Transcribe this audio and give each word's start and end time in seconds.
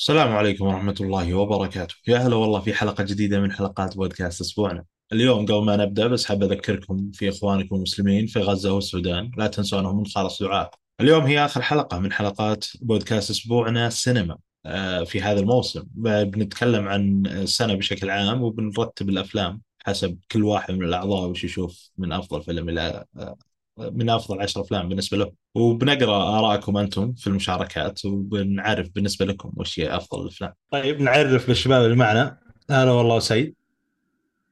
السلام 0.00 0.32
عليكم 0.32 0.66
ورحمة 0.66 0.94
الله 1.00 1.34
وبركاته. 1.34 1.94
يا 2.08 2.18
هلا 2.18 2.36
والله 2.36 2.60
في 2.60 2.74
حلقة 2.74 3.04
جديدة 3.04 3.40
من 3.40 3.52
حلقات 3.52 3.96
بودكاست 3.96 4.40
أسبوعنا. 4.40 4.84
اليوم 5.12 5.46
قبل 5.46 5.64
ما 5.64 5.76
نبدأ 5.76 6.06
بس 6.06 6.24
حاب 6.26 6.42
أذكركم 6.42 7.10
في 7.14 7.28
إخوانكم 7.28 7.76
المسلمين 7.76 8.26
في 8.26 8.38
غزة 8.38 8.72
والسودان 8.72 9.30
لا 9.36 9.46
تنسونهم 9.46 9.98
من 9.98 10.06
خالص 10.06 10.42
دعاء. 10.42 10.70
اليوم 11.00 11.24
هي 11.24 11.44
آخر 11.44 11.62
حلقة 11.62 11.98
من 11.98 12.12
حلقات 12.12 12.66
بودكاست 12.80 13.30
أسبوعنا 13.30 13.86
السينما 13.86 14.38
آه، 14.66 15.04
في 15.04 15.22
هذا 15.22 15.40
الموسم. 15.40 15.82
بنتكلم 15.94 16.88
عن 16.88 17.26
السنة 17.26 17.74
بشكل 17.74 18.10
عام 18.10 18.42
وبنرتب 18.42 19.08
الأفلام 19.08 19.62
حسب 19.86 20.18
كل 20.32 20.44
واحد 20.44 20.74
من 20.74 20.84
الأعضاء 20.84 21.28
وش 21.28 21.44
يشوف 21.44 21.90
من 21.98 22.12
أفضل 22.12 22.42
فيلم 22.42 22.68
إلى 22.68 23.04
آه، 23.16 23.36
من 23.78 24.10
أفضل 24.10 24.42
عشر 24.42 24.60
أفلام 24.60 24.88
بالنسبة 24.88 25.16
له. 25.16 25.32
وبنقرأ 25.54 26.38
ارائكم 26.38 26.76
أنتم 26.76 27.12
في 27.12 27.26
المشاركات 27.26 28.04
وبنعرف 28.04 28.88
بالنسبة 28.94 29.26
لكم 29.26 29.52
وش 29.56 29.80
هي 29.80 29.96
أفضل 29.96 30.22
الأفلام. 30.22 30.52
طيب 30.70 31.00
نعرف 31.00 31.48
للشباب 31.48 31.84
اللي 31.84 31.96
معنا 31.96 32.38
هلا 32.70 32.90
والله 32.90 33.18
سعيد. 33.18 33.54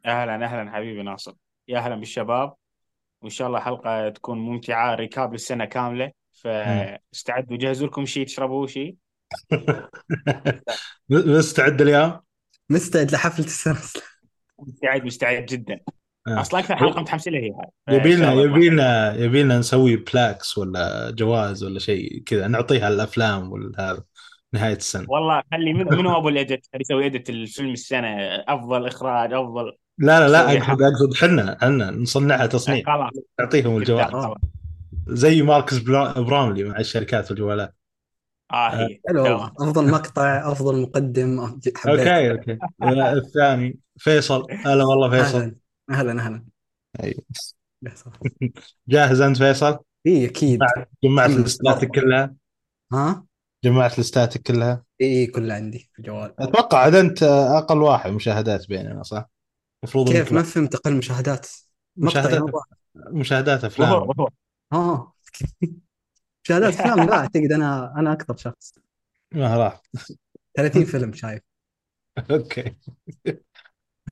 أهلا 0.06 0.44
أهلا 0.44 0.72
حبيبي 0.72 1.02
ناصر 1.02 1.32
يا 1.68 1.78
أهلا 1.78 1.94
بالشباب 1.96 2.54
وإن 3.22 3.30
شاء 3.30 3.48
الله 3.48 3.60
حلقة 3.60 4.08
تكون 4.08 4.38
ممتعة 4.38 4.94
recap 4.94 5.32
للسنة 5.32 5.64
كاملة 5.64 6.12
فاستعدوا 6.32 7.56
جهزوا 7.56 7.86
لكم 7.86 8.06
شيء 8.06 8.26
تشربوا 8.26 8.66
شيء 8.66 8.96
مستعد 11.10 11.80
اليوم؟ 11.82 12.20
مستعد 12.70 13.12
لحفلة 13.12 13.46
السنة 13.46 14.02
مستعد 14.58 15.04
مستعد 15.04 15.46
جدا. 15.46 15.80
أصلا 16.28 16.60
أكثر 16.60 16.76
حلقة 16.76 17.00
متحمس 17.00 17.28
لها 17.28 17.40
هي. 17.40 17.52
هاي 17.88 17.96
يبي 17.96 18.16
لنا 18.16 18.32
يبي 18.32 18.68
لنا 18.68 19.14
يبي 19.14 19.42
لنا 19.42 19.58
نسوي 19.58 19.96
plaques 19.96 20.58
ولا 20.58 21.10
جوائز 21.10 21.64
ولا 21.64 21.78
شيء 21.78 22.22
كذا 22.26 22.48
نعطيها 22.48 22.88
الأفلام 22.88 23.52
ولا 23.52 23.72
هذا 23.78 24.02
نهاية 24.52 24.76
السنة. 24.76 25.06
والله 25.08 25.42
خلي 25.52 25.72
منو 25.72 25.90
منو 25.90 26.18
أبو 26.18 26.28
ال 26.28 26.36
edit 26.36 26.66
اللي 26.74 26.80
يسوي 26.80 27.06
edit 27.06 27.30
الفيلم 27.30 27.72
السنة. 27.72 28.08
أفضل 28.48 28.86
إخراج 28.86 29.32
أفضل 29.32 29.72
لا 29.98 30.20
لا 30.20 30.28
لا 30.28 30.52
اقصد 30.52 30.82
أقصد 30.82 31.12
إحنا 31.16 31.56
إحنا 31.62 31.90
نصنعها 31.90 32.46
تصنيع. 32.46 32.84
خلاص. 32.86 33.12
نعطيهم 33.40 33.76
الجوائز. 33.76 34.34
زي 35.06 35.42
ماركيز 35.42 35.78
براونلي 35.78 36.64
مع 36.64 36.78
الشركات 36.78 37.30
والجوالات. 37.30 37.74
آه 38.52 38.68
هي. 38.68 39.00
حلو. 39.08 39.36
أفضل 39.36 39.90
مقطع 39.90 40.52
أفضل 40.52 40.82
مقدم 40.82 41.46
حبيت. 41.76 41.86
okay 41.86 42.30
okay. 42.30 42.58
الثاني 43.18 43.78
فيصل. 43.96 44.46
هلا 44.66 44.84
والله 44.84 45.10
فيصل. 45.10 45.54
أهلا 45.90 46.22
أهلا. 46.22 46.44
أيوه. 47.02 47.22
جاهز 48.88 49.20
أنت 49.20 49.36
فيصل؟ 49.36 49.78
إي 50.06 50.26
أكيد. 50.26 50.60
جمعت 51.04 51.30
listاتك 51.30 51.88
كلها؟ 51.90 52.34
ها؟ 52.92 53.24
جمعت 53.64 53.98
listاتك 53.98 54.42
كلها؟ 54.42 54.84
إي 55.00 55.26
كلها 55.26 55.56
عندي 55.56 55.90
في 55.92 55.98
الجوال. 55.98 56.34
أتوقع 56.38 56.78
عاد 56.78 56.94
أنت 56.94 57.22
أقل 57.22 57.82
واحد 57.82 58.10
مشاهدات 58.10 58.68
بيننا 58.68 59.02
صح؟ 59.02 59.28
المفروض 59.84 60.12
كيف؟ 60.12 60.32
ما 60.32 60.42
فهمت 60.42 60.74
أقل 60.74 60.96
مشاهدات؟ 60.96 61.46
مشاهدات 61.96 62.42
مشاهدات 62.96 63.64
أفلام. 63.64 64.10
آه. 64.72 65.12
مشاهدات 66.44 66.74
أفلام 66.80 67.06
لا 67.08 67.14
أعتقد 67.14 67.52
أنا 67.52 67.94
أنا 67.98 68.12
أكثر 68.12 68.36
شخص. 68.36 68.74
ما 69.34 69.56
راح. 69.56 69.82
30 70.56 70.84
فيلم 70.84 71.12
شايف. 71.12 71.42
okay. 72.30 72.76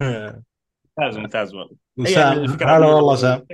ممتاز 0.98 1.16
ممتاز 1.18 1.54
والله. 1.54 1.76
سام 2.04 2.68
هلا 2.68 2.86
والله 2.86 3.16
سام. 3.16 3.46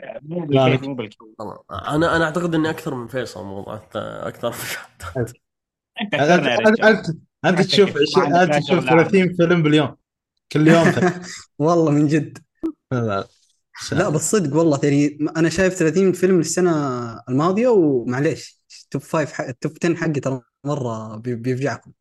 أنا 1.70 2.16
أنا 2.16 2.24
أعتقد 2.24 2.54
إني 2.54 2.70
أكثر 2.70 2.94
من 2.94 3.06
فيصل 3.06 3.44
موضوع 3.44 3.74
أكثر 3.94 4.54
أنت 6.00 6.14
أنت 6.14 7.10
أنت 7.44 7.60
تشوف 7.60 7.96
أنت 8.18 8.54
تشوف 8.54 8.84
30 8.84 9.34
فيلم 9.34 9.62
باليوم 9.62 9.96
كل 10.52 10.68
يوم. 10.68 10.92
والله 11.58 11.90
من 11.90 12.06
جد. 12.06 12.38
لا 12.92 13.26
لا. 13.92 14.08
بالصدق 14.08 14.56
والله 14.56 14.76
ترى 14.76 15.18
أنا 15.36 15.48
شايف 15.48 15.74
30 15.74 16.12
فيلم 16.12 16.40
السنة 16.40 16.72
الماضية 17.28 17.68
ومعليش 17.68 18.60
توب 18.90 19.02
5 19.02 19.48
التوب 19.48 19.72
10 19.84 19.94
حقي 19.96 20.20
ترى 20.20 20.40
مرة 20.64 21.16
بيفجعكم. 21.16 21.92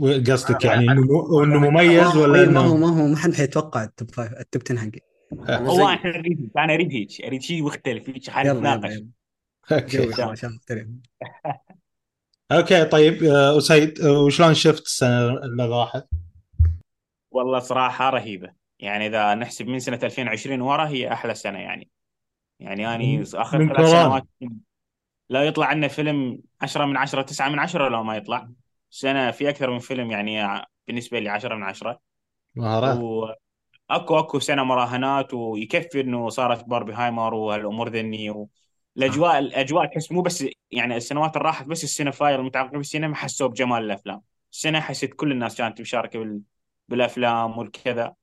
قصدك 0.00 0.64
يعني 0.64 0.92
إنه 0.92 1.44
إنه 1.44 1.70
مميز 1.70 2.16
ولا 2.16 2.44
إنه 2.44 2.52
ما 2.52 2.60
هو 2.60 2.76
ما 2.76 3.02
هو 3.02 3.06
ما 3.06 3.16
حد 3.16 3.34
حيتوقع 3.34 3.84
ال 3.84 3.91
top 3.91 4.10
five 4.10 4.32
ال 4.32 4.40
top 4.40 4.62
10 4.70 4.78
حقي. 4.78 5.00
والله 5.48 5.94
إحنا 5.94 6.18
نريد 6.18 6.50
أنا 6.58 6.74
اريد 6.74 6.92
هيك 6.92 7.24
اريد 7.24 7.42
شيء 7.42 7.62
مختلف 7.62 8.08
هيك 8.08 8.30
حاجة 8.30 8.52
نتناقش 8.52 9.02
أوكي. 12.52 12.84
طيب 12.84 13.24
آه، 13.24 13.58
أسيد 13.58 14.00
آه، 14.00 14.20
وشلون 14.20 14.54
شفت 14.54 14.82
السنة 14.82 15.28
اللي 15.28 15.68
راحت؟ 15.68 16.06
والله 17.30 17.58
صراحة 17.58 18.10
رهيبة. 18.10 18.52
يعني 18.78 19.06
إذا 19.06 19.34
نحسب 19.34 19.66
من 19.66 19.78
سنة 19.78 19.98
2020 20.02 20.60
ورا 20.60 20.88
هي 20.88 21.12
أحلى 21.12 21.34
سنة 21.34 21.58
يعني. 21.58 21.90
يعني 22.60 22.94
أني 22.94 23.22
آخر 23.34 23.66
ثلاث 23.66 23.90
سنوات 23.90 24.26
لا 25.30 25.42
يطلع 25.42 25.66
عنا 25.66 25.88
فيلم 25.88 26.40
10 26.60 26.84
من 26.84 26.96
10 26.96 27.22
9 27.22 27.48
من 27.48 27.58
10 27.58 27.88
لو 27.88 28.02
ما 28.02 28.16
يطلع. 28.16 28.48
سنة 28.90 29.30
في 29.30 29.48
أكثر 29.48 29.70
من 29.70 29.78
فيلم 29.78 30.10
يعني 30.10 30.62
بالنسبة 30.86 31.18
لي 31.18 31.28
10 31.28 31.54
من 31.54 31.62
10 31.62 32.00
مهارات. 32.54 32.98
أكو 33.90 34.18
أكو 34.18 34.38
سنة 34.38 34.64
مراهنات 34.64 35.34
ويكفي 35.34 36.00
إنه 36.00 36.28
صارت 36.28 36.64
باربي 36.64 36.92
هايمر 36.92 37.34
وهالامور 37.34 37.88
ذني 37.88 38.46
الاجواء 38.96 39.38
الأجواء 39.38 39.86
تحس 39.86 40.12
مو 40.12 40.22
بس 40.22 40.44
يعني 40.70 40.96
السنوات 40.96 41.36
اللي 41.36 41.46
راحت 41.48 41.66
بس 41.66 41.84
السنة 41.84 42.10
فاير 42.10 42.40
المتعاقبه 42.40 42.76
بالسينما 42.76 43.14
حسوا 43.14 43.48
بجمال 43.48 43.84
الأفلام. 43.84 44.20
السنة 44.52 44.80
حسيت 44.80 45.14
كل 45.14 45.32
الناس 45.32 45.56
كانت 45.56 45.80
مشاركه 45.80 46.18
بال... 46.18 46.40
بالأفلام 46.88 47.58
والكذا. 47.58 48.14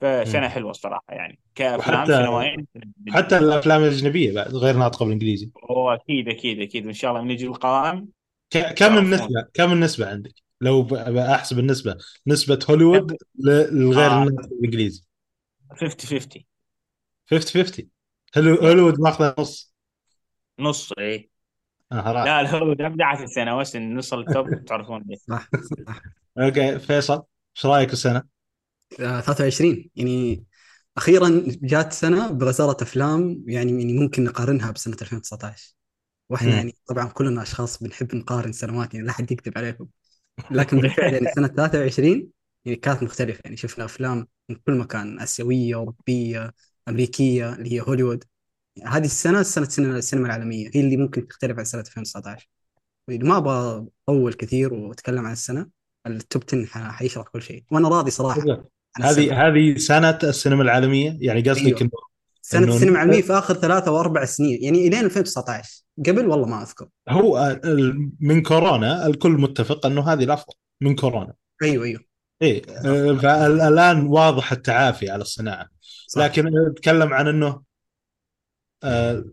فسنة 0.00 0.48
حلوة 0.48 0.70
الصراحه 0.70 1.04
يعني. 1.08 1.38
كأفلام 1.54 2.06
سنوين. 2.06 2.66
حتى 3.10 3.38
الأفلام 3.38 3.82
الأجنبية 3.82 4.34
بعد 4.34 4.54
غير 4.54 4.76
ناطقة 4.76 5.04
بالإنجليزي. 5.04 5.50
أكيد 5.70 6.28
أكيد 6.28 6.60
أكيد. 6.60 6.86
وان 6.86 6.94
شاء 6.94 7.10
الله 7.10 7.22
من 7.22 7.30
يجي 7.30 7.46
القوائم 7.46 8.08
كم 8.52 8.98
النسبة؟ 8.98 9.46
كم 9.54 9.72
النسبة 9.72 10.10
عندك؟ 10.10 10.34
لو 10.60 10.96
أحسب 11.18 11.58
النسبة. 11.58 11.96
نسبة 12.26 12.58
هوليوود 12.70 13.16
للغير 13.38 14.10
آه. 14.10 14.22
الانجليزي 14.22 15.04
50 15.80 16.20
50 16.20 16.44
50 17.30 17.62
50 17.62 17.90
هوليوود 18.36 19.00
ماخذة 19.00 19.34
نص. 19.38 19.74
نص 20.58 20.92
اي 20.98 21.30
آه 21.92 22.12
لا 22.12 22.40
الهوليوود 22.40 22.80
أبدعت 22.80 23.20
السنة 23.20 23.56
بس 23.56 23.76
نص 23.76 24.14
ال 24.14 24.27
top 24.27 24.64
تعرفون 24.64 25.04
ليش 25.08 25.18
صح 25.18 25.50
أوكي 26.38 26.78
فيصل 26.78 27.22
إيش 27.56 27.66
رأيك 27.66 27.92
السنة؟ 27.92 28.22
23 28.96 29.72
آه، 29.72 29.90
يعني 29.96 30.44
أخيرا 30.96 31.42
جات 31.46 31.92
سنة 31.92 32.30
بغزارة 32.32 32.82
أفلام 32.82 33.44
يعني 33.46 33.70
يعني 33.70 33.92
ممكن 33.98 34.24
نقارنها 34.24 34.70
بسنة 34.70 34.96
2019 35.02 35.74
وإحنا 36.32 36.50
م. 36.50 36.56
يعني 36.56 36.74
طبعا 36.86 37.08
كلنا 37.08 37.42
أشخاص 37.42 37.82
بنحب 37.82 38.14
نقارن 38.14 38.52
سنوات 38.52 38.94
يعني 38.94 39.06
لا 39.06 39.12
حد 39.12 39.32
يكذب 39.32 39.58
عليكم. 39.58 39.86
لكن 40.50 40.80
بالفعل 40.80 41.12
يعني 41.14 41.26
سنة 41.34 41.48
23 41.48 42.28
يعني 42.64 42.76
كانت 42.76 43.02
مختلفة. 43.02 43.40
يعني 43.44 43.56
شفنا 43.56 43.84
أفلام 43.84 44.26
من 44.48 44.56
كل 44.56 44.74
مكان 44.74 45.20
آسيوية 45.20 45.74
أوروبية 45.74 46.52
أمريكية 46.88 47.54
اللي 47.54 47.72
هي 47.72 47.80
هوليوود. 47.80 48.24
يعني 48.76 48.90
هذه 48.90 49.04
السنة 49.04 49.42
سنة 49.42 49.66
السينما 49.96 50.26
العالمية 50.26 50.70
هي 50.74 50.80
اللي 50.80 50.96
ممكن 50.96 51.28
تختلف 51.28 51.58
عن 51.58 51.64
سنة 51.64 51.80
2019 51.80 52.48
ما 53.08 53.36
أبغى 53.36 53.86
أطول 54.08 54.32
كثير 54.32 54.74
وأتكلم 54.74 55.26
عن 55.26 55.32
السنة. 55.32 55.66
التوب 56.06 56.42
10 56.52 56.90
حيشرح 56.90 57.28
كل 57.28 57.42
شيء. 57.42 57.64
وأنا 57.70 57.88
راضي 57.88 58.10
صراحة 58.10 58.42
هذه 59.00 59.48
هذه 59.48 59.76
سنة 59.76 60.18
السينما 60.22 60.62
العالمية؟ 60.62 61.18
يعني 61.20 61.40
قصدك 61.40 61.66
أيوه. 61.66 61.80
إنه 61.80 61.90
سنة 62.42 62.74
السينما 62.74 62.94
العالمية 62.94 63.22
في 63.22 63.32
آخر 63.32 63.54
ثلاثة 63.54 63.88
أو 63.88 64.00
أربع 64.00 64.24
سنين. 64.24 64.62
يعني 64.62 64.88
الين 64.88 65.04
2019 65.04 65.81
قبل 65.98 66.26
والله 66.26 66.46
ما 66.46 66.62
أذكر. 66.62 66.88
هو 67.08 67.60
من 68.20 68.42
كورونا 68.42 69.06
الكل 69.06 69.30
متفق 69.30 69.86
إنه 69.86 70.12
هذه 70.12 70.24
الأفضل 70.24 70.54
من 70.80 70.96
كورونا. 70.96 71.34
أيوه 71.62 71.84
أيوه. 71.84 72.00
إيه 72.42 72.62
فالآن 73.16 74.06
واضح 74.06 74.52
التعافي 74.52 75.10
على 75.10 75.22
الصناعة. 75.22 75.68
صح. 76.06 76.22
لكن 76.22 76.50
نتكلم 76.70 77.12
عن 77.12 77.28
إنه 77.28 77.62
آه، 78.84 79.24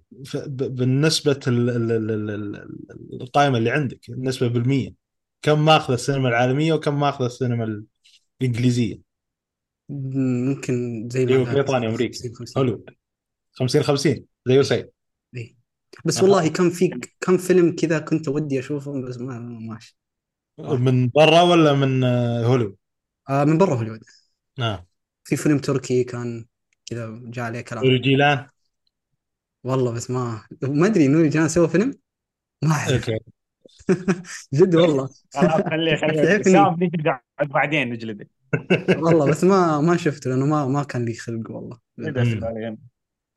بالنسبة 0.58 1.40
القائمة 3.14 3.58
اللي 3.58 3.70
عندك 3.70 4.10
النسبة 4.10 4.48
بالمية 4.48 4.94
كم 5.42 5.66
ماخذ 5.66 5.94
السينما 5.94 6.30
العالمية 6.30 6.74
وكم 6.74 7.00
ماخذ 7.00 7.26
السينما 7.26 7.84
الإنجليزية؟ 8.42 9.02
ممكن 9.90 11.08
زي 11.12 11.26
ما 11.26 11.32
أيوه 11.32 11.54
بريطانيا 11.54 11.90
أمريكا. 11.90 12.20
حلو 12.56 12.86
50 13.54 13.84
50 13.84 14.26
زي 14.46 14.76
إيه. 14.76 14.99
بس 16.06 16.24
والله 16.24 16.48
كم 16.48 16.70
في 16.70 16.90
كم 17.22 17.38
فيلم 17.38 17.76
كذا 17.76 18.00
كنت 18.00 18.28
ودي 18.28 18.60
اشوفه 18.60 19.02
بس 19.02 19.18
ما 19.18 19.40
ماشي. 19.40 19.98
من 20.60 21.10
برا 21.10 21.42
ولا 21.42 21.74
من 21.74 22.04
آه، 22.04 22.46
هوليوود؟ 22.46 22.76
آه 23.30 23.44
من 23.44 23.58
برا 23.58 23.76
هوليوود. 23.76 24.00
آه. 24.60 24.86
في 25.24 25.36
فيلم 25.36 25.58
تركي 25.60 26.04
كان 26.04 26.46
كذا 26.86 27.22
جاء 27.24 27.46
عليه 27.46 27.62
كلام. 27.62 27.84
نوري 27.84 28.00
جيلان؟ 28.00 28.48
والله 29.64 29.92
بس 29.92 30.12
ما 30.12 30.44
ما 30.64 30.88
أدري 30.88 31.08
نوري 31.08 31.30
جيلان 31.30 31.48
سوى 31.48 31.68
فيلم؟ 31.68 31.94
ما 32.64 32.72
أعرف. 32.72 33.10
جد 34.54 34.76
والله. 34.76 35.10
خلاص 35.34 35.62
خليه 35.62 35.96
خليه 35.96 36.24
تعرفني. 36.24 36.54
سام 36.54 36.84
نجلد 36.84 37.20
بعدين 37.42 37.90
نجلده 37.90 38.28
والله 38.90 39.30
بس 39.32 39.44
ما 39.44 39.82
ما 39.82 39.98
شفته 39.98 40.30
لأنه 40.30 40.46
ما 40.46 40.66
ما 40.66 40.84
كان 40.84 41.06
لي 41.06 41.14
خلق 41.14 41.52
والله. 41.52 41.80
عليه. 42.00 42.78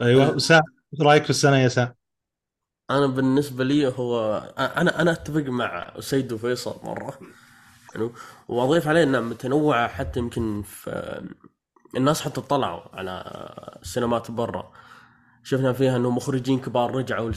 أيوه 0.03 0.39
سام 0.39 0.63
إيش 0.93 1.01
رأيك 1.01 1.25
في 1.25 1.31
السنة 1.31 1.57
يا 1.59 1.69
سام؟ 1.69 1.95
أنا 2.99 3.07
بالنسبة 3.07 3.65
لي 3.65 3.87
هو 3.87 4.37
أنا 4.59 5.03
أنا 5.03 5.13
أتفق 5.13 5.43
مع 5.43 5.93
سيد 6.01 6.33
وفيصل 6.33 6.81
مرة. 6.85 7.19
يعني 7.95 8.11
وأضيف 8.49 8.89
عليه 8.89 9.03
انها 9.03 9.21
متنوعه 9.21 9.89
حتى 9.89 10.21
يمكن 10.21 10.63
في 10.63 11.23
الناس 11.97 12.23
حتى 12.23 12.41
طلعوا 12.41 12.97
على 12.97 13.25
السينمات 13.83 14.31
برا. 14.31 14.73
شفنا 15.45 15.73
فيها 15.73 15.97
إنه 15.97 16.11
مخرجين 16.11 16.61
كبار 16.61 16.95
رجعوا 16.95 17.31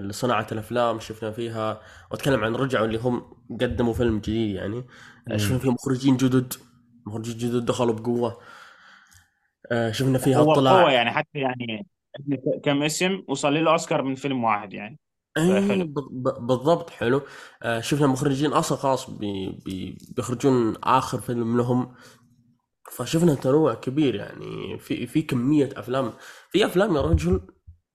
لصناعة 0.00 0.46
الأفلام 0.52 1.00
شفنا 1.00 1.30
فيها 1.30 1.80
وأتكلم 2.10 2.44
عن 2.44 2.54
رجعوا 2.54 2.86
اللي 2.86 2.98
هم 2.98 3.22
قدموا 3.60 3.92
فيلم 3.92 4.18
جديد 4.18 4.54
يعني. 4.56 4.86
شفنا 5.36 5.58
فيها 5.58 5.70
مخرجين 5.70 6.16
جدد 6.16 6.52
مخرجين 7.06 7.38
جدد 7.38 7.64
دخلوا 7.64 7.94
بقوة. 7.94 8.40
آه، 9.72 9.90
شفنا 9.92 10.18
فيها 10.18 10.52
اطلاع. 10.52 10.82
قوة 10.82 10.92
يعني 10.92 11.10
حتى 11.10 11.38
يعني 11.38 11.86
كم 12.64 12.82
اسم 12.82 13.22
وصل 13.28 13.54
له 13.54 13.70
أوسكار 13.72 14.02
من 14.02 14.14
فيلم 14.14 14.44
واحد 14.44 14.72
يعني. 14.72 14.98
اي 15.38 15.68
حلو. 15.68 15.84
ب- 15.84 15.94
ب- 16.28 16.46
بالضبط 16.46 16.90
حلو. 16.90 17.22
آه 17.62 17.80
شفنا 17.80 18.06
مخرجين 18.06 18.52
أصلا 18.52 19.18
بي 19.18 19.58
بي 19.64 19.98
بيخرجون 20.16 20.74
آخر 20.84 21.20
فيلم 21.20 21.56
لهم. 21.56 21.94
فشفنا 22.92 23.34
تنوع 23.34 23.74
كبير 23.74 24.14
يعني. 24.14 24.78
في 24.78 25.06
في 25.06 25.22
كمية 25.22 25.68
أفلام. 25.76 26.12
في 26.50 26.66
أفلام 26.66 26.96
يا 26.96 27.00
رجل 27.00 27.40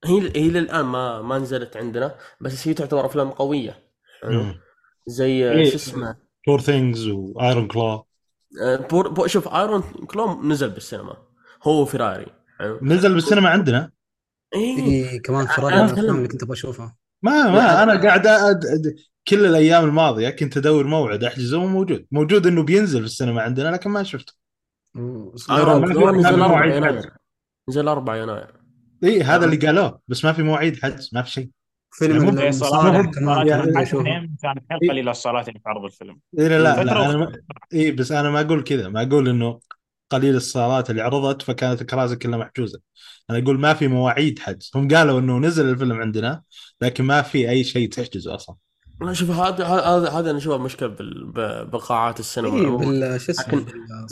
هي 0.06 0.32
هي 0.36 0.50
للآن 0.50 0.86
ما 0.86 1.22
ما 1.22 1.38
نزلت 1.38 1.78
عندنا 1.78 2.16
بس 2.42 2.68
هي 2.68 2.74
تعتبر 2.74 3.06
أفلام 3.06 3.30
قوية. 3.30 3.80
حلو. 4.22 4.46
زي 5.08 5.50
آه، 5.50 5.54
إيه. 5.54 5.70
شو 5.70 5.76
اسمه؟ 5.76 6.16
Poor 6.48 6.60
Things 6.62 7.08
و 7.08 7.20
Iron 7.20 7.68
Claw 7.68 8.04
آه، 8.64 8.76
Poor 8.76 9.08
Poor 9.08 9.28
شوف 9.28 9.48
Iron 9.48 9.82
Claw 9.82 10.52
نزل 10.52 10.70
بالسينما. 10.70 11.18
هو 11.64 11.82
وفيراري 11.82 12.26
حلو. 12.60 12.80
نزل 12.82 13.14
بالسينما 13.14 13.50
عندنا. 13.50 13.92
اي 14.56 15.10
اي 15.12 15.20
كمان 15.20 15.40
من 15.40 15.46
الأفلام 15.46 15.86
أتكلم. 15.86 16.16
اللي 16.16 16.28
كنت 16.28 16.44
أبغى 16.44 16.54
أشوفها. 16.54 16.96
ما 17.22 17.50
ما 17.50 17.84
أنا 17.84 18.02
قاعد 18.02 18.28
أد... 18.28 18.66
أد... 18.66 18.96
كل 19.28 19.46
الأيام 19.46 19.86
الماضية 19.86 20.30
كنت 20.30 20.58
أدور 20.58 20.88
موعد 20.88 21.24
احجزه 21.24 21.58
وموجود 21.58 22.06
موجود. 22.12 22.48
إنه 22.48 22.64
بينزل 22.64 23.00
في 23.00 23.06
السينما 23.06 23.42
عندنا 23.42 23.70
لكن 23.70 23.90
ما 23.90 24.04
شفته. 24.04 24.34
ايرون 25.52 25.82
ما 25.82 25.88
في 25.88 26.18
نزل 26.18 26.28
4 26.28 26.48
مواعيد 26.48 26.76
يناير. 26.76 27.12
نزل 27.70 27.88
4 27.88 28.16
يناير. 28.16 28.54
اي 29.04 29.24
هذا 29.24 29.46
اللي 29.46 29.58
قالوه 29.58 30.00
بس 30.08 30.26
ما 30.26 30.34
في 30.34 30.44
مواعيد 30.44 30.84
حجز 30.84 31.10
ما 31.14 31.22
في 31.22 31.32
شيء. 31.32 31.50
فيلم 31.92 32.40
يعني 32.40 33.12
كمان 33.12 33.48
يعني- 33.48 33.74
كانت 34.72 35.08
الصالات 35.08 35.48
اللي 35.48 35.60
تعرض 35.66 35.84
الفيلم. 35.86 36.20
إيه 36.40 36.48
لا 36.48 36.58
لا, 36.58 36.84
لا 36.84 37.18
ما... 37.18 37.32
اي 37.74 37.92
بس 37.92 38.12
أنا 38.12 38.30
ما 38.30 38.42
أقول 38.42 38.64
كذا 38.64 38.90
ما 38.90 39.02
أقول 39.02 39.30
إنه 39.30 39.60
قليل 40.10 40.36
الصالات 40.36 40.90
اللي 40.90 41.02
عرضت 41.02 41.42
فكانت 41.42 41.82
الكراسي 41.82 42.16
كلها 42.16 42.38
محجوزة. 42.38 42.80
أنا 43.30 43.38
أقول 43.44 43.60
ما 43.60 43.74
في 43.74 43.88
مواعيد 43.88 44.40
حجز 44.40 44.72
هم 44.76 44.88
قالوا 44.88 45.20
إنه 45.20 45.38
نزل 45.40 45.70
الفيلم 45.70 45.94
عندنا 46.02 46.44
لكن 46.82 47.04
ما 47.04 47.22
في 47.22 47.50
أي 47.50 47.64
شيء 47.64 47.90
تحجزه 47.90 48.36
أصلا 48.36 48.56
لا 49.02 49.14
شوف 49.14 49.30
هذا 49.32 49.66
هذا 49.66 50.10
هذا 50.10 50.30
أنا 50.30 50.38
اشوفه 50.38 50.64
مشكلة 50.64 50.96
بقاعات 51.64 52.20
السينما 52.20 52.60
اي 52.60 52.66
عموما 52.66 52.86
بال 52.86 53.22
شو 53.22 53.32
اسمه 53.32 53.66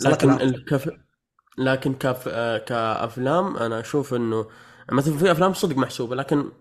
لكن- 0.05 0.09
لكن. 0.09 0.31
الكف... 0.41 0.89
لكن 1.57 1.93
كف... 1.93 2.27
آه، 2.27 2.57
كأفلام 2.57 3.57
أنا 3.57 3.79
أشوف 3.79 4.13
انه 4.13 4.47
مثلا 4.91 5.17
في 5.17 5.31
أفلام 5.31 5.53
صدق 5.53 5.77
محسوبة 5.77 6.15
لكن 6.15 6.51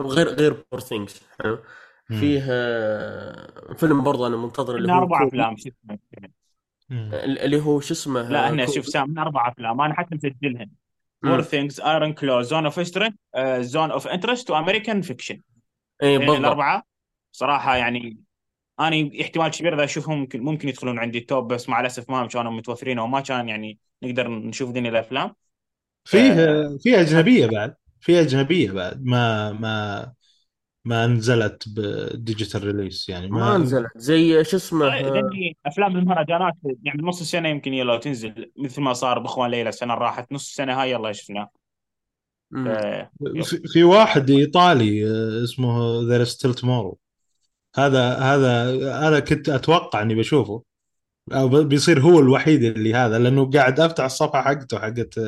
غير 0.00 0.28
غير 0.28 0.64
Poor 0.72 0.80
Things 0.80 1.20
فيه 2.08 2.46
آه، 2.50 3.74
فيلم 3.74 4.02
برضه 4.04 4.26
أنا 4.26 4.36
منتظر 4.36 4.76
اللي 4.76 4.88
من 4.88 4.94
هو 4.94 5.02
أربع. 5.02 5.26
أفلام 5.28 5.56
شو 5.56 5.68
اسمه. 5.68 5.98
اللي 7.44 7.60
هو 7.62 7.80
شو 7.80 7.94
اسمه 7.94 8.22
لا 8.30 8.50
هنا 8.50 8.64
كوبي. 8.66 8.76
شوف 8.76 8.86
سام 8.86 9.10
من 9.10 9.18
أربع 9.18 9.48
أفلام 9.48 9.80
أنا 9.80 9.94
حتى 9.94 10.14
مسجلهن 10.14 10.70
Poor 11.24 11.42
Things 11.42 11.80
Iron 11.80 12.12
Claw 12.12 12.42
Zone 12.42 12.64
of 12.64 12.78
Interest 12.78 13.14
Zone 13.60 13.90
of 13.90 14.06
Interest 14.06 14.50
و 14.50 14.56
American 14.56 15.02
Fiction 15.02 15.40
اي 16.02 16.18
بالضبط. 16.18 16.36
الأربعة 16.36 16.82
صراحة 17.32 17.76
يعني 17.76 18.16
أنا 18.80 19.10
احتمال 19.20 19.50
كبير 19.50 19.74
إذا 19.74 19.84
أشوفهم 19.84 20.18
ممكن 20.18 20.40
ممكن 20.40 20.68
يدخلون 20.68 20.98
عندي 20.98 21.18
ال 21.18 21.26
top 21.26 21.52
بس 21.52 21.68
مع 21.68 21.80
الأسف 21.80 22.10
ما 22.10 22.26
كانوا 22.26 22.52
متوفرين 22.52 22.98
أو 22.98 23.06
ما 23.06 23.20
كان 23.20 23.48
يعني 23.48 23.78
نقدر 24.02 24.28
نشوف 24.28 24.70
ذني 24.70 24.88
الأفلام. 24.88 25.34
فيه 26.04 26.32
آه. 26.32 26.78
فيه 26.82 27.00
أجنبية 27.00 27.46
بعد. 27.46 27.74
فيه 28.00 28.20
أجنبية 28.20 28.72
بعد. 28.72 29.04
ما 29.04 29.52
ما 29.52 30.12
ما 30.84 31.06
نزلت 31.06 31.64
ب 31.68 31.80
digital 31.80 32.64
release 32.64 33.08
يعني 33.08 33.28
ما 33.28 33.58
نزلت. 33.58 33.88
زي 33.96 34.44
شو 34.44 34.56
اسمه؟ 34.56 34.86
آه، 34.86 35.00
ذني 35.00 35.56
أفلام 35.66 35.96
المهرجانات 35.96 36.54
يعني 36.82 37.02
نص 37.02 37.20
السنة 37.20 37.48
يمكن 37.48 37.74
يلا 37.74 37.96
تنزل 37.96 38.52
مثل 38.58 38.82
ما 38.82 38.92
صار 38.92 39.18
بأخوان 39.18 39.50
ليلى 39.50 39.68
السنة 39.68 39.94
اللي 39.94 40.04
راحت 40.04 40.32
نص 40.32 40.48
السنة 40.48 40.82
هاي 40.82 40.90
يلا 40.90 41.12
شفناه. 41.12 41.50
ف- 42.54 42.56
في, 43.44 43.60
في 43.72 43.84
واحد 43.84 44.30
إيطالي 44.30 45.06
آه، 45.06 45.44
اسمه 45.44 46.00
There's 46.02 46.24
Still 46.24 46.54
Tomorrow 46.54 46.98
هذا 47.76 48.14
هذا 48.14 48.70
أنا 49.08 49.20
كنت 49.20 49.48
أتوقع 49.48 50.02
إني 50.02 50.14
بشوفه. 50.14 50.62
أو 51.32 51.48
ب- 51.48 51.56
بيصير 51.68 52.00
هو 52.00 52.20
الوحيد 52.20 52.62
اللي 52.62 52.94
هذا 52.94 53.18
لأنه 53.18 53.50
قاعد 53.50 53.80
أفتح 53.80 54.04
الصفحة 54.04 54.42
حقته 54.42 54.78
حقت 54.78 55.18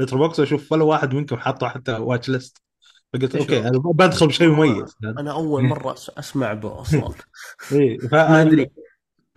Letterboxd 0.00 0.40
وأشوف 0.40 0.72
ولا 0.72 0.84
واحد 0.84 1.14
منكم 1.14 1.36
حاطه 1.36 1.68
حتى 1.68 1.92
watchlist 1.92 2.62
فقلت 3.12 3.36
أوكي؟ 3.36 3.58
أنا 3.58 3.78
بدخل 3.78 4.26
بشيء 4.26 4.48
مميز. 4.48 4.96
أنا 5.04 5.32
أول 5.32 5.62
مرة 5.62 5.96
أسمع 6.18 6.52
به 6.52 6.80
أصلا. 6.80 7.14
اي 7.72 7.98
ما 8.02 8.08
فانا 8.08 8.42
ادري 8.42 8.70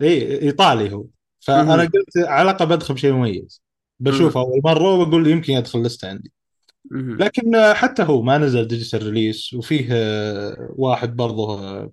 اي 0.02 0.42
إيطالي 0.42 0.94
هو. 0.94 1.04
فأنا. 1.40 1.82
قلت 1.82 2.16
على 2.16 2.50
الأقل 2.50 2.66
بدخل 2.66 2.94
بشيء 2.94 3.12
مميز. 3.12 3.62
بشوفه 4.00 4.40
أول 4.40 4.60
مرة 4.64 4.94
وبقول 4.94 5.26
يمكن 5.26 5.52
يدخل 5.52 5.82
لستة 5.82 6.08
عندي. 6.08 6.32
لكن 6.92 7.72
حتى 7.74 8.02
هو 8.02 8.22
ما 8.22 8.38
نزل 8.38 8.68
digital 8.68 9.06
release 9.06 9.54
وفيه 9.54 9.88
آه، 9.92 10.74
واحد 10.76 11.16
برضه 11.16 11.58
آه، 11.58 11.90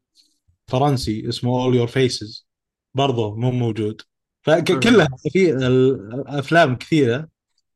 فرنسي 0.67 1.29
اسمه 1.29 1.63
All 1.63 1.75
Your 1.75 1.87
Faces 1.87 2.47
برضه 2.93 3.35
مو 3.35 3.51
موجود. 3.51 4.01
فكلها 4.41 5.07
في 5.31 5.51
الأفلام 5.51 6.75
كثيرة. 6.75 7.27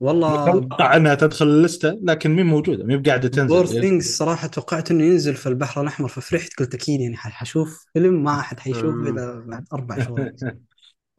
والله 0.01 0.49
أتوقع 0.49 0.95
أنها 0.95 1.15
تدخل 1.15 1.47
اللستة 1.47 1.99
لكن 2.03 2.31
مين 2.35 2.45
موجودة؟ 2.45 2.83
مين 2.83 3.03
قاعدة 3.03 3.43
Poor 3.45 3.65
تنزل؟ 3.65 3.81
Things 3.81 4.15
صراحة 4.17 4.47
توقعت 4.47 4.91
إنه 4.91 5.03
ينزل 5.03 5.35
في 5.35 5.49
البحر 5.49 5.81
الأحمر 5.81 6.07
ففرحت 6.07 6.59
قلت 6.59 6.73
أكيد 6.73 7.01
يعني 7.01 7.17
حشوف 7.17 7.85
فيلم 7.93 8.23
ما 8.23 8.39
أحد 8.39 8.59
حيشوفه. 8.59 8.87
إلا 9.09 9.39
بعد 9.47 9.65
أربع 9.73 10.03
شهور. 10.03 10.31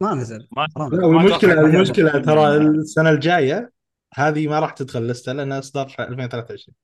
ما 0.01 0.13
نزل. 0.13 0.47
المشكلة 0.93 2.11
حد- 2.11 2.21
ترى 2.25 2.57
السنة 2.57 3.09
الجاية 3.09 3.71
هذه 4.15 4.47
ما 4.47 4.59
راح 4.59 4.71
تدخل 4.71 4.99
اللستة 5.01 5.33
لأنها 5.33 5.59
إصدار 5.59 5.87
في 5.89 6.03
2023 6.03 6.75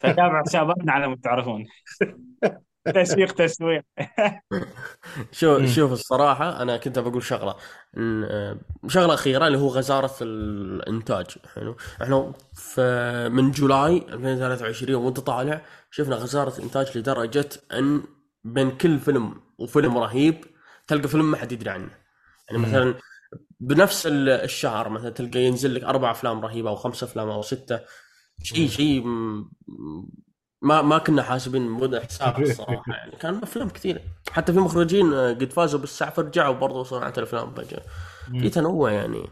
فتابع 0.00 0.42
حساباتنا 0.42 0.92
على 0.92 1.08
ما 1.08 1.16
تعرفون. 1.22 1.64
تسويق 2.90 3.32
تسويق 3.32 3.82
شوف. 5.32 5.66
شوف 5.66 5.92
الصراحة 5.92 6.62
أنا 6.62 6.76
كنت 6.76 6.98
بقول 6.98 7.22
شغلة 7.22 7.54
إن 7.96 8.24
آه، 8.24 8.56
شغلة 8.86 9.14
أخيرة 9.14 9.46
اللي 9.46 9.58
هو 9.58 9.68
غزارة 9.68 10.14
الإنتاج 10.22 11.26
حلو 11.54 11.76
إحنا 12.02 12.32
في 12.54 13.28
من 13.32 13.50
جولاي 13.50 13.96
2023 14.08 14.94
وأنت 14.94 15.20
طالع 15.20 15.60
شفنا 15.90 16.16
غزارة 16.16 16.62
إنتاج 16.62 16.98
لدرجة 16.98 17.48
أن 17.72 18.02
بين 18.44 18.70
كل 18.70 18.98
فيلم 18.98 19.40
وفيلم 19.58 19.98
رهيب 19.98 20.44
تلقى 20.86 21.08
فيلم 21.08 21.30
ما 21.30 21.36
حد 21.36 21.52
يدري 21.52 21.70
عنه 21.70 21.90
يعني. 22.50 22.62
مثلا 22.62 22.94
بنفس 23.60 24.06
ال- 24.06 24.28
الشهر 24.28 24.88
مثلا 24.88 25.10
تلقى 25.10 25.40
ينزل 25.40 25.74
لك 25.74 25.84
أربع 25.84 26.10
أفلام 26.10 26.40
رهيبة 26.40 26.70
أو 26.70 26.76
خمسة 26.76 27.04
أفلام 27.04 27.28
أو 27.28 27.42
ستة 27.42 27.80
شيء. 28.42 28.68
شيء 28.68 29.04
ما 30.62 30.82
ما 30.82 30.98
كنا 30.98 31.22
حاسبين 31.22 31.62
مدى 31.62 32.00
حساب 32.00 32.42
الصراحة 32.42 32.82
يعني. 32.88 33.12
كان 33.16 33.34
أفلام 33.42 33.68
كثيره 33.68 34.00
حتى 34.30 34.52
في 34.52 34.58
مخرجين 34.58 35.12
آه، 35.12 35.32
قد 35.32 35.52
فازوا 35.52 35.80
بالسعف 35.80 36.18
رجعوا 36.18 36.54
برضو 36.54 36.82
صناعة 36.82 37.12
الأفلام 37.18 37.54
فجأة. 37.54 37.82
في 38.40 38.50
تنوع 38.50 38.92
يعني. 38.92 39.22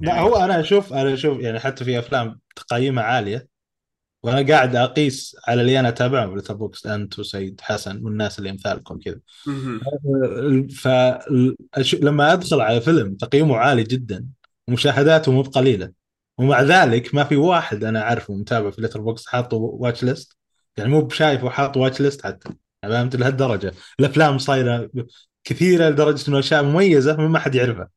لا 0.00 0.20
هو 0.20 0.36
أنا 0.36 0.60
أشوف 0.60 0.92
أنا 0.92 1.14
أشوف 1.14 1.38
يعني 1.38 1.60
حتى 1.60 1.84
في 1.84 1.98
أفلام 1.98 2.40
تقييمها 2.56 3.04
عالية 3.04 3.48
وأنا 4.22 4.48
قاعد 4.52 4.76
أقيس 4.76 5.36
على 5.48 5.60
اللي 5.60 5.80
أنا 5.80 5.88
اتابعهم 5.88 6.38
Letterboxd 6.38 6.86
أنت 6.86 7.18
وسيد 7.18 7.60
حسن 7.60 8.04
والناس 8.04 8.38
اللي 8.38 8.50
امثالكم 8.50 8.98
كذا. 8.98 9.20
فلما 10.76 12.32
أدخل 12.32 12.60
على 12.60 12.80
فيلم 12.80 13.14
تقييمه 13.14 13.56
عالي 13.56 13.82
جدا 13.82 14.26
ومشاهداته 14.68 15.32
مو 15.32 15.42
بقليلة 15.42 15.92
ومع 16.38 16.62
ذلك 16.62 17.14
ما 17.14 17.24
في 17.24 17.36
واحد 17.36 17.84
أنا 17.84 18.02
أعرفه 18.02 18.34
متابع 18.34 18.70
في 18.70 18.82
Letterboxd 18.82 19.26
حاطه 19.26 19.56
watchlist 19.56 20.36
يعني 20.76 20.90
مو 20.90 21.00
بشايف 21.00 21.44
وحاط 21.44 21.76
watchlist 21.76 22.26
حتى. 22.26 22.48
يعني 22.82 22.94
فهمت 22.94 23.16
لهالدرجة. 23.16 23.74
الأفلام 24.00 24.38
صايرة 24.38 24.90
كثيرة 25.44 25.88
لدرجة 25.88 26.28
إنه 26.28 26.38
أشياء 26.38 26.62
مميزة 26.62 27.16
ما 27.16 27.38
حد 27.38 27.54
يعرفها. 27.54 27.88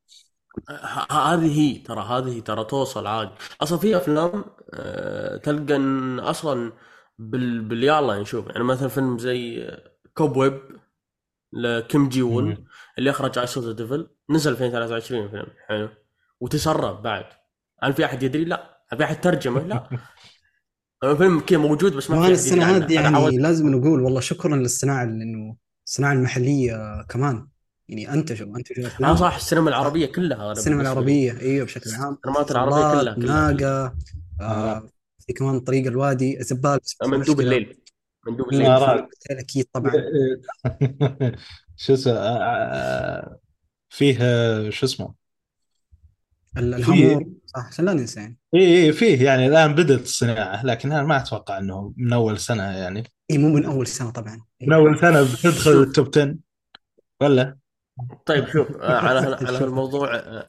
هذه 1.12 1.60
هي 1.60 1.78
ترى 1.80 2.02
هذه 2.02 2.40
ترى 2.40 2.66
توصل 2.66 3.08
عادي. 3.08 3.32
أصلا 3.62 3.78
في 3.78 3.98
أفلام 3.98 4.46
آه، 4.74 5.38
تلقى 5.38 5.76
إن 5.76 6.20
أصلا 6.20 6.74
بال... 7.18 7.62
باليلا 7.62 8.20
نشوف. 8.20 8.48
يعني 8.48 8.64
مثلا 8.64 8.88
فيلم 8.88 9.18
زي 9.18 9.72
Cobweb 10.14 10.62
لكيم 11.54 12.10
جي 12.10 12.22
وون. 12.22 12.66
اللي 12.98 13.10
أخرج 13.10 13.40
The 13.40 13.72
Devil 13.72 14.10
نزل 14.30 14.52
2023 14.52 15.26
الفيلم 15.26 15.48
حلو. 15.68 15.90
وتسرب 16.40 17.02
بعد. 17.02 17.39
هل 17.84 17.94
في 17.94 18.06
أحد 18.06 18.24
يدري؟ 18.24 18.46
لا 18.46 18.80
هل 18.90 18.98
في 18.98 19.04
أحد 19.04 19.22
ترجمة؟ 19.22 19.64
لا 19.64 19.90
الفيلم 21.04 21.40
كذا 21.40 21.58
موجود 21.60 21.94
بس 21.96 22.10
ما 22.12 22.16
في 22.16 22.22
كمان 22.22 22.32
أحد 22.34 22.46
يدري 22.46 22.60
السنة. 22.60 22.78
هذه 22.86 22.94
يعني 22.94 23.16
عودت- 23.18 23.40
لازم 23.40 23.70
نقول 23.70 24.02
والله 24.02 24.20
شكرا 24.20 24.56
للصناعة 24.56 25.06
لأنه 25.06 25.56
الصناعة 25.88 26.14
المحلية 26.14 27.02
كمان 27.10 27.48
يعني 27.90 28.14
أنتجوا 28.14 28.58
أنتجوا 28.58 29.08
آه 29.08 29.16
صح 29.16 29.36
السينما 29.36 29.70
العربية 29.70 30.06
كلها 30.06 30.52
السينما. 30.52 30.82
العربية 30.82 31.40
أيوه 31.40 31.66
بشكل 31.66 31.90
عام 31.92 32.14
السينمات 32.26 32.52
العربية 32.52 33.02
صلات، 33.02 33.16
كلها. 33.16 33.52
ناقة 33.52 33.96
آه 34.42 34.90
في 35.28 35.34
كمان 35.34 35.60
طريق 35.60 35.88
الوادي 35.88 36.38
زبال 36.44 36.80
مندوب. 37.08 37.40
الليل 37.40 37.78
مندوب 38.28 38.50
الليل. 38.54 38.68
أكيد 39.32 39.66
طبعا 39.74 39.92
شو 41.78 41.94
اسمه 41.94 42.14
آه، 42.14 42.38
آه، 42.44 43.40
فيه 43.90 44.18
آه، 44.22 44.70
شو 44.70 44.86
اسمه 44.86 45.14
الهامور 46.60 47.26
صح 47.46 47.68
عشان 47.68 47.86
لا 47.86 47.94
ننسى 47.94 48.20
يعني. 48.20 48.38
اي 48.56 48.86
اي 48.86 48.94
فيه 48.94 49.26
يعني 49.26 49.48
الآن 49.48 49.76
بدأت 49.76 50.02
الصناعة 50.02 50.66
لكن 50.66 50.92
أنا 50.92 51.04
ما 51.04 51.18
أتوقع 51.18 51.58
إنه 51.58 51.94
من 51.98 52.14
أول 52.14 52.40
سنة 52.40 52.64
يعني. 52.64 53.04
اي 53.32 53.38
مو 53.38 53.50
من 53.50 53.66
أول 53.66 53.88
سنة 53.88 54.10
طبعا. 54.10 54.42
من 54.62 54.74
أول 54.74 55.00
سنة 55.00 55.24
بتدخل 55.24 55.72
ال 55.72 55.81
top 55.81 56.08
10 56.16 56.36
ولا؟ 57.22 57.58
طيب 58.26 58.48
شوف 58.48 58.68
آه، 58.82 58.98
على 58.98 59.20
على 59.20 59.58
هالموضوع 59.58 60.16
آه، 60.16 60.48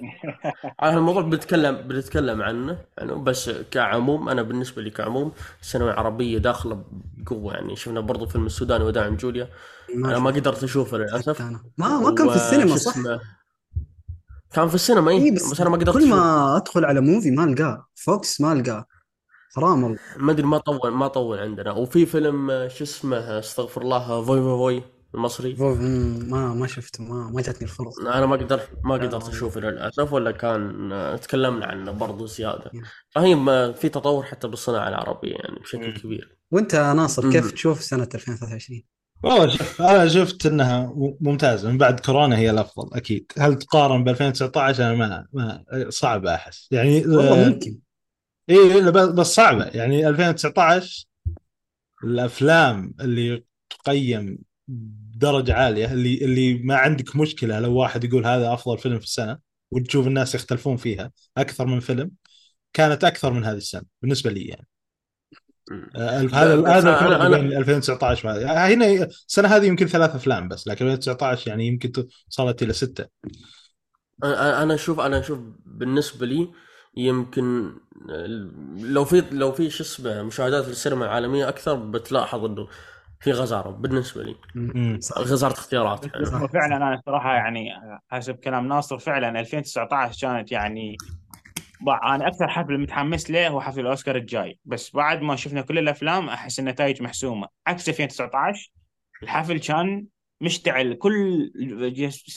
على 0.80 0.96
هالموضوع 0.96 1.22
بنتكلم 1.22 1.76
بنتكلم 1.76 2.42
عنه 2.42 2.78
يعني 2.98 3.12
بس 3.12 3.50
كعموم 3.70 4.28
أنا 4.28 4.42
بالنسبة 4.42 4.82
لي 4.82 4.90
كعموم 4.90 5.32
السينما 5.62 5.90
العربية 5.90 6.38
داخلة 6.38 6.84
بقوة 7.16 7.54
يعني. 7.54 7.76
شفنا 7.76 8.00
برضو 8.00 8.26
فيلم 8.26 8.46
السوداني 8.46 8.84
وداع 8.84 9.08
من 9.08 9.16
جوليا 9.16 9.48
أنا 9.94 10.18
ما 10.18 10.30
قدرت 10.30 10.64
أشوفه 10.64 10.98
للأسف. 10.98 11.42
أنا. 11.42 11.60
ما 11.78 12.00
ما 12.00 12.14
كان 12.14 12.28
في 12.28 12.36
السينما 12.36 12.76
صح؟ 12.76 12.94
كان 14.52 14.68
في 14.68 14.74
السينما 14.74 15.10
اي 15.10 15.16
اي 15.24 15.30
بس, 15.30 15.52
بس, 15.52 15.60
أنا 15.60 15.70
ما 15.70 15.76
قدرت 15.76 15.94
كل 15.98 16.08
ما 16.08 16.56
أدخل 16.56 16.84
على 16.84 17.00
Muvi 17.00 17.30
ما 17.30 17.44
ألقاه 17.44 17.86
VOX 17.94 18.40
ما 18.40 18.52
ألقاه. 18.52 18.84
حرام 19.56 19.82
والله. 19.84 19.98
ما 20.16 20.32
أدري 20.32 20.46
ما 20.46 20.58
طول 20.58 20.92
ما 20.92 21.08
طول 21.08 21.38
عندنا. 21.38 21.72
وفي 21.72 22.06
فيلم 22.06 22.50
آه، 22.50 22.68
شو 22.68 22.84
اسمه 22.84 23.38
استغفر 23.38 23.82
الله 23.82 24.24
فوي 24.24 24.24
فوي 24.24 24.40
فوي 24.42 24.82
المصري. 25.14 25.54
ما 25.54 26.54
ما 26.54 26.66
شفته 26.66 27.04
ما 27.04 27.30
ما 27.30 27.42
جاتني 27.42 27.62
الفرصة. 27.62 28.14
أنا 28.18 28.26
ما 28.26 28.36
قدرت 28.36 28.68
ما 28.84 28.94
قدرت. 28.94 29.28
أشوفه 29.28 29.60
للأسف 29.60 30.12
ولا 30.12 30.30
كان 30.30 30.92
آه، 30.92 31.16
تكلمنا 31.16 31.66
عنه 31.66 31.90
برضو 31.92 32.26
زيادة. 32.26 32.70
فهي 33.10 33.34
ما- 33.34 33.72
في 33.72 33.88
تطور 33.88 34.22
حتى 34.22 34.48
بالصناعة 34.48 34.88
العربية 34.88 35.32
يعني 35.34 35.60
بشكل. 35.60 35.92
كبير. 36.00 36.38
وأنت 36.50 36.74
يا 36.74 36.92
ناصر. 36.92 37.30
كيف 37.32 37.50
تشوف 37.52 37.82
سنة 37.82 38.08
2023 38.14 38.82
والله 39.22 39.48
شوف 39.48 39.82
أنا 39.82 40.08
شفت 40.08 40.46
إنها 40.46 40.92
ممتازة 41.20 41.70
من 41.70 41.78
بعد 41.78 42.00
كورونا 42.00 42.38
هي 42.38 42.50
الأفضل 42.50 42.96
أكيد. 42.96 43.32
هل 43.38 43.58
تقارن 43.58 44.04
ب 44.04 44.08
2019 44.08 44.84
أنا 44.84 44.94
ما 44.94 45.26
ما 45.32 45.64
صعب 45.88 46.26
أحس. 46.26 46.68
يعني 46.72 47.00
والله 47.00 47.46
آه، 47.46 47.48
ممكن. 47.48 47.78
اي 48.50 48.80
لا، 48.80 48.90
بس 48.90 49.26
صعبة. 49.26 49.64
يعني 49.64 50.08
2019 50.08 51.04
الأفلام 52.04 52.94
اللي 53.00 53.44
تقيم 53.70 54.38
بدرجه 54.68 55.54
عالية 55.54 55.92
اللي 55.92 56.24
اللي 56.24 56.54
ما 56.54 56.76
عندك 56.76 57.16
مشكلة 57.16 57.60
لو 57.60 57.74
واحد 57.76 58.04
يقول 58.04 58.26
هذا 58.26 58.54
أفضل 58.54 58.78
فيلم 58.78 58.98
في 58.98 59.04
السنة 59.04 59.38
وتشوف 59.70 60.06
الناس 60.06 60.34
يختلفون 60.34 60.76
فيها 60.76 61.12
أكثر 61.36 61.66
من 61.66 61.80
فيلم 61.80 62.10
كانت 62.72 63.04
أكثر 63.04 63.32
من 63.32 63.44
هذه 63.44 63.56
السنة 63.56 63.82
بالنسبة 64.02 64.30
لي 64.30 64.44
يعني. 64.44 64.66
هذا 65.96 66.24
بس 66.24 66.34
هذا 66.34 67.18
أنا- 67.18 67.36
بين 67.36 67.56
2019 67.56 68.28
وهذه 68.28 68.50
آه، 68.50 68.68
هنا 68.74 68.86
السنة 69.04 69.48
هذه 69.48 69.66
يمكن 69.66 69.86
ثلاث 69.86 70.14
أفلام 70.14 70.48
بس 70.48 70.68
لكن 70.68 70.84
2019 70.86 71.48
يعني 71.48 71.66
يمكن 71.66 71.92
وصلت 72.30 72.62
إلى 72.62 72.72
ستة. 72.72 73.06
أنا 74.24 74.74
أشوف 74.74 75.00
أنا 75.00 75.18
أشوف 75.18 75.38
بالنسبة 75.66 76.26
لي 76.26 76.48
يمكن 76.96 77.72
لو 78.80 79.04
في 79.04 79.24
لو 79.32 79.52
في 79.52 79.70
شو 79.70 79.82
اسمه 79.84 80.22
مشاهدات 80.22 80.68
السينما 80.68 81.04
العالمية 81.04 81.48
أكثر 81.48 81.74
بتلاحظ 81.74 82.44
إنه 82.44 82.68
في 83.20 83.32
غزارة 83.32 83.70
بالنسبة 83.70 84.22
لي. 84.22 84.36
غزارة 85.18 85.52
اختيارات 85.52 86.06
يعني. 86.06 86.26
فعلا 86.48 86.76
أنا 86.76 87.02
صراحة 87.06 87.34
يعني 87.34 87.68
حسب 88.08 88.34
كلام 88.34 88.68
ناصر. 88.68 88.98
فعلا 88.98 89.40
2019 89.40 90.20
كانت 90.20 90.52
يعني 90.52 90.96
أنا 91.88 92.26
أكثر 92.26 92.48
حفل 92.48 92.78
متحمس 92.78 93.30
له 93.30 93.48
هو 93.48 93.60
حفل 93.60 93.80
الأوسكار 93.80 94.16
الجاي. 94.16 94.58
بس 94.64 94.90
بعد 94.96 95.22
ما 95.22 95.36
شفنا 95.36 95.62
كل 95.62 95.78
الأفلام 95.78 96.28
أحس 96.28 96.58
النتائج 96.58 97.02
محسومة. 97.02 97.48
عكس 97.66 97.88
2019 97.88 98.72
الحفل 99.22 99.58
كان 99.58 100.06
مشتعل. 100.40 100.94
كل 100.94 101.52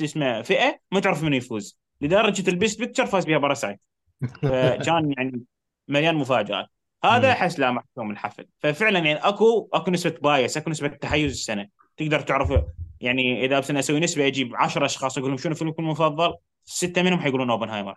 اسمه 0.01 0.41
فئة 0.41 0.79
ما 0.91 0.99
تعرف 0.99 1.23
من 1.23 1.33
يفوز. 1.33 1.79
لدرجة 2.01 2.49
ال 2.49 2.55
best 2.55 2.79
picture 2.79 3.05
فاز 3.05 3.25
بها 3.25 3.37
Parasite. 3.37 3.79
فكان 4.41 5.13
يعني 5.17 5.43
مليان 5.87 6.15
مفاجآت. 6.15 6.65
هذا 7.03 7.31
أحس 7.31 7.59
لا 7.59 7.71
محسوم 7.71 8.11
الحفل. 8.11 8.45
ففعلا 8.59 8.99
يعني 8.99 9.19
أكو 9.19 9.69
أكو 9.73 9.91
نسبة 9.91 10.15
bias 10.21 10.57
أكو 10.57 10.69
نسبة 10.69 10.87
تحيز 10.87 11.31
السنة. 11.31 11.67
تقدر 11.97 12.19
تعرف 12.19 12.63
يعني 13.01 13.45
إذا 13.45 13.59
بس 13.59 13.71
أسوي 13.71 13.99
نسبة 13.99 14.27
أجيب 14.27 14.55
10 14.55 14.85
أشخاص 14.85 15.17
أقول 15.17 15.29
لهم 15.29 15.37
شنو 15.37 15.55
فيلمكم 15.55 15.83
المفضل؟ 15.83 16.33
ستة 16.63 17.01
منهم 17.01 17.19
حيقولون 17.19 17.49
أوبنهايمر. 17.49 17.95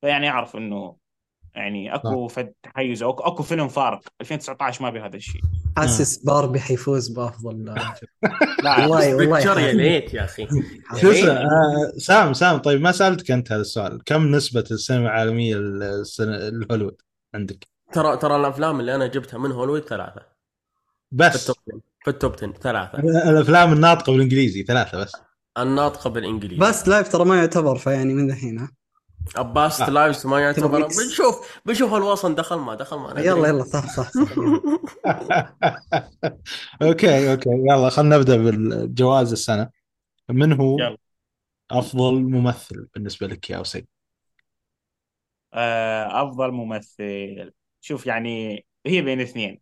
فيعني 0.00 0.28
أعرف 0.28 0.56
إنه 0.56 0.96
يعني 1.54 1.94
أكو 1.94 2.28
فد 2.28 2.52
تحيز 2.62 3.02
اكو 3.02 3.22
أكو 3.22 3.42
فيلم 3.42 3.68
فارق. 3.68 4.00
2019 4.20 4.82
ما 4.82 4.90
بهذا 4.90 5.16
الشيء. 5.16 5.40
حاسس 5.76 6.16
باربي 6.18 6.60
حيفوز 6.60 7.08
بأفضل. 7.08 7.64
لا 7.64 7.94
والله 8.80 9.14
والله 9.14 9.60
يا. 9.60 9.72
ليت 9.72 10.14
يا 10.14 10.24
أخي. 10.24 10.48
شو. 11.00 11.10
اسمه 11.10 11.30
آه، 11.30 11.92
سام 11.98 12.32
سام 12.32 12.58
طيب 12.58 12.80
ما 12.80 12.92
سألتك 12.92 13.30
أنت 13.30 13.52
هذا 13.52 13.60
السؤال. 13.60 14.04
كم 14.04 14.26
نسبة 14.26 14.64
السينما 14.70 15.06
العالمية 15.06 15.56
الهوليوود 16.20 17.02
عندك؟ 17.34 17.66
ترى 17.92 18.16
ترى 18.16 18.36
الأفلام 18.36 18.80
اللي 18.80 18.94
أنا 18.94 19.06
جبتها 19.06 19.38
من 19.38 19.52
هوليوود 19.52 19.82
ثلاثة. 19.82 20.20
في 20.20 21.16
بس 21.16 21.50
ال 21.50 21.52
top 21.52 21.56
10 21.68 21.80
في 22.04 22.10
ال 22.10 22.16
top 22.16 22.32
10 22.32 22.52
ثلاثة. 22.52 22.98
الأفلام 23.30 23.72
الناطقة 23.72 24.12
بالإنجليزي 24.12 24.62
ثلاثة 24.62 24.98
بس. 24.98 25.12
الناطقة 25.58 26.10
بالإنجليزي. 26.10 26.60
Past 26.60 26.88
Lives 26.88 27.12
ترى 27.12 27.24
ما 27.24 27.36
يعتبر 27.36 27.78
فيعني 27.78 28.14
من 28.14 28.30
الحين 28.30 28.58
ها؟ 28.58 28.68
Past 29.36 29.80
آه. 29.82 29.90
Lives 29.90 30.26
ما 30.26 30.40
يعتبر. 30.40 30.82
بنشوف 30.82 31.60
بنشوف 31.66 31.94
الوصل 31.94 32.34
دخل 32.34 32.56
ما 32.56 32.74
دخل 32.74 32.96
ما. 32.96 33.20
يلا 33.20 33.48
يلا 33.48 33.64
صح 33.64 33.86
صح, 33.86 34.10
صح. 34.10 34.32
okay 36.82 37.32
okay 37.32 37.50
يلا 37.50 37.88
خلينا 37.90 38.16
نبدأ 38.16 38.36
بالجوائز 38.36 39.32
السنة 39.32 39.70
من 40.28 40.52
هو 40.52 40.78
يلا. 40.78 40.98
أفضل 41.70 42.14
ممثل 42.14 42.88
بالنسبة 42.94 43.26
لك 43.26 43.50
يا 43.50 43.60
سيد 43.60 43.86
آه، 45.54 46.22
أفضل 46.22 46.50
ممثل 46.50 47.52
شوف 47.80 48.06
يعني 48.06 48.66
هي 48.86 49.02
بين 49.02 49.20
اثنين 49.20 49.60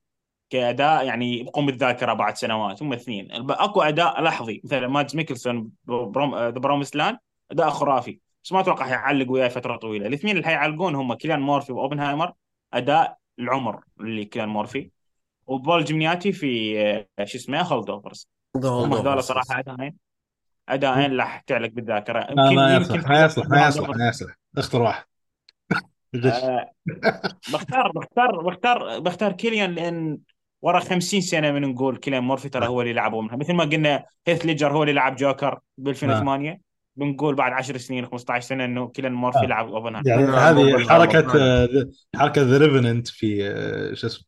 كأداء 0.50 1.06
يعني 1.06 1.38
يبقون 1.38 1.66
بالذاكرة 1.66 2.12
بعد 2.12 2.36
سنوات 2.36 2.82
هم 2.82 2.92
اثنين 2.92 3.28
أكو 3.50 3.82
أداء 3.82 4.22
لحظي 4.22 4.60
مثلا 4.64 4.88
مادز 4.88 5.16
ميكلسون 5.16 5.70
The 5.90 6.50
Promised 6.50 6.96
Land 6.96 7.18
أداء 7.50 7.70
خرافي 7.70 8.20
بس 8.46 8.52
ما 8.52 8.60
أتوقع 8.60 8.84
حيعلق 8.86 9.30
وياي 9.30 9.50
فترة 9.50 9.76
طويلة. 9.76 10.06
الاثنين 10.06 10.36
اللي 10.36 10.46
حيعلقون 10.46 10.94
هم 10.94 11.14
كيليان 11.14 11.40
مورفي 11.40 11.72
بأوبنهايمر 11.72 12.32
أداء 12.74 13.16
العمر 13.38 13.80
اللي 14.00 14.24
كيليان 14.24 14.48
مورفي. 14.48 14.90
وبول 15.46 15.84
جياماتي 15.84 16.32
في 16.32 16.80
آه، 17.18 17.24
شو 17.24 17.38
اسمه 17.38 17.60
Holdovers 17.62 18.28
هم 18.56 18.94
هذول 18.94 19.22
صراحة 19.22 19.58
اداءين 19.58 19.96
اداءين 20.68 21.16
راح 21.16 21.40
تعلق 21.40 21.68
بالذاكرة. 21.68 22.26
ما, 22.34 22.50
ما 22.50 22.74
يمكن- 22.76 22.94
يصلح 22.94 23.08
ما 23.08 23.24
يصلح 23.24 23.48
ما. 23.48 23.66
يصلح 23.68 23.88
ما 23.88 24.08
يصلح. 24.08 24.34
اختر 24.58 24.82
واحد. 24.82 25.04
آه، 26.24 26.70
بختار 27.52 27.92
بختار 27.92 28.42
بختار 28.42 28.98
بختار 28.98 29.32
كيليان 29.32 29.74
لأن 29.74 30.18
ورا 30.62 30.80
50 30.80 31.20
سنة 31.20 31.52
من 31.52 31.62
نقول 31.62 31.96
كيليان 31.96 32.22
مورفي 32.22 32.48
ترى 32.48 32.66
هو 32.66 32.80
اللي 32.82 32.92
لعبه 32.92 33.20
منها 33.20 33.36
مثل 33.36 33.52
ما 33.54 33.64
قلنا 33.64 34.04
هيث 34.26 34.46
ليجر 34.46 34.72
هو 34.72 34.82
اللي 34.82 34.92
لعب 34.94 35.16
جوكر 35.16 35.60
ب 35.78 35.88
2008 35.88 36.65
بنقول 36.96 37.34
بعد 37.34 37.52
10 37.52 37.78
سنين 37.78 38.06
15 38.06 38.46
سنة 38.48 38.64
إنه 38.64 38.88
كيليان 38.88 39.12
مورفي 39.12 39.38
آه. 39.38 39.46
لعب 39.46 39.68
اوبنهايمر 39.68 40.08
يعني 40.08 40.24
آه، 40.24 40.50
هذه. 40.50 40.88
حركة 40.88 41.38
آه، 41.38 41.68
حركة 42.16 42.42
The 42.42 42.58
Revenant 42.58 43.08
في 43.08 43.48
آه، 43.48 43.94
شو 43.94 44.06
اسمه 44.06 44.24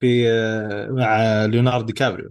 في 0.00 0.30
آه، 0.30 0.88
مع 0.90 1.44
ليوناردو 1.44 1.86
دي 1.86 1.92
كابريو. 1.92 2.30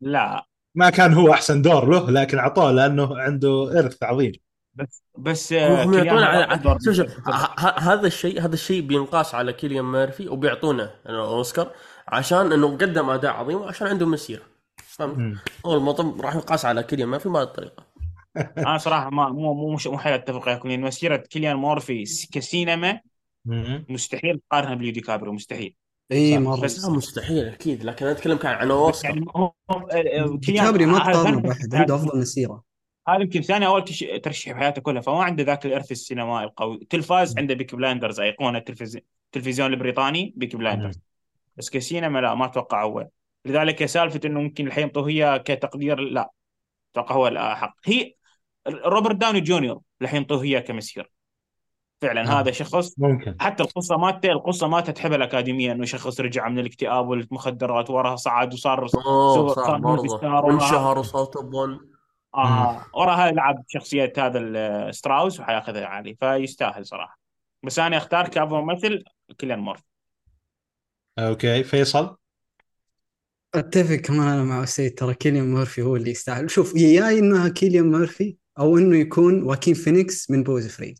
لا. 0.00 0.46
ما 0.74 0.90
كان 0.90 1.12
هو 1.12 1.32
أحسن 1.32 1.62
دور 1.62 1.90
له 1.90 2.10
لكن 2.10 2.38
أعطوه 2.38 2.72
لأنه 2.72 3.20
عنده 3.20 3.78
إرث 3.78 4.02
عظيم. 4.02 4.32
بس 4.74 5.02
بس 5.18 5.52
هم 5.52 5.72
هم 5.72 5.90
كيليان 5.90 6.06
يعطون 6.06 6.22
هذا 6.22 6.28
على 6.28 6.54
أفضل 6.54 6.94
شوف 6.94 7.28
هذا 7.78 8.06
الشيء 8.06 8.40
هذا 8.40 8.54
الشيء 8.54 8.82
بينقاس 8.82 9.34
على 9.34 9.52
كيليان 9.52 9.84
ميرفي 9.84 10.28
وبيعطونه 10.28 10.90
الأوسكار 11.08 11.70
عشان 12.08 12.52
إنه 12.52 12.68
قدم 12.68 13.10
أداء 13.10 13.32
عظيم 13.32 13.56
وعشان 13.60 13.86
عنده 13.86 14.06
مسيرة. 14.06 14.42
فهمت؟ 14.76 15.38
هو 15.66 15.76
الموضوع 15.76 16.16
راح 16.20 16.34
ينقاس 16.34 16.64
على 16.64 16.82
كيليان 16.82 17.08
ميرفي 17.08 17.28
بهذه 17.28 17.42
الطريقة. 17.42 17.93
أنا 18.36 18.78
صراحة 18.84 19.10
ما 19.10 19.28
مو 19.28 19.54
مو 19.54 19.74
مش 19.74 19.86
مو 19.86 19.98
حيل 19.98 20.12
أتفق 20.12 20.48
وياكم 20.48 20.68
لأن 20.68 20.80
مسيرة 20.80 21.16
كيليان 21.16 21.56
مورفي 21.56 22.04
كسينما. 22.32 23.00
مستحيل 23.88 24.40
تقارنها 24.50 24.74
بليو 24.74 24.92
دي 24.92 25.00
كابريو 25.00 25.32
مستحيل. 25.32 25.74
إي. 26.12 26.38
مره 26.38 26.60
بس 26.60 26.84
لا 26.84 26.90
مستحيل 26.90 27.48
أكيد. 27.48 27.84
لكن 27.84 28.06
أنا 28.06 28.14
أتكلم 28.14 28.38
كان 28.38 28.52
عن 28.52 28.70
اوسكار 28.70 29.10
يعني 29.10 29.26
هو 29.36 29.52
كيليان 29.96 30.38
ديكابريو 30.38 30.88
ما 30.88 30.98
تقارنه 30.98 31.40
بأحد 31.40 31.74
عنده 31.74 31.94
أفضل 31.94 32.18
مسيرة. 32.18 32.62
هذا 33.08 33.22
يمكن 33.22 33.42
ثاني 33.42 33.66
أول 33.66 33.84
ترشيح 34.22 34.54
في 34.54 34.60
حياته 34.60 34.82
كلها. 34.82 35.02
فما 35.02 35.22
عنده 35.22 35.44
ذاك 35.44 35.66
الإرث 35.66 35.92
السينمائي 35.92 36.44
القوي. 36.44 36.86
تلفاز 36.90 37.38
عنده 37.38 37.54
Peaky 37.54 37.74
Blinders 37.74 38.20
أيقونة 38.20 38.58
التلفزيون 38.58 39.04
التلفزيون 39.26 39.72
البريطاني 39.72 40.34
Peaky 40.36 40.56
Blinders. 40.56 41.00
بس 41.56 41.70
كسينما 41.70 42.18
لا 42.18 42.34
ما 42.34 42.44
أتوقع 42.44 42.84
هو. 42.84 43.08
لذلك 43.44 43.84
سالفة 43.84 44.20
إنه 44.24 44.40
ممكن 44.40 44.66
حينطوه 44.66 44.88
ياه 44.88 45.36
كتقدير 45.36 46.00
لا. 46.00 46.30
أتوقع 46.92 47.14
هو 47.14 47.28
الاحق 47.28 47.76
هي 47.84 48.14
روبرت 48.68 49.16
داوني 49.16 49.40
جونيور 49.40 49.80
حينطوه 50.02 50.24
ياه 50.24 50.58
كمسيرة. 50.58 51.10
فعلا 52.02 52.20
آه. 52.20 52.40
هذا 52.40 52.50
شخص 52.50 52.98
ممكن. 52.98 53.36
حتى 53.40 53.62
القصة 53.62 53.96
مالته 53.96 54.32
القصة 54.32 54.68
مالته 54.68 54.92
تحبها 54.92 55.16
الاكاديميه 55.16 55.72
إنه 55.72 55.84
شخص 55.84 56.20
رجع 56.20 56.48
من 56.48 56.58
الاكتئاب 56.58 57.08
والمخدرات 57.08 57.90
وراها 57.90 58.16
صعد 58.16 58.54
وصار 58.54 58.86
صار 58.86 59.86
وانشهر 60.44 60.98
وصار 60.98 61.30
1 61.36 61.78
آه 62.34 62.86
وراها 62.94 63.30
لعب 63.30 63.64
شخصية 63.68 64.12
هذا 64.18 64.90
ستراوس 64.90 65.40
وحياخذها 65.40 65.86
عالي 65.86 66.16
فيستاهل 66.20 66.86
صراحة. 66.86 67.18
بس 67.62 67.78
أنا 67.78 67.96
أختار 67.96 68.28
كأفضل 68.28 68.60
ممثل 68.60 69.04
كيليان 69.38 69.58
مورفي. 69.58 69.84
okay 71.18 71.64
فيصل؟ 71.64 72.16
أتفق 73.54 73.94
كمان 73.94 74.28
أنا 74.28 74.44
مع 74.44 74.64
سيد 74.64 74.94
ترى 74.94 75.14
كيليان 75.14 75.54
مورفي 75.54 75.82
هو 75.82 75.96
اللي 75.96 76.10
يستاهل. 76.10 76.50
شوف 76.50 76.76
يا 76.76 77.10
إنه 77.10 77.48
كيليان 77.48 77.90
مورفي 77.90 78.36
أو 78.58 78.78
إنه 78.78 78.96
يكون 78.96 79.42
واكين 79.42 79.74
فينيكس 79.74 80.30
من 80.30 80.42
Beau 80.42 80.58
Is 80.58 80.66
Afraid 80.68 80.98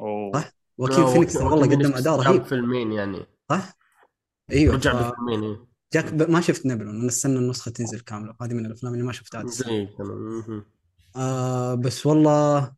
أوه. 0.00 0.32
صح. 0.34 0.52
واكين 0.78 1.06
فينيكس 1.06 1.36
والله 1.36 1.66
قدم 1.76 1.94
أداء 1.94 2.16
رهيب 2.16 2.42
فيلمين 2.44 2.92
يعني 2.92 3.26
صح؟ 3.50 3.72
أيوه 4.52 4.74
رجع 4.74 4.92
ف- 4.92 4.96
بفيلمين 5.12 5.44
إيه. 5.44 5.66
جاك 5.94 6.14
ب... 6.14 6.30
ما 6.30 6.40
شفت 6.40 6.66
نابليون 6.66 6.96
أنا 7.00 7.06
استنى 7.08 7.38
النسخة 7.38 7.70
تنزل 7.70 8.00
كاملة 8.00 8.34
هذه 8.42 8.54
من 8.54 8.66
الأفلام 8.66 8.92
اللي 8.92 9.04
ما 9.04 9.12
شفتها 9.12 9.42
لسه. 9.42 9.64
زي 9.64 9.86
كمان 9.86 10.16
مهم. 10.18 10.64
آه 11.16 11.74
بس 11.74 12.06
والله 12.06 12.74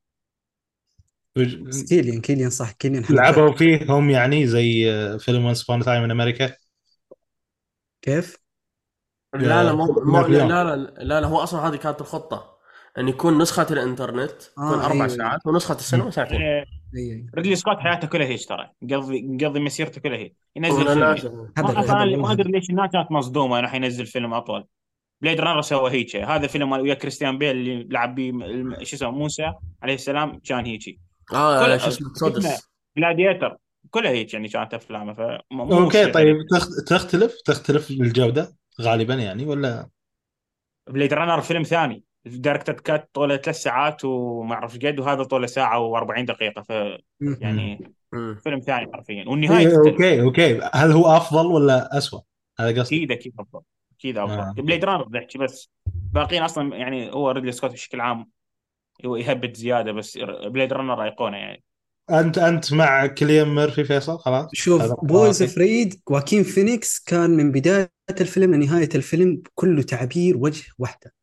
كيليان 1.88 2.20
كيليان 2.20 2.50
صح 2.50 2.70
كيليان. 2.72 3.04
لعبوا 3.10 3.52
فيهم 3.52 4.10
يعني 4.10 4.46
زي 4.46 4.92
آه، 4.92 5.16
فيلم 5.16 5.44
Once 5.44 5.71
Upon 5.71 5.83
a 5.85 5.88
Time 5.88 6.02
in 6.02 6.11
America 6.11 6.56
كيف؟ 8.02 8.36
لا 9.34 9.64
لا 9.64 9.72
مو 9.72 9.86
مو- 9.86 10.12
نابليون. 10.12 10.48
لا 10.48 10.64
لا 10.64 10.76
لا 10.76 11.20
لا 11.20 11.26
هو 11.26 11.38
أصلا 11.38 11.60
هذه 11.68 11.76
كانت 11.76 12.00
الخطة 12.00 12.53
أن 12.98 13.08
يكون 13.08 13.38
نسخة 13.38 13.66
الإنترنت 13.70 14.30
تكون 14.42 14.64
آه، 14.64 14.84
أربع 14.84 14.94
أيوة. 14.94 15.08
ساعات 15.08 15.46
ونسخة 15.46 15.74
السينما 15.74 16.10
ساعتين. 16.10 16.40
إيه، 16.42 16.64
اي 16.96 17.26
ريدلي 17.34 17.56
سكوت 17.56 17.76
حياته 17.78 18.08
كلها 18.08 18.26
هيك 18.26 18.48
ترى. 18.48 18.70
مقضي 18.82 19.22
مقضي 19.22 19.60
مسيرته 19.60 20.00
كلها 20.00 20.16
هيك. 20.18 20.36
ينزل 20.56 20.84
فيلم. 20.86 22.22
ما 22.22 22.32
ادري 22.32 22.50
ليش 22.52 22.70
الناس 22.70 22.90
كانت 22.92 23.12
مصدومة 23.12 23.58
انه 23.58 23.68
حينزل 23.68 24.06
فيلم 24.06 24.34
أطول. 24.34 24.64
Blade 25.21 25.40
Runner 25.40 25.61
سوى 25.62 25.90
هيك. 25.90 26.16
هذا 26.16 26.46
فيلم 26.46 26.72
ويا 26.72 26.94
كريستيان 26.94 27.38
بيل 27.38 27.50
اللي 27.56 27.86
لعب 27.90 28.14
بيه 28.14 28.30
الم- 28.30 28.84
شو 28.84 28.96
اسمه 28.96 29.10
موسى 29.10 29.52
عليه 29.82 29.94
السلام 29.94 30.38
كان 30.38 30.64
هيك. 30.66 30.98
آه 31.34 31.76
شو 31.76 31.88
اسمه 31.88 32.14
Exodus 32.14 32.68
Gladiator 32.99 33.56
كلها 33.90 34.10
هيك 34.10 34.34
يعني 34.34 34.48
كانت 34.48 34.74
افلامه 34.74 35.12
ف 35.12 35.20
okay 35.52 36.06
طيب 36.10 36.36
تخ- 36.50 36.84
تختلف؟ 36.86 37.34
تختلف 37.44 37.90
الجودة 37.90 38.54
غالبا 38.80 39.14
يعني 39.14 39.44
ولا؟ 39.46 39.88
Blade 40.90 41.14
Runner 41.14 41.40
فيلم 41.40 41.62
ثاني. 41.62 42.04
ال 42.26 42.31
director's 42.31 42.73
cut 42.73 43.11
طوله 43.14 43.37
ثلاث 43.37 43.57
ساعات 43.62 44.04
وما 44.04 44.54
أعرف 44.54 44.78
قد 44.78 45.00
وهذا 45.00 45.23
طوله 45.23 45.47
ساعة 45.47 45.93
و40 45.93 46.21
دقيقة 46.21 46.62
ف. 46.62 46.71
يعني. 47.21 47.95
فيلم 48.43 48.61
ثاني 48.61 48.93
حرفيا. 48.93 49.25
والنهاية 49.28 49.66
إيه، 49.66 49.75
تختلف 49.75 49.88
okay 49.88 50.21
okay. 50.21 50.61
هل 50.75 50.93
هو 50.93 51.16
أفضل 51.16 51.47
ولا 51.47 51.99
اسوء؟ 51.99 52.21
هذا 52.59 52.81
قصدي. 52.81 52.97
أكيد 52.97 53.12
أكيد 53.12 53.33
أفضل. 53.38 53.61
أكيد 53.99 54.19
أفضل. 54.19 54.38
آه. 54.40 54.52
Blade 54.52 54.85
Runner 54.85 55.02
بحكي 55.02 55.38
بس. 55.38 55.71
باقيين 55.87 56.43
أصلا 56.43 56.77
يعني 56.77 57.12
هو 57.12 57.31
ريدلي 57.31 57.53
سكوت 57.53 57.72
بشكل 57.72 58.01
عام 58.01 58.31
هو 59.07 59.16
يهبط 59.16 59.57
زيادة 59.57 59.92
بس 59.92 60.18
Blade 60.46 60.72
Runner 60.72 61.05
أيقونة 61.05 61.37
يعني. 61.37 61.62
أنت 62.11 62.38
أنت 62.38 62.72
مع 62.72 63.07
كليان 63.07 63.55
ميرفي 63.55 63.85
فيصل؟ 63.85 64.18
خلاص. 64.18 64.48
شوف 64.53 65.05
Beau 65.05 65.30
Is 65.30 65.42
Afraid 65.42 66.00
واكين 66.07 66.42
فينيكس 66.42 67.05
كان 67.05 67.31
من 67.31 67.53
بداية 67.53 67.90
الفيلم 68.20 68.55
لنهاية 68.55 68.88
الفيلم 68.94 69.42
كله 69.55 69.83
تعبير 69.83 70.37
وجه 70.37 70.64
واحدة 70.79 71.14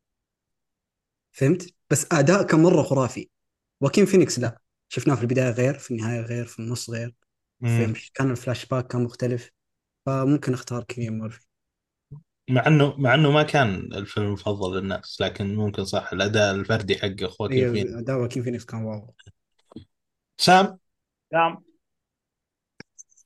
فهمت؟ 1.32 1.74
بس 1.90 2.06
أداء 2.12 2.42
كان 2.42 2.62
مره 2.62 2.82
خرافي. 2.82 3.28
واكين 3.80 4.06
فينيكس 4.06 4.38
لا. 4.38 4.58
شفناه 4.88 5.14
في 5.14 5.22
البداية 5.22 5.50
غير 5.50 5.78
في 5.78 5.90
النهاية 5.90 6.20
غير 6.20 6.44
في 6.44 6.58
النص 6.58 6.90
غير. 6.90 7.14
في 7.60 8.10
كان 8.14 8.30
الفلاش 8.30 8.66
باك 8.66 8.86
كان 8.86 9.04
مختلف. 9.04 9.50
فممكن 10.06 10.52
أختار 10.54 10.84
كيليان 10.84 11.18
مورفي. 11.18 11.46
مع 12.50 12.66
إنه 12.66 12.96
مع 12.98 13.14
إنه 13.14 13.30
ما 13.30 13.42
كان 13.42 13.74
الفيلم 13.92 14.26
المفضل 14.26 14.78
للناس 14.78 15.20
لكن 15.20 15.54
ممكن 15.56 15.84
صح 15.84 16.12
الأداء 16.12 16.54
الفردي 16.54 16.98
حقه 16.98 17.26
خواكين 17.26 17.72
فين 17.72 17.86
أيوه 17.86 18.00
أداء 18.00 18.16
واكين 18.16 18.42
فينيكس 18.42 18.64
كان 18.64 18.82
wow. 18.82 19.14
سام؟ 20.36 20.78
نعم 21.32 21.64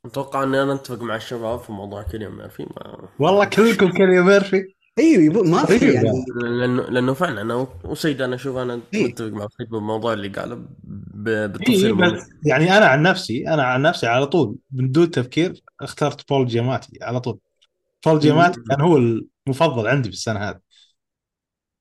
أتوقع 0.05 0.43
إني 0.43 0.63
أنا 0.63 0.75
أتفق 0.75 1.03
مع 1.03 1.17
الشباب 1.17 1.61
في 1.61 1.73
موضوع 1.73 2.03
كيليان 2.03 2.33
ميرفي 2.33 2.63
ما... 2.63 3.09
والله 3.19 3.45
كلكم 3.45 3.93
كليان 3.93 4.25
ميرفي 4.25 4.75
أيوه 4.99 5.23
يبو- 5.23 5.43
ما 5.43 5.65
في 5.67 5.79
طيب 5.79 5.91
يعني. 5.95 6.25
لأنه 6.43 6.83
لأنه 6.83 7.15
فعلا 7.15 7.41
أنا 7.43 7.67
وسيد 7.85 8.21
أنا 8.23 8.35
أشوف 8.35 8.57
أنا 8.57 8.81
إيه. 8.95 9.05
متفق 9.07 9.27
مع 9.29 9.49
سيد 9.59 9.69
بالموضوع 9.69 10.13
اللي 10.13 10.29
قاله 10.29 10.55
ب- 10.55 11.29
إيه 11.29 11.47
بالتفصيل 11.47 11.95
بس 11.97 12.23
يعني 12.47 12.77
أنا 12.79 12.87
عن 12.87 13.03
نفسي 13.03 13.49
أنا 13.49 13.63
عن 13.63 13.83
نفسي 13.83 14.07
على 14.07 14.27
طول 14.27 14.57
من 14.73 14.91
دون 14.91 15.11
تفكير 15.11 15.63
اخترت 15.81 16.29
بول 16.29 16.47
جياماتي 16.47 16.99
على 17.03 17.21
طول. 17.21 17.39
بول 18.07 18.19
جياماتي 18.19 18.61
كان 18.71 18.81
هو 18.81 18.97
المفضل 19.47 19.87
عندي 19.87 20.09
في 20.09 20.15
السنة 20.15 20.41
هذه. 20.41 20.59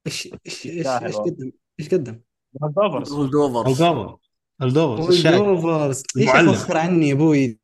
إيش 0.08 0.30
إيش 0.46 0.68
إيش. 0.68 0.88
قدم؟ 1.16 1.52
إيش 1.80 1.90
قدم؟ 1.90 2.20
هولدوفرز 2.64 3.12
هولدوفرز 3.14 3.82
الدوفر 3.82 4.18
الدوفر 4.62 5.10
الشاي 5.10 5.36
اولدوفرز 5.38 6.04
إيش 6.18 6.30
المعلم. 6.30 6.50
أفخر 6.50 6.78
عني 6.78 7.10
يا 7.10 7.14
أبوي؟ 7.14 7.60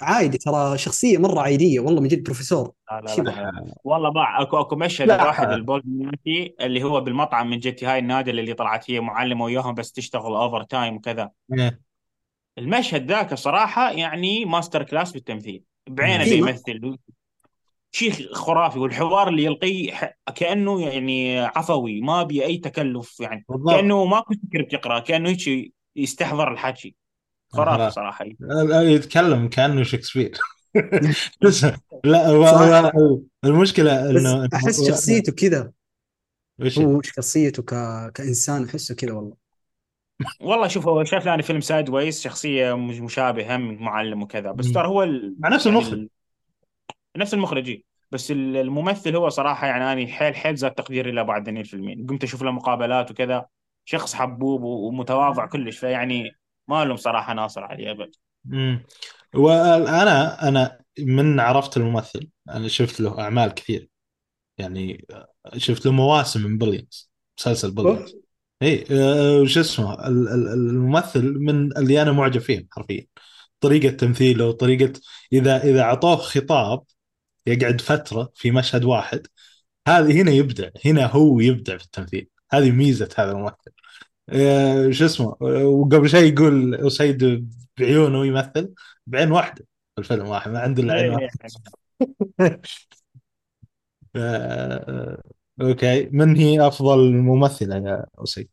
عادي 0.00 0.38
ترى 0.38 0.78
شخصية 0.78 1.18
مرة 1.18 1.40
عادية 1.40 1.80
والله 1.80 2.00
من 2.00 2.08
جد 2.08 2.22
بروفيسور. 2.22 2.72
لا 2.90 3.00
لا 3.00 3.22
لا. 3.22 3.74
والله 3.84 4.08
باع 4.08 4.42
أكو 4.42 4.60
أكو 4.60 4.76
مشهد. 4.76 5.10
واحد 5.10 5.48
البولمياتي 5.48 6.54
اللي 6.60 6.82
هو 6.82 7.00
بالمطعم 7.00 7.50
من 7.50 7.58
جتي 7.58 7.86
هاي 7.86 7.98
النادل 7.98 8.38
اللي 8.38 8.54
طلعت 8.54 8.90
هي 8.90 9.00
معلمه 9.00 9.44
وياهم 9.44 9.74
بس 9.74 9.92
تشتغل 9.92 10.32
اوفر 10.32 10.62
تايم 10.62 10.96
وكذا. 10.96 11.30
إيه. 11.52 11.80
المشهد 12.58 13.10
ذاك 13.10 13.34
صراحة 13.34 13.90
يعني 13.90 14.44
ماستر 14.44 14.82
كلاس 14.82 15.12
بالتمثيل. 15.12 15.62
بعينه 15.88 16.24
إيه، 16.24 16.42
بيمثل. 16.42 16.98
شيء 17.92 18.32
خرافي 18.32 18.78
والحوار 18.78 19.28
اللي 19.28 19.44
يلقيه 19.44 20.16
كأنه 20.34 20.82
يعني 20.82 21.38
عفوي 21.38 22.00
ما 22.00 22.22
بي 22.22 22.44
أي 22.44 22.56
تكلف 22.56 23.20
يعني. 23.20 23.44
بالضبط. 23.48 23.74
كأنه 23.74 24.04
ماكو 24.04 24.34
سكريبت 24.34 24.72
يقرا 24.72 24.98
كأنه 24.98 25.28
هيك 25.28 25.72
يستحضر 25.96 26.52
الحكي. 26.52 26.94
خرافي. 27.52 27.94
صراحة. 27.94 28.24
يتكلم 28.70 29.48
كأنه 29.48 29.82
شكسبير. 29.82 30.38
لا 32.04 32.28
هو 32.28 32.46
صح. 32.46 32.92
هو 32.94 33.20
المشكلة 33.44 34.10
إنه 34.10 34.48
أحس 34.54 34.88
شخصيته 34.88 35.32
كذا. 35.32 35.72
هو 36.78 37.02
شخصيته 37.02 37.62
ك... 37.62 37.74
كإنسان 38.12 38.64
أحسه 38.64 38.94
كذا 38.94 39.12
والله. 39.12 39.36
والله 40.40 40.68
شوف 40.68 40.88
هو 40.88 41.04
شاف 41.04 41.26
لنا 41.26 41.42
فيلم 41.42 41.60
Sideways 41.60 42.20
شخصية 42.20 42.76
مش- 42.76 43.00
مشابهة 43.00 43.56
من 43.56 43.82
معلم 43.82 44.22
وكذا. 44.22 44.52
بس. 44.52 44.72
ترى 44.72 44.88
هو 44.88 45.02
ال... 45.02 45.36
مع 45.38 45.48
نفس 45.48 45.66
يعني 45.66 45.78
المخرج. 45.78 45.98
ال- 45.98 46.10
نفس 47.16 47.34
المخرج. 47.34 47.80
بس 48.10 48.30
ال- 48.30 48.56
الممثل 48.56 49.16
هو 49.16 49.28
صراحة 49.28 49.66
يعني 49.66 49.92
أنا 49.92 50.12
حيل 50.12 50.34
حيل 50.34 50.56
زاد 50.56 50.70
تقديري 50.70 51.10
له 51.10 51.22
بعد 51.22 51.48
ذني 51.48 51.60
الفيلمين. 51.60 52.06
قمت 52.06 52.24
أشوف 52.24 52.42
له 52.42 52.50
مقابلات 52.50 53.10
وكذا. 53.10 53.46
شخص 53.84 54.14
حبوب 54.14 54.62
ومتواضع 54.62 55.46
كلش. 55.46 55.78
فيعني 55.78 56.30
ما 56.70 56.84
لهم 56.84 56.96
صراحة 56.96 57.34
ناصر 57.34 57.64
عليه 57.64 57.90
أبد. 57.90 58.10
مم. 58.44 58.84
وأنا 59.34 60.48
أنا 60.48 60.80
من 60.98 61.40
عرفت 61.40 61.76
الممثل 61.76 62.28
أنا 62.50 62.68
شفت 62.68 63.00
له 63.00 63.20
أعمال 63.20 63.54
كثير. 63.54 63.88
يعني 64.58 65.06
شفت 65.56 65.86
له 65.86 65.92
مواسم 65.92 66.42
من 66.42 66.58
Billions 66.58 67.10
مسلسل 67.38 67.70
Billions 67.70 68.16
اي 68.62 68.84
وش 69.42 69.58
اسمه 69.58 69.94
ال- 70.06 70.28
ال- 70.28 70.48
الممثل 70.48 71.22
من 71.38 71.76
اللي 71.76 72.02
أنا 72.02 72.12
معجب 72.12 72.40
فيهم 72.40 72.68
حرفيا. 72.70 73.06
طريقة 73.60 73.90
تمثيله 73.96 74.52
طريقة 74.52 74.92
اذا 75.32 75.64
إذا 75.64 75.82
أعطوه 75.82 76.16
خطاب 76.16 76.82
يقعد 77.46 77.80
فترة 77.80 78.32
في 78.34 78.50
مشهد 78.50 78.84
واحد 78.84 79.26
هذه 79.88 80.22
هنا 80.22 80.30
يبدع 80.30 80.68
هنا 80.84 81.06
هو 81.06 81.40
يبدع 81.40 81.76
في 81.76 81.84
التمثيل. 81.84 82.28
هذه 82.52 82.70
ميزة 82.70 83.08
هذا 83.18 83.32
الممثل. 83.32 83.72
شو 84.90 85.04
اسمه 85.04 85.36
آه، 85.42 85.64
وقبل 85.64 86.08
شيء 86.08 86.32
يقول 86.32 86.74
أسيد 86.74 87.48
بعيونه 87.78 88.26
يمثل 88.26 88.74
بعين 89.06 89.32
واحدة 89.32 89.66
في 89.94 89.98
الفيلم 90.00 90.28
واحد 90.28 90.50
ما 90.50 90.58
عنده 90.58 90.82
إلا 90.82 90.92
عين 90.94 91.10
واحدة. 91.10 91.28
إيه. 92.40 92.60
آه، 94.16 95.22
أوكي 95.60 96.08
من 96.12 96.36
هي 96.36 96.66
أفضل 96.66 97.12
ممثلة 97.12 97.76
يا 97.76 98.06
أسيد؟ 98.18 98.48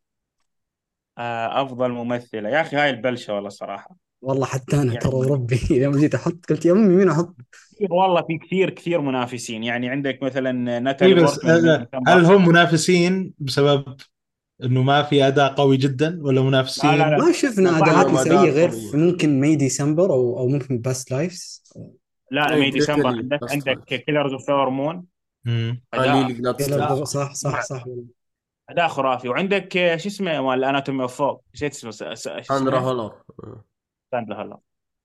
آه، 1.17 1.61
أفضل 1.61 1.91
ممثلة. 1.91 2.49
يا 2.49 2.61
أخي 2.61 2.75
هاي 2.77 2.89
البلشة 2.89 3.33
والله 3.33 3.49
صراحة. 3.49 3.95
والله 4.21 4.45
حتى 4.45 4.75
أنا 4.75 4.83
يعني- 4.85 4.97
ترى 4.97 5.15
وربي 5.15 5.59
لما 5.69 5.97
جيت 6.01 6.15
أحط 6.15 6.45
قلت 6.49 6.65
يا 6.65 6.71
أمي 6.71 6.95
مين 6.95 7.09
أحط؟ 7.09 7.35
والله 7.89 8.21
في 8.21 8.37
كثير 8.37 8.69
كثير 8.69 9.01
منافسين. 9.01 9.63
يعني 9.63 9.89
عندك 9.89 10.23
مثلا 10.23 10.49
اي 10.75 10.79
ناتالي 10.79 11.13
بس 11.23 11.45
آه، 11.45 11.87
هل 12.07 12.25
هم 12.25 12.47
منافسين 12.47 13.33
بسبب 13.39 13.95
إنه 14.63 14.81
ما 14.83 15.03
في 15.03 15.27
أداء 15.27 15.53
قوي 15.53 15.77
جدا 15.77 16.19
ولا 16.21 16.41
منافسين؟ 16.41 16.91
لا، 16.91 16.97
لا، 16.97 17.09
لا. 17.09 17.17
ما 17.17 17.31
شفنا 17.31 17.77
أداءات 17.77 18.07
نسائية 18.07 18.51
غير 18.51 18.71
ممكن 18.93 19.39
May 19.39 19.55
December 19.55 20.13
أو 20.13 20.39
أو 20.39 20.47
ممكن 20.47 20.77
Past 20.77 21.12
Lives 21.12 21.63
لا 22.31 22.55
May 22.55 22.69
December 22.69 23.07
عندك 23.07 23.39
best 23.45 23.51
عندك. 23.51 23.83
Killers 23.83 24.31
of 24.33 24.47
Flower 24.47 24.69
Moon 24.69 25.05
صح 27.03 27.33
صح 27.33 27.61
صح. 27.61 27.85
أداء 28.69 28.87
خرافي. 28.87 29.29
وعندك 29.29 29.77
آه، 29.77 29.97
شو 29.97 30.09
اسمه 30.09 30.41
مال 30.41 30.59
ال 30.60 30.65
Anatomy 30.65 31.01
of 31.01 31.15
Fall 31.15 31.43
نسيت 31.55 31.71
اسمه 31.71 31.91
ساندرا 32.41 32.79
هولر 32.79 33.13
ساندرا 34.11 34.43
هلا 34.43 34.57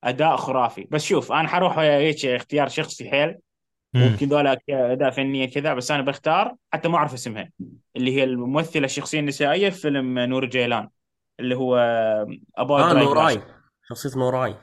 أداء 0.04 0.36
خرافي. 0.36 0.88
بس 0.90 1.04
شوف 1.04 1.32
أنا 1.32 1.48
حروح 1.48 1.78
هيك 1.78 2.26
اختيار 2.26 2.68
شخصي 2.68 3.10
حيل. 3.10 3.34
ممكن 3.94 4.28
ذولا 4.28 4.58
اداء 4.70 5.10
فنية 5.10 5.46
كذا 5.50 5.74
بس 5.74 5.90
أنا 5.90 6.02
بختار 6.02 6.54
حتى 6.72 6.88
ما 6.88 6.96
أعرف 6.96 7.14
اسمها 7.14 7.50
اللي 7.96 8.16
هي 8.16 8.24
الممثلة 8.24 8.84
الشخصية 8.84 9.20
النسائية 9.20 9.70
في 9.70 9.80
فيلم 9.80 10.18
نور 10.18 10.44
جيلان 10.46 10.88
اللي 11.40 11.56
هو 11.56 11.76
أبو 12.56 12.76
آه 12.76 12.92
نوراي 12.92 13.42
شخصية 13.88 14.18
نوراي 14.18 14.56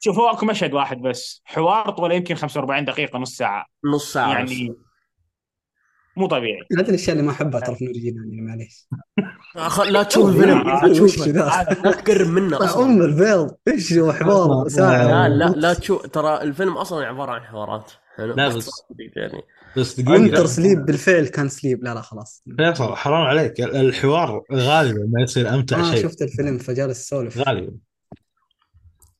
شوف 0.00 0.18
هو 0.18 0.30
أكو 0.30 0.46
مشهد 0.46 0.74
واحد 0.74 0.98
بس 1.02 1.42
حوار 1.44 1.90
طوله 1.90 2.14
يمكن 2.14 2.34
45 2.34 2.84
دقيقة 2.84 3.18
نص 3.18 3.36
ساعة. 3.36 3.66
نص 3.84 4.12
ساعة 4.12 4.32
يعني 4.32 4.68
بس. 4.68 4.76
مو 6.16 6.26
طبيعي. 6.26 6.58
هذه 6.78 6.88
الاشياء 6.88 7.16
اللي 7.16 7.26
ما 7.26 7.32
احبها 7.32 7.60
ترى 7.60 7.74
في 7.76 7.84
نور 7.84 7.94
الجيلان 7.94 8.28
يعني 8.32 8.40
معليش. 8.46 8.88
أخ- 9.58 9.80
لا 9.90 10.02
تشوف 10.02 10.28
الفيلم. 10.34 10.58
لا 10.68 11.62
لا 11.84 11.92
تقرب 11.92 12.26
منه 12.26 12.56
ام 12.56 12.62
أصلا. 12.62 13.04
البيض 13.04 13.56
إيش 13.68 13.92
هو 13.92 14.12
حوار 14.12 14.68
ساعه 14.68 15.28
لا 15.28 15.28
لا 15.28 15.44
لا 15.56 15.74
تشوف. 15.74 16.06
ترى 16.06 16.42
الفيلم 16.42 16.76
أصلا 16.76 17.06
عبارة 17.06 17.32
عن 17.32 17.40
حوارات. 17.40 17.92
حلو؟ 18.16 18.34
لا، 18.34 18.48
بس- 18.48 18.70
يعني. 19.16 19.42
بس 19.76 19.98
Winter 20.08 20.46
Sleep 20.46 20.84
بالفعل 20.84 21.26
كان 21.26 21.48
sleep. 21.48 21.84
لا 21.84 21.94
لا 21.94 22.00
خلاص. 22.00 22.42
فيصل 22.56 22.94
حرام 22.96 23.22
عليك. 23.22 23.60
الحوار 23.60 24.42
غالبا 24.52 25.06
ما 25.12 25.22
يصير 25.22 25.54
أمتع 25.54 25.78
ما 25.78 25.94
شيء. 25.94 26.02
شفت 26.02 26.22
الفيلم 26.22 26.58
فجالس 26.58 27.00
اسولف 27.06 27.38
غالبا 27.38 27.76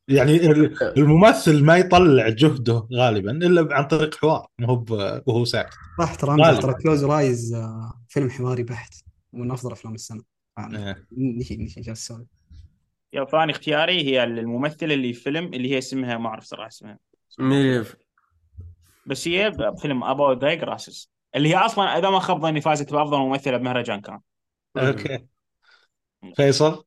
يعني 0.09 0.37
ال- 0.51 0.99
الممثل 0.99 1.65
ما 1.65 1.77
يطلع 1.77 2.29
جهده 2.29 2.89
غالبا 2.95 3.31
إلا 3.31 3.75
عن 3.75 3.85
طريق 3.87 4.15
حوار 4.15 4.47
ما 4.59 4.67
هو 4.69 4.85
وهو 5.27 5.45
ساكت 5.45 5.75
صح 5.99 6.15
ترى 6.15 6.57
ترى 6.61 6.75
كلوز 6.75 7.05
رايز 7.05 7.57
فيلم 8.09 8.31
حواري 8.31 8.63
بحت. 8.63 8.95
ومن 9.33 9.51
أفضل 9.51 9.73
أفلام 9.73 9.95
السنة. 9.95 10.23
آه، 10.59 10.69
إيه. 10.77 11.07
نشي 11.19 11.57
نشي 11.57 11.81
جالس 11.81 12.03
اسولف 12.11 12.27
يا 13.13 13.25
ثاني 13.25 13.53
اختياري 13.53 14.03
هي 14.05 14.25
الممثله 14.25 14.95
اللي 14.95 15.13
في 15.13 15.21
فيلم 15.21 15.45
اللي 15.55 15.71
هي 15.71 15.79
اسمها 15.79 16.19
ما 16.19 16.29
أعرف 16.29 16.45
صراحة 16.45 16.69
اسمها. 16.69 16.99
ميرف 17.39 17.97
بس 19.07 19.29
هي 19.29 19.51
بفيلم 19.51 20.05
About 20.05 20.33
Dry 20.33 20.56
Grasses 20.56 21.11
اللي 21.37 21.49
هي 21.49 21.57
أصلا 21.57 21.99
إذا 21.99 22.11
ما 22.11 22.19
خاب 22.19 22.43
ظني 22.43 22.61
فازت 22.61 22.93
بأفضل 22.93 23.19
ممثلة 23.19 23.57
بمهرجان 23.57 24.01
كان. 24.01 24.21
أوكي. 24.77 25.27
فيصل؟ 26.37 26.85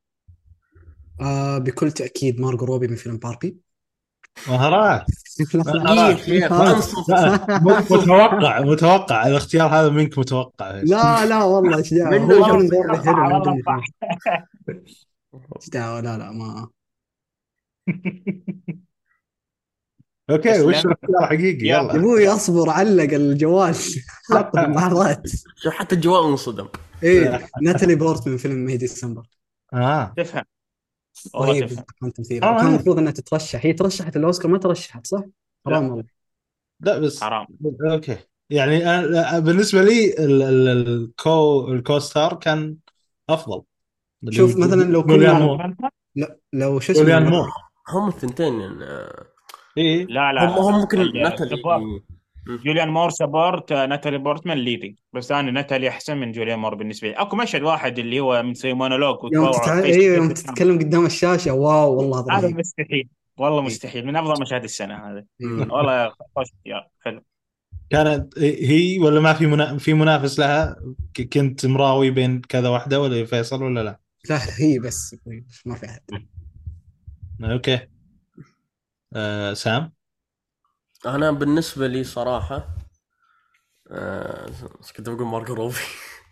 آه 1.22 1.58
بكل 1.58 1.92
تأكيد 1.92 2.42
مارجو 2.42 2.66
روبي 2.66 2.88
من 2.88 2.96
فيلم 2.96 3.18
باربي. 3.18 3.58
مهارات 4.48 5.06
متوقع 7.92 8.62
متوقع. 8.62 9.28
الاختيار 9.28 9.70
هذا 9.70 9.90
منك 9.90 10.20
متوقع. 10.20 10.72
لا 10.72 11.26
لا 11.26 11.44
والله. 11.44 11.78
إيش 11.78 11.94
دعوة؟ 15.70 16.00
لا 16.00 16.18
لا 16.18 16.32
ما 16.32 16.70
أوكي 20.30 20.62
وش 20.62 20.86
الاختيار 20.86 21.26
حقيقي 21.26 21.68
يا 21.68 21.78
يلا. 21.78 21.96
أبوي 21.96 22.28
اصبر 22.28 22.70
علق 22.70 23.14
الجوال. 23.14 23.76
حطه 24.32 24.62
في 24.62 24.68
اللحظات 24.68 25.28
شوف 25.56 25.74
حتى 25.74 25.96
الجوال 25.96 26.24
انصدم. 26.30 26.68
إيه 27.04 27.48
ناتالي 27.62 27.96
بورتمان 27.96 28.28
من 28.28 28.38
فيلم 28.38 28.66
May 28.66 28.78
December 28.78 29.24
آه. 29.74 30.14
تفهم. 30.18 30.44
والله 31.34 31.52
رهيب 31.54 31.66
تفهم. 31.68 31.86
كان 32.30 32.44
آه. 32.44 32.62
المفروض 32.62 32.98
إنها 32.98 33.12
تترشح. 33.12 33.66
هي 33.66 33.74
ترشحت 33.74 34.18
الأوسكار 34.18 34.52
ما 34.52 34.58
ترشحت 34.58 35.08
صح؟ 35.08 35.22
حرام 35.66 35.90
والله 35.90 36.04
لا 36.80 37.00
بس 37.00 37.24
حرام. 37.24 37.48
أوكي. 37.92 38.18
يعني 38.50 39.00
أنا 39.00 39.40
بالنسبة 39.40 39.84
لي 39.84 40.14
ال- 40.14 40.42
ال- 40.42 40.88
ال 40.88 41.14
co 41.14 41.68
ال 41.74 42.00
co-star 42.00 42.34
كان 42.34 42.76
أفضل. 43.30 43.62
شوف 44.30 44.58
مثلا 44.58 44.84
لو 44.84 45.04
كنا- 45.04 45.66
لو 46.54 46.80
شو 46.80 46.92
اسمه؟ 46.94 47.48
هم 47.90 48.08
الثنتين 48.08 48.62
آه، 49.78 49.82
اي 49.82 50.04
لا 50.04 50.34
لا 50.34 50.46
هم 50.46 50.50
هم 50.64 50.80
ممكن 50.80 51.02
ال- 51.02 51.14
ناتالي. 51.24 51.58
support. 51.58 52.04
جوليان 52.66 52.90
مور 52.90 53.10
support 53.10 53.74
ناتالي 53.74 54.18
بورتمان 54.18 54.58
leading 54.58 54.96
بس 55.14 55.32
أنا 55.32 55.52
ناتالي 55.52 55.90
أحسن 55.90 56.18
من 56.18 56.32
جوليان 56.32 56.60
مور 56.60 56.76
بالنسبة 56.76 57.08
لي. 57.08 57.14
أكو 57.14 57.36
مشهد 57.36 57.62
واحد 57.62 58.00
اللي 58.00 58.20
هو 58.20 58.44
مسوي 58.44 58.74
مونولوج 58.74 59.18
يوم 59.34 59.52
تتع... 59.52 59.84
أيوه 59.84 60.16
يوم. 60.16 60.32
تتكلم 60.32 60.80
قدام 60.80 61.06
الشاشة. 61.06 61.54
wow 61.54 61.96
والله 61.98 62.26
هذا 62.38 62.48
مستحيل. 62.48 63.10
والله 63.38 63.62
مستحيل. 63.62 64.06
من 64.06 64.16
أفضل 64.16 64.42
مشاهد 64.42 64.64
السنة 64.64 64.96
هذا 64.96 65.26
إيه. 65.42 65.48
والله 65.48 66.10
خوش 66.10 66.48
اختيار. 66.58 66.88
حلو. 67.06 67.22
كانت 67.90 68.40
هي 68.40 69.00
ولا 69.00 69.20
ما 69.20 69.34
في 69.34 69.46
منا... 69.46 69.78
في 69.78 69.94
منافس 69.94 70.40
لها؟ 70.40 70.76
كنت 71.34 71.66
مراوي 71.66 72.12
بين 72.12 72.42
كذا 72.42 72.70
واحدة 72.70 73.02
ولا 73.02 73.26
فيصل 73.26 73.64
ولا 73.64 73.84
لا؟ 73.84 74.00
لا 74.30 74.40
هي 74.60 74.80
بس 74.80 75.16
ما 75.66 75.76
في 75.76 75.86
أحد. 75.86 76.02
أوكي. 77.44 77.80
آه 79.16 79.54
سام؟ 79.54 79.92
أنا 81.06 81.32
بالنسبة 81.32 81.88
لي 81.88 82.04
صراحة 82.04 82.68
آه 83.92 84.48
كنت 84.98 85.10
بقول 85.10 85.28
مارجو 85.28 85.54
روبي. 85.54 85.76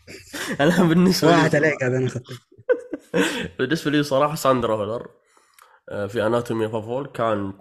أنا 0.61 0.83
بالنسبة 0.83 1.31
راحت 1.31 1.55
لي 1.55 1.57
عليك 1.57 1.83
هذا 1.83 1.97
أنا 1.97 2.05
اخذته 2.07 2.37
بالنسبة 3.59 3.91
لي 3.91 4.03
صراحة 4.03 4.35
ساندرا 4.35 4.75
هولر 4.75 5.09
آه، 5.89 6.07
في 6.07 6.27
Anatomy 6.27 6.65
of 6.65 6.85
Fall 6.85 7.07
كان 7.07 7.53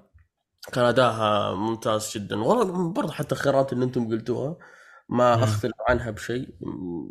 كان 0.72 0.84
اداها 0.86 1.54
ممتاز 1.56 2.12
جدا. 2.16 2.36
والله 2.44 2.92
برضه 2.92 3.12
حتى 3.12 3.36
الخيارات 3.36 3.74
اللي 3.74 3.86
أنتم 3.86 4.08
قلتوها 4.10 4.58
ما. 5.10 5.44
أختلف 5.44 5.74
عنها 5.90 6.12
بشيء. 6.12 6.48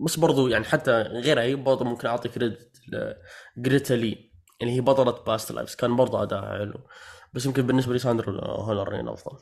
بس 0.05 0.17
برضه 0.19 0.49
يعني 0.51 0.65
حتى 0.65 0.91
غيرها 1.03 1.43
هي 1.43 1.55
برضه 1.55 1.85
ممكن 1.85 2.09
أعطي 2.09 2.29
credit 2.29 2.81
لجريتا 3.57 3.93
لي 3.95 4.32
يعني 4.63 4.75
هي 4.75 4.81
بطلة 4.81 5.11
Past 5.11 5.51
Lives 5.51 5.75
كان 5.75 5.95
برضه 5.95 6.23
اداها 6.23 6.57
حلو. 6.57 6.79
بس 7.33 7.45
يمكن 7.45 7.67
بالنسبة 7.67 7.93
لي 7.93 7.99
ساندرا 7.99 8.47
هولر 8.47 8.95
هي 8.95 8.99
الافضل 8.99 9.37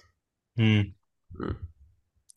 مم. 0.57 0.95
مم. 1.39 1.55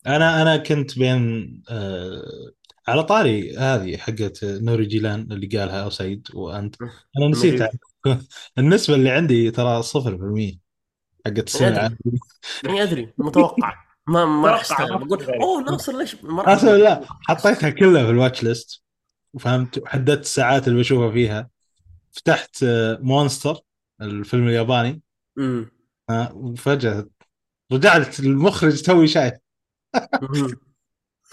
أنا 0.07 0.41
أنا 0.41 0.57
كنت 0.57 0.99
بين 0.99 1.63
آه 1.69 2.51
على 2.87 3.03
طاري 3.03 3.57
هذه 3.57 3.97
حقت 3.97 4.39
نوري 4.43 4.85
جيلان 4.85 5.31
اللي 5.31 5.47
قالها 5.47 5.89
سيد 5.89 6.27
وأنت. 6.33 6.75
أنا 7.17 7.27
نسيت. 7.29 7.69
النسبة 8.57 8.95
اللي 8.95 9.09
عندي 9.09 9.51
ترى 9.51 9.83
0% 9.83 10.59
حقت 11.25 11.47
السنة. 11.47 11.97
يعني 12.63 12.83
أدري. 12.83 13.13
متوقع. 13.17 13.73
ما 14.07 14.25
ما 14.25 14.47
راح 14.47 14.81
بقول. 14.81 15.23
أوه 15.23 15.61
ناصر 15.61 15.97
ليش 15.97 16.23
ما 16.23 16.41
لا 16.63 17.01
حطيتها 17.27 17.69
كلها 17.69 18.03
في 18.05 18.09
الواتش 18.09 18.43
ليست 18.43 18.83
وفهمت 19.33 19.77
وحددت 19.77 20.21
الساعات 20.21 20.67
اللي 20.67 20.79
بشوفها 20.79 21.11
فيها. 21.11 21.49
فتحت 22.15 22.63
آه، 22.63 22.99
مونستر 23.01 23.57
الفيلم 24.01 24.47
الياباني. 24.47 25.01
مم. 25.37 25.71
آه، 26.09 26.33
وفجأة 26.35 27.07
رجعت 27.73 28.19
المخرج 28.19 28.81
توي 28.81 29.07
شايف. 29.07 29.33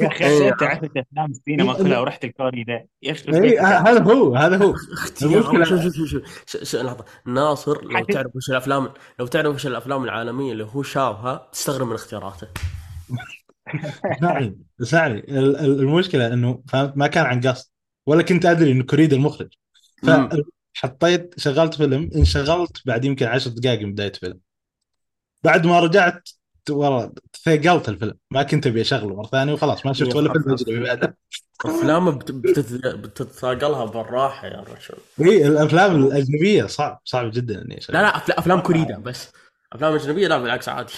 يا 0.01 0.07
أخي 0.07 0.25
إيه. 0.25 0.49
إنت 0.49 0.63
عرفت 0.63 0.97
أفلام 0.97 1.31
السينما 1.31 1.75
كلها 1.75 1.99
ورحت 2.01 2.25
الكوري 2.25 2.63
ذا 2.63 2.85
يخرب 3.03 3.35
اي 3.35 3.41
بيتك 3.41 3.59
هذا 3.61 4.03
هو 4.03 4.37
هذا 4.37 4.57
هو. 4.65 4.75
اختيار 4.93 5.43
المشكلة- 5.43 5.69
شوف 5.69 5.81
شوف 5.83 5.95
شوف 5.97 6.07
شوف. 6.09 6.43
ش- 6.47 6.71
ش- 6.71 6.77
لحظة. 6.77 7.05
ناصر 7.27 7.85
لو 7.85 8.05
تعرف 8.05 8.37
وش 8.37 8.51
الأفلام 8.51 8.93
لو 9.19 9.27
تعرف 9.27 9.55
وش 9.55 9.67
الأفلام 9.67 10.05
العالمية 10.05 10.53
اللي 10.53 10.65
هو 10.65 10.83
شافها 10.83 11.49
تستغرب 11.53 11.87
من 11.87 11.95
اختياراته. 11.95 12.49
اسمعني 14.17 14.59
اسمعني 14.83 15.19
ال- 15.19 15.57
ال- 15.57 15.81
المشكلة 15.81 16.33
إنه 16.33 16.63
فهمت؟ 16.69 16.97
ما 16.97 17.07
كان 17.07 17.27
عن 17.27 17.41
قصد 17.41 17.71
ولا 18.07 18.23
كنت 18.23 18.47
أدري 18.47 18.73
إنه 18.73 18.85
كوريد 18.85 19.13
المخرج. 19.13 19.53
مم. 20.73 20.81
فحطيت 20.81 21.35
شغلت 21.41 21.75
فيلم 21.75 22.11
انشغلت 22.17 22.87
بعد 22.87 23.05
يمكن 23.05 23.27
عشر 23.27 23.51
دقائق 23.51 23.81
من 23.83 23.93
بداية 23.93 24.09
الفيلم 24.11 24.41
بعد 25.43 25.67
ما 25.67 25.81
رجعت 25.81 26.29
ورا 26.71 27.13
ثقلت 27.45 27.89
الفيلم 27.89 28.15
ما 28.31 28.43
كنت 28.43 28.67
أبي 28.67 28.81
أشغله 28.81 29.15
مرة 29.17 29.27
ثانية 29.27 29.53
وخلاص 29.53 29.87
ما 29.87 29.93
شفت 29.93 30.17
ولا 30.17 30.33
فيلم 30.33 30.53
اجنبي 30.53 30.81
بعده 30.85 31.17
أفلام 31.65 32.11
بت- 32.11 32.33
بتت- 32.33 32.87
بتتثاقلها 32.97 33.85
بالراحة 33.85 34.47
يا 34.47 34.61
رجل. 34.61 35.31
إي 35.31 35.47
الأفلام 35.47 35.97
الأجنبية 36.07 36.67
صعب 36.67 37.01
صعب 37.05 37.31
جدا 37.31 37.63
إني 37.63 37.79
أشغلها. 37.79 38.03
لا 38.03 38.07
لا 38.29 38.39
أفلام 38.39 38.61
كوريدا 38.61 38.99
بس. 38.99 39.33
أفلام 39.73 39.93
أجنبية 39.95 40.29
لا 40.29 40.39
بالعكس 40.39 40.69
عادي. 40.69 40.93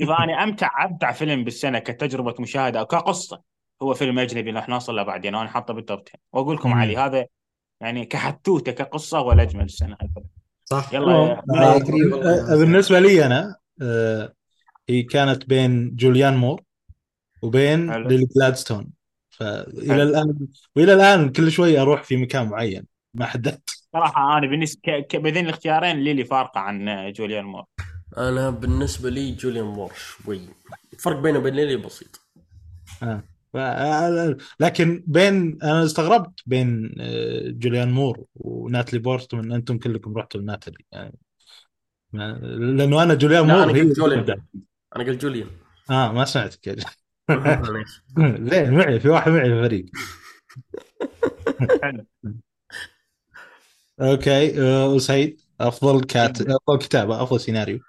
شوف 0.00 0.10
أنا 0.10 0.42
أمتع 0.44 0.84
أمتع 0.84 1.12
فيلم 1.12 1.44
بالسنة 1.44 1.78
كتجربة 1.78 2.34
مشاهدة 2.40 2.80
أو 2.80 2.86
كقصه 2.86 3.40
هو 3.82 3.94
فيلم 3.94 4.18
أجنبي 4.18 4.50
راح 4.50 4.68
نوصل 4.68 4.96
له 4.96 5.02
بعدين 5.02 5.34
أنا 5.34 5.48
حاطه 5.48 5.74
بال 5.74 5.84
top 5.84 5.98
10 6.08 6.18
وأقول 6.32 6.56
لكم. 6.56 6.72
علي 6.74 6.96
هذا 6.96 7.26
يعني 7.80 8.04
كحدوته 8.04 8.72
كقصة 8.72 9.18
هو 9.18 9.32
الاجمل 9.32 9.64
السنة 9.64 9.96
هذا 10.02 10.24
صح 10.64 10.90
يلا 10.92 11.42
أجري 11.76 12.04
والله. 12.04 12.52
آه، 12.52 12.56
بالنسبة 12.56 13.00
لي 13.00 13.26
أنا 13.26 13.56
آه، 13.82 14.32
هي 14.88 15.02
كانت 15.02 15.46
بين 15.48 15.96
جوليان 15.96 16.36
مور 16.36 16.60
وبين. 17.42 17.92
ليلي 17.92 18.28
جلادستون 18.36 18.90
فالى. 19.30 20.02
الآن 20.02 20.38
وإلى 20.76 20.94
الآن 20.94 21.32
كل 21.32 21.50
شوي 21.52 21.78
أروح 21.80 22.02
في 22.02 22.16
مكان 22.16 22.48
معين 22.48 22.86
ما 23.14 23.26
حددت 23.26 23.70
صراحة 23.92 24.38
أنا 24.38 24.46
بالنسبة. 24.46 24.80
ك... 25.00 25.16
بين 25.16 25.36
الاختيارين 25.36 25.96
ليلي 25.96 26.24
فارقة 26.24 26.60
عن 26.60 27.12
جوليان 27.12 27.44
مور 27.44 27.64
أنا 28.18 28.50
بالنسبة 28.50 29.10
لي 29.10 29.32
جوليان 29.32 29.64
مور 29.64 29.92
شوي 29.94 30.40
الفرق 30.92 31.20
بينه 31.20 31.38
وبين 31.38 31.54
ليلي 31.54 31.76
بسيط 31.76 32.20
آه. 33.02 33.22
لكن 34.60 35.04
بين 35.06 35.58
أنا 35.62 35.84
استغربت 35.84 36.40
بين 36.46 36.94
آه، 37.00 37.50
جوليان 37.50 37.90
مور 37.90 38.24
وناتالي 38.34 38.98
بورتمان. 38.98 39.52
أنتم 39.52 39.78
كلكم 39.78 40.18
رحتوا 40.18 40.40
لناتالي 40.40 40.84
يعني 40.92 41.18
ما- 42.12 42.32
لأنه 42.76 43.02
أنا 43.02 43.14
جوليان 43.14 43.46
لا 43.46 43.54
مور 43.54 43.64
أنا 43.64 43.74
هي 43.76 43.80
قلت 43.82 43.96
جوليان. 43.98 44.42
أنا 44.96 45.04
قلت 45.04 45.22
جوليان. 45.22 45.48
آه 45.90 46.12
ما 46.12 46.24
سمعتك 46.24 46.66
يا. 46.66 46.76
ليه؟ 48.18 48.70
معي 48.70 49.00
في 49.00 49.08
واحد 49.08 49.30
معي 49.32 49.44
في 49.48 49.54
الفريق. 49.54 49.86
حلو. 51.82 52.06
أوكي 54.00 54.62
آه، 54.62 54.88
وسعيد 54.88 55.40
أفضل 55.60 56.04
كاتب 56.04 56.50
أفضل 56.50 56.78
كتابة 56.78 57.22
أفضل 57.22 57.40
سيناريو. 57.40 57.80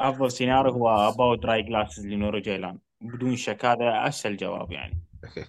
أفضل 0.00 0.32
سيناريو 0.32 0.72
هو 0.72 0.88
About 1.08 1.38
Dry 1.42 1.62
Grasses 1.62 2.06
لنوري 2.06 2.38
جيلان 2.38 2.78
بدون 3.00 3.36
شك 3.36 3.64
هذا 3.64 4.08
اسهل 4.08 4.36
جواب 4.36 4.72
يعني. 4.72 5.00
أوكي. 5.24 5.44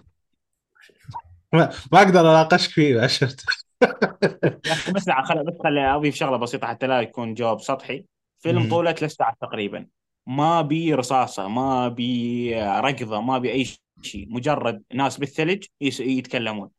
ما, 1.52 1.70
ما 1.92 1.98
أقدر 1.98 2.20
اناقشك 2.20 2.70
فيه 2.70 3.00
عشرت. 3.00 3.44
يا 3.82 4.72
أخي 4.72 4.92
بس 4.92 5.10
خل... 5.10 5.44
بس 5.44 5.54
خلي 5.64 5.94
اضيف 5.94 6.14
شغلة 6.14 6.36
بسيطة 6.36 6.66
حتى 6.66 6.86
لا 6.86 7.00
يكون 7.00 7.34
جواب 7.34 7.60
سطحي. 7.60 8.04
فيلم. 8.38 8.68
طوله 8.68 8.92
ثلاث 8.92 9.12
ساعات 9.12 9.34
تقريبا. 9.40 9.86
ما 10.26 10.62
بي 10.62 10.94
رصاصة 10.94 11.48
ما 11.48 11.88
بي 11.88 12.54
ركضة 12.62 13.20
ما 13.20 13.38
بي 13.38 13.52
أي 13.52 13.66
شيء. 14.02 14.26
مجرد 14.30 14.82
ناس 14.94 15.18
بالثلج 15.18 15.64
يس... 15.80 16.00
يتكلمون. 16.00 16.70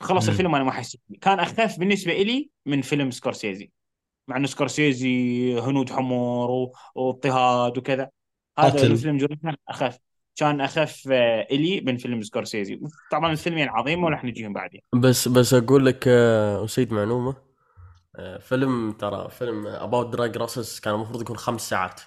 خلص. 0.00 0.28
الفيلم 0.28 0.54
أنا 0.54 0.64
ما 0.64 0.72
حسيت 0.72 1.00
فيه. 1.08 1.18
كان 1.18 1.40
أخف 1.40 1.78
بالنسبة 1.78 2.12
لي 2.12 2.50
من 2.66 2.82
فيلم 2.82 3.10
سكورسيزي. 3.10 3.70
مع 4.28 4.36
إنه 4.36 4.46
سكورسيزي 4.46 5.58
هنود 5.60 5.90
حمر 5.90 6.50
و... 6.50 6.72
واضطهاد 6.94 7.78
وكذا. 7.78 8.10
هذا. 8.58 8.86
الفيلم 8.86 9.16
جوريان 9.16 9.56
أخف. 9.68 9.98
كان 10.36 10.60
أخف 10.60 11.08
آه، 11.12 11.46
إلي 11.50 11.80
من 11.80 11.96
فيلم 11.96 12.22
سكورسيزي. 12.22 12.80
طبعا 13.10 13.32
الفيلمين 13.32 13.68
عظيم 13.68 14.04
وراح 14.04 14.24
نجيهم 14.24 14.52
بعدين. 14.52 14.80
بس 14.94 15.28
بس 15.28 15.54
أقول 15.54 15.86
لك 15.86 16.04
آه، 16.08 16.64
أسيد 16.64 16.92
معلومة. 16.92 17.34
آه، 18.16 18.38
فيلم 18.38 18.92
ترى 18.92 19.28
فيلم 19.30 19.66
About 19.66 20.06
Dry 20.12 20.36
Grasses 20.36 20.80
كان 20.80 20.94
المفروض 20.94 21.20
يكون 21.20 21.36
خمس 21.36 21.68
ساعات. 21.68 22.00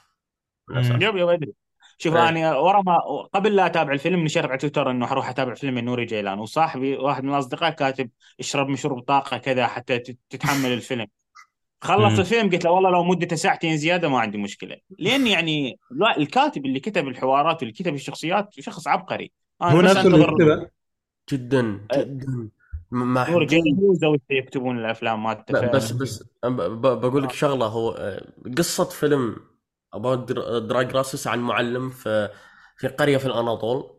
yep 0.71 1.17
yep 1.17 1.27
أدري. 1.27 1.53
شوف 1.97 2.15
إيه. 2.15 2.29
أنا 2.29 2.55
ورا 2.57 2.81
ما 2.81 2.97
قبل 3.33 3.55
لا 3.55 3.65
أتابع 3.65 3.93
الفيلم 3.93 4.23
نشرت 4.23 4.45
على 4.49 4.57
تويتر 4.57 4.91
إنه 4.91 5.05
حروح 5.05 5.29
أتابع 5.29 5.53
فيلم 5.53 5.79
نوري 5.79 6.05
جيلان. 6.05 6.39
وصاحبي 6.39 6.97
واحد 6.97 7.23
من 7.23 7.33
الأصدقاء 7.33 7.69
كاتب 7.69 8.09
اشرب 8.39 8.67
مشروب 8.69 8.99
طاقة 8.99 9.37
كذا 9.37 9.67
حتى 9.67 9.99
تت- 9.99 10.17
تتحمل 10.29 10.73
الفيلم. 10.73 11.07
خلص. 11.81 12.19
الفيلم 12.19 12.49
قلت 12.49 12.65
له 12.65 12.71
والله 12.71 12.89
لو 12.89 13.03
مدته 13.03 13.35
ساعتين 13.35 13.77
زيادة 13.77 14.09
ما 14.09 14.19
عندي 14.19 14.37
مشكلة. 14.37 14.77
لأن 14.99 15.27
يعني 15.27 15.79
لا 15.91 16.17
الكاتب 16.17 16.65
اللي 16.65 16.79
كتب 16.79 17.07
الحوارات 17.07 17.57
واللي 17.61 17.73
كتب 17.73 17.93
الشخصيات 17.93 18.49
شخص 18.59 18.87
عبقري. 18.87 19.31
أنا 19.61 19.71
هو 19.71 19.81
نفسه 19.81 20.01
اللي 20.01 20.21
يكتبه 20.21 20.69
جدا 21.31 21.85
أه. 21.91 22.03
جدا. 22.03 22.49
ما 22.91 23.47
زوجته 24.01 24.33
يكتبون 24.33 24.79
الأفلام 24.79 25.23
مالته 25.23 25.67
بس 25.67 25.91
بس 25.91 26.23
بقول 26.43 27.23
لك 27.23 27.31
شغلة 27.31 27.65
هو 27.65 27.91
آه، 27.91 28.25
قصة 28.57 28.83
فيلم 28.83 29.35
About 29.93 30.31
Dry 30.31 30.95
Grasses 30.95 31.27
عن 31.27 31.39
معلم 31.39 31.89
في 31.89 32.29
في 32.77 32.87
قرية 32.87 33.17
في 33.17 33.25
الاناضول 33.25 33.91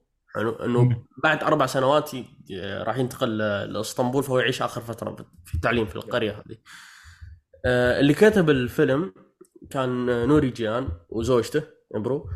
انه. 0.65 1.03
بعد 1.23 1.43
أربع 1.45 1.67
سنوات 1.67 2.11
راح 2.61 2.99
ينتقل 2.99 3.39
لإسطنبول 3.73 4.23
فهو 4.23 4.39
يعيش 4.39 4.63
آخر 4.63 4.81
فترة 4.81 5.17
في 5.45 5.55
التعليم 5.55 5.87
في 5.87 5.97
القرية 5.97 6.31
هذه. 6.31 6.53
آه، 6.53 6.57
اللي 7.67 8.15
كتب 8.15 8.51
الفيلم 8.51 9.15
كان 9.71 10.07
نوري 10.29 10.51
جيان 10.51 10.89
وزوجته 11.09 11.63
برو 11.95 12.31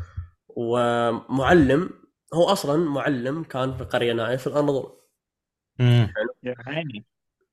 ومعلم 0.47 1.89
هو 2.33 2.43
أصلا 2.43 2.89
معلم 2.89 3.43
كان 3.43 3.77
في 3.77 3.83
قرية 3.83 4.13
نائيه 4.13 4.37
في 4.37 4.47
الاناضول. 4.47 4.97
يعني 6.43 7.05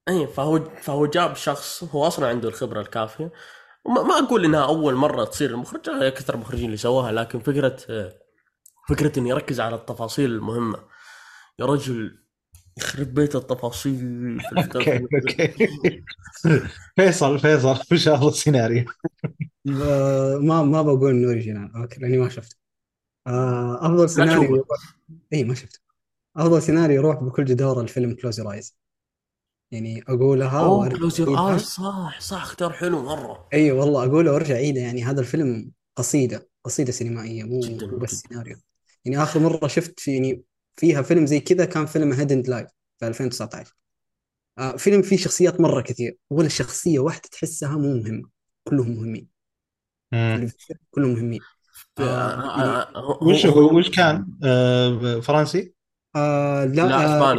اي 0.08 0.26
فهو 0.26 0.64
فهو 0.64 1.06
جاب 1.06 1.36
شخص 1.36 1.84
هو 1.84 2.06
أصلا 2.06 2.28
عنده 2.28 2.48
الخبرة 2.48 2.80
الكافية. 2.80 3.32
وما 3.84 4.02
ما 4.02 4.18
أقول 4.18 4.44
إنها 4.44 4.64
أول 4.64 4.94
مرة 4.94 5.24
تصير 5.24 5.50
المخرج 5.50 5.90
لا، 5.90 6.08
كثر 6.08 6.34
المخرجين 6.34 6.66
اللي 6.66 6.76
سووها 6.76 7.12
لكن 7.12 7.38
فكرة 7.38 7.76
فكرة 8.88 9.18
إنه 9.18 9.28
يركز 9.28 9.60
على 9.60 9.74
التفاصيل 9.76 10.30
المهمة. 10.30 10.78
يا 11.58 11.66
رجل 11.66 12.18
يخرب 12.78 13.14
بيت 13.14 13.36
التفاصيل 13.36 14.38
okay. 14.58 15.08
okay 15.14 15.54
فيصل 16.96 17.38
فيصل 17.38 17.80
وش 17.92 18.08
افضل 18.08 18.34
سيناريو؟ 18.34 18.84
آه، 19.82 20.38
ما 20.38 20.62
ما 20.62 20.82
بقول 20.82 21.10
إنه 21.10 21.26
original 21.28 21.76
okay 21.76 22.00
لأني 22.00 22.18
ما 22.18 22.28
شفته 22.28 22.56
آه، 23.26 23.86
أفضل 23.86 24.10
سيناريو. 24.10 24.66
اي 25.32 25.44
ما 25.44 25.54
شفته 25.54 25.80
أفضل 26.36 26.62
سيناريو 26.62 26.96
يروح 26.96 27.16
بكل 27.24 27.44
جدارة 27.44 27.80
الفيلم 27.80 28.14
Close 28.14 28.40
Your 28.40 28.58
Eyes 28.58 28.76
يعني 29.72 30.02
أقولها 30.08 30.60
أوه 30.60 30.88
Close 30.88 31.20
Your. 31.20 31.50
Eyes 31.52 31.60
صح 31.62 32.20
صح 32.20 32.42
اختيار 32.42 32.72
حلو 32.72 33.02
مرة 33.02 33.48
إي 33.54 33.72
والله 33.72 34.04
أقوله 34.04 34.32
وأرجع 34.32 34.54
اعيده 34.54 34.80
يعني 34.80 35.04
هذا 35.04 35.20
الفيلم 35.20 35.72
قصيدة 35.96 36.48
قصيدة 36.64 36.92
سينمائية 36.92 37.44
مو 37.44 37.60
بس 37.98 38.10
جداً. 38.10 38.22
سيناريو 38.28 38.56
يعني 39.04 39.22
آخر 39.22 39.40
مرة 39.40 39.66
شفت 39.68 40.00
في 40.00 40.12
يعني 40.14 40.42
فيها 40.78 41.02
فيلم 41.02 41.26
زي 41.26 41.40
كذا 41.40 41.64
كان 41.64 41.86
فيلم 41.86 42.12
Hidden 42.12 42.42
Life 42.48 42.68
في 42.98 43.06
2019 43.08 43.74
آه 44.58 44.76
فيلم 44.76 45.02
فيه 45.02 45.16
شخصيات 45.16 45.60
مرة 45.60 45.80
كثير 45.82 46.16
ولا 46.30 46.48
شخصية 46.48 46.98
واحدة 46.98 47.22
تحسها 47.32 47.76
مو 47.76 47.94
مهمة 47.94 48.28
كلهم 48.64 48.90
مهمين. 48.90 49.28
كلهم 50.90 51.10
مهمين. 51.14 51.40
آه 51.98 52.02
آه، 52.02 52.58
يعني 52.58 52.96
آه، 52.96 52.98
هو- 53.00 53.30
وش 53.30 53.46
هو- 53.46 53.78
وش 53.78 53.90
كان؟ 53.90 54.26
فرنسي؟ 55.22 55.72
آه 56.16 56.64
لا, 56.64 56.82
لا،. 56.82 57.32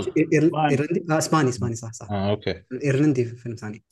إيرلندي؟ 0.72 1.06
آه 1.12 1.18
إسباني 1.18 1.50
إسباني 1.50 1.76
صح 1.76 1.92
صح. 1.94 2.12
آه 2.12 2.30
okay. 2.30 2.64
الايرلندي 2.72 3.26
في 3.26 3.36
فيلم 3.36 3.56
ثاني. 3.56 3.84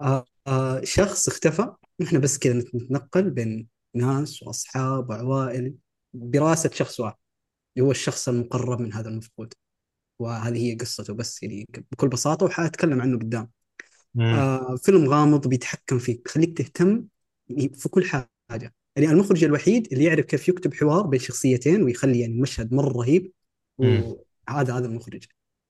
آه 0.00 0.24
آه 0.46 0.80
شخص 0.84 1.28
اختفى. 1.28 1.66
نحن 2.00 2.20
بس 2.20 2.38
كذا 2.38 2.54
نتنقل 2.54 3.30
بين 3.30 3.68
ناس 3.94 4.42
وأصحاب 4.42 5.10
وعوائل 5.10 5.74
براسة 6.14 6.70
شخص 6.74 7.00
واحد. 7.00 7.16
اللي 7.76 7.86
هو 7.86 7.90
الشخص 7.90 8.28
المقرب 8.28 8.80
من 8.80 8.92
هذا 8.92 9.08
المفقود. 9.08 9.52
وهذه 10.18 10.58
هي 10.58 10.74
قصته 10.74 11.14
بس 11.14 11.42
يعني 11.42 11.68
بكل 11.92 12.08
بساطة 12.08 12.46
وحأتكلم 12.46 13.00
عنه 13.00 13.18
قدام. 13.18 13.50
مم. 14.14 14.24
آه 14.24 14.76
فيلم 14.76 15.08
غامض 15.08 15.48
بيتحكم 15.48 15.98
فيك 15.98 16.22
بيخليك 16.24 16.58
تهتم 16.58 17.04
في 17.48 17.88
كل 17.90 18.04
حاجة. 18.04 18.74
يعني 18.96 19.10
المخرج 19.10 19.44
الوحيد 19.44 19.88
اللي 19.92 20.04
يعرف 20.04 20.24
كيف 20.24 20.48
يكتب 20.48 20.74
حوار 20.74 21.06
بين 21.06 21.20
شخصيتين 21.20 21.82
ويخلي 21.82 22.20
يعني 22.20 22.32
المشهد 22.32 22.74
مرة 22.74 22.92
رهيب 22.92 23.32
مم. 23.78 24.16
وهذا 24.48 24.74
هذا 24.74 24.86
المخرج. 24.86 25.24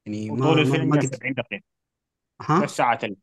يعني 0.07 0.31
ما 0.31 0.47
طول 0.47 0.61
الفيلم 0.61 0.89
ما 0.89 0.97
قد 0.97 1.15
70 1.17 1.35
دقيقه 1.35 1.63
ها؟ 2.43 2.65
بس 2.65 2.71
ساعتين 2.71 3.17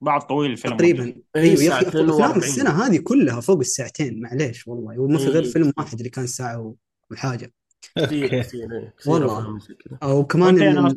بعد 0.00 0.20
طويل 0.26 0.50
الفيلم 0.50 0.76
تقريبا. 0.76 1.22
أيوه 1.36 1.62
يا 1.62 1.72
أخي 1.72 1.88
افلام 1.88 2.12
و40. 2.12 2.36
السنة 2.36 2.70
هذه 2.70 2.98
كلها 2.98 3.40
فوق 3.40 3.58
الساعتين 3.58 4.20
معليش 4.20 4.68
والله. 4.68 4.98
وما 4.98 5.18
في 5.18 5.24
غير. 5.24 5.44
فيلم 5.44 5.72
واحد 5.76 5.96
اللي 5.96 6.10
كان 6.10 6.26
ساعة 6.26 6.74
وحاجة. 7.10 7.52
كثير 7.82 8.24
أوكي 8.24 8.40
كثير 8.40 8.72
إيه، 8.72 8.94
كثير 8.98 9.12
والله. 9.12 9.58
أو 10.02 10.26
كمان 10.26 10.96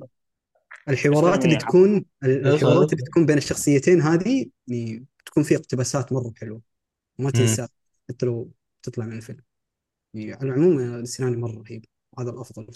الحوارات 0.90 1.46
اللي. 1.46 1.56
تكون 1.56 2.06
الحوارات 2.24 2.64
أصلاً. 2.64 2.94
اللي 2.94 3.04
تكون 3.06 3.26
بين 3.26 3.38
الشخصيتين 3.38 4.02
هذه 4.02 4.46
يعني 4.68 5.06
تكون 5.26 5.44
فيها 5.44 5.58
اقتباسات 5.58 6.14
مرة 6.14 6.34
حلوة 6.38 6.62
وما 7.20 7.32
تنسى 7.32 7.68
حتى 8.10 8.26
لو 8.26 8.52
تطلع 8.84 9.06
من 9.06 9.18
الفيلم 9.18 9.42
يعني 10.14 10.34
على 10.34 10.50
العموم 10.50 10.80
السيناريو 10.80 11.40
مرة 11.40 11.64
رهيب 11.68 11.86
هذا 12.20 12.30
الأفضل. 12.30 12.68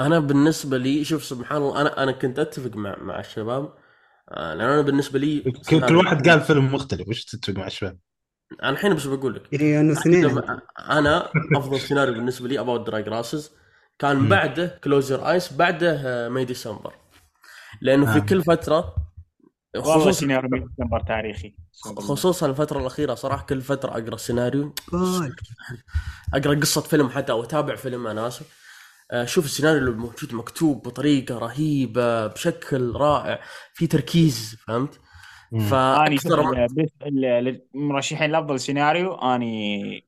أنا 0.00 0.18
بالنسبة 0.18 0.78
لي 0.78 1.04
شوف 1.04 1.24
سبحان 1.24 1.62
الله 1.62 1.80
أنا 1.80 2.02
أنا 2.02 2.12
كنت 2.12 2.38
أتفق 2.38 2.76
مع 2.76 2.96
مع 3.02 3.20
الشباب 3.20 3.74
آه، 4.30 4.54
لأن 4.54 4.68
أنا 4.68 4.82
بالنسبة 4.82 5.18
لي 5.18 5.40
كل 5.40 5.86
كل 5.86 5.96
واحد 5.96 6.28
قال 6.28 6.40
فيلم 6.40 6.74
مختلف 6.74 7.08
وش 7.08 7.24
تتفق 7.24 7.54
مع 7.58 7.66
الشباب؟ 7.66 7.98
أنا 8.62 8.70
الحين 8.70 8.94
بس 8.94 9.06
بقول 9.06 9.34
لك. 9.34 9.52
يعني 9.52 9.80
إنه 9.80 9.92
اثنين. 9.92 10.40
أنا 10.78 11.28
أفضل 11.56 11.80
سيناريو 11.80 12.14
بالنسبة 12.14 12.48
لي 12.48 12.60
About 12.60 12.86
Dry 12.86 13.08
Grasses 13.08 13.50
كان 13.98 14.16
مم. 14.16 14.28
بعده 14.28 14.78
Close 14.84 15.10
Your 15.10 15.30
Eyes 15.30 15.52
بعده 15.52 16.28
May 16.28 16.44
December 16.44 16.94
لأنه 17.80 18.12
في 18.12 18.18
آه. 18.18 18.22
كل 18.22 18.42
فترة 18.42 18.94
خصوصا 19.78 20.12
سيناريو 20.12 20.50
May 20.52 20.66
December 20.68 21.00
تاريخي. 21.00 21.54
خصوصا 21.96 22.46
الفترة 22.46 22.80
الأخيرة 22.80 23.14
صراحة 23.14 23.46
كل 23.46 23.60
فترة 23.60 23.90
أقرأ 23.90 24.16
سيناريو. 24.16 24.74
أقرأ 26.34 26.54
قصة 26.60 26.80
فيلم 26.80 27.08
حتى 27.08 27.32
أو 27.32 27.42
أتابع 27.42 27.76
فيلم 27.76 28.06
أنا 28.06 28.26
آسف. 28.26 28.58
آه، 29.10 29.24
شوف 29.24 29.44
السيناريو 29.44 29.78
اللي 29.78 29.90
موجود 29.90 30.34
مكتوب 30.34 30.82
بطريقة 30.82 31.38
رهيبة 31.38 32.26
بشكل 32.26 32.92
رائع. 32.96 33.40
في 33.74 33.86
تركيز 33.86 34.56
فهمت؟ 34.66 35.00
مم. 35.52 35.74
اني 35.74 36.16
شوف 36.16 36.32
فاكثر 36.32 36.42
ما 36.42 36.64
ال- 36.64 36.74
بس 36.74 36.90
ال- 37.06 37.62
المرشحين 37.74 38.30
لأفضل 38.30 38.60
سيناريو 38.60 39.14
أني 39.14 40.04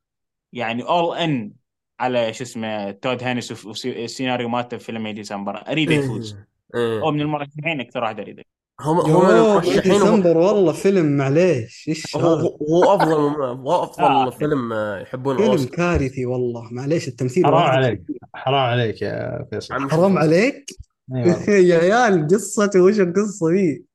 يعني 0.53 0.83
اول 0.83 1.17
ان 1.17 1.53
على 2.01 2.33
شو 2.33 2.45
اسمه 2.45 2.91
تود 2.91 3.23
هانس 3.23 3.65
والسيناريو 3.67 4.49
مالته 4.49 4.77
في 4.77 4.85
فيلم 4.85 5.09
ديسمبر 5.09 5.69
اريده 5.69 5.95
يفوز. 5.95 6.37
إيه. 6.75 7.01
هو 7.01 7.11
من 7.13 7.21
المرشحين 7.21 7.81
أكثر 7.81 8.03
واحد 8.03 8.21
أريده. 8.21 8.45
هم 8.81 8.97
هم 9.01 9.27
المرشحين 9.31 9.93
هو 9.93 9.99
ديسمبر 9.99 10.37
والله 10.39 10.73
فيلم 10.73 11.17
معليش 11.17 11.85
إيش 11.89 12.17
هو 12.17 12.23
هو 12.71 12.95
أفضل 12.95 13.13
هو 13.13 13.83
أفضل 13.85 14.05
آه. 14.05 14.31
فيلم 14.31 14.73
آه، 14.73 14.99
يحبون 15.01 15.37
فيلم 15.37 15.65
كارثي 15.65 16.27
والله. 16.27 16.69
معليش 16.73 17.09
التمثيل 17.09 17.45
حرام 17.47 17.55
واحد. 17.55 17.77
عليك. 17.77 18.03
حرام 18.35 18.55
عليك 18.61 19.03
يا 19.03 19.47
فيصل. 19.51 19.91
حرام 19.91 20.19
عليك؟ 20.19 20.65
يا 21.49 21.79
عيال 21.79 22.27
قصته 22.27 22.81
وش 22.83 23.01
القصة 23.01 23.51
دي؟ 23.51 23.90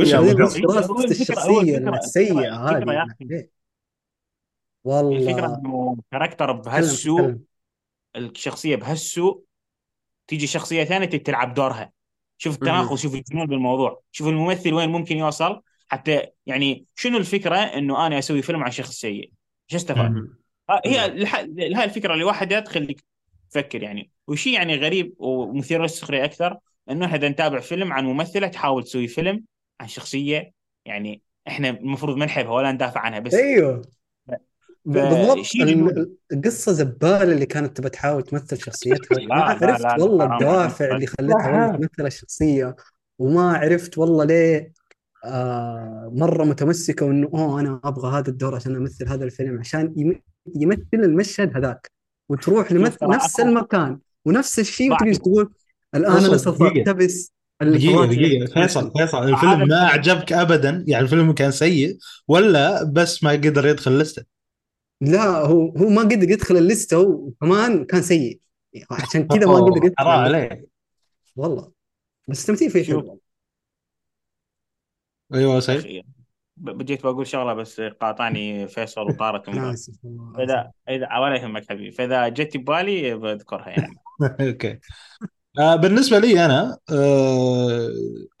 وش 0.00 0.14
الفكرة- 0.14 0.40
السيئة 1.10 1.78
الفكرة- 1.88 1.94
الفكرة 2.44 2.54
هذه. 2.70 2.84
معليش. 2.84 3.12
الفكرة 5.18 5.42
والله. 5.42 5.58
إنه 5.58 5.96
كاركتر 6.10 6.52
بهالسوء 6.52 7.38
الشخصية 8.16 8.76
بهالسوء 8.76 9.42
تيجي 10.26 10.46
شخصية 10.46 10.84
ثانية 10.84 11.06
تلعب 11.06 11.54
دورها. 11.54 11.92
شوف 12.38 12.54
التناقض 12.54 12.96
شوف 12.96 13.14
الجنون 13.14 13.46
بالموضوع. 13.46 14.00
شوف 14.12 14.28
الممثل 14.28 14.74
وين 14.74 14.88
ممكن 14.88 15.16
يوصل. 15.16 15.60
حتى 15.88 16.26
يعني 16.46 16.84
شنو 16.94 17.18
الفكرة 17.18 17.56
إنه 17.56 18.06
أنا 18.06 18.18
أسوي 18.18 18.42
فيلم 18.42 18.62
عن 18.64 18.70
شخص 18.70 18.90
سيء؟ 19.00 19.30
إيش 19.72 19.74
استفاد؟ 19.82 20.14
ها- 20.70 20.80
هي 20.86 21.24
هاي 21.76 21.84
الفكرة 21.84 22.14
لوحدها 22.14 22.60
تخليك 22.60 23.04
تفكر 23.50 23.82
يعني. 23.82 24.10
وشيء 24.26 24.52
يعني 24.54 24.76
غريب 24.76 25.14
ومثير 25.18 25.82
للسخرية 25.82 26.24
أكثر 26.24 26.58
إنه 26.90 27.06
إحنا 27.06 27.28
نتابع 27.28 27.60
فيلم 27.60 27.92
عن 27.92 28.04
ممثلة 28.04 28.46
تحاول 28.46 28.84
تسوي 28.84 29.08
فيلم 29.08 29.44
عن 29.80 29.88
شخصية 29.88 30.52
يعني 30.86 31.22
إحنا 31.48 31.70
المفروض 31.70 32.16
ما 32.16 32.24
نحبها 32.26 32.52
ولا 32.52 32.72
ندافع 32.72 33.00
عنها 33.00 33.18
بس 33.18 33.34
أيوه 33.34 33.82
بالضبط 34.84 35.38
شيء 35.44 35.62
ال- 35.62 35.68
جنون. 35.68 35.88
ال- 35.90 36.14
القصة 36.32 36.72
زبالة 36.72 37.22
اللي 37.22 37.46
كانت 37.46 37.76
تبى 37.76 37.88
تحاول 37.88 38.22
تمثل 38.22 38.58
شخصيتها 38.58 39.18
لا، 39.18 39.24
ما 39.26 39.34
لا، 39.34 39.44
عرفت 39.44 39.62
لا، 39.62 39.96
لا، 39.96 40.02
والله 40.04 40.24
حرام 40.28 40.32
الدوافع. 40.42 40.94
اللي 40.94 41.06
خلتها 41.06 41.76
تمثل 41.76 42.06
الشخصية 42.06 42.76
وما 43.18 43.56
عرفت 43.58 43.98
والله 43.98 44.24
ليه 44.24 44.72
آه 45.24 46.10
مرة 46.14 46.44
متمسكة 46.44 47.06
وإنه 47.06 47.28
أوه 47.34 47.60
أنا 47.60 47.80
أبغى 47.84 48.18
هذا 48.18 48.28
الدور 48.30 48.54
عشان 48.54 48.76
أمثل 48.76 49.08
هذا 49.08 49.24
الفيلم 49.24 49.58
عشان 49.58 49.94
يم- 49.96 50.20
يمثل 50.56 50.82
المشهد 50.94 51.56
هذاك 51.56 51.90
وتروح 52.28 52.72
لمثل 52.72 53.08
نفس 53.08 53.40
المكان 53.40 53.98
ونفس 54.24 54.58
الشيء 54.58 54.92
وتجي 54.92 55.12
تقول 55.12 55.52
الآن 55.94 56.24
أنا 56.24 56.36
سوف. 56.36 56.62
أقتبس 56.62 57.32
دقيقة 57.62 58.06
دقيقة. 58.06 58.46
فيصل 58.46 58.92
فيصل 58.98 59.28
الفيلم 59.28 59.68
ما 59.68 59.76
عجبك 59.76 60.32
ابدا؟ 60.32 60.84
يعني 60.88 61.04
الفيلم 61.04 61.32
كان 61.32 61.50
سيء 61.50 61.98
ولا 62.28 62.84
بس 62.84 63.24
ما 63.24 63.30
قدر 63.30 63.66
يدخل 63.66 63.98
لسته؟ 63.98 64.24
لا 65.00 65.24
هو 65.24 65.68
هو 65.68 65.88
ما 65.88 66.02
قدر 66.02 66.30
يدخل 66.30 66.56
الليستة 66.56 66.98
وكمان 66.98 67.84
كان 67.84 68.02
سيء. 68.02 68.40
عشان 68.90 69.26
كذا 69.28 69.46
ما 69.46 69.54
قدر 69.54 69.76
يدخل 69.86 69.94
حرام. 69.98 70.20
عليك. 70.20 70.68
والله. 71.36 71.72
بس 72.28 72.40
التمثيل 72.42 72.70
فيه 72.70 72.82
شوف. 72.82 73.02
حلو 73.04 73.20
أيوه 75.34 75.60
سيد. 75.60 75.76
أخي، 75.78 76.02
ب- 76.56 76.70
بديت 76.70 77.02
بقول 77.02 77.26
شغلة 77.26 77.54
بس 77.54 77.80
قاطعني 77.80 78.68
فيصل 78.68 79.00
وطارت 79.00 79.50
فإذا 80.36 80.70
إذا 80.88 81.18
ولا 81.18 81.36
يهمك 81.36 81.68
حبيبي. 81.68 81.90
فإذا 81.90 82.28
جت 82.28 82.56
ببالي 82.56 83.14
بذكرها 83.14 83.68
يعني. 83.68 83.96
أوكي. 84.48 84.78
آه 85.58 85.76
بالنسبة 85.76 86.18
لي 86.18 86.44
أنا 86.44 86.78
آه 86.90 87.90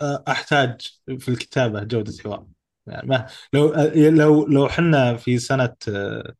آه، 0.00 0.24
أحتاج 0.28 0.80
في 1.18 1.28
الكتابة 1.28 1.82
جودة 1.84 2.12
حوار. 2.24 2.46
يعني 2.86 3.08
ما 3.08 3.26
لو 3.52 3.74
لو 3.94 4.46
لو 4.46 4.68
حنا 4.68 5.16
في 5.16 5.38
سنة 5.38 5.76
آه، 5.88 6.34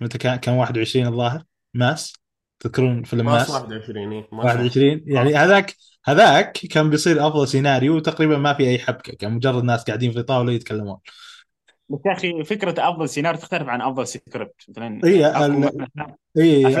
متى 0.00 0.18
كان 0.18 0.36
كان 0.36 0.54
21 0.54 1.06
الظاهر؟ 1.06 1.44
Mass؟ 1.74 2.12
تذكرون 2.60 3.02
فيلم 3.02 3.26
Mass 3.26 3.50
Mass؟ 3.50 3.62
21 3.62 4.12
إيه، 4.12 4.28
21 4.32 5.02
يعني 5.06 5.34
هذاك 5.34 5.76
هذاك 6.04 6.52
كان 6.52 6.90
بيصير 6.90 7.26
أفضل 7.26 7.48
سيناريو 7.48 7.96
وتقريبا 7.96 8.38
ما 8.38 8.54
في 8.54 8.68
أي 8.68 8.78
حبكة 8.78 9.12
كان 9.12 9.32
مجرد 9.32 9.64
ناس 9.64 9.84
قاعدين 9.84 10.12
في 10.12 10.22
طاولة 10.22 10.52
يتكلمون. 10.52 10.96
بس 11.88 11.98
يا 12.06 12.12
أخي 12.12 12.44
فكرة 12.44 12.88
أفضل 12.88 13.08
سيناريو 13.08 13.40
تختلف 13.40 13.68
عن 13.68 13.82
أفضل 13.82 14.06
سكريبت 14.06 14.64
مثلا 14.68 15.00
إيه، 15.04 15.36
اي 16.36 16.66
إيه. 16.66 16.76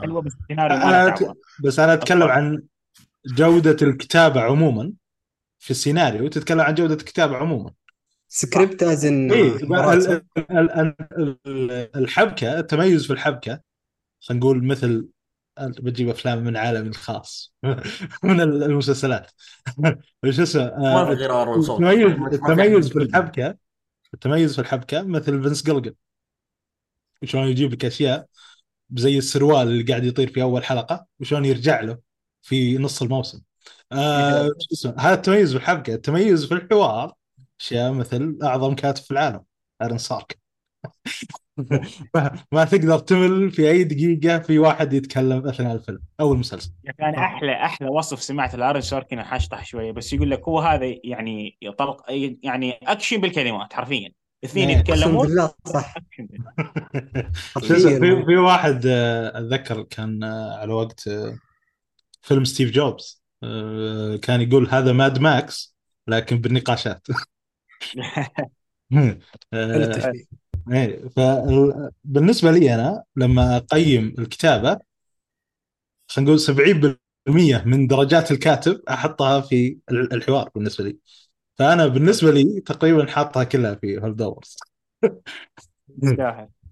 حلوة 0.00 0.22
بس 0.22 0.32
السيناريو 0.42 0.76
أنا 0.76 1.34
بس 1.64 1.78
أنا 1.78 1.94
أتكلم 1.94 2.22
عن 2.22 2.62
جودة 3.26 3.76
الكتابة 3.82 4.40
عموما 4.40 4.92
في 5.58 5.70
السيناريو 5.70 6.28
تتكلم 6.28 6.60
عن 6.60 6.74
جودة 6.74 6.94
الكتابة 6.94 7.36
عموما. 7.36 7.70
سكريبت 8.28 8.82
از 8.82 9.04
ان 9.04 9.32
اي؟ 9.32 9.52
الحبكة 11.96 12.58
التميز 12.58 13.06
في 13.06 13.12
الحبكة. 13.12 13.60
خلينا 14.20 14.44
نقول 14.44 14.64
مثل 14.64 15.08
بتجيب 15.60 16.08
أفلام 16.08 16.44
من 16.44 16.56
عالمي 16.56 16.88
الخاص 16.88 17.54
من 18.24 18.40
المسلسلات. 18.40 19.30
وش 20.24 20.40
اسمه؟ 20.40 20.78
ما 20.78 21.04
في 21.04 21.12
غير 21.12 21.42
آرون 21.42 21.62
صوت. 21.62 21.80
التميز 22.32 22.88
في 22.92 22.98
الحبكة 22.98 23.63
التميز 24.14 24.54
في 24.54 24.60
الحبكة 24.60 25.02
مثل 25.02 25.42
فينس 25.42 25.62
جلجن 25.62 25.94
شلون 27.24 27.48
يجيب 27.48 27.72
لك 27.72 27.84
أشياء 27.84 28.26
زي 28.94 29.18
السروال 29.18 29.68
اللي 29.68 29.82
قاعد 29.82 30.04
يطير 30.04 30.28
في 30.32 30.42
أول 30.42 30.64
حلقة 30.64 31.06
وشلون 31.20 31.44
يرجع 31.44 31.80
له 31.80 31.98
في 32.42 32.78
نص 32.78 33.02
الموسم. 33.02 33.42
آه 33.92 34.50
اسمه؟ 34.72 34.94
هذا 34.98 35.14
التميز 35.14 35.50
في 35.50 35.56
الحبكة 35.56 35.94
التميز 35.94 36.44
في 36.44 36.54
الحوار 36.54 37.14
أشياء 37.60 37.92
مثل 37.92 38.38
أعظم 38.42 38.74
كاتب 38.74 39.02
في 39.02 39.10
العالم 39.10 39.44
أرن 39.82 39.98
سارك. 39.98 40.43
ما, 42.14 42.44
ما 42.52 42.64
تقدر 42.64 42.98
تمل 42.98 43.50
في 43.50 43.70
أي 43.70 43.84
دقيقة 43.84 44.38
في 44.38 44.58
واحد 44.58 44.92
يتكلم 44.92 45.48
أثناء 45.48 45.74
الفيلم 45.74 46.00
أو 46.20 46.32
المسلسل. 46.32 46.70
كان 46.98 47.14
أحلى 47.14 47.52
أحلى 47.52 47.88
وصف 47.88 48.22
سمعت 48.22 48.54
لأرن 48.54 48.80
سوركن 48.80 49.22
حاشطح 49.22 49.64
شوية 49.64 49.92
بس 49.92 50.12
يقول 50.12 50.30
لك 50.30 50.48
هو 50.48 50.60
هذا 50.60 50.94
يعني 51.04 51.56
يطلق 51.62 52.02
يعني 52.42 52.72
أكشن 52.82 53.20
بالكلمات 53.20 53.72
حرفيا. 53.72 54.12
اثنين 54.44 54.68
إيه. 54.68 54.76
يتكلمون 54.76 55.26
بالله 55.26 55.54
صح. 55.64 55.94
في 57.60 58.24
في 58.26 58.36
واحد 58.36 58.86
آه، 58.86 59.38
أتذكر 59.38 59.82
كان 59.82 60.24
آه، 60.24 60.58
على 60.58 60.72
وقت 60.72 61.08
آه، 61.08 61.38
فيلم 62.22 62.44
ستيف 62.44 62.70
جوبز 62.70 63.24
كان 64.22 64.40
يقول 64.40 64.68
هذا 64.68 64.92
Mad 64.92 65.18
Max 65.18 65.76
لكن 66.08 66.38
بالنقاشات. 66.40 67.06
إيه 70.72 71.08
فبالنسبه 71.08 72.50
لي 72.50 72.74
أنا 72.74 73.04
لما 73.16 73.56
أقيم 73.56 74.14
الكتابة 74.18 74.78
خلينا 76.08 76.30
نقول 76.30 76.40
70% 76.40 77.62
من 77.66 77.86
درجات 77.86 78.30
الكاتب 78.30 78.82
أحطها 78.88 79.40
في 79.40 79.78
الحوار 79.90 80.50
بالنسبة 80.54 80.84
لي. 80.84 80.96
فأنا 81.58 81.86
بالنسبة 81.86 82.30
لي 82.30 82.60
تقريبا 82.60 83.06
حاطها 83.06 83.44
كلها 83.44 83.74
في 83.74 83.98
Holdovers 83.98 84.56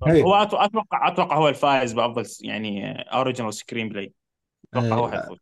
إيه. 0.06 0.22
هو 0.22 0.34
أتوقع 0.34 1.08
أتوقع 1.08 1.36
هو 1.36 1.48
الفائز 1.48 1.92
بأفضل 1.92 2.24
يعني 2.40 2.92
original 2.92 3.54
screenplay 3.54 4.12
أتوقع 4.74 4.96
هو 4.96 5.06
إيه. 5.06 5.20
حيفوز 5.20 5.38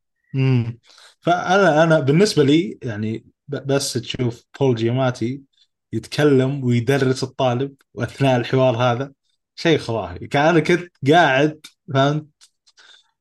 فانا 1.21 1.83
أنا 1.83 2.01
بالنسبة 2.01 2.43
لي 2.43 2.79
يعني 2.83 3.25
بس 3.49 3.93
تشوف 3.93 4.45
بول 4.61 4.75
جياماتي 4.75 5.43
يتكلم 5.92 6.64
ويدرس 6.64 7.22
الطالب 7.22 7.74
واثناء 7.94 8.37
الحوار 8.37 8.76
هذا. 8.76 9.12
شيء 9.55 9.79
خرافي. 9.79 10.26
كان 10.26 10.46
أنا 10.46 10.61
كنت 10.61 10.92
قاعد 11.11 11.66
فهمت؟ 11.94 12.26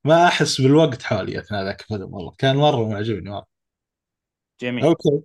ما 0.03 0.27
أحس 0.27 0.61
بالوقت 0.61 1.03
حولي 1.03 1.39
أثناء 1.39 1.63
ذاك 1.63 1.81
الفيلم 1.81 2.13
والله. 2.13 2.31
كان 2.37 2.55
مرة 2.55 2.89
معجبني 2.89 3.29
مرة. 3.29 3.47
جميل. 4.61 4.85
okay. 4.85 5.21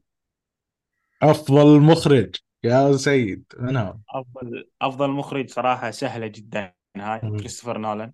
أفضل 1.22 1.80
مخرج. 1.80 2.36
يا 2.64 2.96
سيد 2.96 3.44
من 3.58 3.76
هو؟ 3.76 3.96
أفضل 4.10 4.70
أفضل 4.82 5.10
مخرج 5.10 5.50
صراحة 5.50 5.90
سهلة 5.90 6.26
جدا 6.26 6.74
هاي. 6.96 7.20
كريستوفر 7.20 7.78
نولان. 7.78 8.12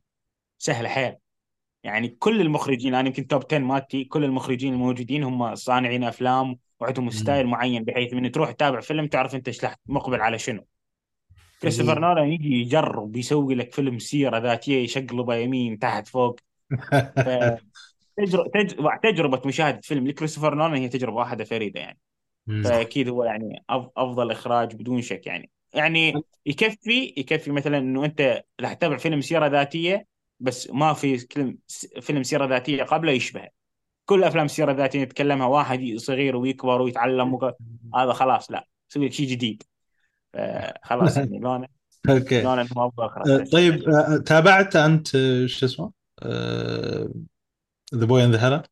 سهله 0.58 0.88
حيل. 0.88 1.16
يعني 1.84 2.08
كل 2.08 2.40
المخرجين 2.40 2.94
أنا 2.94 3.08
يمكن 3.08 3.26
top 3.26 3.44
10 3.44 3.58
مالتي 3.58 4.04
كل 4.04 4.24
المخرجين 4.24 4.72
الموجودين 4.72 5.22
هم 5.24 5.54
صانعين 5.54 6.04
أفلام 6.04 6.58
وعندهم 6.80 7.10
style 7.10 7.46
معين 7.46 7.84
بحيث 7.84 8.14
من 8.14 8.32
تروح 8.32 8.52
تتابع 8.52 8.80
فيلم 8.80 9.06
تعرف 9.06 9.34
انت 9.34 9.48
إيش 9.48 9.66
مقبل 9.86 10.20
على 10.20 10.38
شنو. 10.38 10.66
كريستوفر. 11.62 11.98
نولان 12.00 12.28
يجي 12.32 12.60
يجرب 12.60 13.16
يسوي 13.16 13.54
لك 13.54 13.72
فيلم 13.72 13.98
سيرة 13.98 14.38
ذاتية 14.38 14.84
يشقلبه 14.84 15.34
يمين 15.34 15.78
تحت 15.78 16.08
فوق. 16.08 16.40
فتجربه 17.16 18.96
تجربة 19.02 19.42
مشاهدة 19.46 19.80
فيلم 19.82 20.06
لكريستوفر 20.06 20.54
نولان 20.54 20.74
هي 20.74 20.88
تجربة 20.88 21.16
واحدة 21.16 21.44
فريدة 21.44 21.80
يعني. 21.80 21.98
فأكيد 22.64 23.08
هو 23.08 23.24
يعني 23.24 23.64
أفضل 23.70 24.30
إخراج 24.30 24.74
بدون 24.74 25.02
شك 25.02 25.26
يعني. 25.26 25.50
يعني 25.74 26.14
يكفي 26.46 27.14
يكفي 27.16 27.50
مثلا 27.50 27.78
إنه 27.78 28.04
أنت 28.04 28.44
راح 28.60 28.72
تتابع 28.72 28.96
فيلم 28.96 29.20
سيرة 29.20 29.46
ذاتية 29.46 30.06
بس 30.40 30.70
ما 30.70 30.92
في 30.92 31.18
فيلم 32.00 32.22
سيرة 32.22 32.46
ذاتية 32.46 32.82
قبله 32.82 33.12
يشبهه 33.12 33.48
كل 34.10 34.24
أفلام 34.24 34.44
السيرة 34.44 34.72
الذاتية 34.72 35.00
يتكلمها 35.00 35.46
واحد 35.46 35.94
صغير 35.96 36.36
ويكبر 36.36 36.82
ويتعلم 36.82 37.34
وك... 37.34 37.56
هذا 37.94 38.12
خلاص 38.12 38.50
لا 38.50 38.66
سوي 38.88 39.06
لك 39.06 39.12
شيء 39.12 39.28
جديد. 39.28 39.62
آه، 40.34 40.78
خلاص 40.82 41.16
يعني 41.16 41.38
لونه 41.44 41.68
okay. 42.10 42.42
لونه 42.42 42.62
آه، 42.76 42.92
خلاص. 42.96 43.50
طيب 43.50 43.88
آه، 43.88 44.16
تابعت 44.16 44.76
أنت 44.76 45.14
آه، 45.14 45.46
شو 45.46 45.66
اسمه؟ 45.66 45.92
The 47.94 48.06
Boy 48.06 48.24
and 48.24 48.34
the؟ 48.34 48.62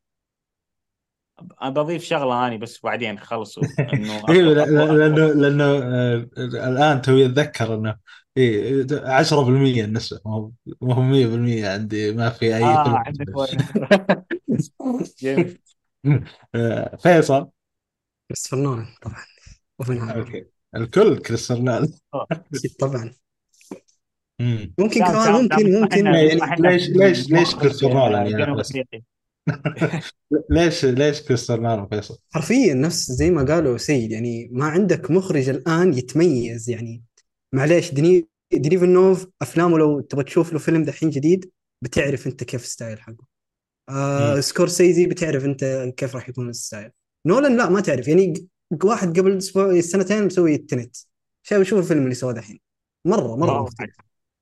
أنا 1.63 1.71
بضيف 1.71 2.05
شغلة 2.05 2.47
اني 2.47 2.59
بس 2.59 2.81
بعدين 2.85 3.19
خلصوا. 3.19 3.63
إنه 3.95 4.23
أيوه 4.29 4.55
لأنه 4.55 5.27
لأنه 5.27 5.65
آه، 5.65 6.29
الآن 6.39 7.03
توي 7.03 7.27
أتذكر 7.27 7.75
إنه 7.75 7.97
اي 8.39 8.87
10% 8.93 9.85
النسبة 9.85 10.21
مو 10.27 10.53
مو 10.83 11.03
100% 11.03 11.69
عندي 11.69 12.13
ما 12.13 12.31
في 12.31 12.57
أي 12.57 12.61
فيلم 12.61 12.97
عندك 12.97 13.27
فيصل 17.03 17.51
كريستوفر 18.29 18.57
نولان 18.63 18.87
طبعا 19.03 19.25
اوبنهايمر 19.81 20.21
okay 20.21 20.47
الكل 20.77 21.19
كريستوفر 21.19 21.61
نولان 21.63 21.93
طبعا 22.81 23.13
مم. 24.41 24.75
ممكن 24.79 25.01
كمان 25.01 25.33
ممكن 25.43 25.81
ممكن 25.81 26.07
يعني 26.07 26.29
ليش- 26.59 26.89
ليش- 26.89 27.31
ليش 27.31 27.55
كريستوفر 27.55 27.95
نولان 27.95 28.57
بس؟ 28.57 28.71
أفريقي. 28.71 29.03
ليش 30.51 30.85
ليش 30.85 31.23
كريستوفر 31.23 31.61
نولان 31.61 31.89
فيصل؟ 31.89 32.19
حرفيا 32.35 32.75
نفس 32.75 33.13
زي 33.13 33.31
ما 33.31 33.43
قالوا 33.55 33.79
سيد 33.79 34.11
يعني 34.13 34.49
ما 34.53 34.65
عندك 34.65 35.11
مخرج 35.11 35.49
الآن 35.49 35.95
يتميز 35.95 36.71
يعني 36.71 37.03
معليش 37.53 37.95
ديني 37.95 38.29
ديني 38.53 38.79
فيلنوف 38.79 39.27
أفلامه 39.43 39.79
لو 39.79 40.01
تبغى 40.01 40.25
تشوف 40.25 40.53
له 40.53 40.59
فيلم 40.59 40.85
دحين 40.85 41.11
جديد 41.11 41.51
بتعرف 41.83 42.27
أنت 42.27 42.45
كيف 42.45 42.67
style 42.67 43.01
حقه 43.01 43.38
آه. 43.89 44.41
سكورسيزي 44.41 45.07
بتعرف 45.07 45.45
انت 45.45 45.93
كيف 45.97 46.15
راح 46.15 46.29
يكون 46.29 46.49
ال 46.49 46.55
style. 46.55 46.91
نولان 47.27 47.57
لا 47.57 47.69
ما 47.69 47.81
تعرف. 47.81 48.09
يعني 48.09 48.49
ق- 48.81 48.85
واحد 48.85 49.19
قبل 49.19 49.37
أسبوع 49.37 49.81
سنتين 49.81 50.27
مسوي 50.27 50.55
ال 50.55 50.61
Tenet. 50.61 50.97
شايف 51.43 51.69
شوف 51.69 51.79
الفيلم 51.79 52.03
اللي 52.03 52.15
سواه 52.15 52.33
دحين. 52.33 52.61
مرة 53.05 53.37
مرة 53.37 53.53
wow. 53.53 53.63
مختلف 53.63 53.97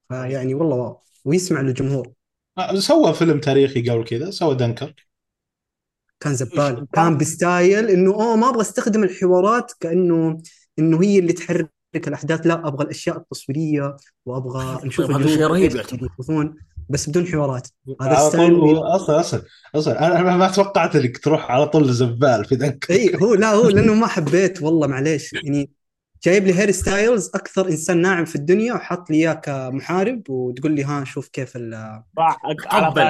فيعني 0.09 0.55
والله 0.55 0.76
wow. 0.76 1.02
ويسمع 1.24 1.61
للجمهور. 1.61 2.12
آه، 2.59 2.74
سوى 2.74 3.14
فيلم 3.14 3.40
تاريخي 3.40 3.90
قبل 3.90 4.05
كذا. 4.05 4.30
سوى 4.30 4.55
دنكر. 4.55 4.94
كان 6.20 6.34
زبال. 6.34 6.86
كان 6.92 7.16
بستايل 7.16 7.90
إنه 7.90 8.14
اوه 8.14 8.36
ما 8.36 8.49
أبغى 8.49 8.61
أستخدم 8.61 9.05
الحوارات 9.05 9.72
كأنه 9.80 10.42
إنه 10.78 11.03
هي 11.03 11.18
اللي 11.18 11.32
تحرك 11.32 11.70
الأحداث. 11.97 12.47
لا 12.47 12.68
أبغى 12.68 12.84
الأشياء 12.84 13.16
التصويرية 13.16 13.97
وأبغى 14.26 14.80
نشوف 14.86 15.11
هذا 15.11 15.26
شيء 15.26 15.47
رهيب. 15.47 15.76
يعتبر. 15.76 16.09
بس 16.89 17.09
بدون 17.09 17.26
حوارات. 17.26 17.68
هذا 18.01 18.11
على 18.16 18.30
طول 18.30 18.78
أصلا 18.78 19.20
أصلا 19.20 19.43
أصلا. 19.74 20.07
أنا 20.07 20.20
أنا 20.20 20.37
ما 20.37 20.49
توقعت 20.49 20.97
إنك 20.97 21.18
تروح 21.18 21.51
على 21.51 21.66
طول 21.66 21.89
لزبال 21.89 22.45
في 22.45 22.57
دنكر 22.57 22.95
إي 22.95 23.16
هو 23.22 23.34
لا 23.34 23.53
هو 23.53 23.68
لأنه 23.74 23.95
ما 23.95 24.07
حبيت 24.07 24.62
والله 24.62 24.87
معليش. 24.87 25.32
يعني 25.32 25.70
جايب 26.24 26.44
لي 26.46 26.54
هير 26.54 26.70
ستايلز 26.70 27.30
أكثر 27.34 27.68
إنسان 27.68 28.00
ناعم 28.02 28.24
في 28.24 28.36
الدنيا 28.36 28.74
وحط 28.74 29.10
لي 29.10 29.16
إياه 29.16 29.32
كمحارب 29.32 30.30
وتقول 30.30 30.72
لي 30.72 30.84
ها 30.84 31.04
شوف 31.04 31.28
كيف 31.28 31.56
ال 31.56 32.02
تقبل. 32.70 33.00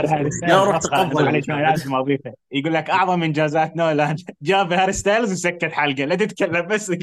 يا 0.51 0.65
رب 0.65 0.75
مسخرة. 0.75 1.03
تقبل. 1.09 1.25
معليش 1.25 1.51
أنا 1.51 1.71
لازم 1.71 1.95
اضيفه 1.95 2.33
يقول 2.53 2.75
لك 2.75 2.91
أعظم 2.91 3.23
إنجازات 3.23 3.77
نولان 3.77 4.17
جاب 4.43 4.73
هاري 4.73 4.93
ستايلز 4.93 5.33
وسكت 5.33 5.65
حلقة 5.65 6.05
لا 6.05 6.15
تتكلم 6.15 6.67
بس 6.67 6.91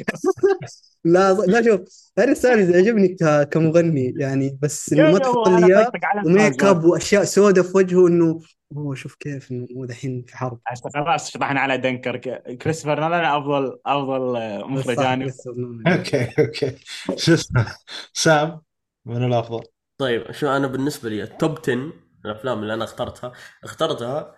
لا 1.05 1.33
لا 1.33 1.61
شوف 1.61 1.79
هاري 2.17 2.33
ستايلز 2.33 2.69
يعجبني 2.69 3.07
ك- 3.07 3.49
كمغني 3.51 4.13
يعني 4.17 4.57
بس 4.61 4.93
إنه 4.93 5.11
ما 5.11 5.19
تحط 5.19 5.47
لي 5.47 5.65
إياه 5.75 5.91
و 6.25 6.33
make 6.33 6.63
up 6.63 6.83
وأشياء 6.85 7.23
سوداء 7.23 7.63
في 7.65 7.77
وجهه 7.77 8.07
إنه 8.07 8.39
أوه 8.77 8.95
شوف 8.95 9.15
كيف 9.15 9.51
إنه 9.51 9.67
هو 9.77 9.85
دحين 9.85 10.25
في 10.27 10.37
حرب. 10.37 10.59
هسه 10.67 10.89
خلاص 10.89 11.31
شطحنا 11.31 11.59
على 11.59 11.77
دنكرك. 11.77 12.17
كريستوفر 12.61 12.99
نولان 12.99 13.25
أفضل 13.25 13.79
أفضل 13.85 14.33
مخرج 14.69 14.99
أنا. 14.99 15.33
okay 15.87 16.29
okay. 16.39 16.77
شو 17.15 17.33
اسمه؟ 17.33 17.75
سام 18.13 18.61
من 19.05 19.23
الأفضل؟ 19.25 19.63
طيب 19.97 20.31
شو 20.31 20.47
أنا 20.47 20.67
بالنسبة 20.67 21.09
لي 21.09 21.23
ال 21.23 21.32
top 21.32 21.59
10 21.59 21.93
الأفلام 22.25 22.59
اللي 22.59 22.73
أنا 22.73 22.83
اخترتها 22.83 23.31
اخترتها 23.63 24.35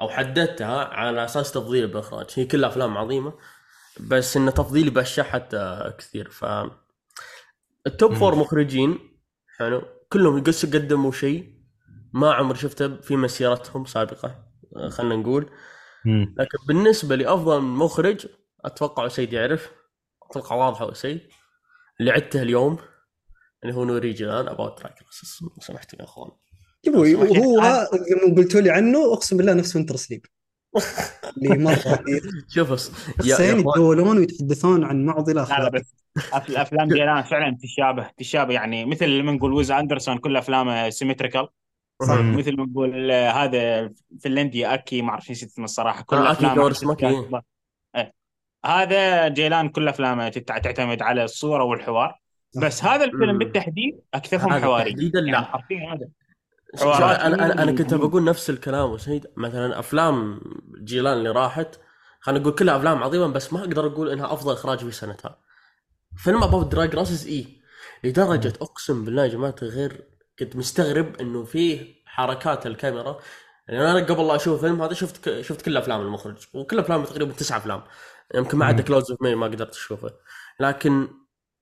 أو 0.00 0.08
حددتها 0.08 0.84
على 0.84 1.24
أساس 1.24 1.52
تفضيلي 1.52 1.86
بالاخراج 1.86 2.26
هي 2.34 2.44
كلها 2.44 2.68
أفلام 2.68 2.98
عظيمة 2.98 3.32
بس 4.00 4.36
إن 4.36 4.54
تفضيلي 4.54 4.90
باشياء 4.90 5.26
حتى 5.26 5.92
كثير. 5.98 6.30
ف 6.30 6.44
ال 7.86 7.93
top 7.93 8.14
four 8.14 8.34
مخرجين 8.34 8.98
حلو 9.58 9.82
كلهم 10.12 10.44
قدموا 10.74 11.12
شيء 11.12 11.57
ما 12.12 12.32
عمري 12.34 12.58
شفته 12.58 12.96
في 13.00 13.16
مسيرتهم 13.16 13.84
سابقة 13.84 14.44
آه، 14.76 14.88
خلينا 14.88 15.16
نقول. 15.16 15.50
لكن 16.38 16.58
بالنسبة 16.68 17.16
لي 17.16 17.26
أفضل 17.34 17.60
مخرج 17.62 18.26
أتوقع 18.64 19.08
سيد 19.08 19.32
يعرف 19.32 19.70
أتوقع 20.30 20.56
واضحه 20.56 20.92
سيد 20.92 21.20
اللي 22.00 22.10
عدته 22.10 22.42
اليوم 22.42 22.78
اللي 23.62 23.74
هو 23.74 23.84
نوريجي 23.84 24.24
الان 24.24 24.48
اباوت 24.48 24.78
تراك 24.78 24.94
لو 25.02 25.08
سمحتوا 25.60 25.98
يا 25.98 26.04
أخوان. 26.04 26.30
شوفوا 26.86 27.02
بس 27.24 27.36
هو 27.36 27.56
واحد- 27.56 27.86
لما 28.26 28.36
قلتوا 28.36 28.60
لي 28.60 28.70
عنه 28.70 29.12
أقسم 29.12 29.36
بالله 29.36 29.52
نفس 29.54 29.76
وينتر 29.76 29.96
سليب. 29.96 30.26
اللي 31.42 31.58
مرة 31.64 32.04
شوف 32.48 32.70
يا, 32.70 32.74
يا 33.24 33.30
شخصين 33.30 33.58
يتداولون 33.58 34.18
ويتحدثون 34.18 34.84
عن 34.84 35.04
معضلة 35.06 35.42
لا 35.42 35.48
لا 35.48 35.82
اخلاقيه 36.32 36.62
أفلام 36.62 36.88
جيلان 36.88 37.22
فعلا 37.22 37.56
تشابه 37.62 38.10
تشابه 38.18 38.54
يعني 38.54 38.84
مثل 38.86 39.22
ما 39.22 39.32
نقول 39.32 39.52
ويز 39.52 39.70
أندرسون 39.70 40.18
كل 40.18 40.36
أفلامه 40.36 40.90
سيمتريكال 40.90 41.48
صح. 42.02 42.18
مثل 42.18 42.56
ما 42.56 42.64
نقول 42.64 43.10
هذا 43.12 43.90
فنلندي 44.20 44.66
أكي 44.66 45.02
ما 45.02 45.10
أعرف 45.10 45.30
نسيت 45.30 45.48
اسمه 45.48 45.64
الصراحة 45.64 46.02
كل 46.02 46.16
آه، 46.16 46.32
أفلامه 46.32 46.96
إيه. 47.02 47.42
إيه. 47.96 48.12
هذا 48.64 49.28
جيلان 49.28 49.68
كل 49.68 49.88
أفلامه 49.88 50.28
تعتمد 50.28 51.02
على 51.02 51.24
الصورة 51.24 51.64
والحوار 51.64 52.20
بس 52.56 52.84
هذا 52.84 53.04
الفيلم 53.04 53.32
مم. 53.32 53.38
بالتحديد 53.38 54.00
أكثرهم 54.14 54.52
حواري 54.52 54.90
تحديدا 54.90 55.20
لا. 55.20 55.32
يعني 55.32 55.46
حرفيا 55.46 55.94
هذا 55.94 56.08
أنا 57.26 57.44
أنا 57.44 57.62
أنا 57.62 57.72
كنت. 57.72 57.94
بقول 57.94 58.24
نفس 58.24 58.50
الكلام 58.50 58.90
وسيد 58.90 59.26
مثلا 59.36 59.78
أفلام 59.78 60.40
جيلان 60.82 61.18
اللي 61.18 61.30
راحت 61.30 61.80
خلينا 62.20 62.40
نقول 62.40 62.54
كلها 62.54 62.76
أفلام 62.76 63.02
عظيمة 63.02 63.26
بس 63.26 63.52
ما 63.52 63.60
أقدر 63.60 63.86
أقول 63.86 64.10
إنها 64.10 64.32
أفضل 64.32 64.52
إخراج 64.52 64.78
في 64.78 64.90
سنتها 64.90 65.38
فيلم 66.16 66.42
About 66.42 66.72
Dry 66.72 66.94
Grasses 66.94 67.26
اي 67.26 67.46
لدرجة 68.04 68.52
أقسم 68.62 69.04
بالله 69.04 69.22
يا 69.22 69.28
جماعة 69.28 69.54
الخير 69.62 70.17
كنت 70.38 70.56
مستغرب 70.56 71.20
إنه 71.20 71.44
فيه 71.44 71.94
حركات 72.06 72.66
الكاميرا 72.66 73.18
يعني 73.68 73.90
أنا 73.90 74.04
قبل 74.04 74.26
لا 74.26 74.36
أشوف 74.36 74.54
الفيلم 74.64 74.82
هذا 74.82 74.94
شفت. 74.94 75.40
شفت 75.40 75.62
كل 75.62 75.76
أفلام 75.76 76.00
المخرج 76.00 76.36
وكل 76.54 76.78
افلامه 76.78 77.04
تقريبا 77.04 77.32
تسع 77.32 77.56
أفلام 77.56 77.82
يمكن 78.34 78.58
ما 78.58 78.66
عدا. 78.66 78.82
Clouds 78.82 79.10
of 79.10 79.22
ما 79.22 79.46
قدرت 79.46 79.74
اشوفه 79.74 80.10
لكن 80.60 81.08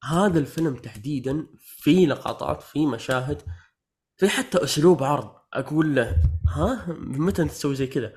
هذا 0.05 0.39
الفيلم 0.39 0.77
تحديدا 0.77 1.47
في 1.61 2.07
لقطات 2.07 2.63
في 2.63 2.87
مشاهد 2.87 3.43
في 4.17 4.29
حتى 4.29 4.65
أسلوب 4.65 5.03
عرض 5.03 5.31
أقول 5.53 5.95
له 5.95 6.17
ها 6.49 6.87
متى 6.99 7.43
أنت 7.43 7.51
تسوي 7.51 7.75
زي 7.75 7.87
كذا؟ 7.87 8.13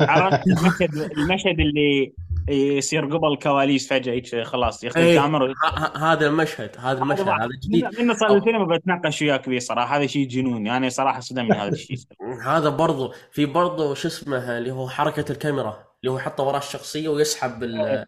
عرفت 0.00 0.46
المشهد 0.46 0.94
المشهد 0.96 1.60
اللي 1.60 2.14
يصير 2.48 3.04
قبل 3.16 3.32
الكواليس 3.32 3.88
فجأة 3.88 4.12
هيك 4.12 4.42
خلاص 4.42 4.84
ياخذ 4.84 5.00
إيه، 5.00 5.16
الكاميرا 5.18 5.52
ه- 5.52 5.66
ه- 5.66 6.12
هذا 6.12 6.26
المشهد 6.26 6.70
هذا 6.78 6.98
المشهد 7.02 7.28
هذا 7.28 7.48
جديد. 7.62 7.84
من 8.00 8.06
من 8.06 8.14
صار 8.14 8.34
الفيلم 8.36 8.66
بتناقش 8.68 9.22
وياك 9.22 9.44
فيه 9.44 9.58
صراحة 9.58 9.96
هذا 9.96 10.06
شيء 10.06 10.28
جنون 10.28 10.66
يعني 10.66 10.90
صراحة 10.90 11.20
صدمني 11.20 11.52
هذا 11.52 11.68
الشيء. 11.68 11.96
هذا 12.46 12.68
برضو 12.68 13.12
في 13.32 13.46
برضو 13.46 13.94
شو 13.94 14.08
اسمه 14.08 14.58
اللي 14.58 14.70
هو 14.70 14.88
حركة 14.88 15.32
الكاميرا 15.32 15.76
اللي 16.02 16.12
هو 16.12 16.16
يحطه 16.16 16.42
وراه 16.44 16.58
الشخصية 16.58 17.08
ويسحب 17.08 17.62
ال 17.62 18.04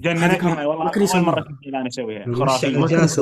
جننتني 0.00 0.66
والله 0.66 0.84
ممكن 0.84 1.00
أول. 1.16 1.24
مرة 1.24 1.40
كنت 1.42 1.66
أنا 1.74 1.86
أسويها. 1.88 2.24
خرافي. 2.34 2.66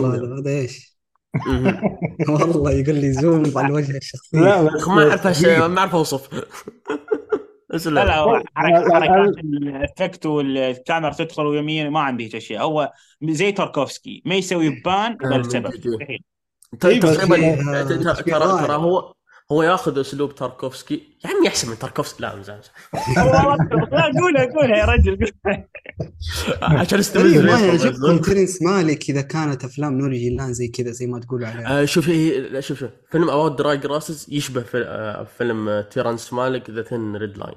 هذا 0.07 0.39
هذا 0.41 0.51
إيش؟ 0.51 0.99
والله 2.29 2.71
يقول 2.71 2.95
لي 2.95 3.13
zoom 3.13 3.59
على 3.59 3.67
الوجه 3.67 3.97
الشخصي 3.97 4.37
لا 4.37 4.63
ما 4.63 4.69
أعرف 5.11 5.69
ما 5.69 5.79
أعرف 5.81 5.95
أوصف. 5.95 6.29
لا 7.71 8.05
لا 8.05 8.43
حركات 8.57 8.85
لا، 8.87 8.95
حركات 8.95 9.39
ال 9.45 9.57
effect 9.57 10.27
والكاميرا 10.27 11.13
تدخل 11.13 11.47
ويمين 11.47 11.91
ما 11.91 12.01
عندي 12.01 12.25
هيك 12.25 12.35
اشياء 12.35 12.63
هو 12.65 12.93
زي 13.23 13.53
تاركوفسكي 13.53 14.23
ما 14.27 14.35
يسوي 14.35 14.69
pan 14.71 14.95
آه، 15.25 15.29
بل 15.37 15.51
سبب 15.51 15.71
جد. 15.71 15.87
مستحيل. 15.89 16.19
ت- 16.81 16.85
إيه، 16.85 17.01
ت- 17.01 18.23
فيه 18.23 18.33
ترى. 18.33 18.67
ترى 18.67 18.77
هو 18.77 19.15
هو 19.53 19.63
ياخذ 19.63 20.01
اسلوب 20.01 20.35
تاركوفسكي. 20.35 21.03
يا 21.25 21.31
عمي 21.31 21.49
أحسن 21.49 21.71
من 21.71 21.79
تاركوفسكي. 21.79 22.23
لا 22.23 22.35
أكبر. 22.35 23.89
لا 23.93 24.03
قولها 24.21 24.45
قولها 24.45 24.77
يا 24.77 24.85
رجل 24.85 25.19
عشان 26.81 26.99
استمر. 26.99 28.19
تيرنس 28.19 28.63
ماليك 28.63 29.11
إذا 29.11 29.21
كانت 29.21 29.65
أفلام 29.65 29.99
نوري 29.99 30.19
جيلان 30.19 30.53
زي 30.53 30.69
كذا 30.69 30.91
زي 30.91 31.07
ما 31.07 31.21
تقولوا 31.21 31.49
عليها. 31.49 31.83
آه، 31.83 31.85
شوف 31.85 32.09
هي 32.09 32.63
شوف 32.63 32.79
شوف. 32.79 32.91
فيلم 33.11 33.31
About 33.31 33.59
Dry 33.59 33.87
Grasses 33.87 34.27
يشبه 34.29 34.63
في 34.63 34.79
آه، 34.79 35.25
فيلم 35.25 35.85
تيرنس 35.91 36.33
ماليك 36.33 36.71
The 36.71 36.83
Thin 36.83 37.17
Red 37.17 37.39
Line 37.39 37.55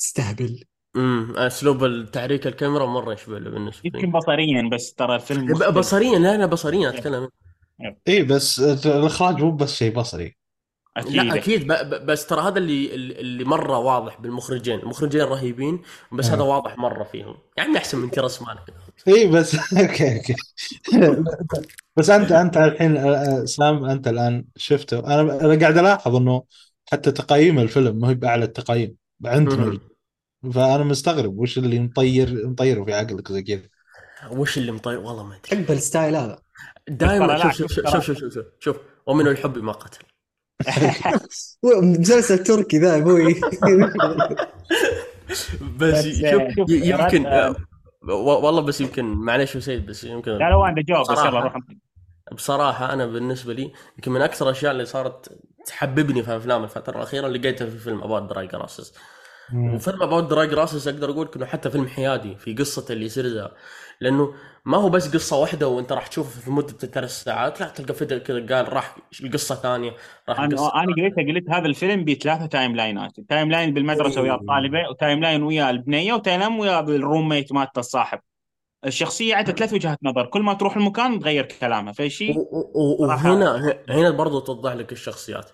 استهبل. 0.00 0.64
امم 0.96 1.36
أسلوب 1.36 1.84
التحريك 1.84 2.46
الكاميرا 2.46 2.86
مرة 2.86 3.12
يشبه 3.12 3.38
له 3.38 3.50
بالنسبة 3.50 3.82
يمكن 3.84 3.98
لي 4.06 4.12
بصريا 4.12 4.70
بس 4.72 4.94
ترى 4.94 5.14
الفيلم. 5.14 5.52
بصريا 5.72 6.18
لا 6.18 6.36
لا 6.36 6.46
بصريا 6.46 6.88
أتكلم. 6.88 7.28
اي 8.08 8.22
بس 8.22 8.60
الإخراج 8.60 9.42
مو 9.42 9.50
بس 9.50 9.74
شيء 9.74 9.94
بصري. 9.94 10.36
أكيد 10.96 11.12
لا 11.12 11.34
أكيد. 11.34 11.66
ب... 11.66 11.72
ب... 11.72 12.06
بس 12.06 12.26
ترى 12.26 12.40
هذا 12.40 12.58
اللي 12.58 12.94
اللي 12.94 13.44
مرة 13.44 13.78
واضح 13.78 14.20
بالمخرجين. 14.20 14.78
المخرجين 14.78 15.20
رهيبين 15.20 15.82
بس 16.12 16.30
آه. 16.30 16.34
هذا 16.34 16.42
واضح 16.42 16.78
مرة 16.78 17.04
فيهم. 17.04 17.36
يعني 17.56 17.76
أحسن 17.76 17.98
من 17.98 18.10
تيرنس 18.10 18.42
ماليك 18.42 18.56
اي 19.08 19.26
بس 19.26 19.54
okay 19.80 20.16
okay. 20.16 20.34
بس 21.96 22.10
أنت 22.10 22.32
أنت 22.32 22.56
الحين 22.56 22.96
آه، 22.96 23.44
سام 23.44 23.84
أنت 23.84 24.08
الآن 24.08 24.44
شفته. 24.56 24.98
أنا 24.98 25.20
أنا 25.20 25.60
قاعد 25.60 25.78
ألاحظ 25.78 26.16
إنه 26.16 26.44
حتى 26.92 27.12
تقييم 27.12 27.58
الفيلم 27.58 27.96
ما 27.96 28.10
هي 28.10 28.14
بأعلى 28.14 28.44
التقييم 28.44 28.96
عندنا 29.24 29.78
فأنا 30.54 30.84
مستغرب 30.84 31.38
وش 31.38 31.58
اللي 31.58 31.80
مطير 31.80 32.48
مطيره 32.48 32.84
في 32.84 32.94
عقلك 32.94 33.32
زي 33.32 33.42
كذا. 33.42 33.68
وش 34.30 34.58
اللي 34.58 34.72
مطير؟ 34.72 34.98
والله 34.98 35.22
ما 35.22 35.36
أدري. 35.36 35.64
حب 35.64 35.70
ال 35.70 35.78
style 35.78 36.16
هذا. 36.16 36.43
دائما 36.88 37.50
شوف 37.52 37.72
شوف 37.72 37.72
شوف 37.72 38.04
شوف 38.04 38.18
شوف 38.18 38.32
شوف 38.34 38.44
شوف 38.60 38.76
ومن 39.06 39.26
الحب 39.28 39.58
ما 39.58 39.72
قتل. 39.72 39.98
مسلسل 41.82 42.38
تركي 42.44 42.78
ذا 42.78 42.96
أبوي. 42.96 43.34
بس 45.78 46.04
شوف 46.06 46.24
آه، 46.24 46.54
يمكن 46.68 47.26
آه، 47.26 47.56
و- 48.08 48.46
والله 48.46 48.60
بس 48.62 48.80
يمكن 48.80 49.04
معلش 49.04 49.56
وسيد 49.56 49.86
بس 49.86 50.04
يمكن 50.04 50.30
لا 50.30 50.38
لا 50.50 50.56
وين 50.56 50.74
جاوب 50.74 51.12
بس. 51.12 51.18
يلا 51.18 51.40
روح. 51.40 51.56
بصراحة 52.32 52.92
أنا 52.92 53.06
بالنسبة 53.06 53.52
لي 53.52 53.72
يمكن 53.96 54.12
من 54.12 54.20
أكثر 54.22 54.44
الأشياء 54.46 54.72
اللي 54.72 54.84
صارت 54.84 55.38
تحببني 55.66 56.22
في 56.22 56.36
أفلام 56.36 56.64
الفترة 56.64 56.96
الأخيرة 56.96 57.28
لقيتها 57.28 57.66
في 57.70 57.78
فيلم 57.78 58.02
About 58.02 58.22
Dry 58.22 58.54
Grasses 58.54 58.94
وفيلم 59.54 60.02
About 60.02 60.24
Dry 60.30 60.54
Grasses 60.54 60.88
أقدر 60.88 61.10
أقول 61.10 61.30
إنه 61.36 61.46
حتى 61.46 61.70
فيلم 61.70 61.86
حيادي 61.88 62.36
في 62.36 62.54
قصة 62.54 62.86
اللي 62.90 63.04
يصير 63.04 63.50
لأنه 64.00 64.34
ما 64.66 64.76
هو 64.76 64.88
بس 64.88 65.14
قصة 65.14 65.40
واحدة 65.40 65.68
وأنت 65.68 65.92
راح 65.92 66.06
تشوفه 66.06 66.40
في 66.40 66.50
مدة 66.50 66.72
ثلاث 66.72 67.10
ساعات 67.10 67.60
لا 67.60 67.68
تلقى 67.68 67.94
فجأة 67.94 68.18
كذا 68.18 68.56
قال 68.56 68.72
راح 68.72 68.96
القصة 69.24 69.54
ثانية 69.54 69.96
راح 70.28 70.38
أنا 70.40 70.48
القصة 70.48 70.74
أنا 70.74 70.94
قلت 70.94 71.28
قلت 71.28 71.50
هذا 71.50 71.66
الفيلم 71.66 72.04
بثلاثة 72.04 72.46
timeline 72.46 73.20
ات 73.20 73.50
timeline 73.50 73.74
بالمدرسة 73.74 74.20
ويا 74.22 74.34
الطالبه 74.34 74.88
وتايم 74.90 75.20
ويا 75.20 75.70
البنية 75.70 76.14
و 76.14 76.40
timeline 76.40 76.60
ويا 76.60 76.80
ال 76.80 77.28
roommate 77.28 77.52
مالته 77.52 77.78
الصاحب. 77.78 78.18
الشخصية 78.86 79.34
عندها 79.34 79.54
ثلاث 79.54 79.72
وجهات 79.72 79.98
نظر. 80.02 80.26
كل 80.26 80.42
ما 80.42 80.54
تروح 80.54 80.76
المكان 80.76 81.20
تغير 81.20 81.44
كلامها 81.44 81.92
شيء 82.08 82.38
وهنا 83.00 83.76
هنا 83.90 84.10
برضو 84.10 84.40
توضح 84.40 84.72
لك 84.72 84.92
الشخصيات. 84.92 85.50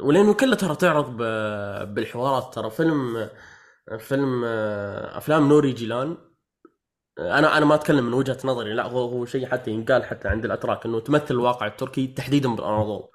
ولأنه 0.00 0.34
كله 0.34 0.56
ترى 0.56 0.76
تعرض 0.76 1.16
بالحوارات 1.94 2.54
ترى 2.54 2.70
فيلم 2.70 3.28
فيلم 3.98 4.42
آه، 4.44 5.18
أفلام 5.18 5.48
نوري 5.48 5.72
جيلان. 5.72 6.16
أنا 7.18 7.58
أنا 7.58 7.64
ما 7.64 7.74
أتكلم 7.74 8.06
من 8.06 8.12
وجهة 8.12 8.38
نظري 8.44 8.72
لا 8.72 8.86
هو 8.86 8.98
هو 9.08 9.24
شيء 9.26 9.46
حتى 9.46 9.70
ينقال 9.70 10.04
حتى 10.04 10.28
عند 10.28 10.44
الأتراك 10.44 10.86
إنه 10.86 11.00
تمثل 11.00 11.26
الواقع 11.30 11.66
التركي 11.66 12.06
تحديدا 12.06 12.48
بالأناضول 12.48 13.08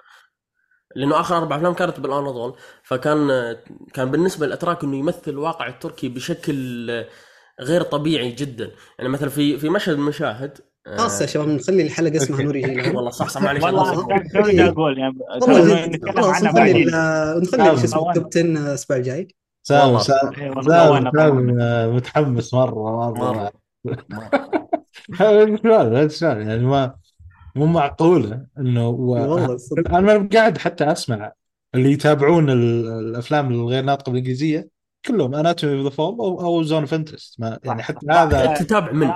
لأنه 0.96 1.20
آخر 1.20 1.38
أربع 1.38 1.56
أفلام 1.56 1.74
كانت 1.74 2.00
بالأناضول 2.00 2.56
فكان 2.84 3.56
كان 3.94 4.12
بالنسبة 4.12 4.46
للأتراك 4.46 4.84
إنه 4.84 4.98
يمثل 4.98 5.32
الواقع 5.32 5.68
التركي 5.68 6.10
بشكل 6.10 6.90
غير 7.62 7.82
طبيعي 7.82 8.32
جدا 8.32 8.72
يعني 9.00 9.10
مثلا 9.10 9.30
في 9.30 9.58
في 9.58 9.70
مشهد 9.70 9.94
من 9.96 10.02
المشاهد 10.04 10.58
آه، 10.88 10.98
خلاص 10.98 11.22
يا 11.22 11.26
شباب 11.26 11.48
نخلي 11.48 11.82
الحلقة 11.82 12.16
اسمها 12.16 12.42
نوري 12.44 12.62
جيلان 12.62 12.96
والله 12.96 13.10
صح 13.12 13.30
صح 13.30 13.42
معلش 13.42 13.64
والله 13.64 13.92
أقول 14.68 14.98
يعني 14.98 16.00
خلاص 16.14 16.26
عنها 16.26 16.52
نخلي 16.52 16.86
نخلي 17.42 17.78
شو 17.78 17.84
اسمه. 17.84 18.14
توب 18.14 18.28
10 18.28 18.42
الأسبوع 18.42 18.98
الجاي 18.98 19.28
سام. 19.64 19.98
سام. 20.00 20.34
آه، 21.62 21.88
متحمس 21.88 22.54
مرة 22.54 23.12
مرة. 23.14 23.52
شلون 25.18 25.58
شلون 25.58 26.48
يعني 26.48 26.66
ما 26.66 26.96
مو 27.56 27.66
معقوله 27.66 28.46
انه. 28.58 28.88
والله 28.90 29.58
أنا 29.88 30.30
قاعد 30.34 30.58
حتى 30.58 30.92
اسمع 30.92 31.32
اللي 31.76 31.92
يتابعون 31.92 32.50
ال- 32.50 32.88
الافلام 32.88 33.52
الغير 33.52 33.84
ناطقه 33.84 34.10
بالانجليزيه 34.10 34.68
كلهم 35.06 35.36
اناتومي 35.36 35.74
اوف 35.74 35.84
ذا 35.84 35.90
فول 35.90 36.16
أو 36.20 36.64
زون 36.64 36.82
اوف 36.82 36.94
انترست 36.94 37.40
يعني 37.64 37.84
حتى. 37.84 38.08
هذا 38.12 38.54
تتابع 38.54 38.92
من 38.92 39.12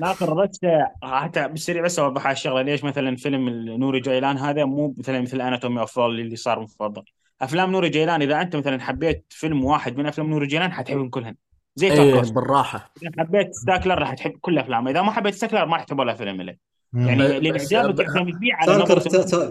لكن 0.00 0.34
بس 0.34 0.60
حتى 1.02 1.48
بالسريع 1.48 1.82
بس 1.82 1.98
اوضح 1.98 2.26
على 2.26 2.32
الشغله 2.32 2.62
ليش 2.62 2.84
مثلا 2.84 3.16
فيلم 3.16 3.48
نوري 3.68 4.00
جيلان 4.00 4.38
هذا 4.38 4.64
مو 4.64 4.94
مثلا 4.98 5.20
مثل 5.20 5.40
اناتومي 5.40 5.80
اوف 5.80 5.92
فول 5.92 6.20
اللي 6.20 6.36
صار 6.36 6.60
مفضل 6.60 7.02
افلام 7.40 7.72
نوري 7.72 7.88
جيلان 7.88 8.22
اذا 8.22 8.40
انت 8.40 8.56
مثلا 8.56 8.80
حبيت 8.80 9.24
فيلم 9.30 9.64
واحد 9.64 9.96
من 9.96 10.06
افلام 10.06 10.30
نوري 10.30 10.46
جيلان 10.46 10.72
حتحبهم 10.72 11.08
كلهن 11.10 11.34
زي 11.76 11.88
توم 11.96 12.00
إيه 12.00 12.14
كروز 12.14 12.30
بالراحة 12.30 12.92
إذا 13.02 13.10
حبيت 13.18 13.54
ستاكلر 13.54 13.98
راح 13.98 14.14
تحب 14.14 14.32
كل 14.40 14.58
أفلامه 14.58 14.90
إذا 14.90 15.02
ما 15.02 15.12
حبيت 15.12 15.34
ستاكلر 15.34 15.66
ما 15.66 15.84
تحب 15.84 15.98
ولا 15.98 16.14
فيلم 16.14 16.42
له. 16.42 16.56
يعني 16.94 17.22
بس- 17.24 17.30
لأن 17.30 17.54
بس- 17.54 17.72
اعجابك 17.72 17.94
ب- 17.94 18.00
يعتمد 18.00 18.38
فيه 18.38 18.54
على 18.54 18.72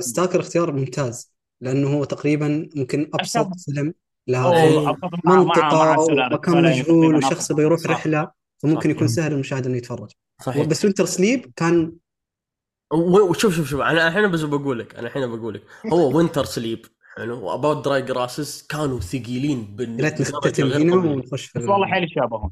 ستاكر 0.02 0.38
نظرة 0.40 0.40
اختيار 0.42 0.72
ممتاز 0.72 1.32
لأنه 1.62 1.94
هو 1.94 2.04
تقريبا 2.04 2.70
ممكن 2.76 3.10
أبسط. 3.14 3.48
فيلم 3.66 3.94
أو 4.30 4.52
له. 4.54 4.90
أبسط 4.90 5.04
مع 5.04 5.20
مع 5.26 5.36
مع 5.36 5.44
منطقه 5.44 6.00
ومكان 6.00 6.64
مجهول 6.64 7.16
وشخص 7.16 7.52
يبغى 7.52 7.64
يروح 7.64 7.80
صح. 7.80 7.90
رحلة 7.90 8.32
فممكن 8.60 8.90
صح. 8.90 8.96
يكون 8.96 9.08
سهل 9.08 9.32
المشاهد 9.34 9.66
إنه 9.66 9.78
يتفرج 9.78 10.10
صحيح 10.42 10.66
بس 10.68 10.86
وينتر 10.86 11.06
سليب 11.06 11.52
كان 11.56 11.92
وشوف 12.94 13.56
شوف 13.56 13.68
شوف 13.70 13.82
أنا 13.82 14.08
الحين 14.08 14.32
بس 14.32 14.42
بقول 14.42 14.80
لك 14.80 14.96
أنا 14.96 15.08
الحين 15.08 15.28
بقول 15.36 15.54
لك 15.54 15.64
هو 15.94 16.18
وينتر 16.18 16.46
سليب 16.46 16.86
حلو. 17.18 17.46
وأباوت 17.46 17.86
دراج 17.86 18.12
راسس 18.12 18.68
كانوا 18.68 19.00
ثقيلين 19.00 19.58
ريت 19.60 20.14
بالدرجه 20.14 20.22
نختتم 20.22 20.68
هنا 20.68 20.96
ونخش 20.96 21.46
في 21.46 21.60
بس 21.60 21.66
والله 21.66 21.88
حيل 21.88 22.04
يشابهون 22.04 22.52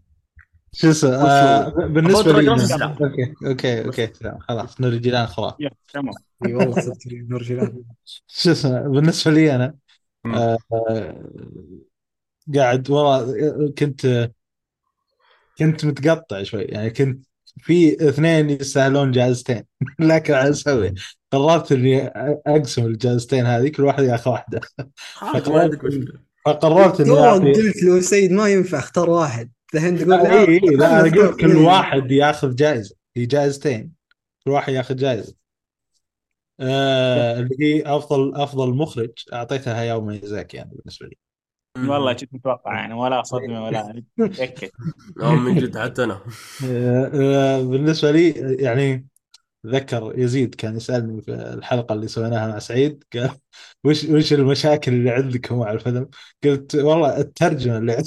شو 0.74 0.89
اسمه؟ 0.89 1.10
آه 1.10 1.70
بالنسبة 1.70 2.32
About 2.32 2.36
لي 2.36 2.45
لا. 2.78 2.95
أوكي 3.01 3.34
أوكي 3.47 3.86
أوكي 3.86 4.38
خلاص 4.39 4.82
نوري 4.82 4.99
جيلان 4.99 5.26
خلاص. 5.28 5.53
تمام. 5.93 6.14
إي 6.45 6.53
والله 6.53 6.82
صدق 6.82 6.97
نور 7.07 7.43
جيلان 7.43 7.84
شو 8.28 8.51
اسمه؟ 8.51 8.82
بالنسبة 8.82 9.32
لي 9.32 9.55
أنا 9.55 9.76
آه، 10.26 10.57
قاعد 12.55 12.89
والله 12.89 13.72
كنت 13.78 14.32
كنت 15.60 15.86
متقطع 15.86 16.43
شوي. 16.43 16.62
يعني 16.64 16.89
كنت 16.89 17.26
في 17.62 18.10
اثنين 18.10 18.49
يستاهلون 18.49 19.12
جائزتين. 19.12 19.64
لكن 19.99 20.34
على 20.34 20.49
أسوي 20.49 20.93
قررت 21.32 21.72
إني 21.72 22.07
أقسم 22.47 22.86
الجائزتين 22.86 23.45
هذه 23.45 23.68
كل 23.68 23.84
واحد 23.84 24.03
ياخذ 24.03 24.32
واحدة. 24.32 24.62
عادي 25.22 25.51
ما 25.51 25.62
عندك 25.62 25.84
مشكله 25.84 26.20
فقررت 26.45 27.01
إني 27.01 27.20
اعطي 27.20 27.53
قلت 27.53 27.84
له 27.84 27.99
سيد 27.99 28.32
ما 28.32 28.47
ينفع 28.47 28.80
اختار 28.80 29.10
واحد. 29.10 29.51
الحين 29.76 29.97
تقول 29.97 30.10
لا 30.10 30.32
اي 30.32 30.47
اي 30.47 30.60
لا 30.60 30.99
أنا 30.99 31.03
قلت 31.03 31.39
كل 31.39 31.51
اثنين. 31.51 31.66
واحد 31.66 32.12
ياخذ 32.12 32.55
جائزة. 32.55 32.95
هي 33.18 33.26
جائزتين. 33.26 33.91
كل 34.45 34.51
واحد 34.51 34.74
ياخذ 34.74 34.95
جائزة. 34.95 35.34
آه 36.60 37.39
اللي 37.39 37.55
هي 37.60 37.84
أفضل 37.86 38.36
أفضل 38.36 38.74
مخرج 38.74 39.12
أعطيتها 39.34 39.82
هياو 39.82 40.01
ميزاكي 40.01 40.57
يعني 40.57 40.72
بالنسبة 40.76 41.07
لي. 41.07 41.16
والله 41.84 42.13
كنت 42.13 42.34
متوقع 42.34 42.73
يعني؟ 42.80 42.93
ولا 42.93 43.23
صدمة 43.23 43.63
ولا 43.63 44.03
متأكد. 44.17 44.69
من 45.17 45.57
جد 45.57 45.77
حتى 45.77 46.03
أنا. 46.03 46.21
آه 46.63 47.11
آه 47.59 47.61
بالنسبة 47.63 48.11
لي 48.11 48.30
يعني 48.63 49.07
ذكر 49.67 50.13
يزيد 50.19 50.55
كان 50.55 50.77
يسألني 50.77 51.21
في 51.21 51.34
الحلقة 51.34 51.93
اللي 51.93 52.07
سويناها 52.07 52.47
مع 52.47 52.59
سعيد 52.59 53.03
قال 53.13 53.32
وش 53.86 54.05
وش 54.05 54.34
المشاكل 54.34 54.93
اللي 54.93 55.11
عندكم 55.11 55.59
مع 55.59 55.71
الفيلم؟ 55.71 56.09
قلت 56.45 56.75
والله 56.75 57.17
الترجمة 57.21 57.77
اللي 57.77 57.97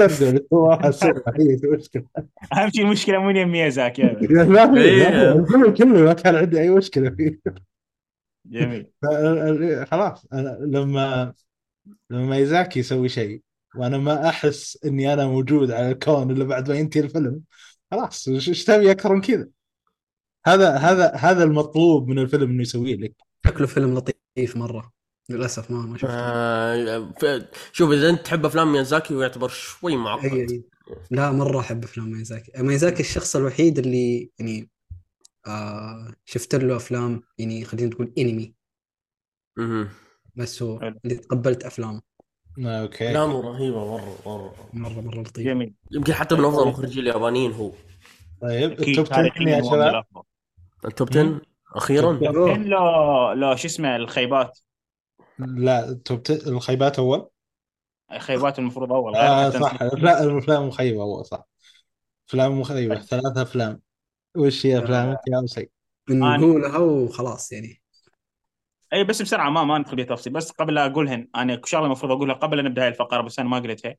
الترجمه 0.00 0.30
اللي 0.30 0.46
سواها 0.50 0.92
هي 1.40 1.54
المشكلة 1.64 2.06
أهم 2.52 2.70
شيء 2.70 2.84
المشكلة 2.84 3.18
مو 3.18 3.30
يم 3.30 3.48
ميازاكي 3.52 4.02
لا 4.30 4.66
في. 4.66 5.40
الفيلم 5.40 5.74
كله 5.74 5.86
ما 6.04 6.12
كان 6.12 6.34
عندي 6.36 6.60
أي 6.60 6.70
مشكلة 6.70 7.10
فيه. 7.10 7.40
جميل. 8.44 8.92
خلاص 9.90 10.26
أنا 10.32 10.58
لما 10.60 11.34
لما 12.10 12.26
ميزاكي 12.26 12.80
يسوي 12.80 13.08
شيء 13.08 13.42
وأنا 13.76 13.98
ما 13.98 14.28
أحس 14.28 14.78
إني 14.84 15.12
أنا 15.12 15.26
موجود 15.26 15.70
على 15.70 15.90
الكون 15.90 16.30
إلا 16.30 16.44
بعد 16.44 16.70
ما 16.70 16.76
ينتهي 16.76 17.00
الفيلم 17.00 17.40
خلاص 17.90 18.28
إيش 18.28 18.48
إيش 18.48 18.64
تبي 18.64 18.90
أكثر 18.90 19.14
من 19.14 19.20
كذا؟ 19.20 19.48
هذا 20.46 20.76
هذا 20.76 21.14
هذا 21.14 21.44
المطلوب 21.44 22.08
من 22.08 22.18
الفيلم 22.18 22.50
إنه 22.50 22.62
يسويه 22.62 22.96
لك. 22.96 23.14
شكله 23.46 23.66
فيلم 23.66 23.94
لطيف 23.94 24.56
مرة 24.56 24.92
للأسف 25.30 25.70
ما 25.70 25.78
ما 25.78 25.98
شفته. 25.98 26.14
آه، 26.14 27.48
شوف 27.72 27.90
إذا 27.90 28.10
أنت 28.10 28.20
تحب 28.20 28.46
أفلام 28.46 28.72
ميازاكي 28.72 29.14
ويعتبر 29.14 29.48
شوي 29.48 29.96
معقد. 29.96 30.24
اي 30.24 30.64
لا 31.10 31.32
مرة 31.32 31.60
أحب 31.60 31.84
أفلام 31.84 32.10
ميازاكي 32.10 32.62
ميازاكي 32.62 33.00
الشخص 33.00 33.36
الوحيد 33.36 33.78
اللي 33.78 34.30
يعني 34.38 34.70
آه 35.46 36.14
شفت 36.24 36.54
له 36.54 36.76
أفلام 36.76 37.22
يعني 37.38 37.64
خلينا 37.64 37.90
نقول 37.90 38.12
انمي 38.18 38.54
بس 40.36 40.62
هو 40.62 40.80
حلو. 40.80 40.98
اللي 41.04 41.16
تقبلت 41.16 41.64
أفلامه. 41.64 42.02
أوكي. 42.58 43.08
أفلامه 43.08 43.40
رهيبة 43.40 43.96
مرة 43.96 44.16
مرة 44.26 44.54
مرة. 44.72 45.00
مرة 45.00 45.20
لطيف. 45.20 45.46
جميل. 45.46 45.74
يمكن 45.90 46.12
حتى 46.12 46.34
من 46.34 46.44
أفضل 46.44 46.62
المخرجين 46.62 47.02
اليابانيين 47.02 47.52
هو. 47.52 47.72
طيب 48.42 48.72
أكيد 48.72 48.88
ال 48.88 48.93
top 48.93 49.06
10 49.06 49.14
تاريخيا 49.16 49.48
يا 49.48 49.54
هو 49.62 49.70
من 49.70 49.70
شباب. 49.70 50.04
ال 50.84 50.90
top 50.90 51.08
10 51.10 51.40
أخيرا؟ 51.76 52.12
top 52.12 52.24
أوه. 52.24 52.54
كان 52.54 52.64
لو 52.64 53.32
لو 53.32 53.56
شو 53.56 53.66
اسمه 53.66 53.96
الخيبات. 53.96 54.58
لا 55.38 55.88
ال 55.88 55.97
top 55.97 56.22
10 56.30 56.48
الخيبات 56.48 56.98
اول 56.98 57.28
الخيبات 58.12 58.58
المفروض 58.58 58.92
أول 58.92 59.16
آه 59.16 59.50
صح. 59.50 59.82
لا 59.82 60.24
الأفلام 60.24 60.68
مخيبة 60.68 61.02
اول 61.02 61.26
صح. 61.26 61.48
أفلام 62.28 62.60
مخيبة 62.60 62.94
ثلاث 62.94 63.36
أفلام. 63.36 63.80
وش 64.36 64.66
هي 64.66 64.78
أفلامك 64.78 65.18
يا 65.28 65.46
سعيد؟ 65.46 65.70
بنقولها 66.08 66.78
وخلاص 66.78 67.52
يعني. 67.52 67.82
اي 68.94 69.04
بس 69.04 69.22
بسرعة 69.22 69.50
ما 69.50 69.64
ما 69.64 69.78
ندخل 69.78 69.96
بتفاصيل 69.96 70.32
بس 70.32 70.50
قبل 70.50 70.74
لا 70.74 70.86
اقولهن 70.86 71.28
أنا 71.36 71.60
شغلة 71.64 71.86
المفروض 71.86 72.12
أقولها 72.12 72.34
قبل 72.34 72.56
لا 72.56 72.62
نبدا 72.62 72.82
هاي 72.82 72.88
الفقرة 72.88 73.20
بس 73.20 73.38
أنا 73.38 73.48
ما 73.48 73.58
قلتها 73.58 73.94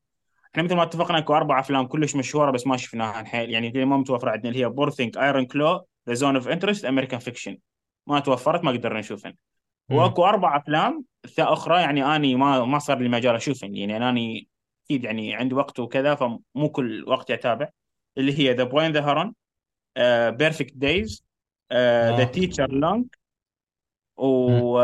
إحنا 0.52 0.64
مثل 0.64 0.76
ما 0.76 0.84
اتفقنا 0.84 1.18
اكو 1.18 1.36
أربع 1.36 1.60
أفلام 1.60 1.88
كلش 1.88 2.16
مشهورة 2.16 2.52
بس 2.52 2.68
ما 2.68 2.78
شفناها 2.78 3.22
الحين 3.22 3.50
يعني 3.50 3.86
ما 3.86 3.98
متوفرة 3.98 4.32
عندنا 4.32 4.50
اللي 4.52 4.64
هي 4.64 4.70
بورثينج 4.70 5.18
Iron 5.18 5.46
Claw 5.46 5.86
The 6.08 6.14
Zone 6.14 6.36
of 6.36 6.48
Interest 6.48 6.86
American 6.86 7.20
Fiction 7.20 7.58
ما 8.08 8.20
توفرت 8.20 8.64
ما 8.64 8.72
قدرنا 8.72 9.00
نشوفهن. 9.00 9.34
وأكو 9.90 10.26
أربع 10.26 10.58
أفلام 10.58 11.06
أخرى 11.40 11.82
يعني 11.82 12.16
أني 12.16 12.36
ما 12.36 12.66
ما 12.66 12.80
صار 12.80 13.00
لي 13.00 13.10
مجال 13.10 13.36
أشوفهن. 13.36 13.76
يعني 13.76 14.10
أني 14.10 14.48
أكيد 14.86 15.04
يعني 15.04 15.36
عندي 15.36 15.56
وقت 15.56 15.80
وكذا 15.80 16.16
فمو 16.16 16.70
كل 16.72 17.06
وقت 17.08 17.32
اتابع 17.32 17.70
اللي 18.18 18.40
هي 18.40 18.54
ذا 18.54 18.64
بوين 18.64 18.92
ذا 18.92 19.02
هرون 19.02 19.34
بيرفكت 20.38 20.74
دايز 20.76 21.26
ذا. 21.74 22.24
تيتشر 22.24 22.72
لونج 22.72 23.06
و 24.18 24.80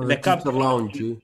ذا 0.00 0.14
كابتن 0.14 0.58
لاونج 0.58 1.14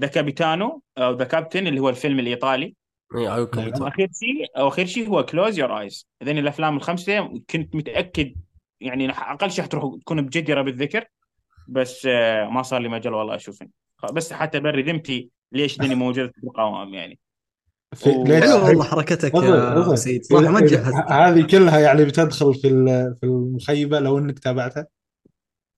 ذا 0.00 0.06
كابيتانو 0.06 0.82
أو 0.98 1.12
ذا 1.16 1.24
كابتن 1.24 1.66
اللي 1.66 1.80
هو 1.80 1.88
الفيلم 1.88 2.18
الإيطالي. 2.18 2.74
إي 3.16 3.20
أيوه 3.20 3.36
نعم. 3.36 3.44
كمبيوتر 3.46 3.82
وأخير 3.82 4.08
شيء 4.12 4.86
شيء 4.86 5.08
هو 5.08 5.24
كلوز 5.24 5.58
يور 5.58 5.80
ايز 5.80 6.08
هذين 6.22 6.38
الأفلام 6.38 6.76
الخمسة 6.76 7.40
كنت 7.50 7.74
متأكد 7.76 8.34
يعني 8.80 9.10
أقل 9.10 9.50
شيء 9.50 9.64
حتروح 9.64 10.00
تكون 10.00 10.22
بجديرة 10.22 10.62
بالذكر 10.62 11.04
بس 11.68 12.06
آه، 12.10 12.44
ما 12.48 12.62
صار 12.62 12.80
لي 12.80 12.88
مجال 12.88 13.14
والله 13.14 13.34
اشوفن 13.34 13.68
بس 14.12 14.32
حتى 14.32 14.60
بري 14.60 14.82
ذمتي 14.82 15.30
ليش 15.52 15.78
دني 15.78 15.94
موجوده 16.04 16.32
في 16.32 16.44
القوائم 16.46 16.94
يعني؟ 16.94 17.18
في 17.94 18.10
و- 18.10 18.24
حلو 18.26 18.66
والله 18.66 18.84
حركتك 18.84 19.34
يا. 19.34 19.94
سيد 19.96 20.24
صراحة 20.24 20.48
ما 20.52 20.58
هذه 21.10 21.46
كلها 21.46 21.78
يعني 21.80 22.04
بتدخل 22.04 22.54
في 22.54 22.68
ال- 22.68 23.16
في 23.20 23.26
المخيبة 23.26 24.00
لو 24.00 24.18
إنك 24.18 24.38
تابعتها. 24.38 24.86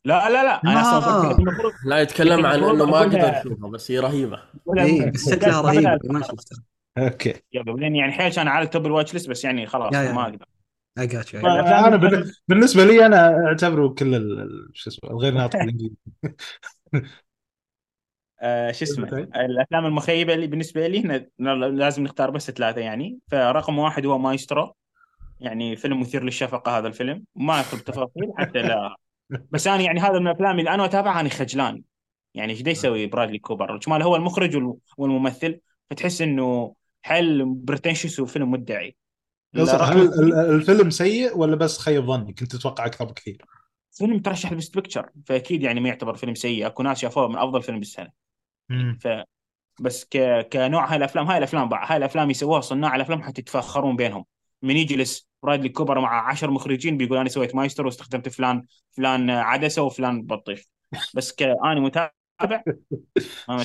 لا 0.09 0.29
لا 0.31 0.45
لا 0.45 0.63
أنا 0.65 0.81
أصلا 0.99 1.33
آه. 1.33 1.37
لا 1.85 1.99
يتكلم 2.01 2.47
عن 2.47 2.65
إنه 2.65 2.85
ما 2.85 2.99
قدر 2.99 3.19
يشوفها 3.41 3.71
بس 3.71 3.91
هي 3.91 3.99
رهيبة. 3.99 4.43
اي 4.79 5.11
بس 5.11 5.31
شكلها 5.31 5.61
رهيبه 5.61 5.99
ما 6.05 6.23
شفتها. 6.23 6.59
أوكي. 6.99 7.35
لأن 7.53 7.97
يعني 7.97 8.13
حيل 8.13 8.33
كان 8.33 8.49
على 8.49 8.67
top 8.67 8.87
ال 8.87 9.15
watchlist 9.15 9.31
بس 9.31 9.45
يعني 9.45 9.67
خلاص 9.67 9.95
يا- 9.95 10.03
يا. 10.03 10.13
ما 10.13 10.23
أقدر. 10.23 10.47
I 11.01 11.03
got 11.03 11.27
you. 11.33 11.35
الأفلام 11.35 11.85
أنا 11.85 12.25
بالنسبة 12.49 12.85
لي 12.85 13.07
أنا 13.07 13.47
أعتبره 13.47 13.89
كل 13.89 14.15
ال- 14.15 14.41
ال- 14.41 14.71
شو 14.75 14.91
اسمه 14.91 15.11
الغير 15.11 15.35
ناطق 15.35 15.57
الانجليزي 15.63 15.97
آه 18.43 18.73
شو 18.73 18.85
اسمه. 18.85 19.09
الأفلام 19.37 19.87
المخيبة 19.87 20.35
اللي 20.35 20.47
بالنسبة 20.47 20.87
لي 20.87 21.29
لازم 21.71 22.03
نختار 22.03 22.31
بس 22.31 22.51
ثلاثة 22.51 22.81
يعني. 22.81 23.19
فرقم 23.31 23.79
واحد 23.79 24.07
هو 24.07 24.19
مايسترو 24.19 24.75
يعني 25.41 25.77
فيلم 25.77 26.01
مثير 26.01 26.25
للشفقة 26.25 26.79
هذا 26.79 26.89
الفيلم. 26.89 27.25
ما 27.37 27.61
أدخل 27.61 27.79
بتفاصيل 27.79 28.33
حتى 28.39 28.63
لا. 28.63 28.97
بس 29.51 29.67
أنا 29.67 29.83
يعني 29.83 30.01
هذا 30.01 30.19
من 30.19 30.27
الأفلام 30.27 30.59
اللي 30.59 30.71
أنا 30.71 30.85
أتابعها 30.85 31.21
أنا 31.21 31.29
خجلان. 31.29 31.83
يعني 32.35 32.53
إيش 32.53 32.61
يسوي 32.67 33.07
برادلي 33.07 33.39
كوبر؟ 33.39 33.79
كمال 33.79 34.03
هو 34.03 34.17
المخرج 34.17 34.57
وال- 34.57 34.77
والممثل. 34.97 35.61
فتحس 35.91 36.23
إنه 36.23 36.75
حل 37.03 37.45
pretentious 37.45 38.21
وفيلم 38.21 38.51
مدعي. 38.51 38.97
هل 39.57 40.35
الفيلم 40.35 40.91
سيء 40.91 41.39
ولا 41.39 41.57
بس 41.57 41.79
خيب 41.79 42.05
ظني؟ 42.05 42.33
كنت 42.33 42.55
أتوقع 42.55 42.87
أكثر 42.87 43.05
بكثير. 43.05 43.45
فيلم 43.93 44.19
ترشح 44.19 44.53
ل 44.53 44.57
Best 44.57 44.75
Picture. 44.75 45.11
فأكيد 45.27 45.63
يعني 45.63 45.81
ما 45.81 45.89
يعتبر 45.89 46.15
فيلم 46.15 46.35
سيء. 46.35 46.67
أكو 46.67 46.83
ناس 46.83 46.99
شافوه 46.99 47.29
من 47.29 47.37
أفضل 47.37 47.63
فيلم 47.63 47.79
بالسنة. 47.79 48.11
مم. 48.69 48.99
ف 49.01 49.09
بس 49.81 50.05
ك... 50.05 50.49
كنوع 50.53 50.91
هاي 50.91 50.97
الأفلام 50.97 51.27
هاي 51.27 51.39
الأفلام 51.39 51.69
بقى. 51.69 51.87
هاي 51.87 51.97
الأفلام 51.97 52.31
يسووها 52.31 52.61
صناع 52.61 52.97
الأفلام 52.97 53.23
حتى 53.23 53.41
يتفاخرون 53.41 53.97
بينهم. 53.97 54.25
من 54.63 54.77
يجلس 54.77 55.29
برادلي 55.43 55.69
كوبر 55.69 56.01
مع 56.01 56.29
عشر 56.29 56.51
مخرجين 56.51 56.97
بيقول 56.97 57.19
أنا 57.19 57.29
سويت 57.29 57.55
مايستر 57.55 57.87
واستخدمت 57.87 58.29
فلان 58.29 58.63
فلان 58.91 59.31
عدسة 59.31 59.83
وفلان 59.83 60.23
بطيخ. 60.23 60.61
بس 61.15 61.33
كاني 61.33 61.81
متابع. 61.81 62.13
ما؟ 63.49 63.65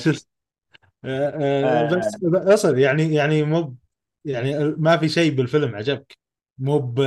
آه، 1.04 1.28
آه، 1.28 1.84
آه. 1.84 1.94
بس 1.94 2.16
أصلا 2.24 2.78
يعني 2.78 3.14
يعني 3.14 3.42
مو 3.42 3.76
يعني 4.24 4.74
ما 4.78 4.96
في 4.96 5.08
شيء 5.08 5.34
بالفيلم 5.34 5.74
عجبك. 5.74 6.18
مو 6.58 6.78
ب... 6.78 6.98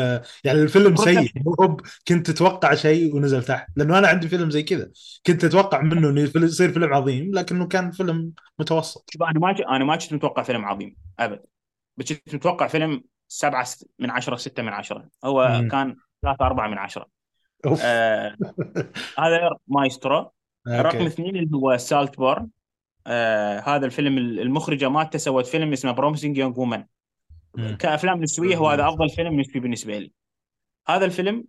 يعني 0.44 0.62
الفيلم 0.62 0.96
سيء 0.96 1.32
مو 1.36 1.52
ب... 1.52 1.82
كنت 2.08 2.32
تتوقع 2.32 2.76
شيء 2.76 3.16
ونزل 3.16 3.44
تحت. 3.44 3.68
لأنه 3.76 3.98
أنا 3.98 4.08
عندي 4.08 4.28
فيلم 4.28 4.50
زي 4.50 4.64
كذا. 4.64 4.92
كنت 5.28 5.44
أتوقع 5.44 5.82
منه 5.82 6.10
إنه 6.10 6.22
يصير 6.36 6.72
فيلم 6.72 6.94
عظيم 6.94 7.32
لكنه 7.34 7.68
كان 7.68 7.92
فيلم 7.92 8.32
متوسط. 8.60 9.10
شوف 9.14 9.24
أنا 9.24 9.40
ما 9.40 9.56
أنا 9.76 9.84
ما 9.86 9.96
كنت 9.96 10.14
متوقع 10.14 10.44
فيلم 10.44 10.66
عظيم 10.66 10.96
أبد. 11.20 11.40
بس 11.98 12.14
كنت 12.14 12.36
متوقع 12.36 12.68
فيلم 12.68 13.04
سبعة 13.28 13.68
من 14.00 14.10
عشرة 14.10 14.36
ستة 14.36 14.64
من 14.64 14.74
عشرة. 14.74 15.10
هو 15.26 15.48
مم. 15.48 15.70
كان 15.70 15.96
ثلاثة 16.22 16.46
أربعة 16.46 16.68
من 16.68 16.78
عشرة. 16.78 17.08
أوف. 17.66 17.82
آه 17.84 18.38
هذا 19.20 19.50
مايسترو. 19.68 20.32
رقم 20.68 21.06
اثنين 21.06 21.36
اللي 21.36 21.58
هو 21.58 21.78
Saltburn. 21.78 22.48
آه 23.08 23.60
هذا 23.60 23.86
الفيلم 23.86 24.18
المخرجة 24.18 24.90
مالته 24.90 25.20
سوت 25.20 25.46
فيلم 25.46 25.72
اسمه 25.72 25.92
Promising 25.92 26.38
Young 26.38 26.58
Woman. 26.58 26.84
كأفلام 27.80 28.22
نسوية 28.22 28.56
هو 28.56 28.70
هذا 28.70 28.88
أفضل 28.88 29.10
فيلم 29.10 29.40
نسوي 29.40 29.62
بالنسبة 29.62 29.98
لي. 29.98 30.12
هذا 30.88 31.06
الفيلم 31.06 31.44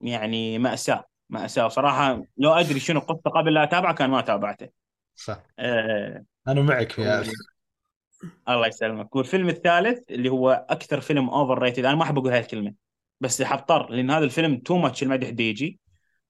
يعني 0.00 0.58
مأساة 0.58 1.04
مأساة. 1.30 1.68
صراحة 1.68 2.22
لو 2.38 2.52
أدري 2.52 2.80
شنو 2.80 3.00
قصته 3.00 3.30
قبل 3.30 3.54
لا 3.54 3.62
أتابعه 3.62 3.94
كان 3.94 4.10
ما 4.10 4.20
تابعته. 4.20 4.68
صح. 5.14 5.42
آه 5.58 6.24
أنا 6.48 6.62
معك 6.62 6.92
في 6.92 7.32
الله 8.48 8.66
يسلمك 8.66 9.16
والفيلم 9.16 9.48
الثالث 9.48 10.10
اللي 10.10 10.28
هو 10.28 10.66
أكثر 10.70 11.00
فيلم 11.00 11.30
overrated 11.30 11.84
أنا 11.84 11.94
ما 11.94 12.02
أحب 12.02 12.18
أقول 12.18 12.32
هاي 12.32 12.40
الكلمة 12.40 12.74
بس 13.20 13.42
حضطر 13.42 13.90
لأن 13.90 14.10
هذا 14.10 14.24
الفيلم 14.24 14.56
too 14.56 14.78
much 14.78 15.02
المدح 15.02 15.28
دي 15.28 15.50
يجي 15.50 15.80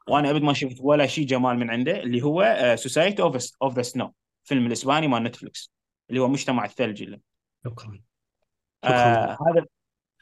وأنا 0.09 0.31
أبد 0.31 0.43
ما 0.43 0.53
شفت 0.53 0.77
ولا 0.81 1.07
شيء 1.07 1.27
جمال 1.27 1.59
من 1.59 1.71
عنده 1.71 2.03
اللي 2.03 2.23
هو 2.23 2.57
Society 2.79 3.23
of 3.23 3.51
of 3.63 3.75
the 3.77 3.83
Snow 3.83 4.15
فيلم 4.45 4.67
الإسباني 4.67 5.09
مال 5.09 5.23
نتفلكس 5.23 5.73
اللي 6.11 6.21
هو 6.21 6.29
مجتمع 6.29 6.65
الثلج 6.65 7.03
اللي. 7.03 7.21
شكرا 7.65 8.01
آه 8.85 9.39
هذا 9.49 9.67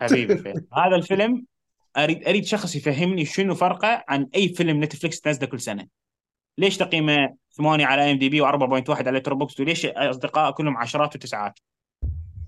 حبيبي. 0.00 0.54
هذا 0.74 0.96
الفيلم 0.96 1.46
اريد 1.96 2.28
أريد 2.28 2.44
شخص 2.44 2.76
يفهمني 2.76 3.24
شنو 3.24 3.54
فرقه 3.54 4.04
عن 4.08 4.28
أي 4.34 4.48
فيلم 4.48 4.84
نتفلكس 4.84 5.20
تنزله 5.20 5.46
كل 5.46 5.60
سنة 5.60 5.86
ليش 6.58 6.76
تقييمه 6.76 7.34
8 7.56 7.86
على 7.86 8.10
IMDb 8.12 8.42
و4.1 8.42 9.06
على 9.06 9.20
Letterboxd 9.20 9.60
وليش 9.60 9.86
اصدقائه 9.86 10.50
كلهم 10.50 10.76
عشرات 10.76 11.16
وتسعات؟ 11.16 11.58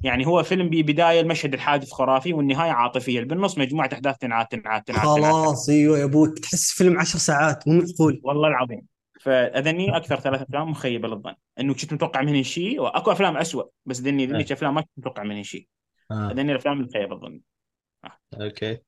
يعني 0.03 0.27
هو 0.27 0.43
فيلم 0.43 0.69
ببداية 0.69 1.21
المشهد 1.21 1.55
الحادث 1.55 1.91
خرافي 1.91 2.33
والنهاية 2.33 2.71
عاطفية. 2.71 3.21
بالنص 3.21 3.59
مجموعة 3.59 3.91
أحداث 3.93 4.19
تنعاد 4.19 4.47
تنعاد 4.47 4.83
تنعاد. 4.83 5.03
خلاص 5.03 5.69
أيوه 5.69 5.99
يا 5.99 6.05
أبوك 6.05 6.39
تحس 6.39 6.73
فيلم 6.73 6.99
عشر 6.99 7.19
ساعات 7.19 7.69
مو 7.69 7.75
معقول. 7.75 8.21
والله 8.25 8.49
العظيم. 8.49 8.87
فهذني 9.21 9.97
أكثر 9.97 10.21
ثلاث 10.21 10.43
أفلام 10.43 10.71
مخيبة 10.71 11.09
للظن. 11.09 11.35
إنه 11.61 11.75
كنت 11.75 11.93
متوقع 11.93 12.23
منهن 12.23 12.43
شيء 12.43 12.81
وأكو 12.81 13.13
أفلام 13.13 13.37
أسوأ 13.37 13.65
بس 13.87 14.01
ذني 14.01 14.27
ذني 14.27 14.39
إيه. 14.39 14.53
افلام 14.53 14.75
ما 14.75 14.81
كنت 14.81 14.91
متوقع 14.97 15.23
منهن 15.23 15.43
شيء. 15.43 15.67
آه. 16.11 16.31
هذني 16.33 16.53
الأفلام 16.53 16.81
المخيبة 16.81 17.15
للظن. 17.15 17.41
أوكي. 18.41 18.79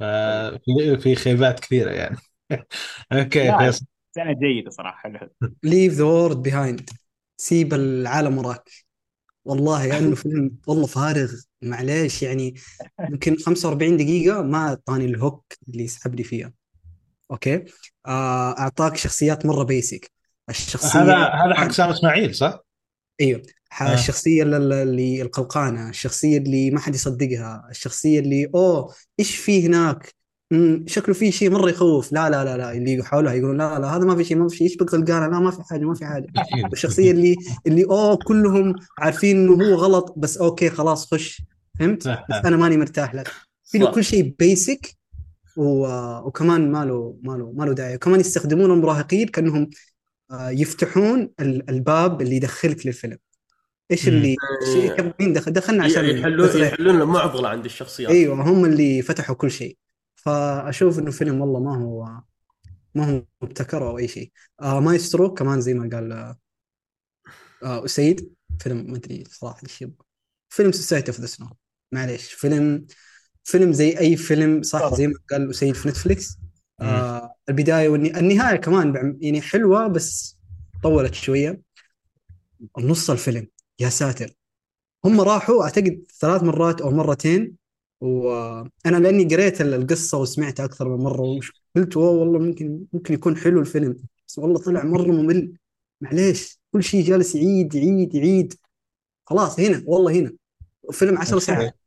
آه، 0.00 0.50
في 0.50 0.96
في 0.96 1.14
خيبات 1.14 1.60
كثيرة 1.60 1.90
يعني. 1.90 2.16
أوكي. 3.12 3.58
فيصل. 3.58 3.86
سنة 4.16 4.32
جيدة 4.32 4.70
صراحة. 4.70 5.10
ليف 5.62 5.92
ذا 5.92 6.04
وورد 6.04 6.42
بيهايند 6.42 6.90
سيب 7.36 7.74
العالم 7.74 8.38
وراك. 8.38 8.70
والله 9.44 9.98
إنه 9.98 10.14
فيلم 10.14 10.56
والله 10.66 10.86
فارغ. 10.86 11.32
معليش 11.62 12.22
يعني 12.22 12.54
يمكن 13.10 13.36
45 13.36 13.96
دقيقة 13.96 14.42
ما 14.42 14.58
أعطاني 14.58 15.04
ال 15.04 15.14
hook 15.14 15.52
اللي 15.68 15.84
يسحبني 15.84 16.22
فيها. 16.22 16.52
okay؟ 17.30 17.64
آه، 18.06 18.58
أعطاك 18.58 18.96
شخصيات 18.96 19.46
مرة 19.46 19.62
basic 19.62 20.12
الشخصية 20.48 21.00
هذا 21.00 21.16
هذا 21.16 21.54
حق 21.54 21.70
سام 21.70 21.90
إسماعيل 21.90 22.34
صح؟ 22.34 22.64
أيوه. 23.20 23.42
آه. 23.80 23.94
الشخصية 23.94 24.42
اللي 24.42 24.82
اللي 24.82 25.22
القلقانة 25.22 25.88
الشخصية 25.88 26.38
اللي 26.38 26.70
ما 26.70 26.80
حد 26.80 26.94
يصدقها 26.94 27.68
الشخصية 27.70 28.20
اللي 28.20 28.50
أوه 28.54 28.94
إيش 29.20 29.36
في 29.36 29.66
هناك؟ 29.66 30.14
شكله 30.86 31.14
في 31.14 31.32
شيء 31.32 31.50
مرة 31.50 31.70
يخوف. 31.70 32.12
لا 32.12 32.30
لا 32.30 32.44
لا 32.44 32.56
لا 32.56 32.72
اللي 32.72 33.04
حولها 33.04 33.32
يقولون 33.32 33.56
لا 33.56 33.78
لا 33.78 33.96
هذا 33.96 34.04
ما 34.04 34.16
في 34.16 34.24
شيء 34.24 34.36
ما 34.36 34.48
في 34.48 34.56
شيء 34.56 34.66
إيش 34.68 34.76
بك 34.76 34.94
قلقانة 34.94 35.26
لا 35.26 35.38
ما 35.38 35.50
في 35.50 35.62
حاجة 35.62 35.84
ما 35.84 35.94
في 35.94 36.06
حاجة. 36.06 36.26
والشخصية 36.70 37.10
اللي 37.10 37.36
اللي 37.66 37.84
أوه 37.84 38.16
كلهم 38.16 38.74
عارفين 38.98 39.36
إنه 39.36 39.52
هو 39.64 39.74
غلط 39.74 40.14
بس 40.16 40.36
okay 40.38 40.70
خلاص 40.70 41.14
خش. 41.14 41.42
فهمت؟ 41.78 42.08
بس 42.08 42.44
أنا 42.44 42.56
ماني 42.56 42.76
مرتاح 42.76 43.14
لك. 43.14 43.32
في 43.64 43.78
له. 43.78 43.90
كل 43.90 44.04
شيء 44.04 44.34
basic 44.38 44.96
و... 45.56 45.86
وكمان 46.26 46.72
ما 46.72 46.84
له 46.84 47.16
ما 47.22 47.32
له 47.32 47.52
ما 47.56 47.64
له 47.64 47.72
داعي. 47.72 47.94
وكمان 47.94 48.20
يستخدمون 48.20 48.70
المراهقين 48.70 49.28
كأنهم 49.28 49.70
آه، 50.30 50.50
يفتحون 50.50 51.30
ال- 51.40 51.70
الباب 51.70 52.22
اللي 52.22 52.36
يدخلك 52.36 52.86
للفيلم. 52.86 53.18
إيش. 53.90 54.08
اللي 54.08 54.36
إيه. 54.76 55.14
مين 55.20 55.32
دخل 55.32 55.52
دخلنا 55.52 55.84
عشان 55.84 56.04
يحلون. 56.04 56.62
يحلون 56.62 56.98
له 56.98 57.04
معضله 57.04 57.48
عند 57.48 57.64
الشخصيات. 57.64 58.10
أيوه 58.10 58.42
هم 58.42 58.64
اللي 58.64 59.02
فتحوا 59.02 59.34
كل 59.36 59.50
شيء. 59.50 59.76
فأشوف 60.26 60.98
إنه 60.98 61.10
فيلم 61.10 61.40
والله 61.40 61.60
ما 61.60 61.76
هو 61.76 62.20
ما 62.94 63.10
هو 63.10 63.22
مبتكر 63.42 63.88
أو 63.88 63.98
أي 63.98 64.08
شيء. 64.08 64.32
آه 64.62 64.80
مايسترو 64.80 65.34
كمان 65.34 65.60
زي 65.60 65.74
ما 65.74 65.96
قال 65.96 66.12
آه 66.12 66.38
آه 67.62 67.84
أسيد. 67.84 68.34
فيلم 68.60 68.90
ما 68.90 68.96
أدري 68.96 69.24
صراحة 69.30 69.60
إيش 69.62 69.84
فيلم 70.48 70.72
Society 70.72 71.10
of 71.10 71.20
the 71.20 71.26
Snow 71.26 71.48
معليش. 71.92 72.32
فيلم 72.32 72.86
فيلم 73.44 73.72
زي 73.72 73.98
أي 73.98 74.16
فيلم 74.16 74.62
صح؟ 74.62 74.80
طبعا. 74.80 74.94
زي 74.94 75.06
ما 75.06 75.14
قال 75.30 75.50
أسيد 75.50 75.74
في 75.74 75.88
نتفليكس 75.88 76.38
آه 76.80 77.34
البداية 77.48 77.88
والنهايه 77.88 78.20
النهاية 78.20 78.56
كمان 78.56 79.18
يعني 79.20 79.40
حلوة 79.40 79.86
بس 79.86 80.38
طولت 80.82 81.14
شوية. 81.14 81.60
نص 82.78 83.10
الفيلم. 83.10 83.48
يا 83.80 83.88
ساتر. 83.88 84.34
هم 85.04 85.20
راحوا 85.20 85.64
أعتقد 85.64 86.04
ثلاث 86.20 86.42
مرات 86.42 86.80
أو 86.80 86.90
مرتين 86.90 87.65
وأنا 88.00 88.96
لأني 89.02 89.24
قريت 89.24 89.60
القصة 89.60 90.18
وسمعتها 90.18 90.64
أكثر 90.64 90.88
من 90.88 91.04
مرة 91.04 91.20
وش- 91.20 91.52
قلت 91.76 91.96
أوه 91.96 92.10
والله 92.10 92.38
ممكن 92.38 92.84
ممكن 92.92 93.14
يكون 93.14 93.36
حلو 93.36 93.60
الفيلم. 93.60 93.96
بس 94.28 94.38
والله 94.38 94.58
طلع 94.58 94.84
مرة 94.84 95.06
ممل. 95.12 95.52
معليش 96.00 96.58
كل 96.72 96.82
شيء 96.82 97.04
جالس 97.04 97.34
يعيد 97.34 97.74
يعيد 97.74 98.14
يعيد. 98.14 98.54
خلاص 99.26 99.60
هنا 99.60 99.82
والله 99.86 100.12
هنا. 100.12 100.32
فيلم 100.92 101.18
10 101.18 101.38
ساعات. 101.38 101.78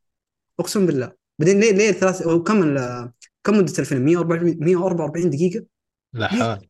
أقسم 0.60 0.86
بالله. 0.86 1.12
بعدين 1.40 1.60
ليه 1.60 1.72
ليه 1.72 1.92
ثلاث 1.92 2.28
هو 2.28 2.44
كم 2.44 2.64
ال- 2.64 3.12
كم 3.44 3.58
مدة 3.58 3.74
الفيلم؟ 3.80 4.02
144 4.06 4.58
144 4.60 5.30
دقيقة؟ 5.30 5.66
لا 6.14 6.28
حول. 6.28 6.68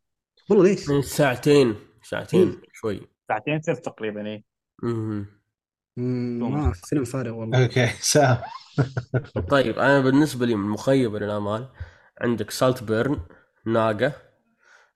والله 0.49 0.63
ليش؟ 0.65 0.89
من 0.89 1.01
ساعتين 1.01 1.75
ساعتين 2.03 2.61
شوي. 2.73 3.01
ساعتين 3.27 3.61
ثلث 3.61 3.79
تقريبا 3.79 4.27
اي 4.27 4.43
مم. 4.83 4.89
مم، 5.09 5.25
ما 5.99 6.73
فيلم 6.73 7.03
فارغ 7.03 7.31
والله. 7.31 7.63
أوكي 7.63 7.87
سام. 7.87 8.37
طيب 9.49 9.79
أنا 9.79 9.99
بالنسبة 9.99 10.45
لي 10.45 10.55
من 10.55 10.69
مخيبه 10.69 11.19
للامال 11.19 11.67
عندك 12.21 12.51
سالت 12.51 12.83
بيرن 12.83 13.19
ناقه 13.65 14.13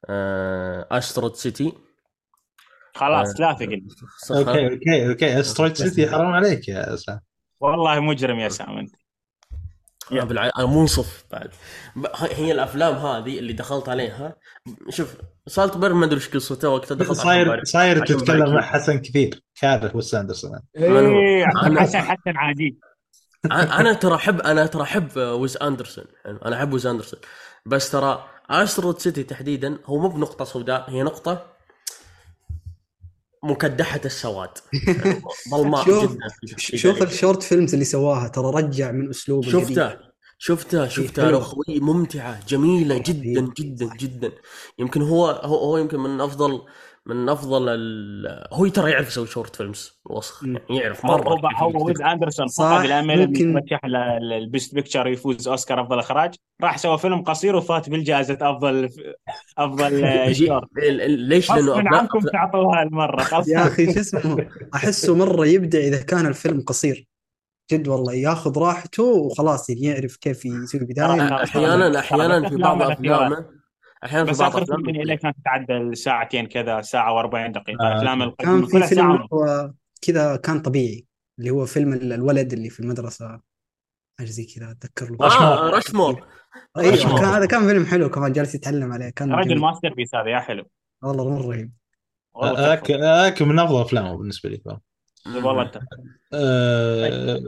آه، 0.09 0.87
استرود 0.91 1.35
سيتي. 1.35 1.73
خلاص 2.95 3.39
لا 3.39 3.53
ثقل 3.53 3.87
أوكي 4.31 4.73
أوكي 4.73 5.09
أوكي. 5.09 5.39
أسترويد 5.39 5.73
سيتي 5.75 6.09
حرام 6.09 6.31
عليك 6.31 6.67
يا 6.67 6.95
سام. 6.95 7.19
والله 7.59 7.99
مجرم 7.99 8.39
يا 8.39 8.49
سام 8.49 8.77
أنت. 8.77 8.95
أنا 10.11 10.23
بالع... 10.23 10.49
أنا 10.57 10.65
منصف 10.65 11.25
بعد. 11.31 11.49
ب- 11.95 12.07
هي 12.15 12.51
الأفلام 12.51 12.95
هذه 12.95 13.39
اللي 13.39 13.53
دخلت 13.53 13.89
عليها. 13.89 14.35
شوف 14.89 15.15
سالت 15.47 15.77
بيرن 15.77 15.95
ما 15.95 16.05
أدري 16.05 16.15
إيش 16.15 16.29
قصته 16.29 16.69
وقتها 16.69 16.95
دخلت 16.95 17.17
صاير 17.17 17.63
صاير 17.63 18.05
تتكلم. 18.05 18.53
مع 18.55 18.61
حسن 18.61 18.99
كثير 18.99 19.43
كاره 19.61 19.97
وس 19.97 20.15
أندرسون؟ 20.15 20.59
إيه 20.77 21.45
أنا- 21.45 21.79
حسن 21.79 21.99
حسن 21.99 22.37
عادي. 22.37 22.77
أنا 23.51 23.93
ترى 23.93 24.15
احب 24.15 24.41
أنا 24.41 24.65
ترى 24.65 24.83
أحب 24.83 25.17
ويز 25.17 25.57
أندرسون. 25.57 26.05
يعني 26.25 26.39
أنا 26.45 26.55
أحب 26.57 26.73
ويز 26.73 26.87
أندرسون. 26.87 27.19
بس 27.65 27.91
ترى 27.91 28.25
أسترود 28.49 28.99
سيتي 28.99 29.23
تحديدا 29.23 29.77
هو 29.85 29.97
مو 29.99 30.07
بنقطة 30.09 30.45
سوداء 30.45 30.89
هي 30.89 31.03
نقطة 31.03 31.45
مكدحة 33.43 34.01
السواد 34.05 34.49
ظلماء 35.51 35.85
شوف- 35.85 36.17
شوف. 36.57 37.01
الشورت 37.03 37.43
فيلمز 37.43 37.73
اللي 37.73 37.85
سواها 37.85 38.27
ترى 38.27 38.51
رجع 38.63 38.91
من 38.91 39.09
أسلوب 39.09 39.43
شفته 39.43 39.97
شفته 40.37 40.87
شفته 40.87 41.21
حلوة. 41.25 41.37
يا 41.39 41.41
أخوي 41.43 41.79
ممتعة 41.79 42.45
جميلة 42.47 42.97
جدا. 42.97 43.53
جدا 43.57 43.89
جدا 43.99 44.31
يمكن 44.79 45.01
هو 45.01 45.25
هو, 45.27 45.55
هو 45.57 45.77
يمكن 45.77 45.99
من 45.99 46.21
أفضل 46.21 46.61
من 47.05 47.29
أفضل 47.29 47.69
ال... 47.69 48.47
هو 48.53 48.67
ترى 48.67 48.91
يعرف 48.91 49.07
يسوي 49.07 49.27
short 49.27 49.55
films 49.55 49.99
وسخ. 50.05 50.43
يعني 50.43 50.59
يعرف 50.69 51.05
هو 51.05 51.17
مرة 51.17 51.39
هو 51.55 51.69
هو. 51.69 51.85
ويز 51.85 52.01
أندرسون 52.01 52.47
فقد 52.47 52.85
الامل 52.85 53.19
يترشح 53.41 53.85
لل 54.21 54.39
best 54.39 54.75
picture 54.75 55.07
يفوز 55.07 55.47
أوسكار 55.47 55.81
أفضل 55.81 55.99
إخراج. 55.99 56.35
راح 56.61 56.77
سوى 56.77 56.97
فيلم 56.97 57.21
قصير 57.21 57.55
وفاز 57.55 57.89
بالجائزة 57.89 58.37
أفضل 58.41 58.89
أفضل 59.57 60.03
آه، 60.05 60.31
شورت 60.31 60.63
ال- 60.77 61.01
ال- 61.01 61.19
ليش؟ 61.19 61.51
لأنه 61.51 61.75
أفلام- 61.83 61.93
عنكم 61.93 62.19
تعطوها 62.19 62.83
المرة. 62.83 63.23
خلاص. 63.31 63.47
يا 63.47 63.67
أخي 63.67 63.93
شو 63.93 63.99
اسمه؟ 63.99 64.47
أحسه 64.75 65.15
مرة 65.15 65.45
يبدع 65.45 65.79
إذا 65.79 66.03
كان 66.03 66.25
الفيلم 66.25 66.61
قصير. 66.61 67.07
جد 67.71 67.87
والله 67.87 68.13
ياخذ 68.13 68.59
راحته 68.59 69.03
وخلاص 69.03 69.69
يعني 69.69 69.81
يعرف 69.81 70.15
كيف 70.15 70.45
يسوي 70.45 70.81
بداية. 70.81 71.43
أحيانا 71.43 71.99
أحيانا 71.99 72.49
في 72.49 72.55
بعض 72.55 72.81
أفلامه. 72.81 73.45
أحيانا 74.05 74.25
في 74.25 74.31
بس 74.31 74.39
بعض 74.39 74.51
اخر 74.51 74.63
افلامه 74.63 74.83
فيلم 74.83 75.01
اللي 75.01 75.17
كانت 75.17 75.35
تتعدى 75.41 75.95
ساعتين 75.95 76.45
كذا 76.45 76.81
ساعة 76.81 77.23
و40 77.23 77.51
دقيقة. 77.51 77.83
آه. 77.85 77.97
أفلام 77.97 78.19
كان 78.19 78.27
القديمة 78.29 78.65
في 78.65 78.71
كلها 78.71 78.87
فيلم. 78.87 79.27
هو 79.33 79.71
كذا 80.01 80.35
كان 80.35 80.59
طبيعي 80.61 81.05
اللي 81.39 81.49
هو 81.49 81.65
فيلم 81.65 81.93
ال- 81.93 82.13
الولد 82.13 82.53
اللي 82.53 82.69
في 82.69 82.79
المدرسة. 82.79 83.39
حاجة 84.19 84.27
زي 84.27 84.45
كذا 84.45 84.71
أتذكر 84.71 85.09
له. 85.11 85.17
آه 85.25 85.69
رشمور. 85.69 86.27
أيوه. 86.77 86.95
كان 87.19 87.25
هذا 87.25 87.45
كان 87.45 87.67
فيلم 87.67 87.85
حلو 87.85 88.09
كمان 88.09 88.31
جالس 88.31 88.55
يتعلم 88.55 88.91
عليه 88.91 89.09
كان 89.09 89.31
رجل 89.33 89.49
جميل. 89.49 89.59
ماستر 89.59 89.93
بيس 89.93 90.15
هذا 90.15 90.29
يا 90.29 90.39
حلو. 90.39 90.65
والله 91.03 91.29
مره 91.29 91.47
رهيب. 91.47 91.71
هذاك 92.43 92.79
تحفة. 92.79 92.95
هذاك 92.95 93.41
من 93.41 93.59
أفضل 93.59 93.81
أفلامه 93.81 94.17
بالنسبة 94.17 94.49
لي. 94.49 94.61
والله 95.25 95.61
انت 95.61 95.79
آه، 96.33 97.39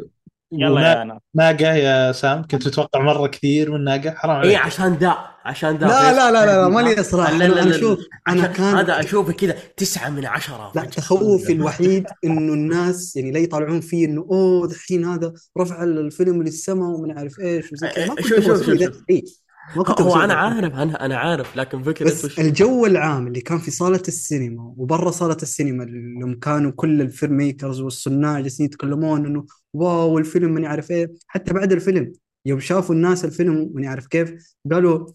يلا 0.51 0.81
يا 0.81 1.19
ناقة 1.35 1.73
يا 1.73 2.11
سام 2.11 2.41
كنت 2.41 2.67
متوقع 2.67 3.01
مرة 3.01 3.27
كثير 3.27 3.71
من 3.71 3.83
ناقة؟ 3.83 4.11
حرام 4.11 4.41
اي 4.41 4.55
عليك. 4.55 4.57
عشان 4.65 4.93
ذا. 4.93 5.34
عشان 5.45 5.77
ذا 5.77 5.87
لا 5.87 6.13
لا 6.13 6.31
لا 6.31 6.45
لا, 6.45 6.61
لا 6.61 6.67
مالي 6.67 7.03
صراحة 7.03 7.31
لا 7.37 7.47
لا 7.47 7.63
أنا 7.63 7.69
لا 7.69 7.75
أشوف 7.75 7.99
أنا 8.27 8.47
كان 8.47 8.75
هذا 8.75 8.99
أشوفه 8.99 9.33
كذا 9.33 9.55
تسعة 9.77 10.09
من 10.09 10.25
عشرة. 10.25 10.71
لا 10.75 10.85
تخوفي 10.85 11.53
الوحيد 11.53 12.05
إنه 12.23 12.53
الناس 12.53 13.15
يعني 13.15 13.31
لا 13.31 13.39
يطالعون 13.39 13.81
فيه 13.81 14.05
إنه 14.05 14.21
أوه 14.21 14.67
دحين 14.67 15.05
هذا 15.05 15.33
رفع 15.59 15.83
الفيلم 15.83 16.43
للسماء 16.43 16.89
ومن 16.89 17.17
عارف 17.17 17.39
إيش 17.39 17.73
وزي 17.73 17.87
كذا. 17.87 18.05
ما 18.07 18.15
كنت 18.15 18.25
شوف- 18.27 18.45
شوف- 18.45 18.63
شوف- 18.65 19.85
كنت 19.87 20.01
هو 20.01 20.15
أنا. 20.23 20.33
عارف 20.33 20.73
أنا 20.73 21.05
أنا 21.05 21.17
عارف 21.17 21.57
لكن 21.57 21.83
فكرة 21.83 22.05
بس 22.05 22.39
الجو 22.39 22.85
العام 22.85 23.27
اللي 23.27 23.41
كان 23.41 23.57
في 23.57 23.71
صالة 23.71 24.01
السينما 24.07 24.73
وبرا 24.77 25.11
صالة 25.11 25.37
السينما 25.41 25.83
اللي 25.83 26.35
كانوا 26.35 26.71
كل 26.71 27.01
ال 27.01 27.37
filmmakers 27.37 27.81
والصناع 27.81 28.39
جالسين 28.39 28.65
يتكلمون 28.65 29.25
إنه 29.25 29.45
wow 29.73 30.17
الفيلم 30.17 30.53
ماني 30.53 30.67
عارف 30.67 30.91
إيه. 30.91 31.13
حتى 31.27 31.53
بعد 31.53 31.71
الفيلم 31.71 32.13
يوم 32.45 32.59
شافوا 32.59 32.95
الناس 32.95 33.25
الفيلم 33.25 33.71
ماني 33.73 33.87
عارف 33.87 34.07
كيف 34.07 34.55
قالوا 34.71 35.07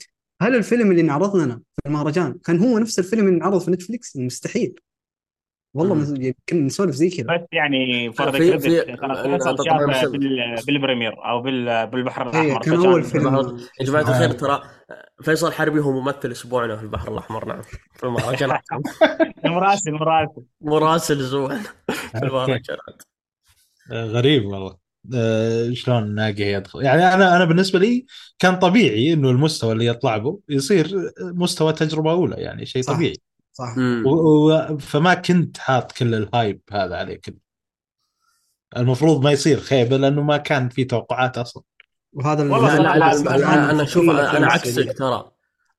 هل 0.43 0.55
الفيلم 0.57 0.91
اللي 0.91 1.01
انعرض 1.03 1.37
لنا 1.37 1.55
في 1.57 1.87
المهرجان 1.87 2.39
كان 2.45 2.59
هو 2.59 2.79
نفس 2.79 2.99
الفيلم 2.99 3.27
اللي 3.29 3.37
انعرض 3.37 3.61
في 3.61 3.71
نتفليكس؟ 3.71 4.17
مستحيل. 4.17 4.75
والله 5.75 6.33
كنا 6.49 6.61
نسولف 6.61 6.95
زي 6.95 7.11
كذا. 7.11 7.37
بس 7.37 7.47
يعني 7.53 8.13
for 8.13 8.27
the 8.31 8.39
في- 8.39 8.59
في- 8.59 8.83
credit 8.85 10.67
بال 10.67 10.78
premiere 10.78 11.25
أو 11.31 11.43
بال- 11.43 11.87
بالبحر 11.87 12.35
إيه، 12.35 12.43
الأحمر 12.43 12.63
كان 12.63 12.87
أول 12.87 13.03
فيلم. 13.03 13.59
يا 13.81 13.85
جماعة 13.87 14.03
الخير 14.03 14.33
ترى 14.33 14.63
فيصل 15.23 15.53
حربي 15.53 15.81
هو 15.81 16.01
ممثل 16.01 16.31
أسبوعنا 16.31 16.77
في 16.77 16.83
البحر 16.83 17.13
الأحمر 17.13 17.45
نعم 17.45 17.63
في 17.95 18.05
المهرجانات. 18.05 18.61
المراسل 19.45 19.91
المراسل. 19.91 20.43
مراسل 20.61 21.21
اسبوعنا 21.21 21.63
في 21.87 22.23
المهرجانات. 22.23 23.03
آه، 23.93 24.05
غريب 24.05 24.45
والله. 24.45 24.71
آه، 24.71 24.79
شلون 25.73 26.15
ناقه 26.15 26.45
يدخل 26.45 26.83
يعني 26.83 27.15
أنا 27.15 27.37
أنا 27.37 27.45
بالنسبة 27.45 27.79
لي 27.79 28.07
كان 28.39 28.59
طبيعي 28.59 29.13
إنه 29.13 29.31
المستوى 29.31 29.73
اللي 29.73 29.87
يطلع 29.87 30.17
به 30.17 30.41
يصير 30.49 31.13
مستوى 31.21 31.73
تجربة 31.73 32.11
أولى 32.11 32.37
يعني 32.37 32.67
شيء 32.67 32.83
صح. 32.83 32.93
طبيعي 32.95 33.17
صح. 33.53 33.75
و... 33.79 34.11
و... 34.11 34.79
فما 34.79 35.15
كنت 35.15 35.59
حاط 35.59 35.93
كل 35.93 36.15
ال 36.15 36.24
hype 36.24 36.61
هذا 36.73 36.97
عليه 36.97 37.21
كله 37.25 37.51
المفروض 38.77 39.25
ما 39.25 39.33
يصير 39.33 39.61
خيبة 39.61 39.97
لأنه 39.97 40.23
ما 40.23 40.37
كان 40.37 40.69
في 40.69 40.85
توقعات 40.85 41.39
أصلا 41.39 41.63
وهذا 42.13 42.43
اللي 42.43 42.55
والله 42.55 42.77
لا 42.77 42.83
لا 42.83 42.99
لا 42.99 43.11
بس 43.11 43.21
لا 43.21 43.37
الآن 43.37 43.59
أنا 43.59 43.85
في 43.85 43.91
شوف 43.91 44.07
كل 44.07 44.21
أنا. 44.21 44.47
عكسك 44.47 44.99
ترى 44.99 45.31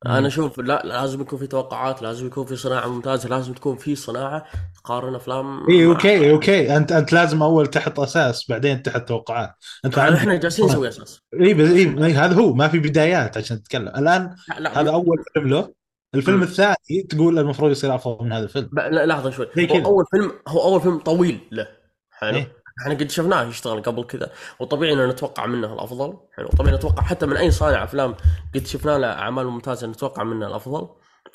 أنا 0.05 0.27
أشوف 0.27 0.59
لا 0.59 0.81
لازم 0.85 1.21
يكون 1.21 1.39
في 1.39 1.47
توقعات 1.47 2.01
لازم 2.01 2.27
يكون 2.27 2.45
في 2.45 2.55
صناعة 2.55 2.87
ممتازة 2.87 3.29
لازم 3.29 3.53
تكون 3.53 3.77
في 3.77 3.95
صناعة 3.95 4.45
تقارن 4.83 5.15
أفلام 5.15 5.69
اي 5.69 5.85
مع- 5.85 5.93
أوكي 5.93 6.31
أوكي. 6.31 6.77
أنت 6.77 6.91
أنت 6.91 7.13
لازم 7.13 7.43
أول 7.43 7.67
تحط 7.67 7.99
أساس 7.99 8.45
بعدين 8.49 8.83
تحط 8.83 9.01
توقعات. 9.01 9.53
أنت 9.85 9.97
إحنا 9.97 10.31
عندك 10.31 10.41
جالسين 10.41 10.65
نسوي 10.65 10.87
أساس. 10.87 11.21
اي 11.41 11.53
بس 11.53 11.69
اي 11.69 12.13
هذا 12.13 12.35
هو 12.35 12.53
ما 12.53 12.67
في 12.67 12.79
بدايات 12.79 13.37
عشان 13.37 13.63
تتكلم 13.63 13.87
الآن 13.87 14.35
لا 14.49 14.59
لا 14.59 14.81
هذا 14.81 14.89
أول 14.91 15.17
فيلم 15.33 15.47
له. 15.47 15.73
الفيلم 16.15 16.37
مم. 16.37 16.43
الثاني 16.43 17.03
تقول 17.09 17.39
المفروض 17.39 17.71
يصير 17.71 17.95
أفضل 17.95 18.25
من 18.25 18.31
هذا 18.33 18.43
الفيلم. 18.43 18.69
لا 18.73 19.05
لحظة 19.05 19.29
شوي. 19.29 19.47
هو. 19.71 19.85
أول 19.85 20.05
فيلم 20.11 20.31
هو 20.47 20.61
أول 20.63 20.81
فيلم 20.81 20.97
طويل 20.99 21.39
له. 21.51 21.67
حلو. 22.11 22.37
إيه. 22.37 22.60
إحنا 22.81 22.93
قد 22.93 23.11
شفناه 23.11 23.43
يشتغل 23.43 23.81
قبل 23.81 24.03
كذا 24.03 24.31
وطبيعي 24.59 24.93
إنه 24.93 25.05
نتوقع 25.05 25.45
منه 25.45 25.73
الأفضل. 25.73 26.17
حلو. 26.33 26.47
طبيعي 26.47 26.75
نتوقع 26.75 27.03
حتى 27.03 27.25
من 27.25 27.37
أي 27.37 27.51
صانع 27.51 27.83
أفلام 27.83 28.15
قد 28.55 28.65
شفنا 28.65 28.97
له 28.97 29.07
أعمال 29.07 29.47
ممتازة 29.47 29.87
نتوقع 29.87 30.23
منه 30.23 30.47
الأفضل. 30.47 30.89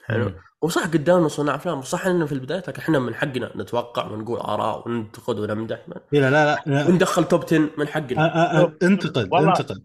حلو. 0.05 0.32
وصح 0.62 0.86
قدامنا 0.86 1.28
صناع 1.28 1.55
أفلام 1.55 1.82
صح 1.82 2.07
إنه 2.07 2.26
في 2.26 2.32
البداية 2.32 2.59
لكن 2.59 2.82
إحنا 2.82 2.99
من 2.99 3.14
حقنا 3.14 3.53
نتوقع 3.57 4.07
ونقول 4.07 4.38
آراء 4.38 4.88
وننتقد 4.88 5.38
ونمدح. 5.38 5.78
إيه 6.12 6.20
لا 6.20 6.30
لا 6.30 6.62
لا. 6.66 6.88
وندخل 6.88 7.24
توب 7.24 7.44
10 7.44 7.70
من 7.78 7.88
حقنا. 7.88 8.62
انتقد 8.82 9.34
انتقد. 9.34 9.80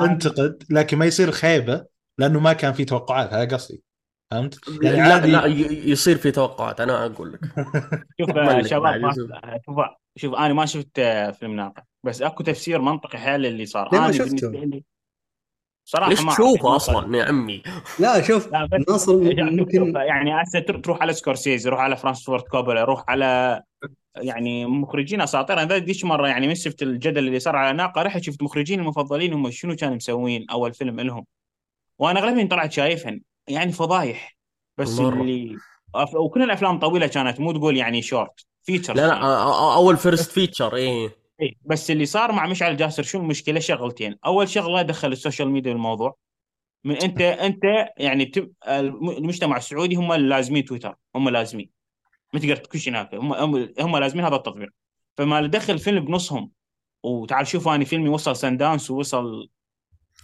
انتقد 0.00 0.62
لكن 0.70 0.98
ما 0.98 1.04
يصير 1.04 1.30
خيبة 1.30 1.84
لأنه 2.18 2.40
ما 2.40 2.52
كان 2.52 2.72
في 2.72 2.84
توقعات 2.84 3.32
هذا 3.32 3.56
قصدي. 3.56 3.82
فهمت؟ 4.32 4.58
يعني 4.82 4.96
لا, 4.96 5.14
عادي 5.14 5.30
لا 5.30 5.46
ي- 5.46 5.90
يصير 5.90 6.16
في 6.16 6.30
توقعات 6.30 6.80
أنا 6.80 7.06
أقول 7.06 7.32
لك. 7.32 7.40
شوف 8.20 8.30
شباب. 8.66 9.12
شوف. 9.14 9.30
شوف 10.16 10.34
أنا 10.34 10.54
ما 10.54 10.66
شفت 10.66 10.98
آه، 10.98 11.30
فيلم 11.30 11.56
ناقة 11.56 11.82
بس 12.04 12.22
أكو 12.22 12.42
تفسير 12.42 12.80
منطقي 12.80 13.18
حيل 13.18 13.46
اللي 13.46 13.66
صار. 13.66 13.88
ليه 13.92 13.98
ما 13.98 14.04
أنا 14.04 14.12
شفته؟ 14.12 14.82
صراحة 15.84 16.10
ليش 16.10 16.20
ما 16.20 16.32
تشوفه 16.32 16.76
أصلا 16.76 17.16
يا 17.18 17.24
عمي؟ 17.24 17.62
لا 17.98 18.22
شوف 18.22 18.52
لا 18.52 18.68
ناصر 18.88 19.16
ممكن 19.16 19.96
يعني 20.10 20.42
هسه 20.42 20.60
تر- 20.60 20.78
تروح 20.78 21.02
على 21.02 21.12
سكورسيزي 21.12 21.70
روح 21.70 21.80
على 21.80 21.96
فرانسيس 21.96 22.24
فورد 22.24 22.42
كوبولا 22.42 22.84
روح 22.84 23.04
على 23.08 23.62
يعني 24.16 24.66
مخرجين 24.66 25.20
اساطير 25.20 25.62
أنا 25.62 25.78
ديش 25.78 26.04
مرة 26.04 26.28
يعني 26.28 26.48
من 26.48 26.54
شفت 26.54 26.82
الجدل 26.82 27.26
اللي 27.26 27.38
صار 27.40 27.56
على 27.56 27.76
ناقة 27.76 28.02
رحت 28.02 28.22
شفت 28.22 28.42
مخرجين 28.42 28.80
المفضلين 28.80 29.32
هم 29.32 29.50
شنو 29.50 29.76
كانوا 29.76 29.96
مسوين 29.96 30.46
أول 30.50 30.74
فيلم 30.74 31.00
لهم. 31.00 31.26
وأنا 31.98 32.20
اغلبهم 32.20 32.48
طلعت 32.48 32.72
شايفهن. 32.72 33.20
يعني 33.48 33.72
فضايح. 33.72 34.36
بس 34.78 34.98
مرة. 34.98 35.20
اللي 35.20 35.56
وكل 36.16 36.42
الأفلام 36.42 36.78
طويلة 36.78 37.06
كانت 37.06 37.40
مو 37.40 37.52
تقول 37.52 37.76
يعني 37.76 38.02
short 38.02 38.46
feature 38.62 38.94
لا 38.94 39.06
لا 39.06 39.74
أول 39.74 39.96
first 39.96 40.30
feature 40.30 40.76
إيه. 40.76 41.16
بس 41.64 41.90
اللي 41.90 42.06
صار 42.06 42.32
مع 42.32 42.46
مشعل 42.46 42.76
جاسر 42.76 43.02
شو 43.02 43.18
المشكلة؟ 43.18 43.60
شغلتين. 43.60 44.18
أول 44.26 44.48
شغلة 44.48 44.82
دخل 44.82 45.12
ال 45.12 45.17
social 45.17 45.48
media 45.50 45.72
بالموضوع 45.72 46.16
من 46.84 46.96
أنت 46.96 47.20
أنت 47.46 47.62
يعني 47.96 48.24
بتب... 48.24 48.52
الم- 48.68 49.10
المجتمع 49.10 49.56
السعودي 49.56 49.96
هم 49.96 50.12
اللازمين 50.12 50.64
تويتر 50.64 50.94
هم 51.16 51.28
لازمين. 51.28 51.70
ما 52.34 52.40
تقدر 52.40 52.56
تكش 52.56 52.88
هناك. 52.88 53.14
هم 53.14 53.32
هم, 53.80 53.96
لازمين 53.96 54.24
هذا 54.24 54.36
التطبيق. 54.36 54.68
فما 55.16 55.46
دخل 55.46 55.78
فيلم 55.78 56.04
بنصهم 56.04 56.50
وتعال 57.02 57.46
شوف 57.46 57.68
اني 57.68 57.84
فيلمي 57.84 58.08
وصل 58.08 58.36
ساندانس 58.36 58.90
ووصل 58.90 59.48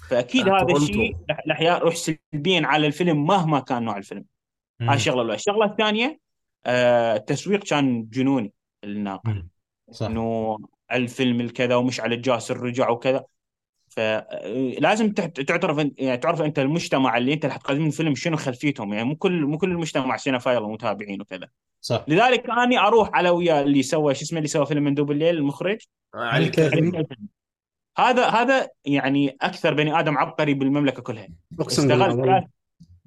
فأكيد 0.09 0.49
آه، 0.49 0.63
هذا. 0.63 0.77
الشيء 0.77 1.17
رح 1.51 1.61
يروح 1.61 1.95
سلبيا 1.95 2.67
على 2.67 2.87
الفيلم 2.87 3.27
مهما 3.27 3.61
كان 3.61 3.83
نوع 3.83 3.97
الفيلم. 3.97 4.25
هاي 4.81 4.97
الشغلة 4.97 5.15
الأولى. 5.17 5.35
الشغلة 5.35 5.65
الثانية 5.65 6.19
آه 6.67 7.17
التسويق 7.17 7.65
كان 7.65 8.09
جنوني. 8.11 8.53
صح. 9.91 10.07
إنه 10.07 10.59
الفيلم 10.93 11.41
الكذا 11.41 11.75
ومش 11.75 12.01
على 12.01 12.15
الجاسر 12.15 12.61
رجع 12.61 12.91
وكذا. 12.91 13.25
فلازم 13.89 15.13
تعترف 15.13 15.81
أنت- 15.81 15.93
يعني 15.99 16.17
تعرف 16.17 16.43
أنت 16.43 16.59
المجتمع 16.59 17.17
اللي 17.19 17.33
أنت 17.33 17.45
اللي 17.45 17.55
حتقدم 17.55 17.87
الفيلم 17.87 18.15
شنو 18.15 18.37
خلفيتهم. 18.37 18.93
يعني 18.93 19.09
مو 19.09 19.17
كل 19.17 19.47
مو 19.47 19.59
كل 19.59 19.71
المجتمع 19.71 20.17
cinephile 20.17 20.59
ومتابعين 20.59 21.21
وكذا. 21.21 21.49
صح. 21.81 22.05
لذلك 22.09 22.51
أني 22.51 22.79
أروح 22.79 23.11
على 23.13 23.31
ويا 23.31 23.63
اللي 23.63 23.83
سوى 23.83 24.15
شو 24.15 24.23
اسمه 24.23 24.39
اللي 24.39 24.49
سوى 24.49 24.67
فيلم 24.67 24.85
مندوب 24.85 25.11
الليل 25.11 25.35
المخرج. 25.37 25.79
علي 26.15 26.47
الكاظمي. 26.47 27.05
هذا 27.99 28.27
هذا 28.27 28.69
يعني 28.85 29.37
أكثر 29.43 29.75
بني 29.75 30.01
آدم 30.01 30.19
عبقري 30.19 30.55
بالمملكة 30.55 31.03
كلها. 31.03 31.29
اقسم 31.61 31.89
بالله 31.89 32.07
اشتغل 32.07 32.21
والله. 32.21 32.47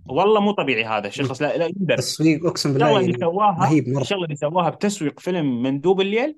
والله 0.06 0.42
مو 0.42 0.52
طبيعي 0.52 0.86
هذا 0.86 1.10
شخص 1.10 1.42
لا 1.42 1.58
لا 1.58 1.66
يقدر. 1.66 1.98
تسويق 1.98 2.46
اقسم 2.46 2.70
الشغلة 2.70 2.86
بالله 2.86 3.00
اللي 3.00 3.12
يعني 3.12 3.22
سواها 3.22 3.58
رهيب 3.60 3.90
مرة. 3.90 4.02
الشغلة 4.02 4.24
اللي 4.24 4.36
سواها 4.36 4.70
بتسويق 4.70 5.20
فيلم 5.20 5.64
مندوب 5.64 6.02
الليل. 6.02 6.38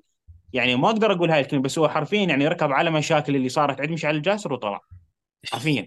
يعني 0.52 0.76
ما 0.76 0.90
أقدر 0.90 1.12
أقول 1.12 1.30
هاي 1.30 1.40
الكلمة 1.40 1.62
بس 1.62 1.78
هو 1.78 1.88
حرفيا 1.88 2.24
يعني 2.24 2.48
ركب 2.48 2.72
على 2.72 2.90
مشاكل 2.90 3.36
اللي 3.36 3.48
صارت 3.48 3.80
عند 3.80 3.90
مشعل 3.90 4.16
الجاسر 4.16 4.52
وطلع. 4.52 4.80
حرفيا. 5.52 5.86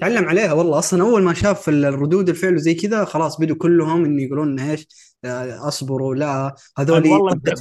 تعلم 0.00 0.24
عليها 0.24 0.52
والله. 0.52 0.78
أصلا 0.78 1.02
أول 1.02 1.22
ما 1.22 1.34
شاف 1.34 1.68
الردود 1.68 2.28
الفعل 2.28 2.54
وزي 2.54 2.74
كذا 2.74 3.04
خلاص 3.04 3.40
بدوا 3.40 3.56
كلهم 3.56 4.04
انه 4.04 4.22
يقولون 4.22 4.60
إيش 4.60 4.86
آه، 5.24 5.68
أصبروا 5.68 6.14
لا 6.14 6.54
هذول 6.78 7.08
والله 7.08 7.32
ردة 7.32 7.54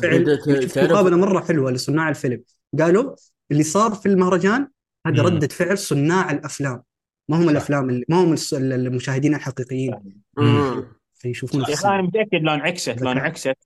فعل. 0.68 0.92
مقابلة 0.92 1.18
مرة 1.18 1.40
حلوة 1.40 1.72
لصناع 1.72 2.10
الفيلم. 2.10 2.42
قالوا 2.80 3.16
اللي 3.52 3.64
صار 3.64 3.92
في 3.92 4.06
المهرجان 4.06 4.68
هذا. 5.08 5.24
ردة 5.24 5.48
فعل 5.48 5.78
صناع 5.78 6.32
الأفلام. 6.32 6.84
ما 7.30 7.38
هم 7.38 7.44
صح. 7.44 7.50
الأفلام 7.50 7.90
اللي 7.90 8.06
ما 8.10 8.24
هم 8.24 8.36
المشاهدين 8.54 9.36
الحقيقيين. 9.36 10.22
فيشوفون. 11.14 11.66
أنا 11.86 12.02
متأكد 12.02 12.42
لو 12.44 12.54
انعكست 12.54 13.02
لو 13.02 13.12
انعكست 13.12 13.58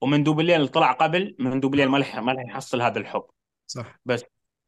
ومندوب 0.00 0.40
الليل 0.40 0.56
اللي 0.56 0.68
طلع 0.68 0.92
قبل 0.92 1.36
مندوب 1.38 1.74
الليل 1.74 1.88
ما 1.88 1.98
لح 1.98 2.16
ما 2.16 2.32
لح 2.32 2.42
يحصل 2.48 2.82
هذا 2.82 2.98
الحب. 2.98 3.24
صح. 3.66 4.00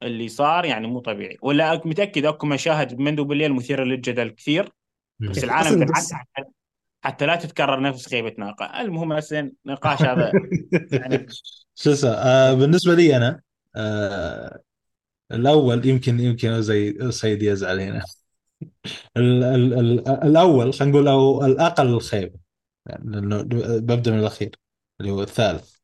اللي 0.02 0.28
صار 0.28 0.64
يعني 0.64 0.86
مو 0.86 1.00
طبيعي. 1.00 1.36
ولا 1.42 1.82
متأكد 1.84 2.24
أكو 2.24 2.46
مشاهد 2.46 2.94
بمندوب 2.94 3.32
الليل 3.32 3.52
مثيرة 3.52 3.84
للجدل 3.84 4.28
كثير. 4.30 4.72
مم. 5.20 5.30
بس 5.30 5.44
العالم 5.44 5.84
بس- 5.84 5.90
بس 5.90 6.12
حتى, 6.12 6.44
حتى 7.00 7.26
لا 7.26 7.36
تتكرر 7.36 7.80
نفس 7.80 8.08
خيبة 8.08 8.34
ناقة. 8.38 8.80
المهم 8.80 9.16
بس 9.16 9.32
النقاش 9.32 10.02
هذا. 10.02 10.32
يعني 10.92 11.26
شو 11.74 11.92
اسمه؟ 11.92 12.10
آه 12.10 12.54
بالنسبة 12.54 12.94
لي 12.94 13.16
أنا 13.16 13.28
آه 13.28 13.40
الأول 15.32 15.86
يمكن 15.86 16.20
يمكن 16.20 16.62
زي 16.62 17.10
سيدي 17.10 17.46
يزعل 17.46 17.80
هنا. 17.80 18.04
ال 19.16 19.44
ال 19.44 19.74
ال 19.74 20.08
الأول 20.08 20.74
خلينا 20.74 20.92
نقول 20.92 21.08
أو 21.08 21.44
الأقل 21.44 22.00
خيبه 22.00 22.38
يعني 22.86 23.10
لأنه 23.10 23.42
ببدأ 23.78 24.10
من 24.10 24.18
الأخير 24.18 24.56
اللي 25.00 25.12
هو 25.12 25.22
الثالث. 25.22 25.76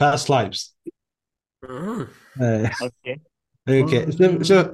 Past 0.00 0.30
Lives 0.30 0.76
مم. 1.62 2.06
أوكي. 2.82 3.20
أوكي. 3.68 4.12
شوف 4.12 4.42
شوف 4.42 4.66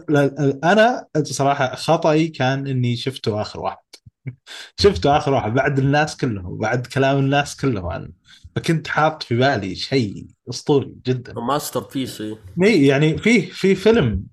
أنا 0.65 1.07
صراحة 1.23 1.75
خطأي 1.75 2.29
كان 2.29 2.67
إني 2.67 2.97
شفته 2.97 3.41
آخر 3.41 3.61
واحد. 3.61 3.79
شفته 4.81 5.17
آخر 5.17 5.33
واحد 5.35 5.53
بعد 5.55 5.79
الناس 5.79 6.17
كلهم 6.17 6.59
بعد 6.59 6.87
كلام 6.87 7.19
الناس 7.19 7.57
كلهم 7.61 7.87
عنه. 7.87 8.09
فكنت 8.57 8.88
حاط 8.88 9.22
في 9.22 9.36
بالي 9.36 9.74
شيء 9.74 10.26
أسطوري 10.50 10.94
جدا. 11.07 11.32
masterpiece 11.33 12.20
إيه. 12.20 12.38
إي 12.62 12.86
يعني 12.86 13.18
في 13.18 13.40
في 13.42 13.74
فيلم 13.74 14.24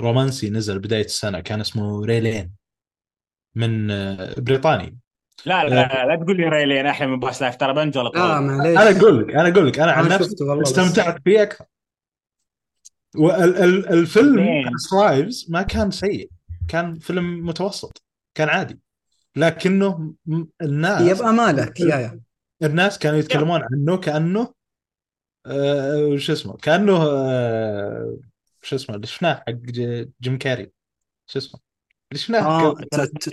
رومانسي 0.00 0.50
نزل 0.50 0.78
بداية 0.78 1.04
السنة 1.04 1.40
كان 1.40 1.60
اسمه 1.60 2.04
ريلين 2.04 2.50
من 3.54 3.90
آه، 3.90 4.34
بريطاني. 4.40 4.98
لا 5.46 5.64
لا 5.64 5.68
لا, 5.68 6.06
لا 6.06 6.24
تقول 6.24 6.36
لي 6.36 6.48
ريلين 6.48 6.86
أحلى 6.86 7.06
من 7.06 7.20
Past 7.20 7.42
Lives. 7.42 7.56
ترى 7.56 7.74
بنجل 7.74 8.04
لا 8.04 8.10
قوي 8.10 8.40
معليش. 8.40 8.78
أنا 8.78 8.98
أقول 8.98 9.22
لك 9.22 9.34
أنا 9.34 9.48
أقول 9.48 9.68
لك 9.68 9.78
أنا 9.78 9.92
عن 9.92 10.08
نفسي. 10.08 10.36
استمتعت 10.62 11.22
فيه 11.24 11.42
أكثر. 11.42 11.64
والفيلم 13.16 14.36
زين. 14.36 14.62
Past 14.70 14.92
Lives 14.92 15.46
ما 15.48 15.62
كان 15.62 15.90
سيء 15.90 16.30
كان 16.68 16.98
فيلم 16.98 17.46
متوسط 17.46 18.02
كان 18.34 18.48
عادي. 18.48 18.78
لكنه 19.36 20.14
الناس 20.62 21.18
يبقى 21.18 21.32
مالك 21.32 21.80
يا 21.80 21.96
يا. 21.96 22.20
الناس 22.62 22.98
كانوا 22.98 23.18
يتكلمون 23.18 23.62
عنه 23.62 23.96
كأنه 23.96 24.54
آه 25.46 25.96
وش 25.96 26.30
اسمه؟ 26.30 26.56
كأنه 26.56 27.02
آه 27.02 28.16
شو 28.62 28.76
اسمه؟ 28.76 28.96
اللي 28.96 29.06
شفناه 29.06 29.34
حق 29.34 29.50
جيم 30.20 30.38
كاري. 30.38 30.72
شو 31.26 31.38
اسمه؟ 31.38 31.60
اللي 32.12 32.22
شفناه 32.22 32.40
آه 32.40 32.76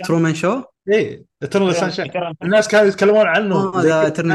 Truman 0.04 0.34
Show؟ 0.34 0.62
إيه 0.92 1.24
eternal 1.44 1.74
sunshine. 1.74 2.12
ترى 2.12 2.34
الناس 2.42 2.68
كانوا 2.68 2.88
يتكلمون 2.88 3.26
عنه. 3.26 3.80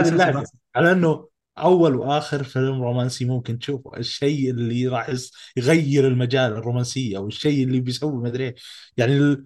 اللعبة. 0.07 0.43
على 0.75 0.91
إنه 0.91 1.27
أول 1.57 1.95
وآخر 1.95 2.43
فيلم 2.43 2.83
رومانسي 2.83 3.25
ممكن 3.25 3.59
تشوفه. 3.59 3.97
الشيء 3.97 4.49
اللي 4.49 4.87
راح 4.87 5.11
يغير 5.57 6.07
المجال 6.07 6.51
الرومانسية 6.51 7.17
أو 7.17 7.27
الشيء 7.27 7.63
اللي 7.63 7.79
بيسوي 7.79 8.21
ما 8.21 8.27
أدري. 8.27 8.55
يعني 8.97 9.17
ال... 9.17 9.43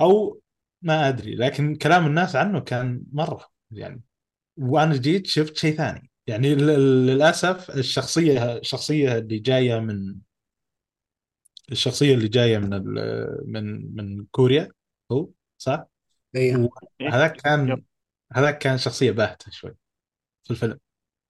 أو 0.00 0.40
ما 0.82 1.08
أدري 1.08 1.34
لكن 1.34 1.76
كلام 1.76 2.06
الناس 2.06 2.36
عنه 2.36 2.60
كان 2.60 3.02
مرة 3.12 3.46
يعني. 3.70 4.02
وأنا 4.62 4.96
جيت 4.96 5.26
شفت 5.26 5.56
شيء 5.56 5.76
ثاني. 5.76 6.10
يعني 6.26 6.54
للأسف 6.54 7.70
الشخصية 7.70 8.56
الشخصية 8.56 9.18
اللي 9.18 9.38
جاية 9.38 9.78
من 9.80 10.14
الشخصية 11.72 12.14
اللي 12.14 12.28
جاية 12.28 12.58
من 12.58 12.74
ال... 12.74 12.94
من 13.46 13.94
من 13.96 14.24
كوريا 14.30 14.68
هو 15.12 15.28
صح؟ 15.58 15.86
إيه. 16.36 16.68
هذاك 17.02 17.36
كان 17.36 17.82
هذاك 18.32 18.58
كان 18.58 18.78
شخصية 18.78 19.10
باهتة 19.10 19.50
شوي 19.50 19.74
في 20.44 20.50
الفيلم 20.50 20.78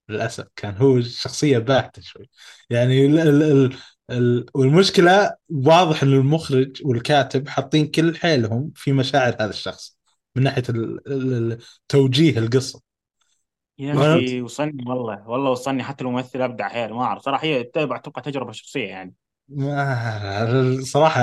للأسف 0.08 0.48
كان 0.56 0.76
هو 0.76 1.00
شخصية 1.00 1.58
باهتة 1.58 2.02
شوي. 2.02 2.30
يعني 2.70 3.06
ال 3.06 3.18
ال 3.20 3.42
ال 3.42 3.76
ال 4.10 4.46
والمشكلة 4.54 5.36
واضح 5.48 6.02
إن 6.02 6.12
المخرج 6.12 6.82
والكاتب 6.86 7.48
حاطين 7.48 7.88
كل 7.90 8.16
حيلهم 8.16 8.72
في 8.76 8.92
مشاعر 8.92 9.34
هذا 9.34 9.50
الشخص 9.50 9.98
من 10.36 10.42
ناحية 10.42 10.62
ال- 10.68 11.08
ال- 11.12 11.52
ال- 11.52 11.58
توجيه 11.88 12.38
القصة. 12.38 12.82
يا 13.82 13.94
ما- 13.94 14.16
أخي 14.16 14.42
وصلني 14.42 14.84
والله 14.86 15.28
والله 15.28 15.50
وصلني 15.50 15.82
حتى 15.82 16.04
الممثل 16.04 16.42
أبدع 16.42 16.68
حيل 16.68 16.92
ما 16.92 17.02
أعرف. 17.02 17.22
صراحة 17.22 17.44
هي 17.44 17.62
تبع 17.64 17.96
أتوقع 17.96 18.22
تجربة 18.22 18.52
شخصية 18.52 18.88
يعني. 18.88 19.14
ما- 19.48 20.80
صراحة 20.82 21.22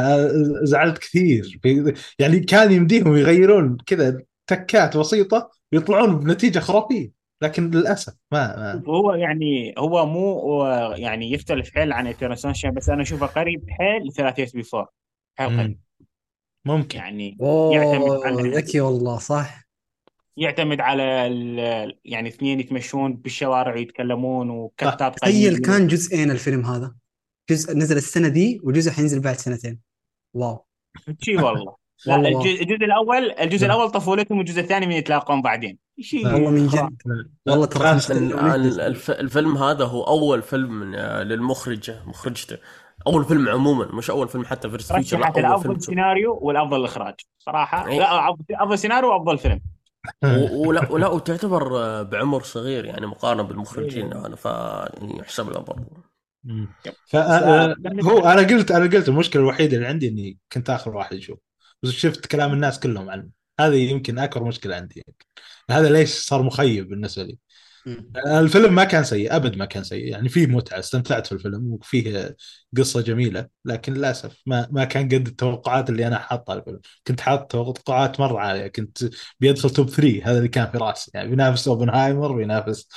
زعلت 0.63 0.97
كثير. 0.97 1.59
في- 1.63 1.93
يعني 2.19 2.39
كان 2.39 2.71
يمديهم 2.71 3.17
يغيرون 3.17 3.77
كذا 3.85 4.21
تكات 4.47 4.97
بسيطة 4.97 5.49
ويطلعون 5.73 6.19
بنتيجة 6.19 6.59
خرافية 6.59 7.11
لكن 7.41 7.69
للأسف 7.71 8.13
ما, 8.31 8.55
ما. 8.57 8.83
هو 8.87 9.13
يعني 9.13 9.73
هو 9.77 10.05
مو 10.05 10.65
يعني 10.95 11.31
يختلف 11.31 11.75
حيل 11.75 11.93
عن 11.93 12.07
ايترنال 12.07 12.71
بس 12.75 12.89
أنا 12.89 13.01
أشوفه 13.01 13.25
قريب 13.25 13.65
حيل 13.69 14.07
لثلاثيه 14.07 14.47
بيفور 14.53 14.85
حيل. 15.37 15.59
قريب. 15.59 15.79
ممكن. 16.65 16.97
يعني 16.99 17.37
يعتمد 17.73 18.01
اوه 18.01 18.25
على 18.27 18.49
ذكي 18.49 18.81
والله 18.81 19.17
صح. 19.17 19.68
يعتمد 20.39 20.79
على 20.81 21.03
ال- 21.27 21.99
يعني 22.05 22.29
اثنين 22.29 22.59
يتمشون 22.59 23.13
بالشوارع 23.15 23.73
ويتكلمون 23.75 24.49
وكتات 24.49 25.19
تخيل 25.19 25.51
قديم. 25.53 25.61
كان 25.61 25.87
جزئين 25.87 26.31
الفيلم 26.31 26.65
هذا 26.65 26.95
جزء 27.49 27.73
نزل 27.77 27.97
السنة 27.97 28.27
دي 28.27 28.59
وجزء 28.63 28.91
حينزل 28.91 29.19
بعد 29.21 29.35
سنتين 29.35 29.79
wow 30.33 30.65
شي 31.21 31.35
والله 31.37 31.75
لا. 32.07 32.15
الجزء, 32.15 32.63
الأول 32.63 33.31
الجزء 33.31 33.67
نعم. 33.67 33.75
الأول 33.77 33.91
طفولتهم 33.91 34.37
والجزء 34.37 34.61
الثاني 34.61 34.85
من 34.85 34.91
يتلاقون 34.91 35.41
بعدين 35.41 35.77
شيء 35.99 36.27
والله 36.27 36.49
من. 36.51 36.67
جد 36.67 36.89
والله 37.47 37.65
ترى 37.65 37.83
لا، 37.83 37.91
15 37.91 38.15
من- 38.19 38.29
يوم 38.29 38.47
يحدث. 38.47 38.79
الف- 38.79 39.11
الفيلم 39.11 39.57
هذا 39.57 39.85
هو 39.85 40.03
أول 40.03 40.41
فيلم 40.41 40.71
من- 40.79 40.95
آه، 40.95 41.23
للمخرجة 41.23 42.03
مخرجته 42.05 42.57
أول 43.07 43.25
فيلم 43.25 43.49
عموما 43.49 43.85
مش 43.95 44.09
أول 44.09 44.27
فيلم 44.27 44.45
حتى 44.45 44.69
first 44.69 44.93
feature 44.93 45.17
الأفضل 45.37 45.81
سيناريو 45.81 46.39
والأفضل 46.41 46.83
إخراج 46.85 47.13
صراحة 47.39 47.87
إيه. 47.87 47.99
لا 47.99 48.27
أفضل- 48.31 48.61
أفضل 48.61 48.77
سيناريو 48.79 49.09
وأفضل 49.13 49.37
فيلم 49.37 49.61
ولا 50.67 50.91
ولا 50.91 51.07
وتعتبر 51.07 51.77
آه، 51.77 52.01
بعمر 52.03 52.43
صغير 52.43 52.85
يعني 52.85 53.07
مقارنة 53.07 53.43
بالمخرجين 53.43 54.13
أنا 54.13 54.35
ف 54.35 54.45
يعني 54.45 55.19
يحسب 55.19 55.49
له 55.49 55.59
برضه. 55.59 56.09
ف 57.05 57.15
آه، 57.15 57.75
هو 58.03 58.19
أنا 58.19 58.41
قلت 58.47 58.71
أنا 58.71 58.85
قلت 58.85 59.09
المشكلة 59.09 59.41
الوحيدة 59.41 59.77
اللي 59.77 59.87
عندي 59.87 60.07
إني 60.07 60.37
كنت 60.53 60.69
آخر 60.69 60.95
واحد 60.95 61.15
أشوف 61.15 61.39
بس 61.83 61.89
شفت 61.89 62.25
كلام 62.25 62.53
الناس 62.53 62.79
كلهم 62.79 63.09
عنه 63.09 63.29
هذه 63.59 63.75
يمكن 63.91 64.19
أكبر 64.19 64.43
مشكلة 64.43 64.75
عندي. 64.75 65.03
هذا 65.69 65.89
ليش 65.89 66.09
صار 66.09 66.43
مخيب 66.43 66.89
بالنسبة 66.89 67.23
لي. 67.23 67.37
الفيلم 68.27 68.75
ما 68.75 68.83
كان 68.83 69.03
سيء 69.03 69.35
أبد 69.35 69.55
ما 69.57 69.65
كان 69.65 69.83
سيء. 69.83 70.05
يعني 70.07 70.29
فيه 70.29 70.47
متعة 70.47 70.79
استمتعت 70.79 71.27
في 71.27 71.31
الفيلم 71.31 71.73
وفيه 71.73 72.35
قصة 72.77 73.01
جميلة 73.01 73.47
لكن 73.65 73.93
للأسف 73.93 74.41
ما 74.45 74.67
ما 74.71 74.83
كان 74.85 75.05
قد 75.05 75.27
التوقعات 75.27 75.89
اللي 75.89 76.07
أنا 76.07 76.19
حاطها 76.19 76.55
الفيلم. 76.55 76.79
كنت 77.07 77.21
حاط 77.21 77.51
توقعات 77.51 78.19
مرة 78.19 78.39
عالية 78.39 78.67
كنت 78.67 78.97
بيدخل 79.39 79.69
توب 79.69 79.89
3 79.89 80.21
هذا 80.25 80.37
اللي 80.37 80.47
كان 80.49 80.71
في 80.71 80.77
رأسي. 80.77 81.11
يعني 81.13 81.29
بينافس 81.29 81.67
أوبنهايمر 81.67 82.31
بينافس 82.35 82.87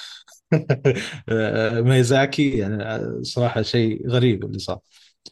ميزاكي 1.82 2.58
يعني 2.58 2.84
صراحة 3.24 3.62
شيء 3.62 4.08
غريب 4.08 4.44
اللي 4.44 4.58
صار. 4.58 4.78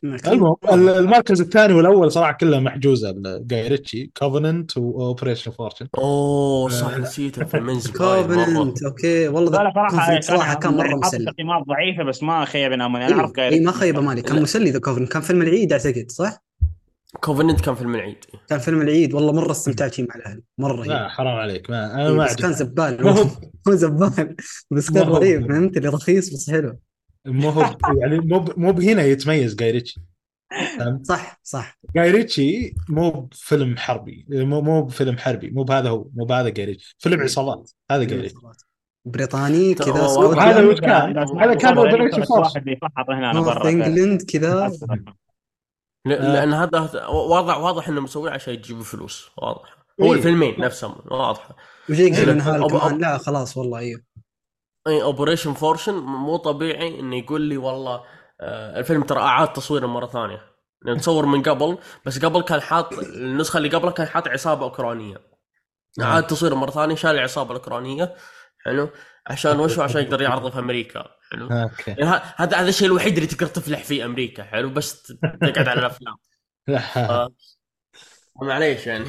المهم. 0.04 0.56
المركز 0.72 1.40
الثاني 1.40 1.74
والأول 1.74 2.12
صراحة 2.12 2.32
كلها 2.32 2.60
محجوزة 2.60 3.10
لجاي 3.10 3.68
ريتشي 3.68 4.10
Covenant 4.18 4.76
و 4.76 4.84
Operation 4.84 5.50
Fortune 5.50 5.88
أوه 5.98 6.68
صح 6.68 6.98
نسيت 6.98 7.38
مره 7.38 7.80
Covenant 7.96 8.82
أوكي. 8.82 9.28
والله 9.28 9.50
لا 9.62 9.72
صراحة 9.74 9.88
Covenant 9.90 10.24
صراحة 10.24 10.54
كان 10.54 10.76
مرة 10.76 10.96
مسلي. 10.96 11.32
تقييمات 11.32 11.62
ضعيفة 11.68 12.04
بس 12.04 12.22
ما 12.22 12.44
خيبنا 12.44 12.86
املي 12.86 13.06
أنا 13.06 13.16
أعرف 13.16 13.38
اي 13.38 13.48
إيه 13.48 13.60
ما 13.64 13.72
خيب 13.72 13.98
مالي 13.98 14.22
كان 14.22 14.42
مسلي 14.42 14.70
The 14.70 14.80
Covenant 14.80 15.12
كان 15.12 15.22
فيلم 15.22 15.42
العيد 15.42 15.72
أعتقد 15.72 16.06
صح؟ 16.10 16.42
Covenant 17.20 17.60
كان 17.60 17.74
فيلم 17.74 17.94
العيد. 17.94 18.16
كان 18.48 18.58
فيلم 18.58 18.80
العيد. 18.82 19.14
والله 19.14 19.32
مرة 19.32 19.50
استمتعت 19.50 19.94
فيه 19.94 20.02
مع 20.02 20.14
الأهل. 20.14 20.42
مرة 20.58 20.72
رهيب 20.76 20.90
لا 20.90 21.08
حرام 21.08 21.36
عليك. 21.36 21.70
ما 21.70 21.94
أنا 21.94 22.06
إيه 22.08 22.12
ما 22.14 22.24
بس 22.24 22.36
كان 22.36 22.52
زبال. 22.52 23.08
هو 23.68 23.74
زبال. 23.74 24.36
بس 24.70 24.90
كان 24.90 25.08
رهيب 25.08 25.48
فهمت؟ 25.52 25.76
اللي 25.76 25.88
رخيص 25.88 26.34
بس 26.34 26.50
حلو. 26.50 26.78
مو 27.26 27.48
هو 27.48 27.76
يعني 28.00 28.18
مو 28.18 28.44
مو 28.56 28.72
بهنا 28.72 29.02
يتميز 29.02 29.54
جاي 29.54 29.70
ريتشي؟ 29.70 30.00
صح 31.02 31.40
صح 31.42 31.78
جاي 31.96 32.10
ريتشي 32.10 32.74
مو 32.88 33.10
بفيلم 33.10 33.76
حربي 33.76 34.26
مو 34.28 34.60
مو 34.60 34.82
بفيلم 34.82 35.18
حربي 35.18 35.50
مو 35.50 35.62
بهذا 35.62 35.88
هو 35.88 36.06
مو 36.14 36.24
بهذا 36.24 36.48
جاي 36.48 36.64
ريتشي 36.64 36.96
فيلم 36.98 37.20
عصابات 37.20 37.70
هذا 37.90 38.04
جاي 38.04 38.20
ريتشي 38.20 38.36
بريطاني 39.04 39.74
كذا 39.74 40.06
سعودي 40.06 40.40
هذا 40.40 40.68
وش 40.68 40.80
كان؟ 40.80 41.18
هذا 41.18 41.54
كان. 41.54 41.78
واحد 41.78 42.66
يفحط 42.66 43.10
هنا 43.10 43.30
أنا 43.30 43.40
برا 43.40 43.68
England 43.68 44.22
كذا. 44.22 44.70
لأن 46.04 46.52
هذا 46.52 47.06
واضح 47.06 47.56
واضح 47.56 47.88
إنه 47.88 48.00
مسويه 48.00 48.30
عشان 48.30 48.54
يجيبوا 48.54 48.82
فلوس 48.82 49.30
واضح 49.38 49.76
هو 50.02 50.04
إيه. 50.04 50.12
الفيلمين 50.18 50.60
نفسهم 50.60 50.94
واضحه 51.10 51.56
وجاي 51.90 52.06
إيه. 52.06 52.40
أب- 52.40 52.92
لا 52.92 53.18
خلاص 53.18 53.56
والله 53.56 53.78
أيوه 53.78 54.00
اي 54.86 55.02
Operation 55.02 55.54
Fortune 55.54 55.94
مو 55.94 56.36
طبيعي 56.36 57.00
إنه 57.00 57.16
يقول 57.16 57.40
لي 57.40 57.56
والله 57.56 58.04
آه، 58.40 58.78
الفيلم 58.78 59.02
ترى 59.02 59.20
أعاد 59.20 59.52
تصويره 59.52 59.86
مرة 59.86 60.06
ثانية. 60.06 60.50
لأنه 60.82 60.98
تصور 60.98 61.26
من 61.26 61.42
قبل 61.42 61.78
بس 62.06 62.24
قبل 62.24 62.42
كان 62.42 62.60
حاط 62.60 62.92
النسخة 62.92 63.56
اللي 63.56 63.68
قبله 63.68 63.90
كان 63.90 64.06
حاط 64.06 64.28
عصابة 64.28 64.64
أوكرانية. 64.64 65.16
أعاد 66.02 66.26
تصويره 66.26 66.54
مرة 66.54 66.70
ثانية 66.70 66.94
شال 66.94 67.10
العصابة 67.10 67.50
الأوكرانية. 67.50 68.14
حلو. 68.64 68.90
عشان 69.26 69.60
وشو 69.60 69.82
عشان 69.82 70.02
يقدر 70.02 70.22
يعرضه 70.22 70.50
في 70.50 70.58
أمريكا. 70.58 71.04
حلو. 71.32 71.48
أوكي. 71.50 71.90
يعني 71.90 72.22
هذا 72.36 72.56
هذا 72.56 72.68
الشيء 72.68 72.88
الوحيد 72.88 73.14
اللي 73.14 73.26
تقدر 73.26 73.46
تفلح 73.46 73.84
فيه 73.84 74.04
أمريكا. 74.04 74.42
حلو. 74.44 74.70
بس 74.70 75.02
تقعد 75.22 75.68
على 75.68 75.80
الأفلام. 75.80 76.16
آه. 76.96 77.28
معليش 78.42 78.86
يعني. 78.86 79.06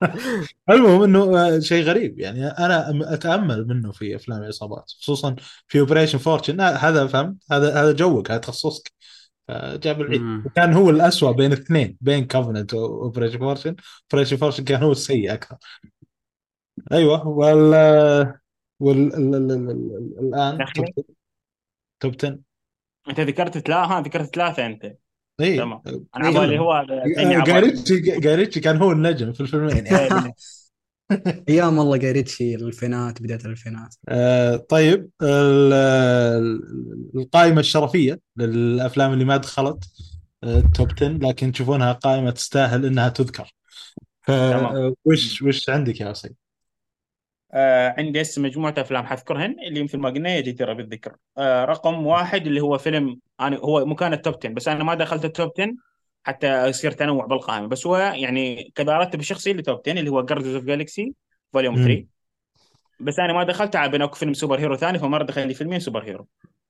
المهم 0.70 1.02
إنه 1.02 1.38
آه، 1.38 1.58
شيء 1.58 1.84
غريب. 1.84 2.18
يعني 2.18 2.46
أنا 2.46 2.90
أتأمل 3.14 3.66
منه 3.66 3.92
في 3.92 4.16
أفلام 4.16 4.42
العصابات 4.42 4.84
خصوصا 5.00 5.36
في 5.66 5.80
Operation 5.80 6.18
Fortune 6.18 6.60
هذا 6.60 7.06
فهمت؟ 7.06 7.36
هذا 7.52 7.82
هذا 7.82 7.92
joke 7.92 8.30
هذا 8.30 8.38
تخصصك. 8.40 8.92
جاب 9.74 10.00
العيد 10.00 10.20
مم. 10.20 10.42
وكان 10.46 10.72
هو 10.72 10.90
الأسوأ 10.90 11.32
بين 11.32 11.52
الاثنين 11.52 11.96
بين 12.00 12.26
Covenant 12.26 12.74
و 12.74 12.80
Operation 12.80 13.38
Fortune 13.38 13.76
Operation 14.12 14.36
Fortune 14.36 14.64
كان 14.64 14.82
هو 14.82 14.92
السيء 14.92 15.32
أكثر. 15.34 15.56
أيوه 16.92 17.28
وال 17.28 17.74
وال 18.80 19.14
ال- 19.14 19.34
ال- 19.34 19.50
ال- 19.52 19.70
ال- 19.70 20.16
الآن 20.18 20.58
top 22.00 22.14
10 22.24 22.38
أنت 23.08 23.20
ذكرت 23.20 23.58
ثلاثة 23.58 23.96
ها 23.98 24.00
ذكرت 24.00 24.34
ثلاثة 24.34 24.66
أنت. 24.66 24.92
اي 25.40 25.62
أنا 25.62 25.82
على 26.14 26.38
بالي 26.40 26.58
هو. 26.58 26.84
جاريتشي 27.44 28.00
جاريتشي 28.00 28.60
كان 28.60 28.76
هو 28.76 28.92
النجم 28.92 29.32
في 29.32 29.40
الفيلمين 29.40 29.86
يعني. 29.86 30.34
أيام 31.48 31.78
والله 31.78 31.96
جايريتشي 31.96 32.54
الالفينات 32.54 33.22
بداية 33.22 33.38
الالفينات 33.44 33.94
آه، 34.08 34.56
طيب 34.56 35.10
ال- 35.22 35.72
ال- 35.72 37.10
القائمة 37.16 37.60
الشرفية 37.60 38.20
للأفلام 38.36 39.12
اللي 39.12 39.24
ما 39.24 39.36
دخلت 39.36 39.84
آه، 40.44 40.58
ال 40.58 40.65
top 40.65 40.88
10 40.92 41.08
لكن 41.08 41.52
تشوفونها 41.52 41.92
قائمة 41.92 42.30
تستاهل 42.30 42.86
إنها 42.86 43.08
تذكر 43.08 43.54
تمام. 44.26 44.94
فوش 45.04 45.42
وش 45.42 45.70
عندك 45.70 46.00
يا 46.00 46.12
سيد؟ 46.12 46.36
آه 47.52 47.94
عندي 47.98 48.20
هسه 48.20 48.42
مجموعة 48.42 48.74
أفلام 48.78 49.06
حذكرهن؟ 49.06 49.56
اللي 49.66 49.82
مثل 49.82 49.98
ما 49.98 50.10
قلنا 50.10 50.28
هي 50.28 50.42
جديرة 50.42 50.72
بالذكر 50.72 51.16
آه 51.38 51.64
رقم 51.64 52.06
واحد 52.06 52.46
اللي 52.46 52.60
هو 52.60 52.78
فيلم 52.78 53.20
أنا 53.40 53.56
هو 53.56 53.86
مكان 53.86 54.12
ال 54.12 54.17
top 54.17 54.34
10 54.38 54.50
بس 54.50 54.68
أنا 54.68 54.84
ما 54.84 54.94
دخلت 54.94 55.24
ال 55.24 55.30
top 55.30 55.50
10 55.58 55.74
حتى 56.24 56.68
يصير 56.68 56.90
تنوع 56.90 57.26
بالقائمة. 57.26 57.66
بس 57.66 57.86
هو 57.86 57.96
يعني 57.96 58.72
كذا 58.74 58.98
رتب 58.98 59.20
الشخصي 59.20 59.52
ل 59.52 59.59
top 59.59 59.80
10 59.86 60.00
اللي 60.00 60.10
هو 60.10 60.22
Guardians 60.22 60.54
of 60.54 60.64
Galaxy 60.64 61.14
Volume 61.52 61.74
مم. 61.78 61.84
3 61.84 62.04
بس 63.00 63.18
أنا 63.18 63.32
ما 63.32 63.44
دخلت 63.44 63.76
على 63.76 63.90
بينك 63.90 64.14
فيلم 64.14 64.34
superhero 64.34 64.76
ثاني 64.76 64.98
فما 64.98 65.22
دخل 65.22 65.48
لي 65.48 65.54
فيلمين 65.54 65.80
superhero 65.80 66.26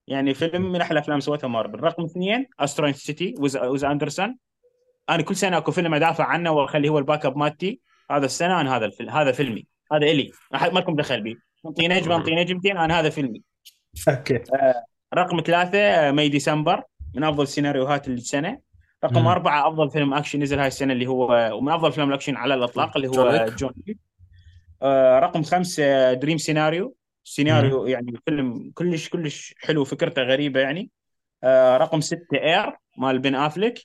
يعني 0.07 0.35
فيلم 0.35 0.72
من 0.72 0.81
أحلى 0.81 0.93
الأفلام 0.93 1.20
سوتها 1.20 1.49
مارفل 1.49 1.81
رقم 1.81 2.05
اثنين 2.05 2.47
Asteroid 2.61 2.92
City 2.92 3.34
وز 3.39 3.57
وز 3.57 3.85
أندرسون 3.85 4.37
أنا 5.11 5.22
كل 5.22 5.37
سنة 5.37 5.59
أكو 5.59 5.72
فيلم 5.72 5.95
أدافع 5.95 6.24
عنه 6.24 6.51
وأخليه 6.51 6.89
هو 6.89 6.99
ال 6.98 7.26
backup 7.26 7.36
مالتي. 7.37 7.81
هذا 8.11 8.26
السنة 8.26 8.61
أنا 8.61 8.76
هذا 8.76 8.85
الفيلم 8.85 9.11
هذا 9.11 9.33
فيلمي. 9.33 9.66
هذا 9.93 10.07
أحد 10.55 10.72
ما 10.72 10.78
لكم 10.78 10.97
دخل 10.97 11.20
بي. 11.20 11.38
انطي 11.66 11.88
نجمه 11.88 12.16
انطي 12.16 12.34
نجمتين 12.34 12.76
أنا 12.76 13.01
هذا 13.01 13.11
فيلمي. 13.11 13.43
أوكي. 14.09 14.41
رقم 15.14 15.41
ثلاثة 15.47 15.78
آه، 15.78 16.11
May 16.11 16.28
December 16.28 16.82
من 17.14 17.24
أفضل 17.24 17.43
السيناريوهات 17.43 18.09
السنة. 18.09 18.59
رقم 19.05 19.20
مم. 19.20 19.26
أربعة 19.26 19.68
أفضل 19.68 19.91
فيلم 19.91 20.14
أكشن 20.14 20.43
نزل 20.43 20.59
هاي 20.59 20.66
السنة 20.66 20.93
اللي 20.93 21.07
هو 21.07 21.51
ومن 21.57 21.72
أفضل 21.72 21.88
أفلام 21.88 22.09
الأكشن 22.09 22.36
على 22.36 22.55
الإطلاق 22.55 22.97
اللي 22.97 23.09
هو. 23.09 23.47
جون 23.59 23.72
آه، 24.82 25.18
رقم 25.18 25.43
خمسة 25.43 26.12
Dream 26.12 26.38
Scenario. 26.38 26.96
سيناريو 27.24 27.86
يعني 27.86 28.12
فيلم 28.24 28.70
كلش 28.74 29.09
كلش 29.09 29.55
حلو 29.59 29.84
فكرته 29.84 30.22
غريبة 30.22 30.61
يعني. 30.61 30.91
آه، 31.45 31.76
رقم 31.76 32.01
ستة 32.01 32.36
Air 32.42 32.76
مال 32.99 33.18
بن 33.18 33.34
أفلك. 33.34 33.78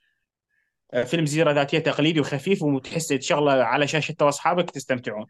آه، 0.94 1.04
فيلم 1.04 1.26
سيرة 1.26 1.52
ذاتية 1.52 1.80
تقليدي 1.80 2.20
وخفيف 2.20 2.64
وتحس 2.64 3.08
تشغله 3.08 3.52
على 3.52 3.88
شاشة 3.88 4.12
أنت 4.12 4.30
وأصحابك 4.30 4.72
تستمتعون. 4.72 5.26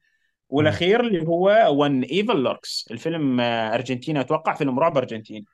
والأخير 0.49 0.99
اللي 0.99 1.27
هو 1.27 1.67
When 1.69 2.03
Evil 2.03 2.37
Lurks 2.37 2.87
الفيلم 2.91 3.39
آه، 3.39 3.73
أرجنتيني 3.73 4.21
أتوقع 4.21 4.53
فيلم 4.53 4.79
رعب 4.79 4.97
أرجنتيني. 4.97 5.45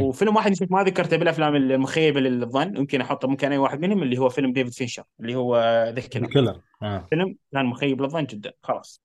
وفيلم 0.00 0.36
واحد 0.36 0.50
نسيت 0.50 0.72
ما 0.72 0.82
ذكرته 0.82 1.16
بالأفلام 1.16 1.56
المخيبة 1.56 2.20
للظن. 2.20 2.76
يمكن 2.76 3.00
أحطه 3.00 3.28
مكان 3.28 3.52
أي 3.52 3.58
واحد 3.58 3.80
منهم 3.80 4.02
اللي 4.02 4.18
هو 4.18 4.28
فيلم 4.28 4.52
ديفيد 4.52 4.72
فينشر 4.72 5.04
اللي 5.20 5.34
هو 5.34 5.56
The 5.94 6.00
Killer 6.00 6.60
آه. 6.82 7.06
فيلم 7.10 7.36
كان 7.52 7.66
مخيب 7.66 8.02
للظن 8.02 8.24
جدا. 8.24 8.52
خلاص. 8.62 9.02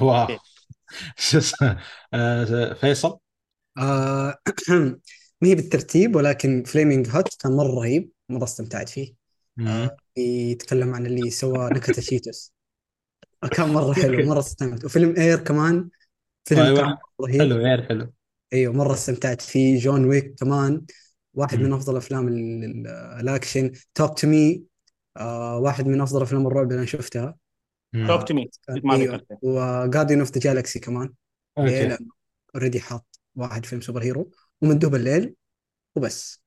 wow. 0.00 0.26
شو 1.18 1.38
اسمه؟ 1.38 1.78
آه، 2.14 2.72
فيصل؟ 2.72 3.18
آه 3.78 4.34
ما 5.40 5.48
هي 5.48 5.54
بالترتيب 5.54 6.16
ولكن 6.16 6.62
Flamin' 6.66 7.08
Hot 7.10 7.42
كان 7.42 7.52
مرة 7.52 7.80
رهيب 7.80 8.10
مرة 8.28 8.44
استمتعت 8.44 8.88
فيه. 8.88 9.14
يتكلم 10.16 10.94
عن 10.94 11.06
اللي 11.06 11.30
سوى 11.30 11.70
نكهة 11.70 12.00
Cheetos. 12.00 12.55
كان 13.48 13.68
مرة 13.68 13.92
حلو 13.92 14.26
مرة 14.26 14.38
استمتعت. 14.38 14.84
وفيلم 14.84 15.14
Air 15.16 15.38
كمان 15.38 15.88
فيلم 16.44 16.60
أيوة. 16.60 16.80
كان 16.80 16.96
رهيب. 17.20 17.40
حلو 17.40 17.56
غير 17.56 17.82
حلو. 17.82 18.12
أيوه 18.52 18.72
مرة 18.72 18.92
استمتعت 18.92 19.40
فيه. 19.40 19.78
John 19.78 20.04
Wick 20.04 20.34
كمان 20.34 20.82
واحد 21.34 21.58
مم. 21.58 21.64
من 21.64 21.72
أفضل 21.72 21.96
أفلام 21.96 22.28
ال- 22.28 22.64
ال- 22.64 22.86
الأكشن. 23.20 23.72
Talk 23.94 24.18
to 24.18 24.26
Me 24.26 24.64
واحد 25.56 25.86
من 25.86 26.00
أفضل 26.00 26.22
أفلام 26.22 26.46
الرعب 26.46 26.64
اللي 26.66 26.78
أنا 26.78 26.86
شفتها. 26.86 27.36
Talk 28.08 28.28
to 28.28 28.34
Me 28.34 28.50
و 29.42 29.51
Guardian 29.51 30.20
of 30.20 30.32
the 30.32 30.40
Galaxy 30.40 30.78
كمان؟ 30.78 31.12
okay. 31.58 31.98
already 32.54 32.80
حاط 32.80 33.20
واحد 33.34 33.64
فيلم 33.66 33.80
superhero. 33.80 34.30
ومندوب 34.62 34.94
الليل 34.94 35.34
وبس. 35.96 36.42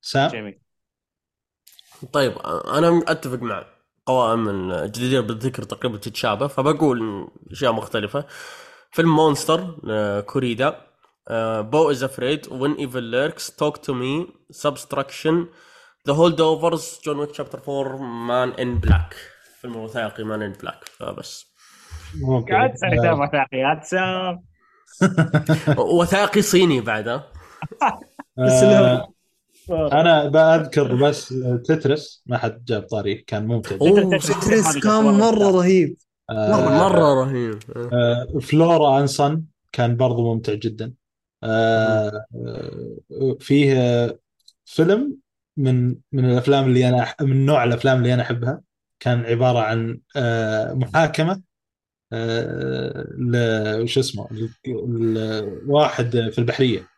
سام؟ 0.00 0.30
جميل. 0.30 0.60
طيب 2.12 2.32
أنا 2.38 3.04
اتفق 3.08 3.42
مع 3.42 3.66
قوائم 4.06 4.48
الجديدة 4.48 5.20
بالذكر 5.20 5.62
تقريبا 5.62 5.98
تتشابه 5.98 6.46
فبقول 6.46 7.28
أشياء 7.50 7.72
مختلفة. 7.72 8.24
فيلم 8.90 9.16
Monster 9.16 9.76
آه، 9.90 10.20
كوريدا. 10.20 10.80
Beau 11.60 11.90
Is 11.90 12.04
Afraid 12.04 12.48
When 12.52 12.72
Evil 12.72 13.02
Lurks 13.02 13.56
Talk 13.56 13.76
to 13.76 13.94
Me 13.94 14.26
Subtraction 14.50 15.46
The 16.08 16.14
Holdovers 16.14 17.00
John 17.04 17.18
Wick 17.18 17.34
Chapter 17.34 17.60
4 17.68 17.96
Man 18.02 18.48
in 18.50 18.78
Black 18.78 19.14
فيلم 19.60 19.76
وثائقي 19.76 20.24
Man 20.24 20.42
in 20.42 20.52
Black 20.52 20.84
فبس. 20.84 21.54
قاعد 22.50 22.72
تسوي 22.72 23.08
آه، 23.08 23.20
وثائقيات 23.20 23.88
وثائقي 26.00 26.42
صيني 26.42 26.80
بعد 26.80 27.08
ها 27.08 27.30
أنا 29.70 30.28
بذكر 30.28 30.94
بس 30.94 31.28
Tetris 31.64 32.22
ما 32.26 32.38
حد 32.38 32.64
جاب 32.64 32.82
طاريه 32.82 33.24
كان 33.26 33.46
ممتع. 33.46 33.76
Tetris 34.18 34.78
كان 34.78 35.04
مرة 35.04 35.50
رهيب. 35.50 35.96
آه، 36.30 36.78
مرة 36.78 37.24
رهيب. 37.24 37.58
آه، 37.92 38.38
Flora 38.42 39.00
and 39.00 39.06
Son 39.06 39.42
كان 39.72 39.96
برضو 39.96 40.34
ممتع 40.34 40.54
جدا. 40.54 40.92
آه، 41.44 42.24
آه، 42.36 43.36
فيه 43.40 43.74
آه، 43.80 44.18
فيلم 44.64 45.16
من 45.56 45.96
من 46.12 46.30
الأفلام 46.30 46.64
اللي 46.64 46.88
أنا 46.88 47.14
من 47.20 47.46
نوع 47.46 47.64
الأفلام 47.64 47.98
اللي 47.98 48.14
أنا 48.14 48.22
أحبها. 48.22 48.60
كان 49.00 49.20
عبارة 49.20 49.58
عن 49.58 50.00
آه، 50.16 50.72
محاكمة 50.72 51.42
آه، 52.12 53.06
ل 53.18 53.36
وش 53.82 53.98
اسمه 53.98 54.28
واحد 55.66 56.10
في 56.32 56.38
البحرية. 56.38 56.78
آه، 56.80 56.93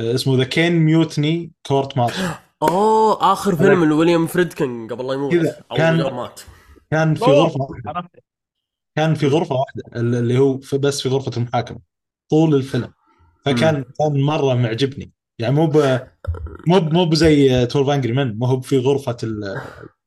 اسمه 0.00 0.36
The 0.36 0.44
Caine 0.44 0.72
Mutiny 0.72 1.52
Court-Martial 1.66 2.34
أوه 2.62 3.32
آخر 3.32 3.56
فيلم 3.56 3.84
لويليام 3.84 4.26
فريدكن 4.26 4.88
قبل 4.88 5.06
لا 5.06 5.12
يموت. 5.14 5.32
كذا، 5.32 5.60
كان- 5.76 6.14
مات. 6.14 6.40
كان 6.90 7.14
في. 7.14 7.24
غرفة 7.24 7.60
واحدة. 7.60 8.10
كان 8.96 9.14
في 9.14 9.26
غرفة 9.26 9.54
واحدة 9.54 9.82
اللي 10.00 10.38
هو 10.38 10.58
في 10.58 10.78
بس 10.78 11.00
في 11.02 11.08
غرفة 11.08 11.30
المحاكمة 11.36 11.78
طول 12.30 12.54
الفيلم. 12.54 12.92
فكان 13.44 13.84
كان 13.98 14.20
مرة 14.22 14.54
معجبني. 14.54 15.12
يعني 15.38 15.54
مو 15.54 15.66
ب 15.66 15.76
مو 16.66 16.80
ب- 16.80 16.92
مو 16.92 17.04
بزي 17.04 17.62
12 17.62 17.94
Angry 17.94 18.12
Men 18.12 18.38
مو 18.38 18.46
هو 18.46 18.60
في 18.60 18.78
غرفة 18.78 19.16
ال- 19.22 19.60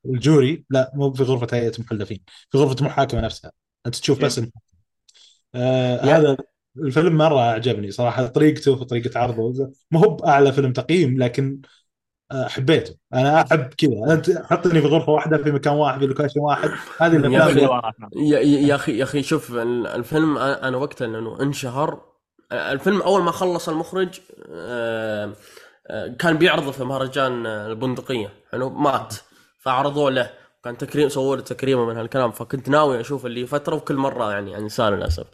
ال 0.06 0.18
jury 0.18 0.64
لا 0.70 0.92
مو 0.94 1.12
في 1.12 1.22
غرفة 1.22 1.46
هيئة 1.52 1.72
المحلفين 1.78 2.20
في 2.50 2.58
غرفة 2.58 2.76
المحاكمة 2.80 3.20
نفسها. 3.20 3.52
أنت 3.86 3.96
تشوف 3.96 4.24
بس 4.24 4.38
المحاكمة. 4.38 4.62
آه 5.54 6.00
هذا 6.04 6.36
الفيلم 6.76 7.16
مرة 7.16 7.38
اعجبني 7.40 7.90
صراحة 7.90 8.26
طريقته 8.26 8.72
وطريقة 8.72 9.20
عرضه. 9.20 9.72
مو 9.90 9.98
هو 9.98 10.08
بأعلى 10.16 10.52
فيلم 10.52 10.72
تقييم 10.72 11.22
لكن 11.22 11.60
آه، 12.32 12.48
حبيته. 12.48 12.96
أنا 13.14 13.40
أحب 13.40 13.64
كذا. 13.78 14.12
انت 14.12 14.30
حطني 14.30 14.80
في 14.80 14.86
غرفة 14.86 15.12
واحدة 15.12 15.38
في 15.42 15.52
مكان 15.52 15.74
واحد 15.74 16.00
في 16.00 16.06
location 16.06 16.40
واحد. 16.40 16.70
هذه 16.98 17.16
الأفلام 17.16 17.58
يا, 18.16 18.38
يا 18.38 18.40
يا 18.40 18.74
أخي 18.74 18.98
يا 18.98 19.04
أخي 19.04 19.22
شوف 19.22 19.52
ال- 19.52 19.86
الفيلم 19.86 20.38
أنا 20.38 20.76
وقتها 20.76 21.06
لأنه 21.06 21.42
انشهر. 21.42 22.00
الفيلم 22.52 23.02
أول 23.02 23.22
ما 23.22 23.30
خلص 23.30 23.68
المخرج 23.68 24.20
آه، 24.52 25.32
آه، 25.86 26.08
كان 26.18 26.38
بيعرضه 26.38 26.70
في 26.70 26.84
مهرجان 26.84 27.46
البندقية. 27.46 28.32
حلو 28.52 28.70
مات 28.70 29.14
فعرضوه 29.58 30.10
له. 30.10 30.30
كان 30.64 30.78
تكريم 30.78 31.08
سووا 31.08 31.36
له 31.36 31.42
تكريمه 31.42 31.84
من 31.86 31.96
هالكلام. 31.96 32.30
فكنت 32.30 32.68
ناوي 32.68 33.00
أشوف 33.00 33.26
اللي 33.26 33.46
فترة 33.46 33.76
وكل 33.76 33.96
مرة 33.96 34.32
يعني 34.32 34.50
يعني 34.50 34.68
صار 34.68 34.94
للأسف. 34.96 35.26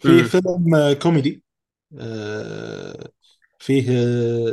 في. 0.00 0.24
فيلم 0.24 0.92
كوميدي 1.02 1.44
آه، 1.98 3.08
فيه 3.58 3.86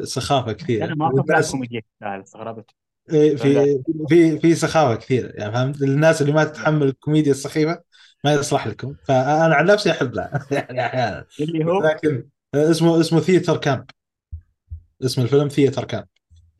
آه، 0.02 0.04
سخافة 0.04 0.54
كثيرة. 0.54 0.86
أنا 0.86 0.96
ما 0.96 1.08
افهم 1.08 1.20
الناس- 1.22 1.52
كوميديا. 1.52 1.82
استغربت. 2.04 2.72
إيه، 3.14 3.36
في 3.36 3.84
في 4.10 4.40
في 4.40 4.56
سخافة 4.56 4.96
كثيرة 4.96 5.32
يعني 5.36 5.52
فهمت؟ 5.54 5.82
الناس 5.82 6.22
اللي 6.22 6.34
ما 6.34 6.44
تتحمل 6.44 6.88
الكوميديا 6.88 7.32
السخيفة 7.32 7.82
ما 8.26 8.34
يصلح 8.34 8.68
لكم. 8.68 8.96
فأنا 9.04 9.56
عن 9.56 9.66
نفسي 9.66 9.92
احبها 9.92 10.48
يعني 10.52 10.86
أحيانا. 10.86 11.26
اللي 11.40 11.66
هو؟ 11.66 11.82
لكن 11.84 12.30
آه، 12.56 12.72
اسمه 12.72 13.00
اسمه 13.02 13.20
Theater 13.20 13.58
Camp 13.58 13.86
اسم 15.06 15.22
الفيلم 15.22 15.48
Theater 15.48 15.84
Camp 15.86 16.08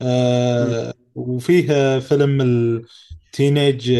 آه 0.02 0.94
وفيه 1.14 1.72
آه، 1.72 1.98
فيلم 1.98 2.42
ال 3.30 3.38
Teenage 3.38 3.92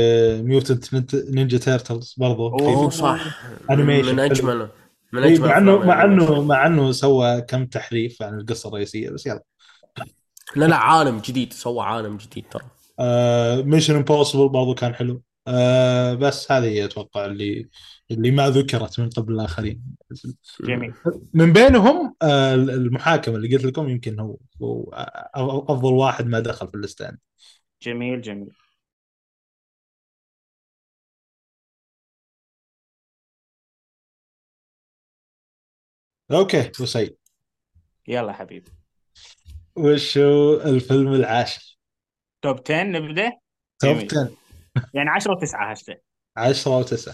Mutant 0.43 1.14
Ninja 1.14 1.59
Turtles 1.59 2.14
برضو. 2.18 2.49
أوه 2.49 2.91
صح. 2.91 3.43
animation. 3.70 4.12
من 4.12 4.20
اجمل 4.20 4.68
من 5.12 5.22
أجمل 5.22 5.49
مع 5.49 5.59
انه 5.59 5.78
مع 5.78 6.03
ال 6.05 6.07
animation. 6.07 6.32
انه 6.33 6.43
مع 6.43 6.66
إنه 6.66 6.93
سوى 6.93 7.41
كم 7.41 7.66
تحريف 7.66 8.22
عن 8.22 8.41
القصة 8.41 8.68
الرئيسية 8.68 9.11
بس 9.11 9.26
يلا. 9.26 9.43
لا 10.57 10.64
لا 10.64 10.76
عالم 10.76 11.18
جديد 11.18 11.53
سوى 11.53 11.85
عالم 11.85 12.16
جديد 12.16 12.45
ترى. 12.51 12.62
Mission 13.62 13.97
Impossible 13.97 14.49
برضو 14.49 14.74
كان 14.74 14.95
حلو. 14.95 15.22
آه 15.49 16.14
بس 16.14 16.53
هذه 16.53 16.85
أتوقع 16.85 17.26
اللي 17.26 17.68
اللي 18.11 18.31
ما 18.31 18.51
ذكرت 18.51 19.01
من 19.01 19.11
قبل 19.11 19.35
الآخرين. 19.35 19.83
جميل. 20.61 20.93
من 21.35 21.53
بينهم 21.53 22.14
آه 22.22 22.55
المحاكمه 22.55 23.37
اللي 23.37 23.57
قلت 23.57 23.64
لكم 23.64 23.89
يمكن 23.89 24.20
هو, 24.20 24.37
هو 24.62 25.64
أفضل 25.68 25.93
واحد 25.93 26.26
ما 26.26 26.41
دخل 26.41 26.68
في 26.68 26.74
ال 26.74 26.80
list 26.80 27.03
عندي 27.03 27.20
جميل 27.83 28.22
جميل. 28.22 28.51
okay 36.32 36.72
وسيد. 36.81 37.16
يلا 38.09 38.33
حبيبي. 38.33 38.70
وش 39.76 40.18
هو 40.18 40.55
الفيلم 40.55 41.12
العاشر؟ 41.12 41.78
top 42.43 42.61
10 42.70 42.83
نبدأ؟ 42.83 43.33
top 43.78 43.97
جميل. 43.97 44.07
10 44.07 44.37
يعني 44.95 45.11
10 45.11 45.35
و9 45.35 45.55
هسه 45.55 45.97
10 46.37 46.83
و9 46.83 47.12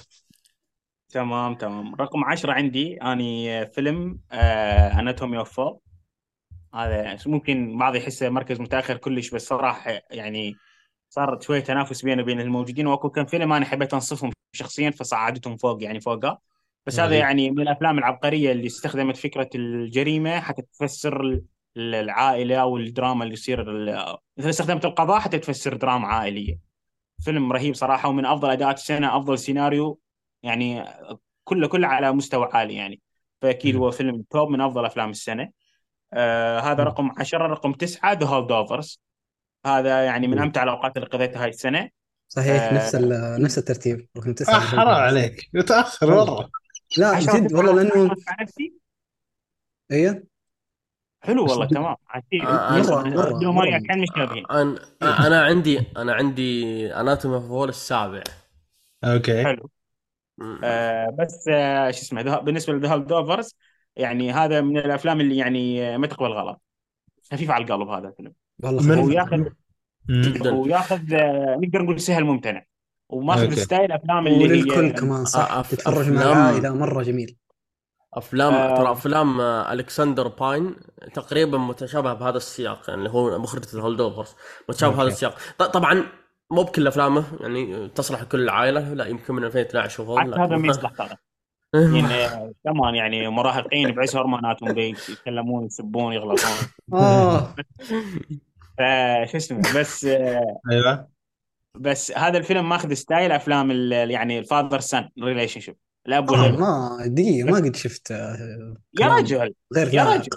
تمام 1.08 1.54
تمام. 1.54 1.94
رقم 1.94 2.24
10 2.24 2.52
عندي 2.52 2.96
أني 3.02 3.66
فيلم 3.66 4.20
Anatomy 4.32 5.38
of 5.38 5.52
Fall 5.52 5.78
هذا 6.74 7.18
ممكن 7.26 7.78
بعض 7.78 7.94
يحسه 7.96 8.28
مركز 8.28 8.60
متأخر 8.60 8.96
كلش 8.96 9.30
بس 9.30 9.46
صراحة 9.46 10.00
يعني 10.10 10.56
صار 11.10 11.40
شوية 11.40 11.60
تنافس 11.60 12.02
بينه 12.02 12.22
وبين 12.22 12.40
الموجودين 12.40 12.86
وأكو 12.86 13.10
كم 13.10 13.24
فيلم 13.24 13.52
أنا 13.52 13.64
حبيت 13.64 13.94
أنصفهم 13.94 14.32
شخصيا 14.52 14.90
فصعدتهم 14.90 15.56
فوق 15.56 15.82
يعني 15.82 16.00
فوقه. 16.00 16.40
بس 16.86 17.00
هذا. 17.00 17.14
يعني 17.16 17.50
من 17.50 17.60
الأفلام 17.60 17.98
العبقرية 17.98 18.52
اللي 18.52 18.66
استخدمت 18.66 19.16
فكرة 19.16 19.48
الجريمة 19.54 20.40
حتى 20.40 20.62
تفسر 20.62 21.20
ال- 21.22 21.44
العائلة 21.76 22.56
أو 22.56 22.76
الدراما 22.76 23.22
اللي 23.24 23.32
يصير 23.32 23.64
مثلا 24.38 24.50
استخدمت 24.50 24.84
القضاء 24.84 25.18
حتى 25.20 25.38
تفسر 25.38 25.76
دراما 25.76 26.08
عائلية 26.08 26.58
فيلم 27.20 27.52
رهيب 27.52 27.74
صراحة 27.74 28.08
ومن 28.08 28.26
أفضل 28.26 28.50
اداءات 28.50 28.76
السنة 28.78 29.16
أفضل 29.16 29.38
سيناريو 29.38 29.98
يعني 30.42 30.84
كله 31.44 31.68
كله 31.68 31.88
على 31.88 32.12
مستوى 32.12 32.48
عالي 32.52 32.74
يعني 32.74 33.00
فأكيد. 33.42 33.76
هو 33.76 33.90
فيلم 33.90 34.24
top 34.30 34.48
من 34.50 34.60
أفضل 34.60 34.84
أفلام 34.86 35.10
السنة 35.10 35.50
آه 36.12 36.60
هذا. 36.60 36.82
رقم 36.84 37.10
10 37.18 37.46
رقم 37.46 37.72
9 37.72 38.12
The 38.12 38.26
Holdovers 38.26 39.00
هذا 39.66 40.04
يعني 40.04 40.28
من. 40.28 40.38
أمتع 40.38 40.62
الأوقات 40.62 40.96
اللي 40.96 41.08
قضيتها 41.08 41.42
هاي 41.42 41.48
السنة 41.48 41.88
صحيح 42.28 42.62
آه. 42.62 42.74
نفس 42.74 42.94
نفس 43.40 43.58
الترتيب 43.58 44.06
رقم 44.16 44.28
آه 44.30 44.34
تسعة 44.34 44.60
حرام 44.60 44.88
عليك 44.88 45.48
متأخر 45.54 46.10
مره 46.10 46.50
لا 46.98 47.08
عشان 47.08 47.46
جد 47.46 47.52
والله 47.52 47.82
لأنه 47.82 48.04
مع 48.06 48.36
نفسي؟ 48.42 48.72
إيه؟ 49.90 50.24
حلو 51.20 51.42
والله 51.42 51.66
تمام. 51.66 51.96
عتيب 52.08 52.42
آه، 52.42 52.82
مرة- 52.82 52.86
مرة- 52.86 53.34
بدون 53.36 53.54
مرة 53.54 53.70
مرة. 53.70 53.78
كان 53.88 54.00
مشابهين 54.00 54.46
أنا 54.50 55.26
أنا 55.26 55.44
عندي 55.44 55.78
أنا 55.96 56.12
عندي 56.14 56.86
Anatomy 56.94 57.34
of 57.34 57.46
Fall 57.48 57.68
السابع. 57.68 58.22
okay. 59.04 59.44
حلو. 59.44 59.70
آه 60.64 61.16
بس 61.18 61.48
آه 61.48 61.90
شو 61.90 61.98
اسمه 62.00 62.22
ده- 62.22 62.38
بالنسبة 62.40 62.72
ل 62.72 62.88
The 62.92 63.12
Holdovers 63.12 63.54
يعني 63.96 64.32
هذا 64.32 64.60
من 64.60 64.78
الأفلام 64.78 65.20
اللي 65.20 65.36
يعني 65.36 65.82
آه، 65.94 65.96
ما 65.96 66.06
تقبل 66.06 66.26
غلط. 66.32 66.60
خفيف 67.32 67.50
على 67.50 67.64
القلب 67.64 67.88
هذا 67.88 68.08
الفيلم. 68.08 68.32
والله 68.62 68.82
من-. 68.82 68.98
وياخذ 68.98 69.36
مم. 70.08 70.22
جدا. 70.22 70.54
وياخذ 70.54 71.14
آه، 71.14 71.56
نقدر 71.62 71.82
نقول 71.82 72.00
سهل 72.00 72.24
ممتنع. 72.24 72.62
وماخذ 73.08 73.42
okay. 73.42 73.56
style 73.56 73.92
أفلام 73.92 74.26
اللي 74.26 74.44
وللكل 74.44 74.84
هي 74.84 74.90
كمان 74.90 75.20
آه، 75.20 75.24
صح 75.24 75.62
أف- 75.62 75.68
تتفرج 75.70 76.08
مع 76.10 76.20
أفلام- 76.22 76.26
العائله 76.26 76.74
مرة 76.74 77.02
جميل. 77.02 77.36
افلام 78.14 78.54
آه. 78.54 78.76
ترى 78.76 78.92
أفلام 78.92 79.40
آه، 79.40 79.72
ألكسندر 79.72 80.28
باين 80.28 80.74
تقريبا 81.14 81.58
متشابهه 81.58 82.14
بهذا 82.14 82.36
السياق 82.36 82.80
يعني 82.88 82.98
اللي 83.00 83.10
هو 83.10 83.38
مخرج 83.38 83.62
ال 83.74 84.00
Holdovers 84.00 84.34
متشابه 84.68 84.96
بهذا. 84.96 85.08
السياق. 85.08 85.34
ط- 85.58 85.62
طبعا 85.62 86.02
مو 86.50 86.62
بكل 86.62 86.86
أفلامه 86.86 87.24
يعني 87.40 87.88
تصلح 87.88 88.22
لكل 88.22 88.40
العائله 88.40 88.94
لا 88.94 89.06
يمكن 89.06 89.34
من 89.34 89.44
2012 89.44 90.02
وفوق 90.02 90.20
هذا 90.20 90.56
ما 90.56 90.68
يصلح 90.68 90.90
ترى. 90.90 91.16
يعني 91.74 92.14
آه، 92.24 92.52
كمان 92.64 92.94
يعني 92.94 93.28
مراهقين 93.28 93.92
بعز 93.92 94.16
هرموناتهم 94.16 94.78
يتكلمون 94.78 95.66
يسبون 95.66 96.12
يغلطون. 96.12 96.50
آه. 96.94 97.54
فشو 98.78 99.36
اسمه 99.36 99.62
بس 99.80 100.04
آه، 100.04 100.60
أيوه. 100.70 101.08
بس 101.78 102.12
هذا 102.16 102.38
الفيلم 102.38 102.68
ماخذ 102.68 102.92
style 102.94 103.32
أفلام 103.32 103.70
ال- 103.70 104.10
يعني 104.10 104.38
ال 104.38 104.80
father 104.80 105.08
son 105.22 105.60
relationship 105.60 105.76
الاب 106.08 106.30
آه، 106.30 106.40
والابن 106.40 106.60
ما 106.60 106.98
دقيقه 107.06 107.50
ما 107.50 107.56
قد 107.56 107.76
شفت 107.76 108.10
آه، 108.12 108.74
يا 109.00 109.06
رجل 109.08 109.54
غير 109.76 109.94
يا. 109.94 110.04
رجل 110.14 110.28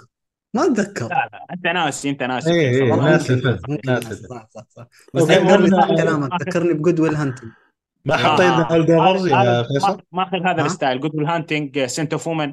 ما 0.54 0.66
أتذكر 0.66 1.08
لا 1.08 1.28
لا 1.32 1.46
أنت 1.52 1.64
ناسي 1.66 2.10
أنت 2.10 2.22
ناسي 2.22 2.50
إيه، 2.52 2.68
إيه، 2.70 2.90
والله 2.90 3.04
ناس 3.10 3.30
ممكن 3.30 3.34
الفيلم، 3.48 3.58
ممكن 3.68 3.92
ناس 3.92 4.04
ناس، 4.04 4.12
الفيلم. 4.12 4.28
صح 4.38 4.46
صح 4.50 4.64
صح 4.70 4.86
بس 5.14 5.22
okay، 5.22 5.34
ذكرني 5.34 5.70
صح 5.70 5.88
كلامك 5.88 6.42
ذكرني 6.42 6.72
ب 6.74 6.79
Good 6.79 7.00
Will 7.00 7.14
Hunting 7.14 7.50
ما 8.04 8.14
آه، 8.14 8.18
حطيت 8.18 8.40
آه. 8.46 8.62
Overs 9.08 9.26
يا 9.26 9.36
هذا- 9.36 9.62
فيصل 9.62 10.02
ماخذ 10.12 10.36
هذا 10.46 10.62
ها؟ 10.62 10.66
ال 10.66 10.72
style 10.72 11.00
Good 11.00 11.14
Will 11.16 11.26
Hunting 11.26 11.84
Scent 11.84 12.12
of 12.12 12.26
Woman 12.26 12.52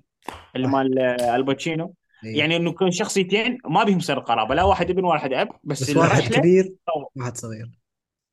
اللي. 0.55 0.67
مال 0.67 0.99
آه، 0.99 1.35
الباتشينو 1.35 1.93
إيه. 2.25 2.37
يعني 2.39 2.55
إنه 2.55 2.69
يكون 2.69 2.91
شخصيتين 2.91 3.57
ما 3.69 3.83
بهم 3.83 3.99
سر 3.99 4.19
قرابة 4.19 4.55
لا 4.55 4.63
واحد 4.63 4.89
ابن 4.89 4.99
ولا 5.03 5.13
واحد 5.13 5.33
اب 5.33 5.47
بس, 5.63 5.83
بس 5.89 5.97
واحد 5.97 6.21
كبير 6.33 6.63
طور. 6.63 7.05
واحد 7.15 7.37
صغير 7.37 7.69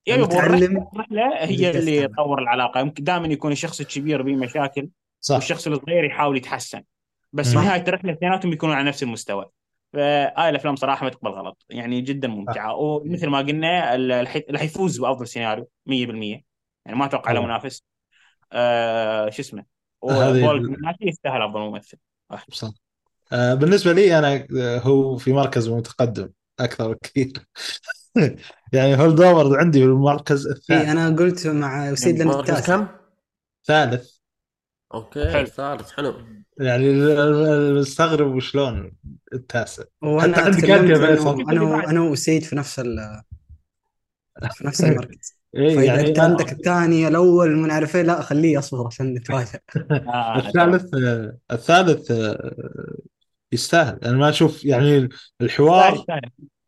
يبي 0.07 0.23
متعلم 0.23 0.89
الرحلة 0.95 1.37
هي 1.45 1.71
اللي. 1.71 2.09
تطور 2.09 2.43
العلاقة. 2.43 2.81
يمكن 2.81 3.05
دائما 3.05 3.27
يكون 3.27 3.53
الشخص 3.53 3.81
الكبير 3.81 4.23
به 4.23 4.37
مشاكل 4.37 4.89
صح. 5.21 5.35
والشخص 5.35 5.67
الصغير 5.67 6.05
يحاول 6.05 6.37
يتحسن. 6.37 6.83
بس. 7.33 7.55
نهاية 7.55 7.85
الرحلة 7.89 8.13
اثنيناتهم 8.13 8.53
يكونون 8.53 8.77
على 8.77 8.89
نفس 8.89 9.03
المستوى. 9.03 9.51
فهاي 9.93 10.49
الأفلام 10.49 10.77
صراحة 10.77 11.05
ما 11.05 11.11
تقبل 11.11 11.31
غلط. 11.31 11.65
يعني 11.71 12.01
جدا 12.01 12.29
ممتعة. 12.29 12.75
ومثل 12.75 13.27
ما 13.29 13.39
قلنا 13.39 13.95
ال- 13.95 14.13
اللي 14.13 14.29
حي- 14.29 14.45
اللي 14.49 14.59
حيفوز 14.59 15.01
بأفضل 15.01 15.29
سيناريو 15.29 15.69
100% 15.87 16.43
يعني 16.87 16.99
ما 16.99 17.05
أتوقع 17.05 17.33
له. 17.33 17.43
منافس. 17.43 17.83
آه 18.53 19.31
شو 19.31 19.43
اسمه؟ 19.43 19.65
وبول 20.03 20.77
جياماتي 20.81 21.05
يستاهل 21.07 21.43
أفضل 21.43 21.61
ممثل. 21.61 21.99
صح. 22.53 22.71
آه، 23.33 23.55
بالنسبة 23.55 23.93
لي 23.93 24.19
أنا 24.19 24.47
آه، 24.59 24.79
هو 24.79 25.17
في 25.17 25.33
مركز 25.33 25.69
متقدم 25.69 26.29
أكثر 26.61 26.93
بكثير. 26.93 27.33
يعني 28.73 28.97
Holdovers 28.97 29.59
عندي 29.59 29.79
في 29.79 29.85
المركز 29.85 30.47
اي 30.47 30.53
الثاني 30.53 30.93
أنا 30.93 31.17
قلت 31.17 31.47
مع 31.47 31.91
وسيد 31.91 32.23
مركز 32.23 32.51
التاسع 32.51 32.77
كم؟ 32.77 32.87
ثالث 33.67 34.11
أوكي 34.95 35.29
حلو. 35.33 35.41
الثالث 35.41 35.91
حلو 35.91 36.15
يعني 36.61 36.93
مستغرب 37.73 38.35
وشلون 38.35 38.93
التاسع 39.33 39.85
وأنا 40.03 40.37
حتى 40.37 40.61
فيصل. 40.61 41.41
أنا 41.51 41.91
أنا 41.91 42.01
وسيد 42.01 42.43
في 42.43 42.57
نفس 42.57 42.79
ال 42.79 43.23
في 44.53 44.67
نفس 44.67 44.81
المركز 44.85 45.35
إيه 45.57 45.69
فإذا 45.77 45.85
يعني 45.85 46.09
أنت 46.09 46.19
عندك 46.19 46.53
الثاني 46.53 47.09
الأول 47.09 47.57
ما 47.57 47.69
نعرف 47.69 47.97
إيه 47.97 48.03
لا 48.03 48.21
خليه 48.21 48.59
أصبر 48.59 48.87
عشان 48.87 49.15
نتفاجئ 49.15 49.59
آه 49.91 50.39
الثالث 50.39 50.95
الثالث 51.51 52.13
يستاهل 53.53 53.99
أنا 54.05 54.17
ما 54.17 54.29
أشوف 54.29 54.65
يعني 54.65 55.09
الحوار. 55.41 56.05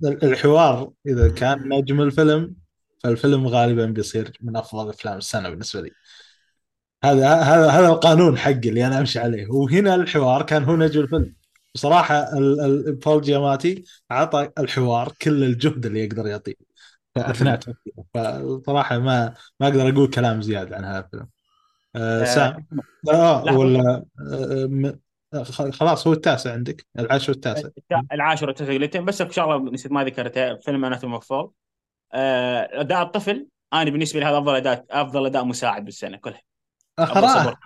الحوار 0.04 0.90
إذا 1.06 1.28
كان 1.28 1.68
نجم 1.68 2.00
الفيلم 2.02 2.54
فالفيلم 3.02 3.46
غالبا 3.46 3.86
بيصير 3.86 4.38
من 4.40 4.56
أفضل 4.56 4.88
أفلام 4.88 5.18
السنة 5.18 5.50
بالنسبة 5.50 5.80
لي. 5.80 5.90
هذا 7.04 7.34
هذا 7.34 7.70
هذا 7.70 7.88
القانون 7.88 8.38
حقي 8.38 8.68
اللي 8.68 8.86
أنا 8.86 8.98
أمشي 8.98 9.18
عليه. 9.18 9.50
وهنا 9.50 9.94
الحوار 9.94 10.42
كان 10.42 10.64
هو 10.64 10.76
نجم 10.76 11.00
الفيلم. 11.00 11.34
بصراحة 11.74 12.26
بول 13.04 13.20
جياماتي 13.20 13.84
اعطى 14.10 14.50
الحوار 14.58 15.12
كل 15.22 15.44
الجهد 15.44 15.86
اللي 15.86 16.04
يقدر 16.04 16.26
يعطيه. 16.26 16.54
اثناء 17.16 17.60
فصراحة 18.14 18.98
ما 18.98 19.34
ما 19.60 19.68
أقدر 19.68 19.88
أقول 19.88 20.10
كلام 20.10 20.42
زيادة 20.42 20.76
عن 20.76 20.84
هذا 20.84 20.98
الفيلم. 20.98 21.28
آه 21.96 22.22
آه، 22.22 22.24
سام. 22.24 22.66
آه. 23.08 23.44
ولا 23.58 24.04
آه 24.32 24.98
خلاص 25.70 26.06
هو 26.06 26.12
التاسع 26.12 26.52
عندك 26.52 26.86
العاشر 26.98 27.32
والتاسع 27.32 27.68
العاشر 28.12 28.46
والتاسع 28.46 28.74
قلتين 28.74 29.04
بس 29.04 29.20
اكو 29.20 29.32
شغله 29.32 29.70
نسيت 29.70 29.92
ما 29.92 30.04
ذكرتها 30.04 30.54
فيلم 30.54 30.84
Anatomy 30.84 31.14
of 31.14 31.26
a 31.26 31.31
Fall 31.31 31.50
أداء 32.12 33.02
الطفل 33.02 33.46
أنا 33.72 33.90
بالنسبة 33.90 34.20
لي 34.20 34.26
هذا 34.26 34.38
أفضل 34.38 34.54
أداء 34.54 34.84
أفضل 34.90 35.26
أداء 35.26 35.44
مساعد 35.44 35.84
بالسنة 35.84 36.16
كلها. 36.16 36.42
support. 37.00 37.56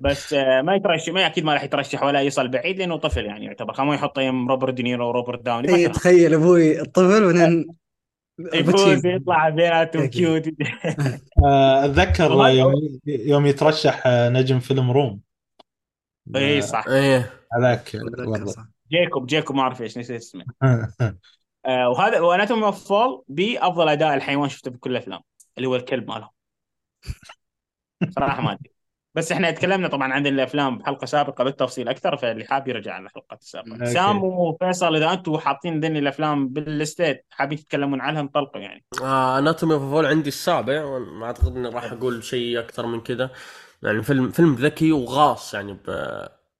بس 0.00 0.32
آه، 0.32 0.62
ما 0.62 0.74
يترشح 0.74 1.12
ما 1.12 1.26
أكيد 1.26 1.44
ما 1.44 1.54
راح 1.54 1.64
يترشح 1.64 2.02
ولا 2.02 2.22
يصل 2.22 2.48
بعيد 2.48 2.78
لأنه 2.78 2.96
طفل 2.96 3.24
يعني 3.24 3.44
يعتبر. 3.44 3.74
كان 3.74 3.86
ما 3.86 3.94
يحط 3.94 4.18
يم 4.18 4.48
روبرت 4.48 4.74
دينيرو 4.74 5.08
وروبرت 5.08 5.42
داوني 5.42 5.74
اي 5.74 5.88
تخيل 5.88 6.34
أبوي 6.34 6.80
الطفل 6.80 7.32
بعدين 7.32 7.66
يفوز. 8.54 9.06
يطلع 9.06 9.48
بيناتهم. 9.48 10.06
cute 10.06 10.48
آه، 11.44 11.84
أتذكر 11.84 12.48
يوم 12.48 12.98
يوم 13.06 13.46
يترشح 13.46 14.02
آه، 14.06 14.28
نجم 14.28 14.58
فيلم 14.58 14.90
Room. 14.90 15.20
اي 16.36 16.62
صح. 16.62 16.84
إيه. 16.88 17.32
هذاك. 17.58 17.96
جيكوب 18.90 19.26
جيكوب 19.26 19.56
ما 19.56 19.62
أعرف 19.62 19.82
إيش 19.82 19.98
نسيت 19.98 20.20
اسمه. 20.20 20.44
آه 21.66 21.88
وهذا 21.88 22.20
و 22.20 22.26
Anatomy 22.26 22.64
of 22.64 22.88
a 22.88 22.95
Fall 22.95 23.24
بأفضل 23.28 23.88
أداء 23.88 24.14
الحيوان 24.14 24.48
شفته 24.48 24.70
بكل 24.70 24.90
الأفلام 24.90 25.20
اللي 25.56 25.68
هو 25.68 25.76
الكلب 25.76 26.08
مالهم. 26.08 26.30
صراحة 28.10 28.42
ما 28.42 28.52
أدري. 28.52 28.70
بس 29.14 29.32
إحنا 29.32 29.50
تكلمنا 29.50 29.88
طبعا 29.88 30.12
عن 30.12 30.26
الأفلام 30.26 30.78
بحلقة 30.78 31.04
سابقة 31.04 31.44
بالتفصيل 31.44 31.88
أكثر 31.88 32.16
فاللي 32.16 32.44
حاب 32.44 32.68
يرجع 32.68 32.94
على 32.94 33.04
الحلقات 33.04 33.40
السابقة. 33.42 33.72
أوكي. 33.72 33.86
سام 33.86 34.24
وفيصل 34.24 34.96
إذا 34.96 35.12
أنتم 35.12 35.38
حاطين 35.38 35.80
ذني 35.80 35.98
الأفلام 35.98 36.48
بالليستات 36.48 37.26
حابين 37.30 37.58
تتكلمون 37.58 38.00
عنها 38.00 38.20
انطلقوا 38.20 38.60
يعني؟ 38.60 38.84
آه 39.02 39.38
Anatomy 39.38 39.74
of 39.74 39.82
a 39.82 39.87
Fall 39.87 40.06
عندي 40.06 40.28
السابع 40.28 40.84
وما 40.84 41.26
أعتقد 41.26 41.56
إني 41.56 41.68
راح 41.68 41.92
أقول 41.92 42.24
شيء 42.24 42.58
أكثر 42.58 42.86
من 42.86 43.00
كذا. 43.00 43.30
يعني 43.82 44.02
فيلم 44.02 44.30
فيلم 44.30 44.54
ذكي 44.54 44.92
وغاص 44.92 45.54
يعني 45.54 45.72
ب... 45.72 45.90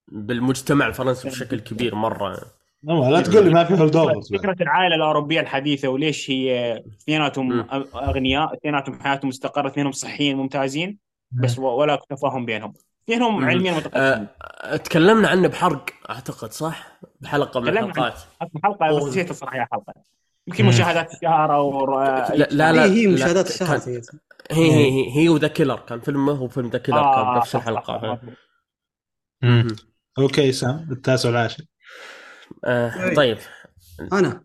بالمجتمع 0.09 0.87
الفرنسي 0.87 1.29
بشكل 1.29 1.61
كبير 1.61 1.95
مرة 1.95 2.37
لا 2.83 3.21
تقول 3.21 3.45
لي 3.45 3.51
ما 3.51 3.65
في 3.65 3.75
Holdovers 3.75 4.39
فكرة 4.39 4.57
العائلة 4.63 4.95
الأوروبية 4.95 5.41
الحديثة 5.41 5.89
وليش 5.89 6.31
هي 6.31 6.77
اثنيناتهم. 7.01 7.67
أغنياء 7.95 8.55
اثنيناتهم 8.55 9.01
حياتهم 9.01 9.29
مستقرة 9.29 9.69
اثنينهم 9.69 9.93
صحيين 9.93 10.37
ممتازين 10.37 10.99
بس 11.33 11.59
ولا 11.59 11.99
تفاهم 12.11 12.47
بينهم 12.47 12.73
اثنينهم. 13.05 13.45
علميا 13.45 13.73
متقدمين 13.73 14.27
آه 14.63 14.77
تكلمنا 14.77 15.29
عنه 15.29 15.49
بحرق 15.49 15.91
أعتقد 16.11 16.53
صح؟ 16.53 17.01
بحلقة 17.21 17.61
من 17.61 17.69
الحلقات 17.69 18.15
حلقه 18.63 18.97
بس. 18.97 19.03
نسيت 19.05 19.31
الصراحه 19.31 19.69
حلقة 19.73 19.95
يمكن. 20.49 20.67
مشاهدات 20.67 21.15
الشهر 21.15 21.55
أو 21.55 21.87
لا 22.01 22.35
لا 22.51 22.73
لا 22.73 22.85
هي 22.85 23.07
مشاهدات 23.07 23.51
الشهر 23.51 23.79
هي. 23.87 24.01
هي 24.51 25.17
هي 25.17 25.29
وذا 25.29 25.49
كيلر 25.49 25.77
كان 25.81 26.01
فيلمه 26.01 26.43
وفيلم 26.43 26.69
ذا 26.69 26.79
كيلر 26.79 27.15
كان 27.15 27.35
بنفس 27.35 27.57
الحلقة 27.57 28.21
مم. 29.43 29.77
أوكي 30.19 30.53
سام 30.53 30.89
التاسع 30.93 31.29
والعاشر 31.29 31.65
آه 32.65 33.15
طيب 33.15 33.39
أنا 34.13 34.45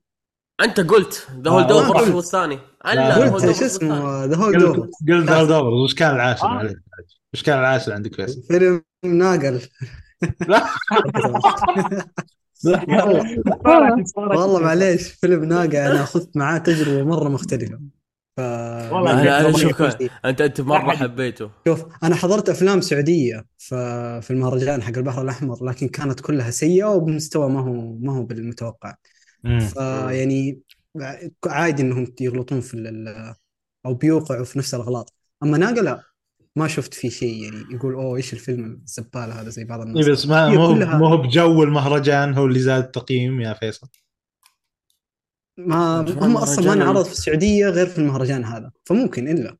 أنت 0.61 0.79
قلت 0.79 1.27
ذا 1.41 1.49
آه، 1.51 1.53
هولد 1.53 1.71
أنا 1.71 1.87
اوفر 1.87 1.99
قلت. 1.99 2.09
هو 2.11 2.19
الثاني 2.19 2.59
قلت 2.85 3.55
شو. 3.57 3.65
اسمه 3.65 4.25
ذا 4.25 4.35
هولد 4.35 4.55
قلت 4.55 4.65
اوفر 4.65 4.81
قلت 5.09 5.29
هولد 5.31 5.51
اوفر 5.51 5.67
وش 5.67 5.95
كان 5.95 6.15
العاشر 6.15 6.45
آه. 6.45 6.49
معليش 6.49 6.73
وش 7.33 7.43
كان 7.43 7.59
العاشر 7.59 7.93
عندك 7.93 8.15
فيصل؟ 8.15 8.41
فيلم 8.47 8.81
ناقل 9.03 9.61
والله 12.65 14.59
معليش 14.65 15.11
فيلم 15.11 15.43
ناقل 15.43 15.75
أنا 15.75 16.05
خذت 16.05 16.37
معاه 16.37 16.57
تجربة 16.57 17.03
مرة 17.03 17.29
مختلفة. 17.29 17.79
ف 18.37 18.39
والله 18.39 19.23
لا، 19.23 19.45
والله 19.45 19.59
شوف 19.59 19.81
انت 20.25 20.41
أنت 20.41 20.61
مرة 20.61 20.91
حبيته. 20.91 21.49
شوف 21.67 21.85
أنا 22.03 22.15
حضرت 22.15 22.49
أفلام 22.49 22.81
سعودية 22.81 23.45
ف- 23.57 23.73
في 24.21 24.31
المهرجان 24.31 24.81
حق 24.83 24.97
البحر 24.97 25.21
الأحمر 25.21 25.65
لكن 25.65 25.87
كانت 25.87 26.19
كلها 26.19 26.51
سيئة 26.51 26.85
وبمستوى 26.85 27.49
ما 27.49 27.59
هو 27.59 27.93
ما 27.93 28.17
هو 28.17 28.23
بالمتوقع. 28.23 28.95
فيعني 29.59 30.59
عادي 31.47 31.83
إنهم 31.83 32.13
يغلطون 32.21 32.61
في 32.61 32.73
ال- 32.73 33.35
أو 33.85 33.93
بيوقعوا 33.93 34.43
في 34.45 34.59
نفس 34.59 34.73
الأغلاط. 34.75 35.13
أما 35.43 35.57
ناقة 35.57 35.81
لا. 35.81 36.03
ما 36.55 36.67
شفت 36.67 36.93
فيه 36.93 37.09
شيء 37.09 37.43
يعني 37.43 37.65
يقول 37.71 37.93
أوه 37.93 38.17
إيش 38.17 38.33
الفيلم 38.33 38.81
الزبالة 38.83 39.41
هذا 39.41 39.49
زي 39.49 39.63
بعض 39.63 39.81
الناس 39.81 40.05
إيه 40.05 40.13
بس 40.13 40.25
ما 40.27 40.49
مو 40.49 40.73
مو 40.73 41.17
بجو 41.17 41.63
المهرجان 41.63 42.33
هو 42.33 42.45
اللي 42.45 42.59
زاد 42.59 42.83
التقييم 42.83 43.41
يا 43.41 43.53
فيصل 43.53 43.87
ما 45.57 45.99
هم 45.99 46.37
أصلا 46.37 46.65
ما 46.65 46.73
انعرض 46.73 47.05
في 47.05 47.11
السعودية 47.11 47.69
غير 47.69 47.85
في 47.85 47.97
المهرجان 47.97 48.43
هذا 48.43 48.71
فممكن 48.83 49.27
إلا 49.27 49.57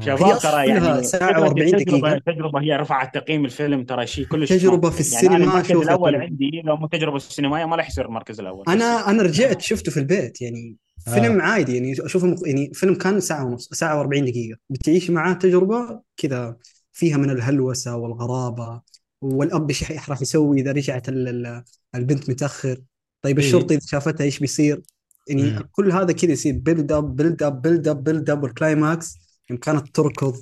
شباب 0.00 0.38
ترى 0.38 0.68
يعني 0.68 1.02
ساعة 1.02 1.32
فكرة 1.32 1.48
و40 1.48 1.58
التجربة 1.58 1.84
دقيقة. 1.84 2.14
التجربة 2.14 2.60
هي 2.60 2.76
رفعت 2.76 3.14
تقييم 3.14 3.44
الفيلم 3.44 3.84
ترى 3.84 4.06
شيء 4.06 4.26
كلش 4.26 4.48
تجربة. 4.48 4.90
في 4.90 4.96
يعني 4.96 5.00
السينما 5.00 5.36
المركز 5.36 5.70
أشوفها 5.70 5.82
الأول 5.82 6.12
طيب. 6.12 6.20
عندي 6.20 6.62
لو 6.64 6.76
مو 6.76 6.86
تجربة 6.86 7.16
السينمائية 7.16 7.64
ما 7.64 7.76
راح 7.76 7.88
يصير 7.88 8.06
المركز 8.06 8.40
الأول 8.40 8.64
أنا 8.68 9.10
أنا 9.10 9.22
رجعت 9.22 9.60
شفته 9.60 9.92
في 9.92 10.00
البيت 10.00 10.42
يعني 10.42 10.76
فيلم 11.04 11.40
عادي 11.40 11.74
يعني 11.76 11.94
أشوفه 12.06 12.26
مق... 12.26 12.48
يعني 12.48 12.70
فيلم 12.74 12.94
كان 12.94 13.20
ساعة 13.20 13.44
ونص 13.44 13.68
ساعة 13.72 14.04
و40 14.04 14.08
دقيقة. 14.08 14.58
بتعيش 14.70 15.10
معاه 15.10 15.32
تجربة 15.34 16.00
كذا 16.16 16.56
فيها 16.92 17.16
من 17.16 17.30
الهلوسة 17.30 17.96
والغرابة 17.96 18.80
والأب 19.20 19.70
إيش 19.70 19.92
راح 20.10 20.22
يسوي 20.22 20.60
إذا 20.60 20.72
رجعت 20.72 21.08
ال- 21.08 21.28
ال- 21.46 21.64
البنت 21.94 22.30
متأخر. 22.30 22.82
طيب. 23.22 23.38
الشرطه 23.38 23.72
إذا 23.72 23.80
شافتها 23.86 24.24
إيش 24.24 24.38
بيصير؟ 24.38 24.82
يعني 25.28 25.42
مم. 25.42 25.68
كل 25.72 25.92
هذا 25.92 26.12
كذا 26.12 26.32
يصير. 26.32 26.54
build 26.58 26.92
up 26.92 27.16
build 27.16 27.42
up 27.42 27.62
build 27.62 27.88
up 27.88 28.04
build 28.04 28.30
up 28.30 28.42
وال 28.42 28.61
climax 28.61 29.18
يوم 29.50 29.58
كانت 29.58 29.96
تركض 29.96 30.36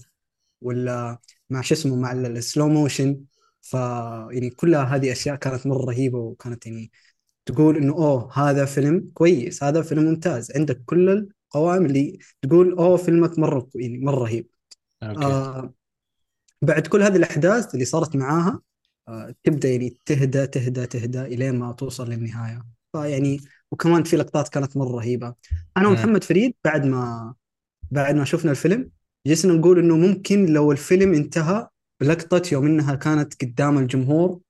ولا 0.60 1.18
مع 1.51 1.60
شو 1.60 1.74
اسمه 1.74 1.97
مع 1.97 2.12
ال- 2.12 2.26
ال 2.36 2.43
slow 2.43 2.68
motion 2.68 3.20
ف 3.60 3.74
يعني 4.30 4.51
كلها 4.51 4.84
هذه 4.84 5.12
أشياء 5.12 5.36
كانت 5.36 5.66
مرة 5.66 5.84
رهيبة 5.84 6.18
وكانت 6.18 6.66
يعني 6.66 6.93
تقول 7.47 7.77
إنه 7.77 7.93
أوه 7.93 8.31
هذا 8.39 8.64
فيلم 8.64 9.10
كويس 9.14 9.62
هذا 9.62 9.82
فيلم 9.82 10.02
ممتاز 10.02 10.52
عندك 10.56 10.82
كل 10.86 11.28
القوائم 11.55 11.86
اللي 11.86 12.19
تقول 12.43 12.73
أوه 12.73 12.97
فيلمك 12.97 13.39
مرة 13.39 13.69
يعني 13.74 13.98
مرة 13.98 14.19
رهيب. 14.19 14.47
أوكي. 15.02 15.24
آه 15.24 15.74
بعد 16.62 16.86
كل 16.86 17.02
هذه 17.02 17.16
الأحداث 17.16 17.74
اللي 17.74 17.85
صارت 17.85 18.16
معاها 18.16 18.60
آه 19.09 19.35
تبدأ 19.44 19.70
يعني 19.70 19.97
تهدى 20.05 20.47
تهدى 20.47 20.86
تهدى 20.86 21.20
إلين 21.20 21.59
ما 21.59 21.73
توصل 21.73 22.10
للنهاية. 22.10 22.62
فيعني 22.93 23.40
وكمان 23.70 24.02
في 24.02 24.16
لقطات 24.16 24.48
كانت 24.48 24.77
مرة 24.77 24.97
رهيبة. 24.97 25.35
أنا. 25.77 25.89
ومحمد 25.89 26.24
فريد 26.24 26.55
بعد 26.64 26.86
ما 26.86 27.35
بعد 27.90 28.14
ما 28.14 28.24
شفنا 28.24 28.51
الفيلم 28.51 28.90
جلسنا 29.27 29.52
نقول 29.52 29.78
إنه 29.78 29.97
ممكن 29.97 30.47
لو 30.47 30.73
الفيلم 30.73 31.14
انتهى 31.14 31.69
بلقطه 32.01 32.43
يوم 32.52 32.66
إنها 32.66 32.94
كانت 32.94 33.43
قدام 33.43 33.78
الجمهور 33.78 34.40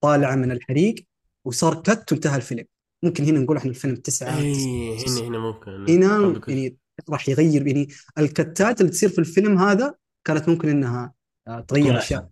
طالعة 0.00 0.34
من 0.34 0.50
الحريق 0.52 0.94
وصار 1.44 1.74
كت 1.74 2.12
وانتهى 2.12 2.36
الفيلم. 2.36 2.64
ممكن 3.02 3.24
هنا 3.24 3.40
نقول 3.40 3.56
إحنا 3.56 3.70
الفيلم 3.70 3.96
تسعة 3.96 4.38
إيه 4.38 4.96
هنا 5.08 5.28
هنا 5.28 5.38
ممكن 5.38 5.86
هنا 5.88 6.42
يعني 6.48 6.76
راح 7.10 7.28
يغير 7.28 7.66
يعني 7.66 7.88
الكتات 8.18 8.80
اللي 8.80 8.92
تصير 8.92 9.08
في 9.08 9.18
الفيلم 9.18 9.58
هذا 9.58 9.94
كانت 10.24 10.48
ممكن 10.48 10.68
إنها 10.68 11.12
آه، 11.48 11.60
تغير. 11.60 11.98
أشياء. 11.98 12.28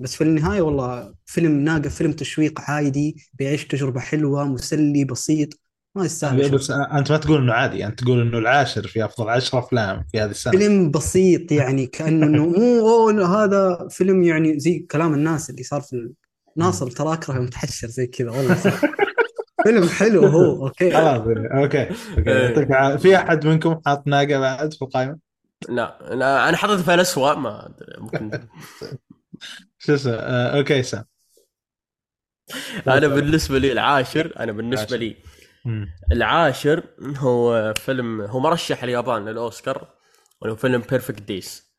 بس 0.00 0.16
في 0.16 0.24
النهاية 0.24 0.60
والله 0.60 1.14
فيلم 1.26 1.52
ناقف 1.52 1.94
فيلم 1.94 2.12
تشويق 2.12 2.60
عادي 2.60 3.16
بيعيش 3.34 3.66
تجربة 3.66 4.00
حلوة 4.00 4.44
مسلي 4.44 5.04
بسيط 5.04 5.48
ما 5.96 6.04
يستاهل 6.04 6.50
بس 6.50 6.70
أنت 6.70 7.12
ما 7.12 7.18
تقول 7.18 7.42
إنه 7.42 7.52
عادي 7.52 7.86
انت 7.86 8.00
تقول 8.00 8.20
إنه 8.20 8.38
العاشر 8.38 8.86
في 8.86 9.04
أفضل 9.04 9.28
10 9.28 9.58
أفلام 9.58 10.04
في 10.12 10.20
هذه 10.20 10.30
السنة. 10.30 10.52
فيلم 10.52 10.90
بسيط 10.90 11.52
يعني 11.52 11.86
كأنه 11.86 12.26
انه 12.26 12.46
مو 12.46 13.24
هذا 13.24 13.88
فيلم 13.90 14.22
يعني 14.22 14.58
زي 14.58 14.78
كلام 14.78 15.14
الناس 15.14 15.50
اللي 15.50 15.62
صار 15.62 15.80
في 15.80 16.12
ناصر 16.56 16.90
ترى 16.90 17.12
أكره 17.12 17.34
يوم 17.34 17.46
تحشر 17.46 17.88
زي 17.88 18.06
كذا 18.06 18.30
والله 18.30 18.54
صح. 18.54 18.80
فيلم 19.64 19.88
حلو 19.88 20.26
هو 20.26 20.66
أوكي. 20.66 20.90
خلاص 20.90 21.20
أوكي. 21.20 21.88
أوكي. 21.88 22.30
يعطيك 22.30 22.70
العافية. 22.70 22.96
في 22.96 23.16
أحد 23.16 23.46
منكم 23.46 23.80
حاط 23.86 24.06
ناقة 24.06 24.38
بعد 24.38 24.74
في 24.74 24.82
القائمة؟ 24.82 25.18
لا, 25.68 25.98
لا 26.10 26.48
أنا 26.48 26.56
حطيت 26.56 26.80
في 26.80 26.94
الاسوء 26.94 27.34
ما 27.34 27.66
أدري 27.66 28.00
ممكن. 28.00 28.48
شو 29.78 29.94
اسمه؟ 29.94 30.12
آه، 30.12 30.58
أوكي 30.58 30.82
سام. 30.82 31.04
أنا 32.88 33.06
بالنسبة 33.06 33.58
لي 33.58 33.72
العاشر 33.72 34.32
أنا 34.40 34.52
بالنسبة 34.52 34.96
لي. 34.96 35.16
العاشر 36.12 36.84
هو 37.16 37.74
فيلم 37.76 38.20
هو 38.20 38.40
مرشح 38.40 38.82
اليابان 38.82 39.28
للأوسكار 39.28 39.88
وهو 40.40 40.56
فيلم 40.56 40.82
Perfect 40.90 41.22
Days 41.22 41.71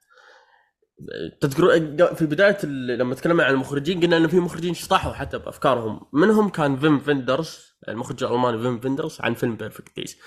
تذكر 1.41 2.15
في 2.15 2.25
بداية 2.25 2.65
لما 2.65 3.15
تكلمنا 3.15 3.43
عن 3.43 3.53
المخرجين 3.53 4.01
قلنا 4.01 4.17
إنه 4.17 4.27
في 4.27 4.39
مخرجين 4.39 4.73
شطحوا 4.73 5.13
حتى 5.13 5.37
بأفكارهم. 5.37 6.01
منهم 6.13 6.49
كان 6.49 6.77
فيم 6.77 6.99
فيندرز 6.99 7.77
المخرج 7.89 8.23
الألماني 8.23 8.61
فيم 8.61 8.79
فيندرز 8.79 9.17
عن 9.21 9.33
فيلم 9.33 9.55
Perfect 9.55 9.95
Days. 9.97 10.17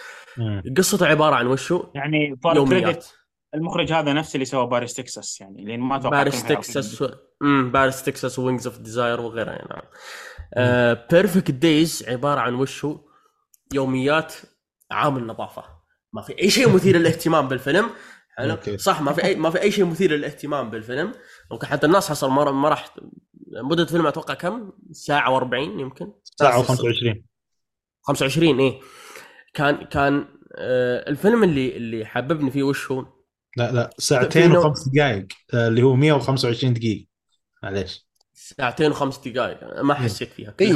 قصته 0.76 1.06
عبارة 1.06 1.34
عن 1.34 1.46
وشو؟ 1.46 1.84
يعني 1.94 2.38
يوميات. 2.54 3.06
المخرج 3.54 3.92
هذا 3.92 4.12
نفس 4.12 4.34
اللي 4.34 4.44
سوى 4.44 4.66
باريس 4.66 4.94
تكساس 4.94 5.40
يعني 5.40 5.64
لأن 5.64 5.80
ما 5.80 5.96
أتوقع 5.96 6.16
باريس 6.16 6.44
تكساس 6.44 7.02
و... 7.02 7.08
امم 7.42 7.72
باريس 7.72 8.02
تكساس 8.02 8.38
و 8.38 8.43
Wings 8.43 8.66
of 8.66 8.78
Desire 8.78 9.20
وغيرها 9.20 9.52
يعني 9.52 9.68
نعم 9.70 9.84
Perfect 11.10 11.50
Days 11.50 12.04
عبارة 12.08 12.40
عن 12.40 12.54
وشو؟ 12.54 12.98
يوميات 13.74 14.34
عامل 14.90 15.26
نظافة. 15.26 15.64
ما 16.12 16.22
في 16.22 16.42
أي 16.42 16.50
شيء 16.50 16.74
مثير 16.74 16.96
للاهتمام 16.96 17.48
بالفيلم. 17.48 17.90
حلو؟ 18.38 18.50
أوكي. 18.50 18.78
صح 18.78 19.00
ما 19.00 19.12
في 19.12 19.24
اي 19.24 19.34
ما 19.34 19.50
في 19.50 19.60
أي 19.60 19.70
شيء 19.70 19.84
مثير 19.84 20.12
للاهتمام 20.12 20.70
بالفيلم. 20.70 21.12
ممكن 21.50 21.66
حتى 21.66 21.86
الناس 21.86 22.08
حصل 22.08 22.30
ما 22.30 22.50
ما 22.50 22.68
راح 22.68 22.94
مدة 23.62 23.82
الفيلم 23.82 24.06
أتوقع 24.06 24.34
كم؟ 24.34 24.72
ساعة 24.92 25.40
و40 25.40 25.54
يمكن؟ 25.54 26.12
ساعة 26.24 26.62
و25 26.62 27.18
25 28.02 28.60
إيه. 28.60 28.80
كان 29.54 29.76
كان 29.76 30.24
آه 30.58 31.10
الفيلم 31.10 31.44
اللي 31.44 31.76
اللي 31.76 32.04
حببني 32.06 32.50
فيه 32.50 32.62
وش 32.62 32.90
هو؟ 32.90 33.06
لا 33.56 33.72
لا 33.72 33.90
ساعتين 33.98 34.56
وخمس 34.56 34.88
دقائق 34.88 35.26
آه، 35.54 35.68
اللي 35.68 35.82
هو 35.82 35.94
125 35.96 36.74
دقيقة. 36.74 37.06
معليش. 37.62 38.06
ساعتين 38.34 38.90
وخمس 38.90 39.28
دقائق 39.28 39.82
ما 39.82 39.94
حسيت 39.94 40.28
فيها. 40.28 40.54
اي 40.60 40.72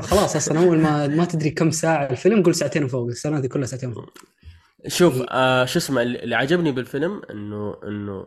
خلاص 0.00 0.36
أصلا 0.36 0.58
أول 0.58 0.78
ما 0.78 1.06
ما 1.06 1.24
تدري 1.24 1.50
كم 1.50 1.70
ساعة 1.70 2.10
الفيلم 2.10 2.42
قول 2.42 2.54
ساعتين 2.54 2.84
وفوق. 2.84 3.06
السنة 3.08 3.38
هذه 3.38 3.46
كلها 3.46 3.66
ساعتين 3.66 3.90
وفوق. 3.90 4.10
شوف 4.88 5.22
آه 5.30 5.64
شو 5.64 5.78
اسمه 5.78 6.02
اللي 6.02 6.18
اللي 6.18 6.34
عجبني 6.34 6.72
بالفيلم 6.72 7.22
انه 7.30 7.76
إنه 7.84 8.26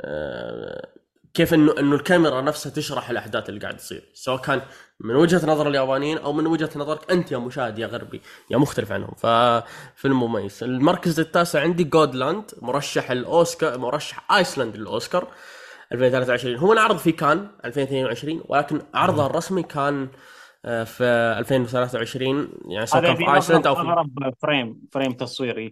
آه 0.00 0.88
كيف 1.34 1.54
انه 1.54 1.74
إنه 1.78 1.96
الكاميرا 1.96 2.40
نفسها 2.40 2.72
تشرح 2.72 3.10
الأحداث 3.10 3.48
اللي 3.48 3.60
قاعد 3.60 3.76
تصير. 3.76 4.10
سواء 4.14 4.40
كان 4.40 4.60
من 5.00 5.14
وجهة 5.16 5.46
نظر 5.46 5.68
اليابانيين 5.68 6.18
أو 6.18 6.32
من 6.32 6.46
وجهة 6.46 6.70
نظرك 6.76 7.10
أنت 7.10 7.32
يا 7.32 7.38
مشاهد 7.38 7.78
يا 7.78 7.86
غربي 7.86 8.22
يا 8.50 8.56
مختلف 8.56 8.92
عنهم. 8.92 9.14
ففيلم 9.16 10.22
مميز. 10.22 10.64
المركز 10.64 11.20
التاسع 11.20 11.60
عندي 11.60 11.84
Godland 11.84 12.44
مرشح 12.62 13.10
الأوسكار 13.10 13.78
مرشح 13.78 14.32
ايسلاند 14.32 14.76
للأوسكار 14.76 15.28
2023 15.92 16.56
هو 16.56 16.72
انعرض 16.72 16.96
في 16.96 17.12
كان 17.12 17.48
2022 17.64 18.42
ولكن 18.44 18.80
عرضه 18.94 19.26
الرسمي 19.26 19.62
كان 19.62 20.02
آه، 20.02 20.08
في 20.66 21.04
2023 21.38 22.52
يعني 22.68 22.86
كان 22.86 23.16
في 23.16 23.34
ايسلاند 23.34 23.66
أو 23.66 23.74
اغرب 23.74 23.86
في 23.86 24.24
اغرب 24.24 24.34
frame 24.42 24.88
frame 24.92 25.12
تصوير 25.12 25.70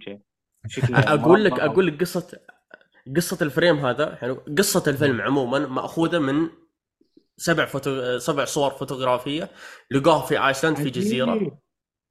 شكله 0.68 0.98
أقول 0.98 1.44
لك. 1.44 1.60
أقول 1.60 1.86
لك 1.86 2.00
قصه 2.00 2.38
قصة 3.16 3.38
ال 3.42 3.49
frame 3.49 3.86
هذا 3.86 4.16
حلو 4.16 4.42
قصة 4.58 4.82
الفيلم 4.86 5.20
عموما 5.20 5.58
مأخوذة 5.58 6.18
من 6.18 6.48
سبع 7.36 7.64
فوتو 7.64 8.18
سبع 8.18 8.44
صور 8.44 8.70
فوتوغرافية 8.70 9.50
لقوها 9.90 10.26
في 10.26 10.46
ايسلاند 10.46 10.76
في 10.76 10.90
جزيرة. 10.90 11.58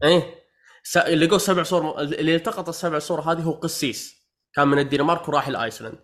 إيه. 0.04 0.36
س... 0.84 0.98
لقوا 0.98 1.38
سبع 1.38 1.64
صور 1.64 2.02
اللي 2.02 2.36
التقط 2.36 2.70
السبع 2.70 3.00
صور 3.00 3.22
هذه 3.22 3.42
هو 3.42 3.52
قسيس. 3.52 4.28
كان 4.54 4.68
من 4.68 4.80
الدنمارك 4.80 5.30
وراح 5.30 5.48
الايسلاند 5.48 6.00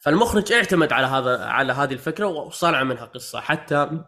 فالمخرج 0.00 0.52
اعتمد 0.52 0.92
على 0.92 1.06
هذا 1.06 1.44
على 1.44 1.72
هذه 1.72 1.92
الفكرة 1.92 2.26
وصنع 2.26 2.82
منها 2.82 3.04
قصة. 3.04 3.40
حتى 3.40 4.04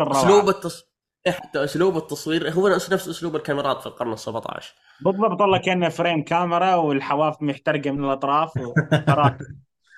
أسلوب 0.00 0.48
التص... 0.48 0.93
إيه، 1.26 1.32
حتى 1.32 1.64
أسلوب 1.64 1.96
التصوير 1.96 2.50
هو 2.50 2.68
نفس 2.68 2.92
نفس 2.92 3.08
أسلوب 3.08 3.36
الكاميرات 3.36 3.80
في 3.80 3.86
القرن 3.86 4.12
ال 4.12 4.18
17 4.18 4.74
بالضبط 5.00 5.40
والله 5.40 5.58
كأنه 5.58 5.88
frame 5.88 6.24
كاميرا 6.24 6.74
والحواف 6.74 7.42
محترقة 7.42 7.90
من 7.90 8.04
الأطراف 8.04 8.52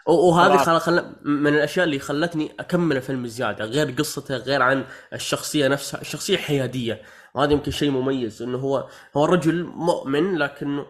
وهذه. 0.06 0.56
خل... 0.56 0.80
خل... 0.80 1.16
من 1.24 1.54
الأشياء 1.54 1.84
اللي 1.84 1.98
خلتني 1.98 2.52
أكمل 2.60 2.96
الفيلم 2.96 3.26
زيادة 3.26 3.64
غير 3.64 3.90
قصته 3.90 4.36
غير 4.36 4.62
عن 4.62 4.84
الشخصية 5.12 5.68
نفسها 5.68 6.00
الشخصيه 6.00 6.36
حيادية. 6.36 7.02
وهذا 7.34 7.52
يمكن 7.52 7.70
شيء 7.70 7.90
مميز 7.90 8.42
إنه 8.42 8.58
هو 8.58 8.88
هو 9.16 9.24
رجل 9.24 9.64
مؤمن 9.64 10.38
لكنه 10.38 10.86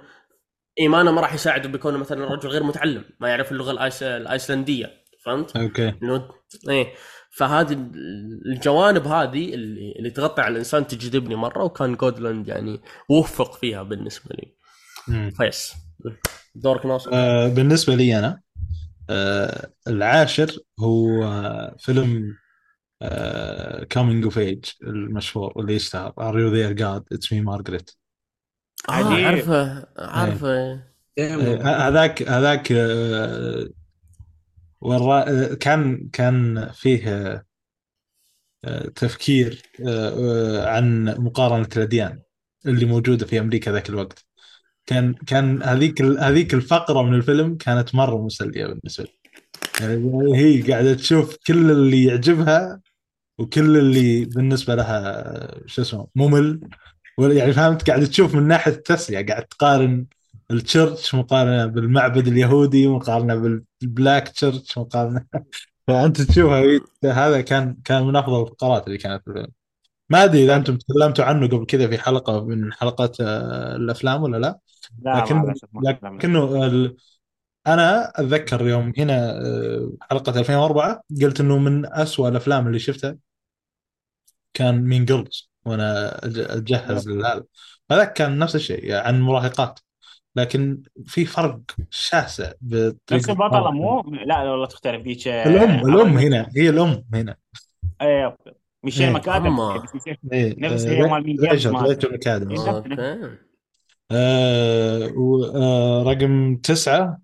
إيمانه 0.80 1.12
ما 1.12 1.20
راح 1.20 1.34
يساعده 1.34 1.68
بكونه 1.68 1.98
مثلا 1.98 2.24
رجل 2.24 2.48
غير 2.48 2.62
متعلم 2.62 3.04
ما 3.20 3.28
يعرف 3.28 3.52
اللغة 3.52 3.70
الآيس... 3.70 4.02
الآيسلندية 4.02 4.90
فهمت؟ 5.24 5.56
أوكي. 5.56 5.94
انه 6.02 6.28
إيه. 6.68 6.94
فهذه 7.36 7.72
الجوانب 8.46 9.06
هذه 9.06 9.54
اللي, 9.54 9.94
اللي 9.98 10.10
تغطي 10.10 10.42
على 10.42 10.52
الإنسان 10.52 10.86
تجذبني 10.86 11.34
مرة 11.34 11.64
وكان 11.64 11.94
Godland 11.94 12.48
يعني 12.48 12.80
وفق 13.08 13.54
فيها 13.54 13.82
بالنسبة 13.82 14.36
لي. 14.36 14.56
فيس. 15.30 15.72
دورك 16.54 16.86
ناصر. 16.86 17.10
آه، 17.12 17.48
بالنسبة 17.48 17.94
لي 17.94 18.18
أنا 18.18 18.40
آه، 19.10 19.70
العاشر 19.88 20.58
هو 20.80 21.24
آه، 21.24 21.76
فيلم 21.78 22.36
coming 23.90 24.24
of 24.24 24.38
age 24.38 24.64
المشهور 24.82 25.52
واللي 25.56 25.74
يشتهر 25.74 26.10
Are 26.10 26.34
you 26.34 26.50
there 26.54 26.78
God? 26.80 27.16
It's 27.16 27.28
me 27.28 27.44
Margaret. 27.44 27.94
آه 28.88 28.92
عجيب. 28.92 29.26
عارفه 29.26 29.86
عارفه. 29.98 30.72
آه، 31.18 31.88
هذاك 31.88 32.22
هذاك 32.22 32.72
ورا 34.86 35.24
آه، 35.28 35.54
كان 35.54 36.08
كان 36.12 36.68
فيه 36.72 37.08
آه، 38.64 38.88
تفكير 38.88 39.62
آه، 39.88 40.68
عن 40.68 41.04
مقارنة 41.18 41.68
الأديان 41.76 42.22
اللي 42.66 42.86
موجودة 42.86 43.26
في 43.26 43.40
أمريكا 43.40 43.70
ذاك 43.72 43.88
الوقت. 43.90 44.26
كان 44.86 45.14
كان 45.14 45.62
هذيك 45.62 46.02
هذيك 46.02 46.54
الفقرة 46.54 47.02
من 47.02 47.14
الفيلم 47.14 47.56
كانت 47.56 47.94
مرة 47.94 48.18
مسلية 48.24 48.66
بالنسبة 48.66 49.04
لي. 49.04 49.12
يعني 49.80 50.36
هي 50.38 50.62
قاعدة 50.72 50.94
تشوف 50.94 51.36
كل 51.46 51.70
اللي 51.70 52.04
يعجبها 52.04 52.80
وكل 53.38 53.76
اللي 53.78 54.24
بالنسبة 54.24 54.74
لها 54.74 55.66
شو 55.66 55.82
اسمه 55.82 56.08
ممل. 56.14 56.60
يعني 57.20 57.52
فهمت؟ 57.52 57.90
قاعدة 57.90 58.06
تشوف 58.06 58.34
من 58.34 58.48
ناحية 58.48 58.72
التسلية 58.72 59.26
قاعد 59.26 59.44
تقارن 59.46 60.06
التشرش 60.50 61.14
مقارنة 61.14 61.66
بالمعبد 61.66 62.28
اليهودي 62.28 62.88
مقارنة 62.88 63.60
بالبلاك 63.80 64.28
تشرش 64.28 64.78
مقارنة. 64.78 65.26
فأنت 65.86 66.20
تشوفها 66.20 66.80
هذا 67.04 67.40
كان 67.40 67.76
كان 67.84 68.06
من 68.06 68.16
أفضل 68.16 68.42
الفقرات 68.42 68.86
اللي 68.86 68.98
كانت 68.98 69.22
في 69.24 69.30
الفيلم. 69.30 69.52
ما 70.10 70.24
أدري 70.24 70.44
إذا 70.44 70.56
أنتم 70.56 70.76
تكلمتوا 70.76 71.24
عنه 71.24 71.46
قبل 71.46 71.66
كذا 71.66 71.88
في 71.88 71.98
حلقة 71.98 72.44
من 72.44 72.72
حلقات 72.72 73.20
آه، 73.20 73.76
الأفلام 73.76 74.22
ولا 74.22 74.36
لا؟ 74.36 74.58
لا 75.02 75.20
لكن. 75.20 75.54
لكنه 76.16 76.66
ال... 76.66 76.96
أنا 77.66 78.12
أتذكر 78.20 78.68
يوم 78.68 78.92
هنا 78.98 79.30
آه، 79.46 79.92
حلقة 80.00 80.40
2004 80.40 81.02
قلت 81.22 81.40
إنه 81.40 81.58
من 81.58 81.92
أسوأ 81.92 82.28
الأفلام 82.28 82.66
اللي 82.66 82.78
شفتها. 82.78 83.16
كان 84.54 84.84
مين 84.84 85.04
جيرلز 85.04 85.50
وأنا 85.64 86.18
أتجهز 86.26 87.08
لهذا. 87.08 87.44
هذاك 87.90 88.12
كان 88.12 88.38
نفس 88.38 88.56
الشيء 88.56 88.84
يعني 88.84 89.08
عن 89.08 89.20
مراهقات. 89.20 89.80
لكن 90.36 90.82
في 91.06 91.24
فرق 91.24 91.60
شاسع 91.90 92.52
بطريقة 92.60 92.96
نفس 93.12 93.30
البطلة 93.30 93.70
مو؟ 93.70 94.00
لا 94.02 94.50
والله 94.50 94.66
تختلف. 94.66 95.02
ذيك 95.02 95.28
الأم 95.28 95.94
الأم 95.94 96.18
هنا 96.18 96.48
هي 96.56 96.68
الأم 96.68 97.04
هنا. 97.14 97.36
إيه 98.02 98.36
ريتشل 98.84 99.06
إيه. 99.06 99.12
مكادمز. 99.14 99.82
بس 99.82 99.94
ريتشل- 99.94 100.18
إيه 100.32 100.54
نفس 100.58 100.86
آه، 100.86 100.90
هي 100.90 101.02
مال 101.02 101.22
مين؟ 101.24 101.40
ريتشل. 101.40 102.50
إيه. 102.52 102.70
أوكي. 102.76 103.38
آه 104.10 105.12
آه 105.54 106.02
رقم 106.06 106.56
تسعة 106.56 107.18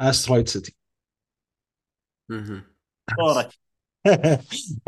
Asteroid 0.00 0.48
City 0.48 0.76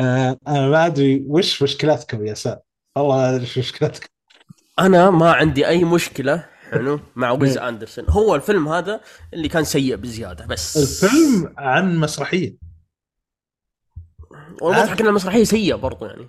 آه 0.01 0.39
أنا 0.49 0.69
ما 0.69 0.87
أدري 0.87 1.25
وش 1.29 1.63
مشكلتكم 1.63 2.27
يا 2.27 2.35
سام 2.35 2.59
والله 2.97 3.17
ما 3.17 3.31
أدري 3.31 3.43
وش 3.45 3.59
مشكلتكم. 3.59 4.09
أنا 4.79 5.11
ما 5.11 5.33
عندي 5.33 5.69
أي 5.69 5.85
مشكلة 5.85 6.47
حلو 6.71 7.01
مع 7.17 7.31
ويس 7.31 7.59
أندرسون. 7.59 8.05
هو 8.09 8.35
الفيلم 8.35 8.69
هذا 8.69 9.01
اللي 9.35 9.49
كان 9.49 9.65
سيء 9.65 9.97
بزيادة 9.97 10.47
بس. 10.47 11.03
الفيلم 11.05 11.55
عن 11.59 11.97
مسرحية. 11.97 12.57
والمضحك 14.63 15.01
إن 15.01 15.07
المسرحية 15.07 15.45
سيئة 15.45 15.75
برضو 15.75 16.07
يعني. 16.07 16.29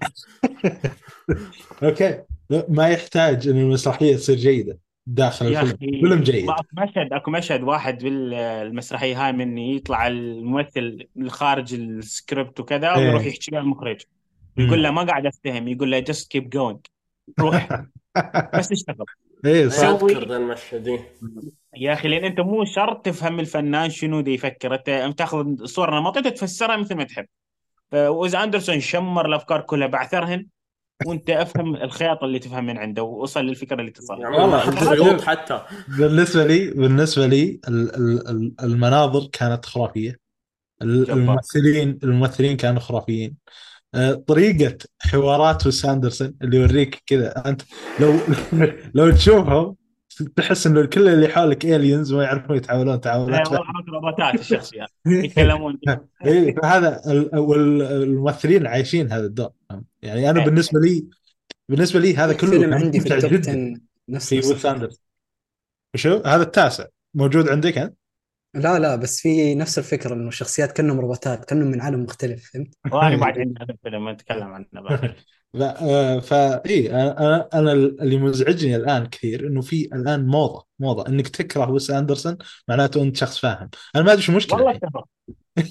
أوكي. 1.84 2.22
ما 2.70 2.90
يحتاج 2.90 3.48
إن 3.48 3.58
المسرحية 3.58 4.16
تصير 4.16 4.36
جيدة 4.36 4.80
داخل 5.08 5.48
الفيلم. 5.48 5.78
فيلم 5.78 6.24
جيد. 6.24 6.50
اكو 6.50 6.64
مشهد 6.74 7.14
أكو 7.14 7.32
مشهد 7.32 7.64
واحد 7.64 8.04
بالمسرحية 8.04 9.26
هاي 9.26 9.32
من 9.32 9.58
يطلع 9.58 10.08
الممثل 10.08 11.08
الخارج 11.18 11.74
السكريبت 11.74 12.60
وكذا 12.60 12.96
إيه. 12.96 12.98
ويروح 12.98 13.26
يحكي 13.26 13.52
له 13.52 13.60
المخرج. 13.60 14.02
يقول 14.58 14.84
له 14.84 14.92
ما 14.92 15.04
قاعد 15.04 15.26
أفتهم 15.26 15.68
يقول 15.68 15.92
له 15.92 16.02
just 16.02 16.26
keep 16.38 16.44
going. 16.44 16.78
روح. 17.40 17.84
بس 18.58 18.72
اشتغل. 18.72 19.06
إيه 19.46 19.68
صح. 19.68 19.88
أذكر 19.88 20.28
ذا 20.28 20.38
المشهد 20.38 20.88
إيه. 20.88 21.14
يا 21.76 21.94
أخي 21.94 22.08
لأن 22.08 22.24
أنت 22.26 22.40
مو 22.40 22.66
شرط 22.66 23.06
تفهم 23.06 23.40
الفنان 23.40 23.90
شنو 23.90 24.22
دي 24.22 24.34
يفكر. 24.34 24.74
أنت 24.76 25.18
تأخذ 25.18 25.66
صورة 25.66 26.00
نمطيه 26.00 26.30
تفسرها 26.30 26.78
مثل 26.78 26.96
ما 26.96 27.04
تحب. 27.04 27.26
فويس 27.92 28.36
أندرسون 28.36 28.80
شمر 28.80 29.26
الأفكار 29.26 29.62
كلها 29.62 29.88
بعثرهن 29.88 30.48
وأنت 31.06 31.30
أفهم 31.30 31.76
الخيط 31.76 32.24
اللي 32.24 32.40
تفهم 32.40 32.66
من 32.66 32.78
عنده 32.78 33.04
ووصل 33.04 33.42
للفكرة 33.46 33.80
اللي 33.82 33.92
تصل. 33.92 34.20
يعني 34.22 34.38
والله، 34.38 35.22
حتى 35.22 35.62
بالنسبة 36.00 36.46
لي 36.46 36.72
بالنسبة 36.72 37.28
لي 37.28 37.60
ال- 37.68 37.96
ال- 37.96 38.28
ال- 38.30 38.54
المناظر 38.64 39.28
كانت 39.32 39.66
خرافية. 39.66 40.20
الممثلين 40.82 42.00
الممثلين 42.04 42.58
كانوا 42.58 42.80
خرافيين. 42.80 43.36
طريقة 44.28 44.78
حوارات 45.00 45.66
ويس 45.66 45.86
أندرسون 45.86 46.34
اللي 46.42 46.58
يوريك 46.58 47.04
كذا. 47.06 47.50
أنت 47.50 47.62
لو 48.00 48.20
لو 48.96 49.12
تشوفهم 49.12 49.76
تحس 50.36 50.68
إنه 50.68 50.86
كل 50.86 51.08
اللي 51.08 51.28
حولك 51.28 51.66
aliens 51.66 52.14
ما 52.14 52.24
يعرفون 52.24 52.58
يتعاملون 52.58 52.88
لا 52.88 52.96
تعاملات 52.96 53.48
والله 53.48 53.66
عرفت 53.66 53.90
روبوتات 53.90 54.40
الشخصيات 54.40 54.90
يتكلمون. 55.06 55.80
اي 56.26 56.54
فهذا 56.54 57.02
ال- 57.12 57.38
وال- 57.40 57.82
الممثلين 57.82 58.68
عايشين 58.68 59.12
هذا 59.12 59.26
الدور. 59.26 59.50
يعني 60.02 60.30
أنا 60.30 60.40
إيه. 60.40 60.46
بالنسبة 60.46 60.80
لي 60.80 61.06
بالنسبة 61.70 62.00
لي 62.00 62.16
هذا 62.16 62.34
كله 62.34 62.50
فيلم 62.50 62.74
عندي 62.74 63.00
في 63.00 63.10
ممتع 63.14 63.16
ال 63.16 63.20
top 63.20 63.32
جدا 63.34 63.52
10 63.52 63.82
نفس 64.10 64.30
في 64.30 64.38
نفس 64.38 64.48
ويس 64.52 64.66
أندرسون. 64.66 65.00
شو؟ 65.96 66.22
هذا 66.26 66.42
التاسع. 66.44 66.86
موجود 67.14 67.50
عندك 67.50 67.78
أنت؟ 67.78 67.94
لا 68.54 68.80
لا 68.80 68.96
بس 68.96 69.22
في 69.22 69.56
نفس 69.56 69.80
الفكرة 69.80 70.14
إنه 70.14 70.28
الشخصيات 70.28 70.72
كأنهم 70.72 71.00
روبوتات 71.00 71.46
كأنهم 71.46 71.68
من 71.68 71.82
عالم 71.82 72.04
مختلف 72.04 72.52
فهمت؟ 72.54 72.76
وأنا 72.94 73.18
بعد 73.18 73.40
عندي 73.40 73.60
هذا 73.62 73.72
الفيلم 73.74 74.10
نتكلم 74.10 74.44
عنه 74.54 74.68
بعد 74.74 75.16
فا 76.20 76.66
اي 76.66 76.92
أنا 76.92 77.50
أنا 77.54 77.72
اللي 77.74 78.18
مزعجني 78.18 78.76
الآن 78.76 79.06
كثير 79.06 79.48
إنه 79.48 79.62
في 79.62 79.86
الآن 79.94 80.26
موضة 80.28 80.66
موضة 80.80 81.08
إنك 81.08 81.28
تكره 81.28 81.72
ويس 81.72 81.92
أندرسون 81.92 82.38
معناته 82.68 83.04
أنت 83.04 83.18
شخص 83.18 83.40
فاهم 83.40 83.70
أنا 83.96 84.04
ما 84.04 84.12
أدري 84.12 84.22
شو 84.22 84.32
المشكلة 84.32 84.58
والله. 84.58 84.72
اتفق 84.72 85.08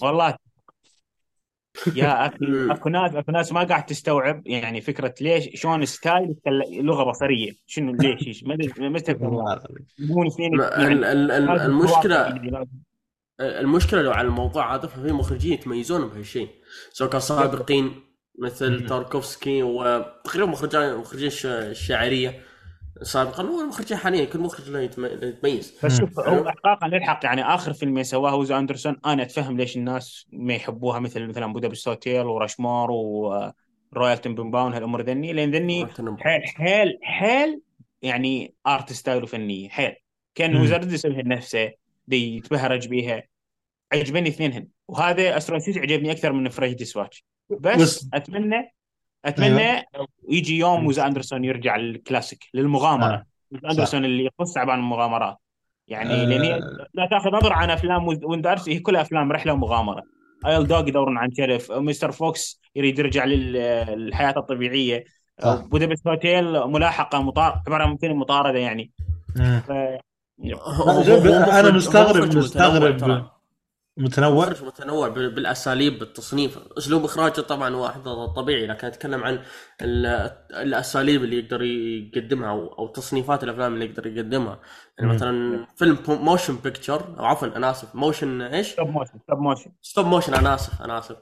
والله. 0.03 0.37
يا 1.95 2.07
أخي 2.27 2.37
أكو 2.71 2.89
ناس 2.89 3.15
أكو 3.15 3.33
ناس 3.33 3.53
ما 3.53 3.63
قاعد 3.65 3.87
تستوعب 3.87 4.43
يعني 4.47 4.81
فكرة 4.81 5.15
ليش 5.21 5.49
شلون 5.55 5.85
style 5.85 6.35
لغة 6.73 7.05
بصرية. 7.11 7.53
شنو 7.67 7.93
ليش؟ 7.93 8.45
ما 8.45 8.55
أدري 8.55 8.67
اثنين 8.67 8.93
لازم 10.57 11.71
المشكلة 11.71 12.15
يعني 12.17 12.69
المشكلة 13.41 14.03
لو 14.03 14.11
على 14.13 14.29
الموضوع 14.29 14.75
هذا 14.75 14.87
ففي 14.87 15.13
مخرجين 15.13 15.53
يتميزون 15.53 16.09
بهالشيء. 16.09 16.49
سواء 16.93 17.11
كان 17.11 17.21
سابقين 17.21 17.95
مثل 18.39 18.87
تاركوفسكي 18.87 19.63
وتقريبا 19.63 20.51
مخرجين 20.51 20.95
مخرجين 20.97 21.27
الش- 21.27 21.47
الشاعرية. 21.47 22.41
سابقا. 23.03 23.43
والمخرجين 23.43 23.97
حاليا 23.97 24.25
كل 24.25 24.39
مخرج 24.39 24.71
له 24.71 24.81
يتم- 24.81 25.07
له 25.07 25.29
يتميز. 25.29 25.79
بس 25.85 25.99
شوف 25.99 26.21
هو 26.21 26.49
احقاقا 26.49 26.89
للحق. 26.89 27.21
يعني 27.25 27.43
آخر 27.43 27.73
فيلم 27.73 28.03
سواه 28.03 28.35
ويس 28.35 28.53
أندرسون. 28.53 28.97
أنا 29.07 29.23
أتفهم 29.23 29.57
ليش 29.57 29.77
الناس 29.77 30.27
ما 30.33 30.55
يحبوها 30.55 30.99
مثل 30.99 31.27
مثلا 31.27 31.53
Budapest 31.53 31.89
Hotel 31.89 32.27
و 32.27 32.34
Rushmore 32.34 32.91
و 32.91 33.12
Royal 33.12 34.19
Tenenbaums 34.21 34.75
هالأمور 34.75 35.03
ذني. 35.03 35.33
لأن 35.33 35.51
ذني 35.51 35.87
حيل 36.19 36.43
حيل 36.47 36.99
حيل 37.03 37.61
يعني 38.03 38.55
art 38.67 38.93
style 38.93 39.23
وفنيه 39.23 39.69
حيل. 39.69 39.95
كأن. 40.35 40.57
وزارد 40.57 40.93
يسويها 40.93 41.23
لنفسه 41.23 41.73
دي 42.07 42.37
يتبهرج 42.37 42.89
بيها. 42.89 43.23
عجبني 43.93 44.29
اثنينهن. 44.29 44.69
وهذا 44.89 45.37
استرون 45.37 45.61
سيتي 45.61 45.81
عجبني 45.81 46.11
أكثر 46.11 46.33
من 46.33 46.49
فريش 46.49 46.75
ديسواتش 46.75 47.25
بس, 47.51 47.81
بس- 47.83 48.09
أتمنى 48.15 48.75
أتمنى 49.27 49.83
يجي 50.29 50.59
يوم 50.59 50.87
ويز 50.87 50.99
أندرسون 50.99 51.45
يرجع 51.45 51.77
للكلاسيك 51.77 52.45
للمغامرة 52.55 53.15
آه. 53.15 53.25
ويز 53.53 53.65
أندرسون 53.65 54.05
اللي 54.05 54.25
يقص 54.25 54.53
تعبان 54.55 54.79
المغامرات 54.79 55.37
يعني 55.89 56.15
آه. 56.15 56.25
لأن 56.25 56.61
لا 56.95 57.09
تأخذ 57.11 57.31
نظره 57.31 57.55
عن 57.55 57.71
أفلام 57.71 58.07
ويز 58.09 58.21
هي 58.69 58.79
كلها 58.79 59.01
أفلام 59.03 59.33
رحلة 59.33 59.53
ومغامرة 59.53 60.03
أيل 60.47 60.67
دوغ 60.67 60.89
يدورون 60.89 61.19
عن 61.19 61.29
شرف 61.37 61.73
مستر 61.73 62.13
فوكس 62.13 62.61
يريد 62.77 62.99
يرجع 62.99 63.25
لل- 63.25 63.87
للحياة 63.99 64.35
الطبيعية 64.37 65.05
صح. 65.43 65.55
Budapest 65.71 66.07
Hotel 66.09 66.67
ملاحقة 66.67 67.23
مطاردة 67.23 67.63
عباره 67.67 67.85
عن 67.85 67.97
فيلم 67.97 68.19
مطاردة 68.19 68.59
يعني 68.59 68.91
مم. 69.37 69.63
ف... 69.69 69.71
أنا 71.51 71.71
مستغرب- 71.71 72.37
مستغرب. 72.37 73.27
متنوع. 73.99 74.31
متنوع 74.31 74.47
مخرج 74.51 74.65
متنوع 74.65 75.09
بال- 75.09 75.31
بالأساليب 75.35 75.99
بالتصنيف. 75.99 76.59
أسلوب 76.79 77.05
إخراجه 77.05 77.41
طبعا 77.41 77.77
واحد 77.77 78.03
طبيعي 78.37 78.67
لكن 78.67 78.87
أتكلم 78.87 79.25
عن 79.25 79.39
ال- 79.83 80.07
الأساليب 80.51 81.25
اللي 81.25 81.39
يقدر 81.39 81.63
يقدمها 81.63 82.51
أو 82.51 82.67
أو 82.79 82.87
تصنيفات 82.89 83.45
الأفلام 83.45 83.75
اللي 83.75 83.85
يقدر 83.85 84.07
يقدمها. 84.07 84.61
يعني. 84.99 85.13
مثلا 85.15 85.67
فيلم 85.77 85.99
motion 86.09 86.57
picture 86.57 87.19
أو 87.19 87.25
عفوا 87.25 87.49
أنا 87.57 87.71
آسف. 87.71 87.95
motion 87.95 88.43
إيش؟ 88.43 88.73
stop 88.73 88.89
motion 88.89 89.19
stop 89.23 89.39
motion 89.39 89.71
stop 89.83 90.07
motion 90.07 90.35
أنا 90.35 90.55
آسف 90.55 90.83
أنا 90.83 90.99
آسف. 90.99 91.17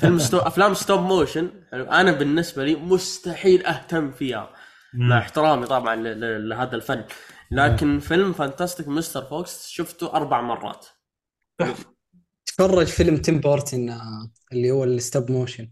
فيلم 0.00 0.18
sto... 0.18 0.38
أفلام 0.50 0.74
stop 0.74 1.00
motion 1.00 1.50
أنا 1.72 2.12
بالنسبة 2.12 2.64
لي 2.64 2.74
مستحيل 2.76 3.66
أهتم 3.66 4.10
فيها 4.12 4.50
مع 4.94 5.18
احترامي 5.18 5.66
طبعا 5.66 5.96
ل... 5.96 6.20
ل... 6.20 6.48
لهذا 6.48 6.76
الفن. 6.76 7.04
لكن 7.50 7.98
فيلم 7.98 8.32
Fantastic 8.32 8.88
Mr. 8.88 9.22
Fox 9.22 9.68
شفته 9.68 10.12
أربع 10.12 10.40
مرات. 10.40 10.86
تفرج 12.58 12.86
فيلم 12.86 13.16
تيم 13.16 13.40
بورتن 13.40 13.90
آه، 13.90 14.30
اللي 14.52 14.70
هو 14.70 14.84
ال 14.84 14.93
stop 14.93 15.30
motion 15.30 15.68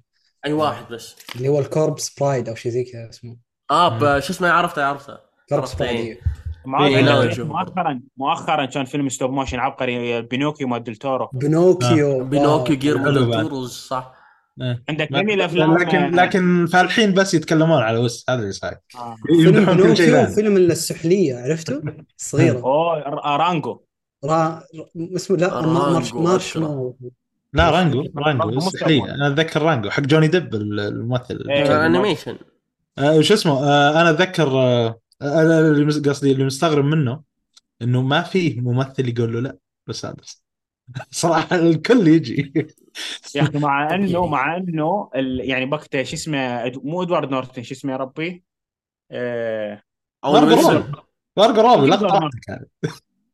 أي 0.46 0.52
واحد 0.52 0.92
بس. 0.92 1.16
اللي 1.36 1.48
هو 1.48 1.58
ال 1.58 1.67
Corpse 1.67 2.18
Bride 2.20 2.48
أو 2.48 2.54
شيء 2.54 2.72
زي 2.72 2.84
كذا 2.84 3.10
اسمه. 3.10 3.36
آه 3.70 3.98
ب... 3.98 4.20
شو 4.20 4.32
اسمه؟ 4.32 4.48
عرفته 4.50 4.84
عرفته. 4.84 5.16
Corpse 5.48 5.70
عرفت 5.70 5.78
Bride 5.78 5.96
إيه. 5.96 6.18
إيه. 6.66 7.38
إيه،. 7.38 7.44
مؤخرا 7.44 8.00
مؤخرا 8.16 8.64
كان 8.66 8.84
فيلم 8.84 9.08
stop 9.08 9.30
motion 9.30 9.58
عبقري 9.58 10.22
بينوكيو 10.22 10.68
مال 10.68 10.84
دلتورو 10.84 11.30
بينوكيو. 11.32 12.28
جيرمو 12.76 13.04
حلو 13.04 13.12
دل 13.14 13.30
بعد. 13.30 13.42
توروز 13.42 13.72
صح. 13.72 14.14
عندك 14.88 15.12
ما- 15.12 15.22
جميل 15.22 15.40
افلام 15.40 15.78
لكن 15.78 16.10
لكن 16.14 16.66
فالحين 16.66 17.14
بس 17.14 17.34
يتكلمون 17.34 17.82
على 17.82 17.98
وس 17.98 18.24
هذا 18.30 18.40
اللي 18.40 18.52
صاير. 18.52 18.76
آه. 18.94 19.16
فيلم 19.26 20.26
فيلم 20.34 20.56
السحلية 20.56 21.36
عرفته؟ 21.36 21.82
صغيرة. 22.16 22.58
أوه 22.58 23.36
رانجو. 23.36 23.80
را... 24.24 24.62
اسمه 24.96 25.36
لا 25.36 25.66
مارش. 25.66 26.14
مارشمو 26.14 26.96
لا 27.52 27.70
رانجو 27.70 28.04
رانجو. 28.16 28.46
مستحيل 28.50 29.10
أنا 29.10 29.26
أتذكر 29.28 29.62
رانجو. 29.62 29.90
حق 29.90 30.02
جوني 30.02 30.28
ديب 30.28 30.54
الممثل. 30.54 31.50
إيه. 31.50 31.82
آه، 31.82 31.86
انيميشن 31.86 32.38
شو 33.20 33.34
اسمه؟ 33.34 33.52
آه 33.52 34.00
أنا 34.00 34.10
أتذكر 34.10 34.48
آه 34.48 35.00
أنا 35.22 35.86
قصدي 36.08 36.32
اللي 36.32 36.44
مستغرب 36.44 36.84
منه 36.84 37.20
إنه 37.82 38.02
ما 38.02 38.22
فيه 38.22 38.60
ممثل 38.60 39.08
يقول 39.08 39.32
له 39.32 39.40
لا 39.40 39.56
بس 39.86 40.04
اندرسون 40.04 40.42
صراحة 41.10 41.56
الكل 41.56 42.08
يجي. 42.08 42.52
يا 43.34 43.42
أخي 43.42 43.58
مع 43.58 43.74
انه 43.94 44.26
مع 44.26 44.56
أنه 44.56 45.10
ال... 45.14 45.40
يعني 45.50 45.70
وقتها 45.72 46.02
شو 46.02 46.14
اسمه 46.14 46.72
مو 46.84 47.02
إدوارد 47.02 47.30
نورتن 47.30 47.62
شو 47.62 47.74
اسمه 47.74 47.92
يا 47.92 47.96
ربي. 47.96 48.44
أو 50.24 50.32
مارجو 50.32 50.68
روبي 50.68 50.84
مارجو 51.36 51.60
روبي 51.60 51.90
هذه 52.48 52.66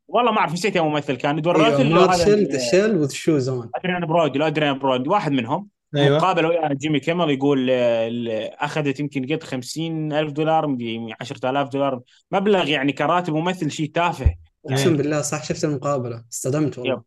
والله 0.08 0.32
ما 0.32 0.38
اعرف 0.38 0.52
نسيت 0.52 0.76
يا 0.76 0.82
ممثل 0.82 1.16
كان 1.16 1.38
ادوارد 1.38 1.60
هذا 1.60 1.82
مارشل 1.84 2.32
ال- 2.32 2.52
ذا 2.52 2.58
شيل 2.58 2.96
وذ 2.96 3.10
شوز 3.10 3.48
اون 3.48 3.70
أدريان 3.74 4.06
برودي 4.06 4.38
لا 4.38 4.46
أدريان 4.46 4.78
برودي 4.78 5.08
واحد 5.08 5.32
منهم. 5.32 5.68
أيوه. 5.96 6.16
مقابله 6.18 6.48
ويا 6.48 6.74
جيمي 6.74 7.00
كيمل 7.00 7.30
يقول 7.30 7.68
آه، 7.70 8.10
أخذت 8.58 9.00
يمكن 9.00 9.26
قد 9.34 9.42
50 9.42 10.12
ألف 10.12 10.32
دولار 10.32 10.66
مدري 10.66 11.14
10000 11.20 11.68
دولار. 11.68 12.00
مبلغ 12.32 12.68
يعني 12.68 12.92
كراتب 12.92 13.34
ممثل 13.34 13.70
شيء 13.70 13.90
تافه. 13.94 14.34
أقسم 14.70 14.96
بالله 14.96 15.20
صح 15.22 15.44
شفت 15.44 15.64
المقابلة. 15.64 16.24
اصطدمت 16.32 16.78
والله. 16.78 16.92
يب. 16.94 17.02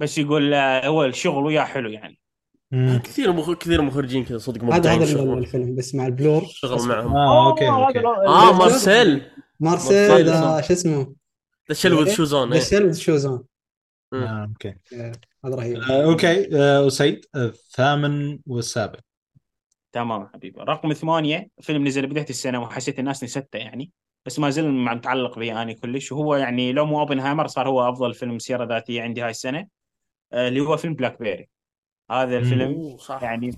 بس 0.00 0.18
يقول 0.18 0.54
آه، 0.54 0.86
هو 0.86 1.04
الشغل 1.04 1.44
وياه 1.46 1.64
حلو 1.64 1.90
يعني. 1.90 2.18
مم. 2.72 3.00
كثير 3.04 3.32
مخ... 3.32 3.50
كثير 3.52 3.82
مخرجين 3.82 4.24
كذا 4.24 4.38
صدق 4.38 4.64
هذا 4.64 4.76
مبدعين 4.76 5.02
هذا. 5.02 5.22
الفيلم 5.34 5.74
بس 5.74 5.94
مع 5.94 6.06
البلور. 6.06 6.44
شغل 6.48 6.88
معهم. 6.88 7.16
آه 7.16 7.48
أوكي 7.50 7.68
أوكي. 7.68 7.98
لو- 7.98 8.12
آه 8.12 8.58
مارسيل. 8.58 9.22
مارسيل 9.60 10.26
شو 10.64 10.72
اسمه؟ 10.72 11.21
ذا 11.68 11.74
شيل 11.74 11.92
وذ 11.92 12.10
شوزون 12.10 12.52
ذا 12.52 12.60
شيل 12.60 12.84
وذ 12.86 12.94
شوز 12.94 13.26
اون 13.26 13.44
أوكي. 14.14 14.74
هذا 15.44 15.54
رهيب. 15.54 15.76
آه، 15.76 16.04
أوكي. 16.04 16.56
آه، 16.56 16.84
وسيد 16.84 17.24
الثامن 17.36 18.38
والسابع. 18.46 18.98
تمام 19.92 20.28
حبيبي. 20.34 20.60
رقم 20.60 20.92
ثمانية 20.92 21.48
فيلم 21.60 21.86
نزل 21.86 22.06
بداية 22.06 22.26
السنة 22.30 22.62
وحسيت 22.62 22.98
الناس 22.98 23.24
نسته 23.24 23.56
يعني 23.56 23.90
بس 24.26 24.38
ما 24.38 24.50
زال 24.50 24.72
مع- 24.72 24.94
متعلق 24.94 25.38
بي 25.38 25.52
أنا 25.52 25.72
كلش. 25.72 26.12
وهو 26.12 26.36
يعني 26.36 26.72
لو 26.72 26.86
مو 26.86 27.00
أوبنهايمر 27.00 27.46
صار 27.46 27.68
هو 27.68 27.88
أفضل 27.88 28.14
فيلم 28.14 28.38
سيرة 28.38 28.64
ذاتية 28.64 29.02
عندي 29.02 29.22
هاي 29.22 29.30
السنة 29.30 29.66
آه، 30.32 30.48
اللي 30.48 30.60
هو 30.60 30.76
فيلم 30.76 30.94
BlackBerry 30.94 31.48
هذا 32.10 32.38
الفيلم 32.38 32.96
صح. 32.96 33.22
يعني 33.22 33.50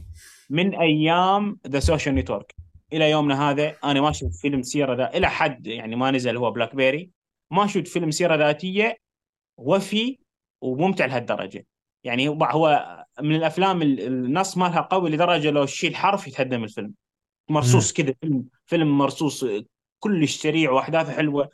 من 0.51 0.75
أيام 0.75 1.59
The 1.69 1.81
Social 1.81 2.15
Network 2.15 2.55
إلى 2.93 3.11
يومنا 3.11 3.51
هذا 3.51 3.75
أنا 3.85 4.01
ما 4.01 4.13
شفت 4.13 4.35
فيلم 4.35 4.63
سيره 4.63 4.95
ذا 4.95 5.17
إلى 5.17 5.31
حد 5.31 5.67
يعني 5.67 5.97
ما 5.97 6.11
نزل 6.11 6.37
هو 6.37 6.51
BlackBerry 6.51 7.11
ما 7.51 7.67
شفت 7.67 7.89
فيلم 7.89 8.11
سيرة 8.11 8.35
ذاتية 8.37 8.97
وفي 9.57 10.19
وممتع 10.61 11.05
لهالدرجة. 11.05 11.67
يعني 12.05 12.29
هو 12.29 13.05
من 13.21 13.35
الأفلام 13.37 13.83
ال- 13.83 14.01
النص 14.01 14.57
مالها 14.59 14.81
قوي 14.81 15.11
لدرجة 15.11 15.51
لو 15.51 15.65
تشيل 15.65 15.97
حرف 15.97 16.29
يتهدم 16.29 16.65
الفيلم. 16.65 16.93
مرصوص 17.49 17.93
كذا 17.93 18.15
فيلم 18.21 18.45
فيلم 18.67 18.99
مرصوص 18.99 19.45
كلش 20.01 20.37
سريع 20.37 20.71
وأحداثه 20.71 21.13
حلوة. 21.13 21.51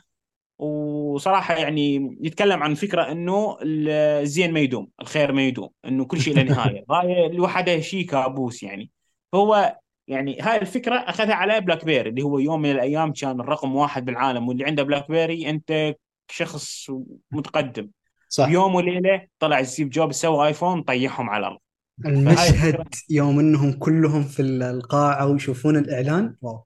وصراحة 0.58 1.54
يعني 1.54 2.16
يتكلم 2.20 2.62
عن 2.62 2.74
فكرة 2.74 3.12
إنه 3.12 3.58
الزين 3.62 4.52
ما 4.52 4.60
يدوم 4.60 4.88
الخير 5.00 5.32
ما 5.32 5.42
يدوم 5.42 5.70
إنه 5.84 6.04
كل 6.04 6.20
شيء 6.20 6.34
له 6.34 6.42
نهاية. 6.54 6.84
هاي 6.90 7.28
لوحدها 7.28 7.80
شيء 7.80 8.06
كابوس 8.06 8.62
يعني. 8.62 8.90
فهو 9.32 9.78
يعني 10.10 10.40
هاي 10.40 10.56
الفكرة 10.56 10.94
أخذها 10.94 11.34
على 11.34 11.60
BlackBerry 11.60 12.10
اللي 12.10 12.22
هو 12.22 12.38
يوم 12.38 12.62
من 12.62 12.70
الأيام 12.70 13.12
كان 13.12 13.40
الرقم 13.40 13.76
واحد 13.76 14.04
بالعالم 14.04 14.48
واللي 14.48 14.64
عنده 14.64 14.82
BlackBerry 14.82 15.51
أنت 15.50 15.94
شخص 16.30 16.90
متقدم. 17.30 17.88
صح. 18.28 18.48
بيوم 18.48 18.74
وليلة 18.74 19.26
طلع 19.38 19.62
ستيف 19.62 19.88
جوبز 19.88 20.14
سوى 20.14 20.46
iPhone 20.47 20.82
طيحهم 20.82 21.30
على 21.30 21.40
الأرض. 21.40 21.58
المشهد 22.06 22.88
يوم 23.10 23.38
إنهم 23.38 23.72
كلهم 23.72 24.22
في 24.22 24.42
القاعة 24.42 25.26
ويشوفون 25.26 25.76
الإعلان 25.76 26.34
wow. 26.42 26.64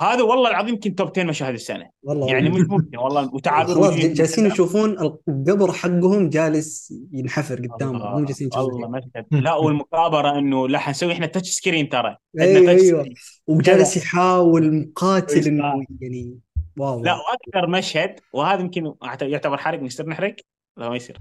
هذا 0.00 0.22
والله 0.22 0.50
العظيم 0.50 0.74
يمكن 0.74 0.94
top 0.94 1.08
10 1.10 1.22
مشاهد 1.24 1.54
السنة 1.54 1.90
والله 2.02 2.26
يعني 2.28 2.48
مش 2.48 2.60
ممكن 2.68 2.98
والله 2.98 3.34
وتعابير 3.34 3.90
جالسين 4.12 4.46
يشوفون 4.46 4.90
القبر 4.90 5.72
حقهم 5.72 6.28
جالس 6.28 6.94
ينحفر 7.12 7.66
قدامهم 7.66 8.18
مو 8.20 8.24
جالسين 8.24 8.48
يشوفون 8.48 8.72
والله. 8.72 8.88
مشهد 8.88 9.26
لا 9.30 9.54
والمكابره 9.54 10.38
إنه 10.38 10.68
لا 10.68 10.78
حنسوي 10.78 11.12
إحنا 11.12 11.26
touch 11.26 11.50
screen 11.50 11.88
ترى 11.88 12.16
أيوه 12.40 12.70
أيوه. 12.70 13.06
وجالس 13.46 13.96
يحاول 13.96 14.74
مقاتل. 14.74 15.48
إنه 15.48 15.84
يعني 16.00 16.38
واو 16.78 17.02
لا 17.04 17.14
وأكثر 17.14 17.70
مشهد 17.70 18.20
وهذا 18.32 18.60
يمكن 18.60 18.92
يعتبر 19.22 19.56
حرق 19.56 19.82
نصير 19.82 20.06
نحرق 20.08 20.36
لا 20.76 20.88
ما 20.88 20.96
يصير 20.96 21.18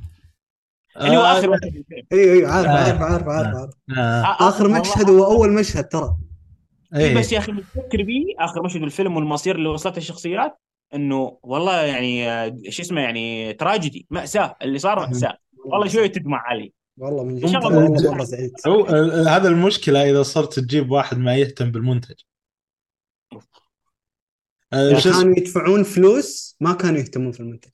اللي 1.01 1.17
هو 1.17 1.21
آه، 1.21 1.31
آخر 1.31 1.49
مشهد 1.49 1.73
بالفيلم. 1.73 2.05
أيوه 2.11 2.33
أيوه 2.33 2.51
عارف 2.51 2.67
آه. 2.67 2.71
عارف 2.71 3.01
عارف 3.01 3.27
عارف, 3.27 3.55
عارف. 3.55 3.71
آه. 3.97 4.49
آخر 4.49 4.67
مشهد 4.67 5.09
هو 5.09 5.23
أول 5.23 5.53
مشهد 5.53 5.87
ترى 5.87 6.15
إيه. 6.95 7.17
بس 7.17 7.31
يا 7.31 7.37
أخي 7.37 7.51
تفكر 7.51 8.03
بيه 8.03 8.25
آخر 8.39 8.63
مشهد 8.63 8.81
بالفيلم 8.81 9.15
والمصير 9.15 9.55
اللي 9.55 9.69
وصلته 9.69 9.97
الشخصيات 9.97 10.57
إنه 10.93 11.37
والله 11.43 11.81
يعني 11.81 12.29
آه، 12.29 12.57
شو 12.69 12.81
اسمه 12.81 13.01
يعني 13.01 13.53
تراجيدي 13.53 14.07
مأساة 14.09 14.55
اللي 14.61 14.79
صار 14.79 14.99
مأساة. 14.99 15.37
والله 15.65 15.87
شوي 15.87 16.09
تدمع 16.09 16.37
علي. 16.37 16.73
والله 16.97 17.23
من 17.23 17.29
إن 17.31 17.39
جد. 17.39 17.47
شاء 17.47 17.67
الله 17.67 17.91
والله 18.09 18.23
سعيد. 18.25 18.51
هو 18.67 18.87
ال- 18.89 19.27
هذا 19.27 19.47
المشكلة 19.47 20.09
إذا 20.11 20.23
صرت 20.23 20.59
تجيب 20.59 20.91
واحد 20.91 21.17
ما 21.17 21.35
يهتم 21.35 21.71
بالمنتج. 21.71 22.15
آه،؟ 24.73 24.99
كانوا 25.03 25.37
يدفعون 25.37 25.83
فلوس 25.83 26.55
ما 26.59 26.73
كانوا 26.73 26.99
يهتمون 26.99 27.31
في 27.31 27.39
المنتج. 27.39 27.69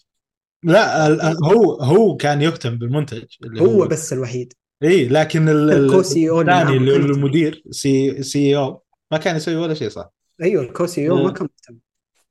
لا 0.64 1.07
ال- 1.07 1.22
هو 1.45 1.73
هو 1.73 2.15
كان 2.15 2.41
يهتم 2.41 2.77
بالمنتج 2.77 3.23
اللي 3.44 3.61
هو 3.61 3.88
بس 3.88 4.14
الوحيد. 4.14 4.53
اي 4.84 5.07
لكن 5.07 5.49
ال- 5.49 5.72
ال- 5.72 5.85
ال 5.86 6.02
co-CEO 6.02 6.41
اللي 6.41 6.61
الثاني 6.61 6.77
اللي 6.77 6.91
هو 6.91 6.95
المدير 6.95 7.64
سي 7.72 8.23
CEO. 8.24 8.84
ما 9.12 9.18
كان 9.18 9.36
يسوي 9.36 9.56
ولا 9.56 9.74
شيء 9.74 9.90
صح؟ 9.90 10.10
أيوه 10.44 10.64
ال 10.64 11.10
co-CEO 11.10 11.16
ما 11.16 11.32
كان 11.32 11.48
مهتم. 11.58 11.80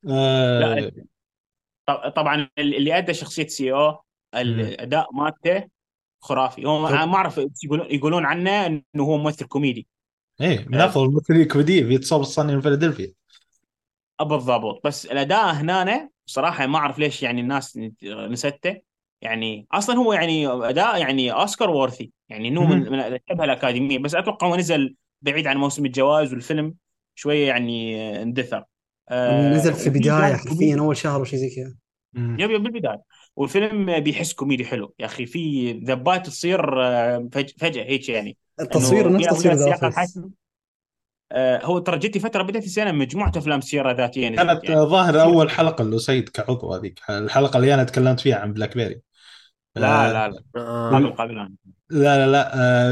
آه. 0.08 0.92
طبعا 2.16 2.48
اللي 2.58 2.98
أدى 2.98 3.14
شخصية 3.14 3.46
CEO 3.46 4.02
الأداء 4.34 5.14
مالته 5.14 5.64
خرافي. 6.20 6.64
هو 6.64 6.80
ما 6.80 7.14
أعرف 7.14 7.40
يقولون 7.64 7.86
يقولون 7.90 8.24
عنه 8.24 8.66
إنه 8.66 8.82
هو 9.00 9.16
ممثل 9.16 9.46
كوميدي. 9.46 9.86
إيه 10.40 10.66
من 10.68 10.80
أفضل 10.80 11.04
الممثلين 11.04 11.40
الكوميديين 11.40 11.88
في 11.88 11.98
تصور 11.98 12.20
ال 12.20 12.26
Sunny 12.26 12.54
من 12.54 12.60
فيلادلفيا. 12.60 13.12
بالضبط. 14.20 14.86
بس 14.86 15.06
الأداء 15.06 15.54
هنا 15.54 16.10
صراحة 16.26 16.66
ما 16.66 16.78
أعرف 16.78 16.98
ليش 16.98 17.22
يعني 17.22 17.40
الناس 17.40 17.78
نسته 18.04 18.80
يعني 19.22 19.66
أصلا 19.72 19.96
هو 19.96 20.12
يعني 20.12 20.46
أداء 20.48 21.00
يعني 21.00 21.32
أوسكار 21.32 21.70
worthy. 21.70 22.12
يعني 22.28 22.48
إنه 22.48 22.66
من 22.66 22.94
الأكاديمية. 23.30 23.98
بس 23.98 24.14
أتوقع 24.14 24.46
هو 24.46 24.56
نزل 24.56 24.94
بعيد 25.22 25.46
عن 25.46 25.56
موسم 25.56 25.86
الجوائز 25.86 26.32
والفيلم 26.32 26.74
شوية 27.14 27.46
يعني 27.46 28.22
اندثر. 28.22 28.64
آه، 29.08 29.54
نزل 29.54 29.74
في 29.74 29.90
جانب 29.90 30.36
حرفيا. 30.36 30.78
أول 30.78 30.96
شهر 30.96 31.16
أو 31.20 31.24
شيء 31.24 31.38
زي 31.38 31.50
كذا. 31.56 31.74
يب 32.14 32.50
يب 32.50 32.62
بالبداية. 32.62 33.02
والفيلم 33.36 34.00
بيحس 34.00 34.32
كوميدي 34.32 34.64
حلو 34.64 34.94
يا 34.98 35.06
أخي. 35.06 35.26
في 35.26 35.72
ذبات 35.72 36.26
تصير 36.26 36.82
آه، 36.82 37.28
فج- 37.32 37.52
فجأة 37.58 37.84
هيك 37.84 38.08
يعني. 38.08 38.36
التصوير 38.60 39.12
نفس 39.12 39.26
تصوير 39.26 39.54
ذا. 39.54 39.92
آه، 41.32 41.64
هو 41.64 41.78
ترى 41.78 41.98
جتي 41.98 42.20
فترة 42.20 42.42
بدأت 42.42 42.64
السنة 42.64 42.92
مجموعة 42.92 43.32
أفلام 43.36 43.60
سيره 43.60 43.92
ذاتية 43.92 44.28
نزلت 44.28 44.46
كانت 44.46 44.64
يعني 44.64 44.80
ظاهر 44.80 45.22
أول 45.22 45.50
حلقة 45.50 45.84
له 45.84 45.98
سيد 45.98 46.28
كعضو 46.28 46.74
هذيك. 46.74 47.00
الحلقة 47.10 47.56
اللي 47.56 47.74
أنا 47.74 47.84
تكلمت 47.84 48.20
فيها 48.20 48.36
عن 48.36 48.52
بلاك 48.52 48.76
بيري 48.76 49.00
لا 49.76 50.12
لا. 50.12 50.28
لا. 50.54 50.88
قبل 50.88 51.12
قبل. 51.12 51.34
لا 51.90 52.26
لا 52.26 52.32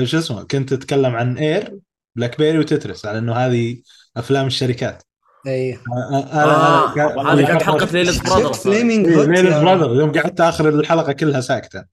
لا. 0.01 0.05
شو 0.05 0.19
اسمه 0.19 0.43
كنت 0.43 0.73
أتكلم 0.73 1.15
عن 1.15 1.39
إير. 1.39 1.79
بلاك 2.17 2.39
بيري 2.39 2.59
وتترس 2.59 3.07
على 3.07 3.19
إنه 3.19 3.35
هذه 3.35 3.77
أفلام 4.17 4.47
الشركات. 4.47 5.03
أي. 5.47 5.73
آه، 5.75 5.79
آه، 6.13 6.17
آه، 6.17 6.95
أنا 6.95 7.23
أنا- 7.23 7.27
هذه 7.27 7.47
كانت 7.47 7.63
حلقة 7.63 7.87
ليلة 7.93 8.13
شفت 8.13 8.27
إيه، 8.27 9.17
هوت 9.17 9.29
ليلة 9.29 9.57
يا 9.57 9.63
براذر 9.65 10.01
يوم 10.01 10.13
قعدت 10.13 10.41
آخر 10.41 10.69
الحلقة 10.69 11.13
كلها 11.13 11.41
ساكتة. 11.41 11.85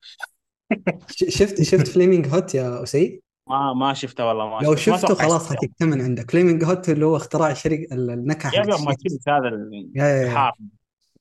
شفت 1.29 1.61
شفت 1.61 1.87
فليمينج 1.87 2.27
هوت 2.27 2.55
يا 2.55 2.83
اسيد 2.83 3.21
ما 3.49 3.73
ما 3.73 3.93
شفته 3.93 4.25
والله 4.25 4.49
ما 4.49 4.59
لو 4.65 4.75
شفته. 4.75 5.15
خلاص 5.15 5.43
شفته. 5.43 5.55
حتكتم 5.55 5.87
من 5.87 6.01
عندك. 6.01 6.31
Flamin' 6.31 6.63
Hot 6.63 6.89
اللي 6.89 7.05
هو 7.05 7.15
اختراع 7.15 7.53
شركه 7.53 7.87
النكهة 7.91 8.51
يا 8.55 8.61
ما. 8.65 8.95
كنت 8.95 9.29
هذا 9.29 9.47
الحار 10.23 10.53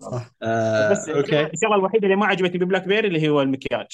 صح. 0.01 0.31
آه 0.43 0.91
بس 0.93 1.09
okay. 1.09 1.41
الشغله 1.47 1.75
الوحيدة 1.75 2.05
اللي 2.05 2.17
ما 2.17 2.27
عجبتني 2.27 2.59
ب 2.65 2.89
BlackBerry 2.89 3.09
اللي 3.09 3.29
هو 3.29 3.43
المكياج. 3.43 3.87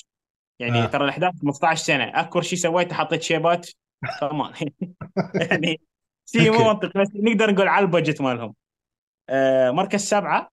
يعني 0.59 0.83
آه. 0.83 0.87
ترى 0.87 1.05
الاحداث 1.05 1.33
15 1.43 1.85
سنة. 1.85 2.05
اكبر 2.20 2.43
شيء 2.43 2.59
سويته 2.59 2.95
حطيت 2.95 3.23
شيبات. 3.23 3.70
كمان 4.20 4.52
يعني 5.51 5.81
شيء 6.27 6.52
مو. 6.52 6.68
منطقي 6.68 7.01
بس 7.01 7.09
نقدر 7.14 7.51
نقول 7.51 7.68
على 7.68 7.85
ال 7.85 7.90
budget 7.90 8.20
مالهم. 8.20 8.55
آه 9.28 9.70
مركز 9.70 10.01
سبعة. 10.01 10.51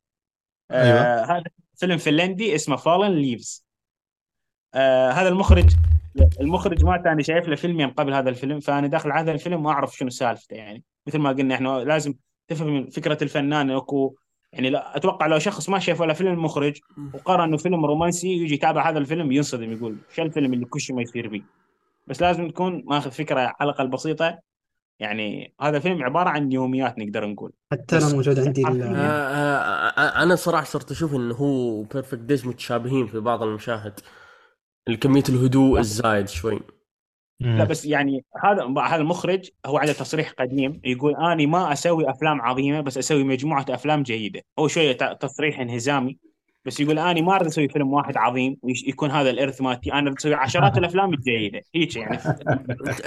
آه 0.72 0.84
أيوة. 0.84 1.38
هذا 1.38 1.44
فيلم 1.76 1.98
فنلندي 1.98 2.56
اسمه 2.56 2.76
Fallen 2.76 3.12
Leaves 3.12 3.66
آه 4.74 5.12
هذا 5.12 5.30
المخرج 5.30 5.74
المخرج 6.40 6.86
مات 6.86 7.06
أنا 7.06 7.24
شايف 7.24 7.48
له 7.48 7.56
فيلمين 7.56 7.90
قبل 7.90 8.14
هذا 8.14 8.30
الفيلم 8.30 8.60
فأنا 8.60 8.88
داخل 8.88 9.12
على 9.12 9.22
هذا 9.22 9.32
الفيلم 9.32 9.64
ما 9.64 9.72
أعرف 9.72 9.96
شنو 9.96 10.10
سالفته 10.10 10.56
يعني. 10.56 10.84
مثل 11.08 11.18
ما 11.18 11.30
قلنا 11.30 11.56
إحنا 11.56 11.70
لازم 11.70 12.14
تفهم 12.48 12.90
فكرة 12.90 13.24
الفنان 13.24 13.72
أكو. 13.72 14.16
يعني 14.54 14.70
لا 14.70 14.98
أتوقع 14.98 15.28
لو 15.28 15.40
شخص 15.40 15.70
ما 15.70 15.80
شاف 15.80 16.02
ولا 16.02 16.14
فيلم 16.14 16.44
مخرج 16.44 16.80
وقرا 17.14 17.46
انه 17.46 17.58
فيلم 17.58 17.86
رومانسي 17.86 18.28
يجي 18.28 18.54
يتابع 18.54 18.90
هذا 18.90 19.00
الفيلم 19.00 19.32
ينصدم 19.32 19.72
يقول 19.72 19.98
شو 20.16 20.22
الفيلم 20.22 20.54
اللي 20.54 20.66
كل 20.66 20.82
شيء 20.82 20.96
ما 20.96 21.02
يصير 21.02 21.28
بيه؟ 21.28 21.63
بس 22.08 22.22
لازم 22.22 22.50
تكون 22.50 22.84
ماخذ 22.86 23.12
فكرة 23.12 23.40
على 23.40 23.70
الأقل 23.70 23.88
بسيطة. 23.88 24.40
يعني 25.00 25.54
هذا 25.62 25.78
الفيلم 25.78 26.04
عبارة 26.04 26.30
عن 26.30 26.52
يوميات 26.52 27.00
نقدر 27.00 27.26
نقول. 27.26 27.52
حتى 27.72 27.98
أنا 27.98 28.14
موجود 28.14 28.40
عندي 28.40 28.68
آه 28.68 28.70
ال- 28.70 28.96
آه 28.96 30.24
أنا 30.24 30.36
صراحة 30.36 30.64
صرت 30.64 30.92
أشوف 30.92 31.16
انه 31.16 31.36
هو 31.36 31.82
Perfect 31.84 32.20
Days 32.20 32.48
متشابهين 32.48 33.08
في 33.08 33.20
بعض 33.20 33.44
المشاهد. 33.44 34.00
الكمية 34.90 35.24
الهدوء 35.30 35.80
الزايد 35.80 36.28
شوي. 36.28 36.60
لا 37.40 37.64
بس 37.64 37.86
يعني 37.86 38.26
هذا 38.44 38.74
هذا 38.82 38.96
المخرج 38.96 39.50
هو 39.66 39.78
عنده 39.78 39.94
تصريح 39.94 40.32
قديم 40.32 40.82
يقول 40.84 41.16
اني 41.16 41.46
ما 41.46 41.74
أسوي 41.74 42.10
أفلام 42.10 42.42
عظيمة 42.42 42.82
بس 42.82 42.98
أسوي 42.98 43.24
مجموعة 43.24 43.66
أفلام 43.70 44.04
جيدة. 44.04 44.42
هو 44.60 44.68
شوية 44.68 44.92
ت- 44.92 45.22
تصريح 45.22 45.60
انهزامي. 45.60 46.18
بس 46.66 46.80
يقول 46.80 47.00
آني 47.00 47.22
ما 47.22 47.36
أريد 47.36 47.48
أسوي 47.48 47.70
فيلم 47.70 47.94
واحد 47.94 48.18
عظيم 48.18 48.58
ويكون 48.62 49.12
هذا 49.12 49.30
الإرث 49.30 49.62
مالتي. 49.62 49.94
أنا 49.94 50.02
اريد 50.02 50.18
أسوي 50.18 50.34
عشرات 50.34 50.78
الأفلام 50.78 51.14
الجيدة. 51.14 51.62
هيك 51.76 51.96
يعني. 51.96 52.20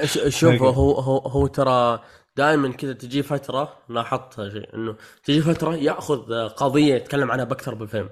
ش- 0.05 0.29
شوف 0.41 0.63
هو 0.63 0.93
هو 0.93 1.19
هو 1.19 1.47
ترى 1.47 2.01
دائما 2.37 2.73
كذا 2.73 2.93
تجي 2.93 3.23
فترة 3.23 3.73
لاحظت 3.89 4.49
شيء 4.53 4.75
إنه 4.75 4.97
تجي 5.25 5.41
فترة 5.41 5.75
يأخذ 5.77 6.49
قضية 6.49 6.95
يتكلم 6.95 7.31
عنها 7.31 7.45
بأكثر 7.45 7.75
بفيلم 7.75 8.11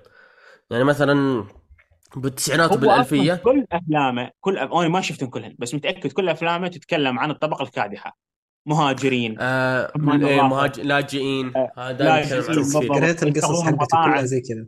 يعني 0.70 0.84
مثلا 0.84 1.44
بالتسعينات 2.16 2.72
وبالألفية. 2.72 3.34
كل 3.34 3.66
أفلامه 3.72 4.30
كل 4.40 4.58
أف... 4.58 4.72
أنا 4.72 4.88
ما 4.88 5.00
شفتهم 5.00 5.30
كلهن 5.30 5.54
بس 5.58 5.74
متأكد 5.74 6.12
كل 6.12 6.28
أفلامه 6.28 6.68
تتكلم 6.68 7.18
عن 7.18 7.30
الطبقة 7.30 7.62
الكادحة. 7.62 8.16
مهاجرين 8.66 9.36
آه 9.40 9.92
إيه،. 9.96 10.42
مهاج... 10.42 10.80
لاجئين. 10.80 11.52
آه، 11.56 11.72
هذا 11.78 12.20
يتكلم 12.20 12.40
كثير 12.40 12.54
بالضبط. 12.56 12.84
قريت 12.84 13.22
القصص 13.22 13.62
حقته. 13.62 14.04
كلها 14.04 14.22
زي 14.22 14.40
كذا. 14.40 14.66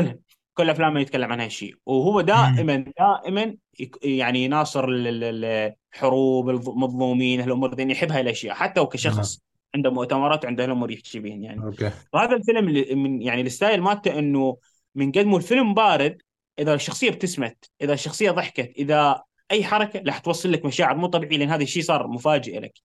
كلهم 0.00 0.18
كل 0.54 0.70
افلامه 0.70 1.00
يتكلم 1.00 1.32
عن 1.32 1.40
هالشيء 1.40 1.74
وهو 1.86 2.20
دائما 2.20 2.84
دائما 2.98 3.56
يعني 4.02 4.44
يناصر 4.44 4.84
ال- 4.88 5.24
ال- 5.24 5.74
الحروب 5.94 6.48
المظلومين 6.50 7.40
الأمور 7.40 7.74
ذي 7.74 7.90
يحب 7.90 8.12
هاي 8.12 8.20
الاشياء 8.20 8.54
حتى 8.54 8.80
هو 8.80 8.86
كشخص 8.86 9.40
عنده 9.74 9.90
مؤتمرات 9.90 10.44
وعنده 10.44 10.64
الأمور 10.64 10.90
يحكي 10.90 11.18
بهن 11.18 11.42
يعني. 11.42 11.62
okay. 11.64 11.90
وهذا 12.12 12.36
الفيلم 12.36 12.64
من 13.02 13.22
يعني 13.22 13.40
ال 13.40 13.47
style 13.47 13.80
مالته 13.80 14.18
إنه 14.18 14.56
من 14.94 15.12
قد 15.12 15.26
ما 15.26 15.36
الفيلم 15.36 15.74
بارد 15.74 16.22
إذا 16.58 16.74
الشخصية 16.74 17.08
ابتسمت 17.08 17.70
إذا 17.82 17.92
الشخصية 17.92 18.30
ضحكت 18.30 18.72
إذا 18.78 19.22
أي 19.50 19.64
حركة 19.64 20.02
راح 20.06 20.18
توصل 20.18 20.52
لك 20.52 20.64
مشاعر 20.64 20.96
مو 20.96 21.06
طبيعية 21.06 21.38
لأن 21.38 21.48
هذا 21.48 21.62
الشيء 21.62 21.82
صار 21.82 22.06
مفاجئ 22.06 22.60
لك. 22.60 22.80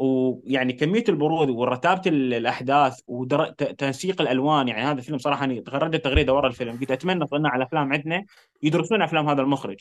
ويعني 0.00 0.72
كمية 0.72 1.04
البرود 1.08 1.50
ورتابة 1.50 2.02
ال- 2.06 2.34
الأحداث 2.34 3.00
وتنسيق 3.06 4.20
الألوان 4.20 4.68
يعني 4.68 4.82
هذا 4.82 4.98
الفيلم 4.98 5.18
صراحة 5.18 5.44
اني 5.44 5.60
غردت 5.60 6.04
تغريدة 6.04 6.34
ورا 6.34 6.48
الفيلم 6.48 6.78
قلت 6.80 6.90
أتمنى 6.90 7.26
صناع 7.26 7.56
الافلام 7.56 7.92
عندنا 7.92 8.24
يدرسون 8.62 9.02
أفلام 9.02 9.28
هذا 9.28 9.42
المخرج 9.42 9.76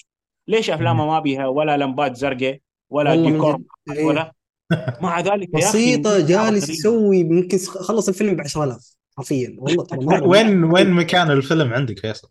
ليش 0.47 0.69
أفلامه 0.69 1.05
ما 1.05 1.19
بيها 1.19 1.47
ولا 1.47 1.77
لمبات 1.77 2.15
زرقاء 2.15 2.59
ولا 2.89 3.15
ديكور 3.15 3.57
جد. 3.57 3.65
إيه. 3.97 4.05
ولا 4.05 4.33
مع 5.01 5.19
ذلك 5.19 5.49
مشاعر 5.55 5.73
جالس. 6.19 6.69
يسوي 6.69 7.23
ممكن 7.23 7.57
خلص 7.57 8.07
الفيلم 8.07 8.35
ب 8.35 8.41
10000 8.41 8.95
حرفيا 9.17 9.55
والله 9.59 10.23
وين 10.31 10.63
وين 10.63 10.89
مكان 10.91 11.31
الفيلم 11.31 11.73
عندك 11.73 11.99
فيصل؟ 11.99 12.29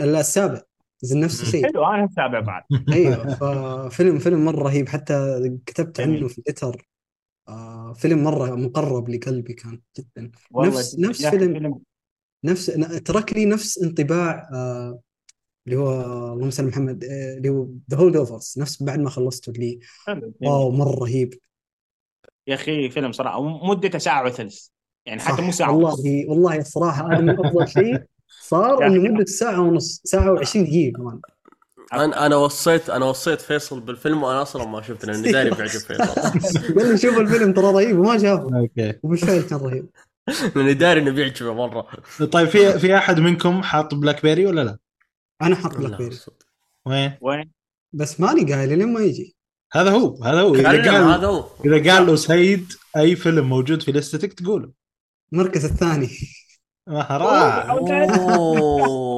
السابع 0.00 0.62
زين 1.00 1.20
نفس 1.20 1.42
الشيء 1.42 1.66
حلو 1.66 1.84
أنا 1.84 2.02
متابع 2.04 2.40
بعد 2.40 2.62
أيوه 2.92 3.28
ففيلم 3.28 4.18
فيلم 4.18 4.44
مرة 4.44 4.62
رهيب. 4.62 4.88
حتى 4.88 5.40
كتبت. 5.66 6.00
عنه 6.00 6.28
في 6.28 6.42
تويتر 6.42 6.88
آه 7.48 7.92
فيلم 7.92 8.24
مرة 8.24 8.54
مقرب 8.56 9.08
لقلبي 9.08 9.52
كان 9.52 9.80
جدا. 9.98 10.30
نفس 10.56 10.98
نفس 10.98 11.24
أخي 11.24 11.38
فيلم 11.38 11.80
نفس 12.44 12.66
ترك 13.04 13.32
لي 13.32 13.44
نفس 13.44 13.82
انطباع 13.82 14.48
آه 14.54 15.00
اللي 15.66 15.78
هو 15.78 16.00
اللهم 16.32 16.50
صل 16.50 16.66
محمد 16.66 17.04
آه 17.04 17.36
اللي 17.36 17.48
هو 17.48 17.68
The 17.90 17.96
Holdovers 17.98 18.54
نفس 18.58 18.82
بعد 18.82 18.98
ما 18.98 19.10
خلصته 19.10 19.50
اللي. 19.50 19.78
wow 20.40 20.70
مرة 20.70 20.94
رهيب. 21.04 21.34
يا 22.46 22.54
أخي 22.54 22.90
فيلم 22.90 23.12
صراحة 23.12 23.66
مدته 23.66 23.98
ساعة 23.98 24.24
وثلث. 24.24 24.66
يعني 25.06 25.20
حتى 25.20 25.42
مو 25.42 25.52
ساعة. 25.52 25.72
والله 25.72 26.24
والله 26.30 26.56
الصراحه 26.58 27.12
هذا 27.12 27.20
من 27.20 27.30
أفضل 27.30 27.68
شيء. 27.68 28.02
صار 28.28 28.82
يا 28.82 28.86
إنه. 28.86 28.98
مدته 29.08 29.24
ساعة 29.32 29.60
ونص 29.60 30.02
ساعة 30.04 30.36
و20 30.36 30.56
دقيقة 30.56 30.96
كمان. 30.96 31.20
أنا 31.92 32.26
أنا 32.26 32.36
وصيت 32.36 32.90
أنا 32.90 33.04
وصيت 33.06 33.40
فيصل 33.40 33.80
بالفيلم 33.80 34.22
وأنا 34.22 34.42
أصلا 34.42 34.66
ما 34.66 34.82
شفته 34.82 35.06
لأني 35.08 35.28
داري 35.28 35.50
بيعجب 35.50 35.80
فيصل. 35.88 36.20
قال 36.78 36.88
لي 36.92 36.98
شوف 36.98 37.18
الفيلم 37.18 37.52
ترى 37.52 37.66
رهيب 37.66 37.98
وما 37.98 38.18
شافه. 38.18 38.58
أوكي. 38.58 38.94
وبالفعل 39.02 39.40
كان 39.40 39.58
رهيب. 39.58 39.88
لأني 40.56 40.74
داري 40.74 41.00
انه 41.00 41.10
بيعجبه 41.10 41.54
مرة. 41.54 41.86
طيب 42.32 42.48
في 42.48 42.78
في 42.78 42.96
أحد 42.96 43.20
منكم 43.20 43.62
حاط 43.62 43.94
BlackBerry 43.94 44.46
ولا 44.46 44.64
لا؟ 44.64 44.78
أنا 45.42 45.56
حاط 45.56 45.76
Black 45.76 45.90
لا، 45.90 45.98
Berry. 45.98 46.16
وين؟ 46.86 47.12
وين؟ 47.20 47.50
بس 47.92 48.20
ماني 48.20 48.52
قايل 48.54 48.78
لين 48.78 48.92
ما 48.92 49.00
يجي. 49.00 49.36
هذا 49.72 49.90
هو 49.90 50.24
هذا 50.24 50.40
هو. 50.40 50.54
إذا 50.54 50.68
قال 50.68 50.88
هذا 50.88 51.26
هو. 51.26 51.48
إذا 51.64 51.92
قال 51.92 52.06
له 52.06 52.16
سيد 52.16 52.72
أي 52.96 53.16
فيلم 53.16 53.48
موجود 53.48 53.82
في 53.82 53.92
list 53.92 54.24
ك 54.24 54.32
تقوله. 54.32 54.72
المركز 55.32 55.64
الثاني. 55.64 56.08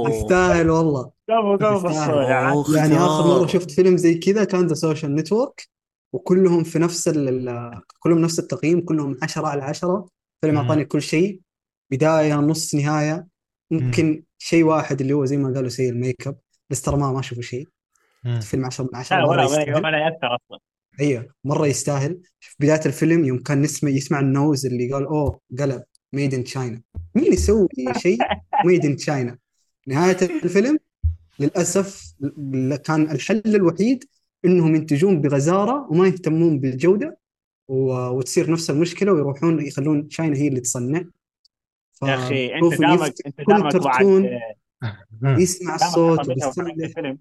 يستاهل 0.09 0.71
والله. 0.71 1.11
قبل 1.29 1.67
قبل 1.67 1.77
يستاهل. 1.77 1.91
الصوت 1.91 2.69
يعني 2.77 2.77
يعني 2.77 2.97
آخر. 2.97 3.27
مرة 3.27 3.47
شفت 3.47 3.71
فيلم 3.71 3.97
زي 3.97 4.15
كذا 4.15 4.45
كان 4.45 4.67
The 4.67 4.75
Social 4.75 5.15
Network 5.15 5.69
وكلهم 6.13 6.65
في 6.65 6.79
نفس 6.79 7.09
ال 7.09 7.49
ال- 7.49 7.81
كلهم 8.01 8.19
نفس 8.19 8.39
التقييم 8.39 8.81
كلهم 8.81 9.17
10 9.23 9.47
على 9.47 9.63
10 9.63 10.07
فيلم. 10.43 10.57
أعطاني 10.59 10.85
كل 10.85 11.03
شيء. 11.03 11.41
بداية 11.93 12.35
نص 12.35 12.75
نهاية. 12.75 13.27
ممكن 13.71 14.23
شيء 14.39 14.65
واحد 14.65 15.01
اللي 15.01 15.13
هو 15.13 15.25
زي 15.25 15.37
ما 15.37 15.55
قالوا 15.55 15.69
سيء 15.69 15.91
الميك 15.91 16.27
أب. 16.29 16.37
بس 16.71 16.83
ترى 16.83 16.97
ما 16.97 17.13
ما 17.13 17.21
أشوفه 17.21 17.41
شيء. 17.43 17.69
فيلم 18.41 18.65
10 18.65 18.85
من 18.85 18.91
10 18.97 19.17
لا 19.17 19.23
مرة 19.23 19.31
ولا 19.31 19.45
يستاهل. 19.45 19.75
ولا 19.75 19.89
ولا 19.89 19.99
يأثر 19.99 20.37
أصلا. 20.37 20.59
أيوه 21.01 21.27
مرة 21.45 21.67
يستاهل. 21.67 22.21
في 22.41 22.57
بداية 22.61 22.81
الفيلم 22.87 23.25
يوم 23.25 23.39
كان 23.39 23.63
نسمع 23.63 23.91
يسمع 23.91 24.21
ال 24.21 24.28
noise 24.28 24.67
اللي 24.67 24.93
قال 24.93 25.07
أوه 25.07 25.41
قلب. 25.59 25.83
made 26.13 26.35
in 26.35 26.45
China 26.45 26.83
مين 27.15 27.33
يسوي 27.33 27.69
شيء 27.99 28.19
made 28.65 28.85
in 28.85 28.97
China 28.97 29.39
نهاية 29.87 30.17
الفيلم 30.45 30.79
للأسف 31.39 32.15
كان 32.85 33.11
الحل 33.11 33.43
الوحيد 33.47 34.05
إنهم 34.45 34.75
ينتجون 34.75 35.21
بغزارة 35.21 35.87
وما 35.91 36.07
يهتمون 36.07 36.61
بالجودة 36.61 37.19
وتصير 37.69 38.51
نفس 38.51 38.71
المشكلة 38.71 39.13
ويروحون 39.13 39.67
يخلون 39.67 40.09
تشاينا 40.09 40.37
هي 40.37 40.49
اللي 40.49 40.61
تصنع. 40.61 41.05
يا 42.03 42.15
أخي 42.15 42.55
أنت 42.55 42.81
دامك 42.81 43.15
أنت 43.27 43.41
دامك 43.49 43.77
بعد 43.77 43.97
كرتون 43.97 44.31
مم. 45.21 45.39
يسمع 45.39 45.75
الصوت 45.75 46.29
الفيلم. 46.29 47.19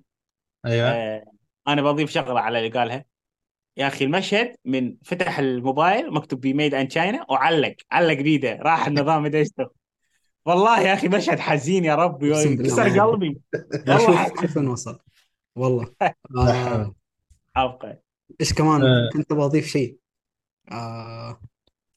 أيوه. 0.66 0.90
آه 0.90 1.24
أنا 1.68 1.82
بضيف 1.82 2.10
شغلة 2.10 2.40
على 2.40 2.60
اللي 2.60 2.70
قالها. 2.70 3.06
يا 3.78 3.88
أخي 3.88 4.06
المشهد 4.06 4.56
من 4.66 4.96
فتح 5.04 5.40
الموبايل 5.40 6.14
مكتوب 6.14 6.42
بي 6.42 6.54
ميد 6.54 6.74
إن 6.74 6.88
تشاينا 6.88 7.26
وعلق 7.30 7.76
علق 7.92 8.14
بيده 8.22 8.56
راح 8.62 8.88
النظام 8.88 9.24
مدري 9.24 9.40
إيش. 9.40 9.50
والله 10.46 10.82
يا 10.82 10.94
أخي 10.94 11.08
مشهد 11.08 11.40
حزين 11.40 11.86
يا 11.86 11.96
ربي 11.96 12.32
كسر. 12.64 13.00
قلبي 13.02 13.42
والله 13.88 14.28
شوف 14.42 14.58
وين 14.58 14.68
وصل 14.68 15.00
والله 15.56 15.88
لا 16.30 16.52
آه. 16.52 16.96
ابقى 17.56 18.02
إيش 18.42 18.54
كمان 18.54 18.82
آه. 18.82 19.10
كنت 19.14 19.34
بضيف 19.34 19.68
شيء 19.68 19.98
آه 20.72 21.40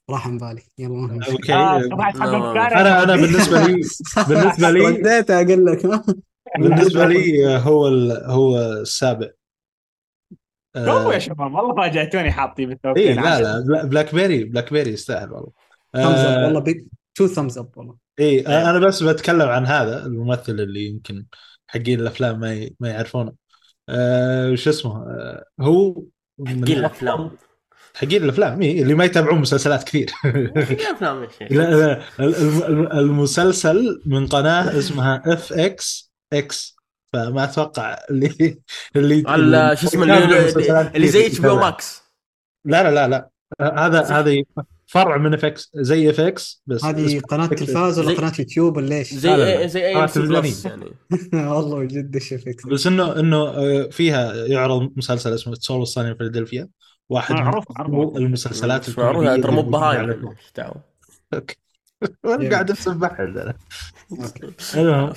راح 0.09 0.27
عن 0.27 0.37
بالي 0.37 0.61
يلا 0.77 0.93
ما. 0.93 1.13
okay 1.31 1.53
أفكاري. 1.53 2.75
أنا 2.81 3.03
أنا 3.03 3.15
بالنسبة 3.15 3.61
لي 3.67 3.73
بالنسبة 4.29 4.69
لي 4.71 4.79
رديت 4.79 5.31
أقول 5.31 5.65
لك 5.65 5.85
بالنسبة 6.59 7.05
لي 7.05 7.47
هو 7.57 7.87
ال- 7.87 8.23
هو 8.31 8.57
السابع 8.57 9.27
شوفوا 10.77 11.11
يا 11.11 11.15
آه، 11.15 11.19
شباب 11.19 11.53
والله 11.53 11.75
فاجأتوني 11.75 12.31
حاطين 12.31 12.69
بالتوقيت 12.69 13.17
لا 13.17 13.41
لا 13.41 13.59
بلا- 13.59 13.85
BlackBerry 13.85 14.43
BlackBerry 14.43 14.91
يستاهل 14.91 15.31
والله. 15.31 15.51
thumbs 15.93 16.19
up 16.19 16.37
آه، 16.39 16.45
والله 16.45 16.59
big 16.59 16.83
two 17.15 17.27
thumbs 17.27 17.57
up 17.57 17.69
والله. 17.77 17.95
اي 18.19 18.39
أنا 18.47 18.79
بس 18.79 19.03
بتكلم 19.03 19.41
عن 19.49 19.65
هذا 19.65 20.05
الممثل 20.05 20.51
اللي 20.59 20.85
يمكن 20.85 21.25
حقين 21.67 21.99
الأفلام 21.99 22.39
ما 22.39 22.53
ي- 22.53 22.75
ما 22.79 22.89
يعرفونه. 22.89 23.33
آه، 23.89 24.55
شو 24.55 24.69
اسمه؟ 24.69 24.91
آه، 24.97 25.45
هو 25.61 26.03
من 26.39 26.47
حقين 26.63 26.77
الأفلام. 26.77 27.31
حقين 27.95 28.23
الأفلام 28.23 28.61
إيه 28.61 28.81
اللي 28.83 28.93
ما 28.93 29.05
يتابعون 29.05 29.39
مسلسلات 29.39 29.83
كثير. 29.83 30.09
حقين 30.09 30.45
الأفلام 30.79 31.23
يا 31.23 31.29
شيخ. 31.39 31.51
لا 31.57 31.71
لا 31.71 32.01
الم- 32.19 32.63
الم- 32.63 32.91
المسلسل 32.91 34.01
من 34.05 34.27
قناة 34.27 34.77
اسمها 34.79 35.23
اف 35.25 35.53
إكس 35.53 36.11
إكس 36.33 36.75
فما 37.13 37.43
أتوقع 37.43 37.97
اللي 38.09 38.61
اللي 38.95 39.23
على 39.27 39.77
شو 39.77 39.87
اسمه 39.87 40.03
اللي, 40.03 40.49
اللي 40.95 41.07
زي 41.07 41.27
HB. 41.27 41.47
Max 41.47 42.01
لا 42.65 42.83
لا 42.83 42.91
لا 42.91 43.07
لا 43.07 43.29
هذا 43.85 44.03
هذا 44.03 44.43
فرع 44.87 45.17
من 45.17 45.33
FX 45.33 45.71
زي 45.75 46.09
FX 46.09 46.63
بس 46.67 46.85
هذه 46.85 47.19
FX. 47.19 47.49
تلفاز 47.49 47.99
ولا 47.99 48.17
قناة 48.17 48.33
يوتيوب 48.39 48.77
ولا 48.77 48.95
إيش؟ 48.95 49.13
زي 49.13 49.29
لا، 49.29 49.37
لا، 49.37 49.61
لا. 49.61 49.67
زي 49.67 49.87
اي. 49.87 49.95
بلس 50.15 50.65
يعني 50.65 50.85
والله 51.33 51.83
جد 51.83 52.15
إيش 52.15 52.33
فيك 52.33 52.67
بس 52.67 52.87
إنه 52.87 53.19
إنه 53.19 53.37
آه، 53.37 53.89
فيها 53.91 54.35
يعرض 54.35 54.91
مسلسل 54.95 55.33
اسمه 55.33 55.53
سول 55.53 55.87
صانع 55.87 56.13
فيلادلفيا 56.13 56.67
واحد 57.09 57.35
من 57.35 57.41
معروف 57.41 57.65
المسلسلات 58.17 58.99
معروف 58.99 59.25
ترى 59.25 59.51
مو 59.51 60.33
دعوه 60.55 60.83
أوكي 61.33 61.55
وأنا 62.25 62.49
قاعد 62.49 62.71
اسبح 62.71 63.19
أنا 64.75 65.13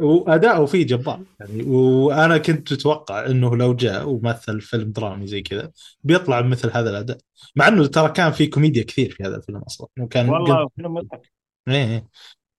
واداؤه 0.00 0.66
فيه 0.66 0.86
جبار. 0.86 1.24
يعني 1.40 1.62
وأنا 1.62 2.38
كنت 2.38 2.72
أتوقع 2.72 3.26
إنه 3.26 3.56
لو 3.56 3.74
جاء 3.74 4.08
ومثل 4.08 4.60
فيلم 4.60 4.92
درامي 4.92 5.26
زي 5.26 5.42
كذا 5.42 5.70
بيطلع 6.04 6.40
بمثل 6.40 6.70
هذا 6.74 6.90
الأداء. 6.90 7.18
مع 7.56 7.68
إنه 7.68 7.86
ترى 7.86 8.12
كان 8.12 8.32
في 8.32 8.46
كوميديا 8.46 8.82
كثير 8.82 9.10
في 9.10 9.22
هذا 9.24 9.36
الفيلم 9.36 9.58
أصلا. 9.58 9.88
وكان 10.00 10.28
والله 10.28 10.68
فيلم 10.76 10.94
مضحك. 10.94 11.32
إيه 11.68 11.74
إيه. 11.74 12.06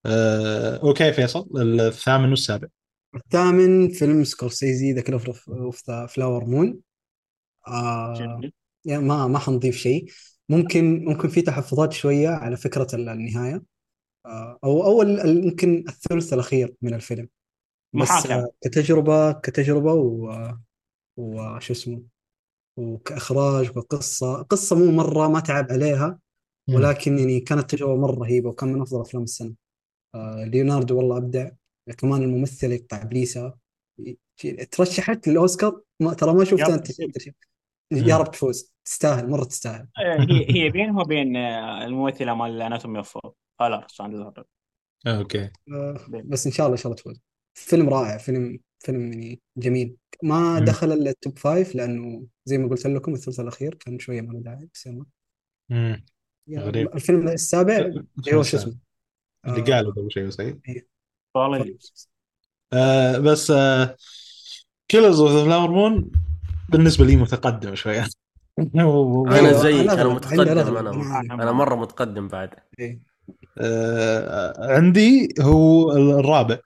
آه، 0.06 0.76
okay 0.76 1.12
فيصل 1.12 1.48
الثامن 1.60 2.30
والسابع. 2.30 2.68
الثامن 3.16 3.88
فيلم 3.88 4.24
سكورسيزي 4.24 4.92
The 4.92 5.00
Killers 5.00 5.50
of 5.50 5.90
the 5.90 6.06
Flower 6.06 6.44
Moon 6.44 6.78
آه 7.68 8.14
جميل. 8.14 8.52
يعني 8.84 9.02
ما 9.02 9.26
ما 9.26 9.38
حنضيف 9.38 9.76
شيء. 9.76 10.06
ممكن 10.56 11.04
ممكن 11.04 11.28
في 11.28 11.42
تحفظات 11.42 11.92
شوية 11.92 12.28
على 12.28 12.56
فكرة 12.56 12.86
ال- 12.94 13.08
النهاية. 13.08 13.62
آه 14.26 14.58
أو 14.64 14.84
أول 14.84 15.20
ال- 15.20 15.44
يمكن 15.44 15.84
الثلث 15.88 16.32
الأخير 16.32 16.74
من 16.82 16.94
الفيلم. 16.94 17.28
بس. 17.94 18.10
آه 18.10 18.48
كتجربة 18.60 19.32
كتجربة 19.32 19.92
و 19.92 20.52
وشو 21.18 21.72
اسمه 21.72 22.02
وكإخراج 22.78 23.76
وقصة 23.76 24.42
قصة 24.42 24.76
مو 24.76 24.90
مرة 24.92 25.28
ما 25.28 25.40
تعب 25.40 25.66
عليها. 25.72 26.18
ولكن 26.76 27.18
يعني 27.18 27.40
كانت 27.40 27.70
تجربة 27.70 27.96
مرة 27.96 28.14
رهيبة 28.20 28.48
وكان 28.48 28.72
من 28.72 28.80
أفضل 28.80 29.00
أفلام 29.00 29.22
السنة. 29.22 29.54
آه 30.14 30.44
ليوناردو 30.44 30.96
والله 30.98 31.16
أبدع. 31.16 31.50
كمان 31.98 32.22
الممثلة 32.22 32.76
بتاع 32.76 33.02
بليسا 33.02 33.54
ترشحت 34.70 35.28
للأوسكار؟ 35.28 35.80
ما 36.00 36.14
ترى 36.14 36.34
ما 36.34 36.44
شفتها 36.44 36.82
yep. 37.00 37.34
شفت- 37.98 38.08
يا 38.08 38.16
رب 38.16 38.30
تفوز. 38.30 38.72
تستاهل 38.84 39.30
مرة 39.30 39.44
تستاهل. 39.44 39.88
هي 39.98 40.46
هي 40.64 40.70
بينه 40.70 40.98
وبين 41.00 41.36
آه، 41.36 41.84
الممثلة 41.86 42.34
مال 42.34 42.62
Anatomy 42.62 42.98
of 42.98 43.18
ساندرا 43.90 44.44
okay. 45.06 45.50
آه 45.72 46.00
بس 46.24 46.46
إن 46.46 46.52
شاء 46.52 46.66
الله 46.66 46.76
إن 46.76 46.82
شاء 46.82 46.92
الله 46.92 47.02
تفوز. 47.02 47.20
فيلم 47.54 47.88
رائع 47.88 48.16
فيلم 48.16 48.58
فيلم 48.78 49.12
يعني 49.12 49.40
جميل. 49.56 49.96
ما. 50.22 50.58
دخل 50.60 50.92
ال 50.92 51.03
top 51.03 51.38
five 51.38 51.74
لأنه 51.74 52.26
زي 52.44 52.58
ما 52.58 52.68
قلت 52.68 52.86
لكم 52.86 53.14
الثلث 53.14 53.40
الأخير 53.40 53.74
كان 53.74 53.98
شوية 53.98 54.20
ما 54.20 54.32
له 54.32 54.40
داعي 54.40 54.68
بس 54.74 54.86
يلا. 54.86 55.04
مم. 55.70 56.04
يا- 56.48 56.60
غريب. 56.60 56.94
الفيلم 56.94 57.28
السابع 57.28 57.76
اللي 57.76 58.04
هو 58.34 58.42
شو 58.42 58.56
اسمه؟ 58.56 58.76
اللي 59.46 59.60
قالوا 59.62 59.92
قبل 59.92 60.08
شوي 60.12 60.30
صحيح؟ 60.30 60.54
بس 63.18 63.52
Killers 64.88 65.20
of 65.20 65.30
the 65.30 65.44
Flower 65.44 65.70
Moon 65.70 66.12
بالنسبة 66.68 67.04
لي 67.04 67.16
متقدم 67.16 67.74
شوية 67.74 68.06
أنا 69.28 69.52
زيك 69.52 69.90
أنا 69.90 69.92
أنا 70.02 70.08
متقدم. 70.14 70.76
أنا 70.78 70.92
أنا- 70.92 71.32
أنا 71.32 71.52
مرة 71.52 71.74
متقدم 71.74 72.28
بعد 72.28 72.50
إيه. 72.78 73.00
آه، 73.58 74.72
عندي 74.74 75.28
هو 75.40 75.92
الرابع 75.92 76.58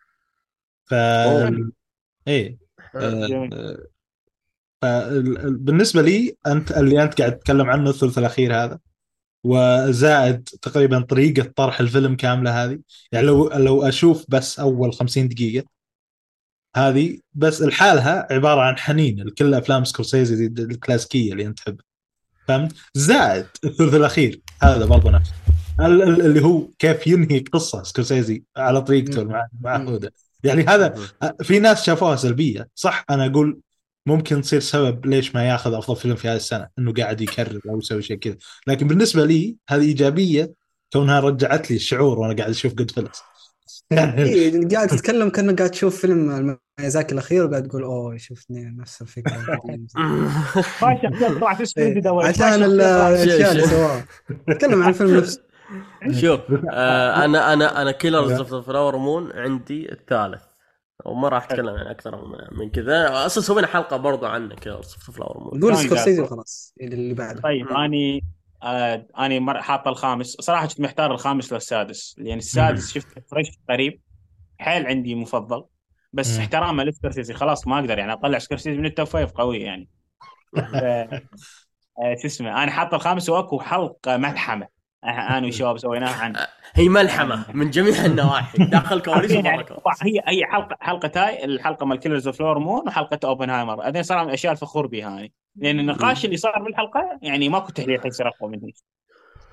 ف. 0.84 0.94
إيه. 2.28 2.58
آه، 4.84 5.08
ال- 5.08 5.56
بالنسبة 5.56 6.02
لي 6.02 6.36
أنت 6.46 6.72
اللي 6.72 7.02
أنت 7.02 7.18
قاعد 7.18 7.38
تتكلم 7.38 7.70
عنه 7.70 7.90
الثلث 7.90 8.18
الأخير 8.18 8.54
هذا 8.64 8.78
وزائد 9.44 10.48
تقريبا 10.62 11.00
طريقة 11.00 11.52
طرح 11.56 11.80
الفيلم 11.80 12.16
كاملة 12.16 12.64
هذه 12.64 12.78
يعني 13.12 13.26
لو 13.26 13.48
لو 13.48 13.82
أشوف 13.82 14.24
بس 14.28 14.60
أول 14.60 14.92
50 14.92 15.28
دقيقة 15.28 15.66
هذه 16.78 17.18
بس 17.34 17.62
لحالها 17.62 18.26
عبارة 18.30 18.60
عن 18.60 18.78
حنين 18.78 19.20
لكل 19.22 19.54
أفلام 19.54 19.84
سكورسيزي 19.84 20.46
الكلاسيكية 20.46 21.32
اللي 21.32 21.46
أنت 21.46 21.58
تحبها 21.58 21.84
فهمت؟ 22.48 22.72
زائد 22.94 23.46
الثلث 23.64 23.94
الأخير 23.94 24.40
هذا 24.62 24.84
برضه 24.84 25.10
نفس. 25.10 25.30
ال- 25.80 26.02
ال- 26.02 26.20
اللي 26.26 26.42
هو 26.44 26.68
كيف 26.78 27.06
ينهي 27.06 27.38
قصة 27.38 27.82
سكورسيزي 27.82 28.44
على 28.56 28.82
طريقته 28.82 29.24
مم. 29.24 29.30
المع- 29.30 29.48
المعهوده 29.60 30.12
يعني 30.44 30.62
هذا 30.64 30.94
في 31.42 31.58
ناس 31.58 31.84
شافوها 31.84 32.16
سلبية. 32.16 32.68
صح 32.74 33.04
أنا 33.10 33.26
أقول 33.26 33.60
ممكن 34.06 34.40
تصير 34.42 34.60
سبب 34.60 35.06
ليش 35.06 35.34
ما 35.34 35.48
ياخذ 35.48 35.74
أفضل 35.74 35.96
فيلم 35.96 36.16
في 36.16 36.28
هذه 36.28 36.36
السنة 36.36 36.68
إنه 36.78 36.92
قاعد 36.92 37.20
يكرر 37.20 37.60
أو 37.68 37.78
يسوي 37.78 38.02
شيء 38.02 38.16
كذا. 38.16 38.36
لكن 38.66 38.88
بالنسبة 38.88 39.24
لي 39.26 39.56
هذه 39.68 39.82
إيجابية 39.82 40.52
كونها 40.92 41.20
رجعت 41.20 41.70
لي 41.70 41.76
الشعور 41.76 42.18
وأنا 42.18 42.36
قاعد 42.36 42.50
أشوف 42.50 42.74
Goodfellas 42.74 43.16
إيه 43.92 44.68
قاعد 44.74 44.88
تتكلم 44.96 45.28
كأنك 45.28 45.58
قاعد 45.58 45.70
تشوف 45.70 46.00
فيلم 46.00 46.58
ميازاكي 46.80 47.12
الأخير 47.12 47.46
وقاعد 47.46 47.68
تقول 47.68 47.82
أوه 47.82 48.16
شفني 48.16 48.76
نفس 48.78 49.02
القديمة. 49.02 49.86
ما 50.82 50.98
شخصيات 51.02 51.32
طلعت 51.32 51.62
سبلندد 51.62 52.06
اول 52.06 52.24
عشان 52.24 52.62
الأشياء 52.62 53.52
اللي. 53.52 53.62
سواها 53.62 54.04
تكلم 54.48 54.82
عن 54.82 54.88
الفيلم 54.88 55.16
نفسه 55.16 55.42
شوف 56.10 56.40
آه 56.70 57.24
أنا 57.24 57.52
أنا 57.52 57.82
أنا 57.82 57.90
كيلرز 57.90 58.32
اوف 58.32 58.50
ذا 58.50 58.60
فلاور 58.60 58.96
مون 58.96 59.32
عندي 59.32 59.92
الثالث 59.92 60.42
وما 61.04 61.28
راح 61.28 61.44
أتكلم 61.44 61.68
عن 61.68 61.86
أكثر 61.86 62.24
من, 62.26 62.58
من 62.58 62.70
كذا 62.70 63.26
أصلا 63.26 63.42
سوينا 63.42 63.66
حلقة 63.66 63.96
برضو 63.96 64.26
عنه 64.26 64.54
كيلرز 64.54 64.92
اوف 64.94 65.10
ذا 65.10 65.16
فلاور 65.16 65.38
مون 65.40 65.62
قول 65.62 65.76
سكورسيزي. 65.76 66.22
وخلاص 66.22 66.74
اللي 66.80 67.14
بعده 67.14 67.40
طيب. 67.40 67.68
اني 67.68 68.24
آه 68.62 69.06
مر 69.18 69.62
حاطه 69.62 69.88
الخامس. 69.88 70.36
صراحة 70.40 70.66
كنت 70.66 70.80
محتار 70.80 71.12
الخامس 71.12 71.52
للسادس 71.52 72.14
لأن 72.18 72.38
السادس 72.38 72.92
شفت 72.92 73.30
فريش 73.30 73.48
قريب. 73.68 74.00
حيل 74.58 74.86
عندي 74.86 75.14
مفضل. 75.14 75.64
بس. 76.12 76.38
احتراما 76.38 76.82
لسكورسيزي. 76.82 77.34
خلاص 77.34 77.66
ما 77.66 77.78
أقدر 77.78 77.98
يعني 77.98 78.12
أطلع 78.12 78.38
سكورسيزي 78.38 78.78
من 78.78 78.86
ال 78.86 78.91
top 78.91 79.06
five 79.06 79.30
قوي 79.30 79.58
يعني. 79.58 79.88
آه، 81.98 82.14
شو 82.22 82.26
اسمه 82.26 82.62
أنا 82.62 82.70
حاطه 82.70 82.94
الخامس 82.94 83.28
وأكو 83.28 83.60
حلقة 83.60 84.16
ملحمة. 84.16 84.75
أنا 85.08 85.46
والشباب 85.46 85.78
سويناها 85.78 86.14
عن 86.22 86.36
هي 86.74 86.88
ملحمة 86.88 87.44
من 87.54 87.70
جميع 87.70 88.04
النواحي. 88.04 88.58
داخل 88.72 89.00
كواليس 89.02 89.30
يعني 89.30 89.64
هي 90.02 90.22
هي 90.26 90.44
حلقه 90.46 90.76
حلقة 90.80 91.10
هاي 91.26 91.44
الحلقة 91.44 91.86
مال 91.86 91.98
Killers 91.98 92.26
of 92.26 92.36
Flower 92.38 92.58
Moon 92.58 92.88
وحلقة 92.88 93.18
اوبنهايمر 93.24 93.88
هذين 93.88 94.02
صراحة 94.02 94.22
من 94.22 94.28
الأشياء 94.28 94.52
الفخور 94.52 94.86
بها 94.86 94.98
يعني 95.00 95.32
لأن 95.56 95.80
النقاش 95.80 96.24
اللي 96.24 96.36
صار 96.36 96.62
بالحلقة 96.62 97.18
يعني 97.22 97.48
ماكو 97.48 97.72
تحليل 97.72 98.00
حيصير 98.02 98.28
أقوى 98.28 98.50
منه. 98.50 98.72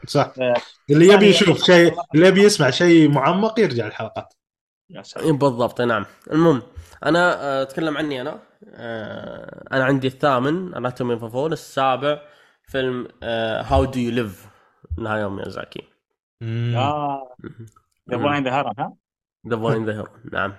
صح. 0.08 0.32
آه، 0.42 0.54
اللي 0.90 1.06
يبي 1.06 1.14
ثاني- 1.16 1.26
يشوف 1.28 1.64
شيء 1.64 1.94
اللي 2.16 2.28
يبي 2.28 2.44
يسمع 2.44 2.70
شيء 2.70 3.10
معمق 3.10 3.60
يرجع 3.60 3.88
الحلقات. 3.88 4.34
يا 4.90 5.02
سلام. 5.02 5.26
إيه 5.26 5.32
بالضبط. 5.32 5.82
نعم. 5.82 6.06
المهم 6.32 6.62
أنا 7.06 7.44
آه، 7.44 7.62
أتكلم 7.62 7.98
عني 7.98 8.22
أنا. 8.22 8.40
أنا 9.74 9.84
عندي 9.86 10.08
الثامن 10.08 10.74
Anatomy 10.76 11.18
of 11.20 11.30
a 11.30 11.35
Fall 11.35 11.54
السابع 11.54 12.22
فيلم 12.68 13.08
How 13.64 13.86
Do 13.86 14.00
You 14.00 14.12
Live 14.12 14.48
لهاياو 14.98 15.30
ميازاكي. 15.30 15.84
آه. 16.44 17.36
The 18.12 18.18
Boy 18.18 18.33
and 18.33 18.48
the 18.48 18.54
ها؟ 18.54 18.94
The 19.50 19.56
Boy 19.56 19.73
and 19.73 19.90
the 19.90 20.04
نعم. 20.34 20.54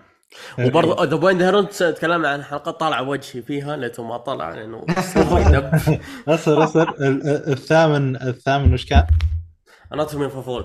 وبرضه 0.58 1.04
The 1.04 1.16
Boy 1.16 1.29
and 1.29 1.42
the 1.42 1.90
تكلمنا 1.90 2.28
عن 2.28 2.42
حلقة 2.42 2.70
طالع 2.70 3.00
وجهي 3.00 3.42
فيها 3.42 3.76
ليته 3.76 4.02
ما 4.04 4.16
طلع 4.16 4.50
لأنه 4.54 4.86
ناصر 6.28 6.64
ناصر 6.64 6.82
ال- 6.82 7.02
ال- 7.28 7.52
الثامن 7.52 8.16
الثامن 8.16 8.74
وش 8.74 8.86
كان؟ 8.86 9.06
Anatomy 9.94 10.28
of 10.28 10.39
a 10.39 10.44
Fall 10.44 10.64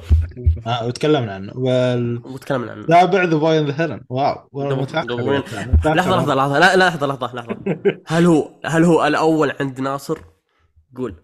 آه 0.68 0.88
وتكلمنا 0.88 1.34
عنه. 1.34 1.54
والسابع 1.56 2.30
وتكلمنا 2.34 2.72
عنه. 2.72 2.86
The 2.90 3.06
Boy 3.06 3.60
and 3.60 3.71
the 3.71 3.82
Heron 3.82 4.02
wow 4.10 4.50
لحظة 5.86 5.94
لحظة 5.94 6.36
لحظة. 6.36 6.60
لا 6.60 6.76
لحظة 6.76 7.08
لحظة 7.08 7.36
لحظة. 7.36 7.58
هل 8.08 8.26
هو 8.26 8.60
هل 8.66 8.84
هو 8.84 9.08
الأول 9.08 9.52
عند 9.60 9.80
ناصر؟ 9.82 10.20
قول. 10.96 11.16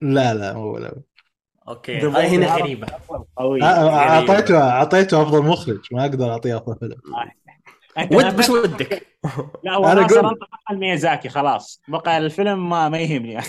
لا 0.00 0.34
لا 0.34 0.52
مو 0.52 0.76
الأول. 0.76 1.02
okay 1.68 2.00
The 2.00 2.04
هاي 2.04 2.26
هنا 2.26 2.56
غريبة. 2.56 2.86
قوي. 3.36 3.62
آه، 3.62 3.90
أعطيته 3.90 4.58
أعطيته 4.58 5.22
أفضل 5.22 5.42
مخرج 5.42 5.80
ما 5.92 6.02
أقدر 6.02 6.30
أعطيه 6.32 6.56
أفضل 6.56 6.76
فيلم. 6.78 6.96
أنت 7.98 8.14
ود 8.14 8.36
بس 8.36 8.50
ودك. 8.50 9.06
لا 9.64 9.72
هو 9.74 9.86
انطق 9.86 10.48
على 10.68 10.78
ميازاكي 10.78 11.28
خلاص. 11.28 11.82
بقى 11.88 12.18
الفيلم 12.18 12.68
ما 12.68 12.88
ما 12.88 12.98
يهمني. 12.98 13.38
آه، 13.38 13.42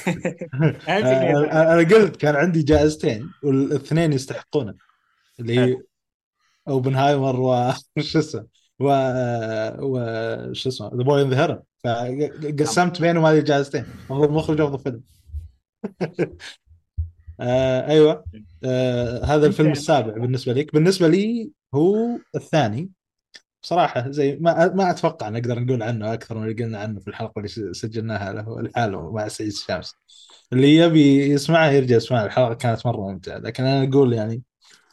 أنا 1.74 1.78
قلت 1.78 2.16
كان 2.16 2.36
عندي 2.36 2.64
جائزتين 2.64 3.32
والاثنين 3.44 4.14
يستحقونه. 4.14 4.74
اللي 5.40 5.60
هي 5.60 5.78
أوبنهايمر 6.68 7.40
و 7.40 7.72
شو 8.00 8.20
اسمه؟ 8.20 8.46
و 8.80 8.86
و 9.80 9.98
شو 10.54 10.70
اسمه؟ 10.70 10.88
The 10.96 11.04
Boy 11.04 11.24
and 11.24 11.33
the 11.33 11.42
Heron 11.42 11.60
فقسمت 11.84 13.02
بينهم 13.02 13.26
هذه 13.26 13.40
الجائزتين. 13.40 13.86
أفضل 14.12 14.32
مخرج 14.32 14.62
وافضل 14.62 14.80
فيلم. 14.80 15.04
آه 17.40 17.88
أيوه. 17.90 18.26
آه 18.64 19.26
هذا 19.26 19.48
الفيلم 19.48 19.72
السابع 19.72 20.14
بالنسبة 20.14 20.54
لك 20.54 20.74
بالنسبة 20.74 21.08
لي 21.08 21.52
هو 21.76 21.96
الثاني. 22.36 22.92
صراحة 23.62 24.12
زي 24.12 24.36
ما 24.42 24.68
ما 24.76 24.92
أتوقع 24.92 25.30
نقدر 25.30 25.60
نقول 25.60 25.84
عنه 25.84 26.14
أكثر 26.14 26.38
من 26.38 26.44
اللي 26.50 26.64
قلنا 26.64 26.80
عنه 26.80 27.00
في 27.00 27.08
الحلقة 27.08 27.34
اللي 27.40 27.74
سجلناها 27.74 28.34
له 28.34 28.60
لحاله 28.60 29.12
مع 29.12 29.28
سعيد 29.28 29.50
الشامس 29.52 29.96
اللي 30.54 30.76
يبي 30.78 31.32
يسمعها 31.32 31.72
يرجع 31.72 31.96
يسمعها 31.96 32.26
الحلقة 32.26 32.54
كانت 32.54 32.86
مرة 32.88 33.12
ممتعة. 33.12 33.38
لكن 33.38 33.64
أنا 33.66 33.90
أقول 33.90 34.14
يعني 34.14 34.44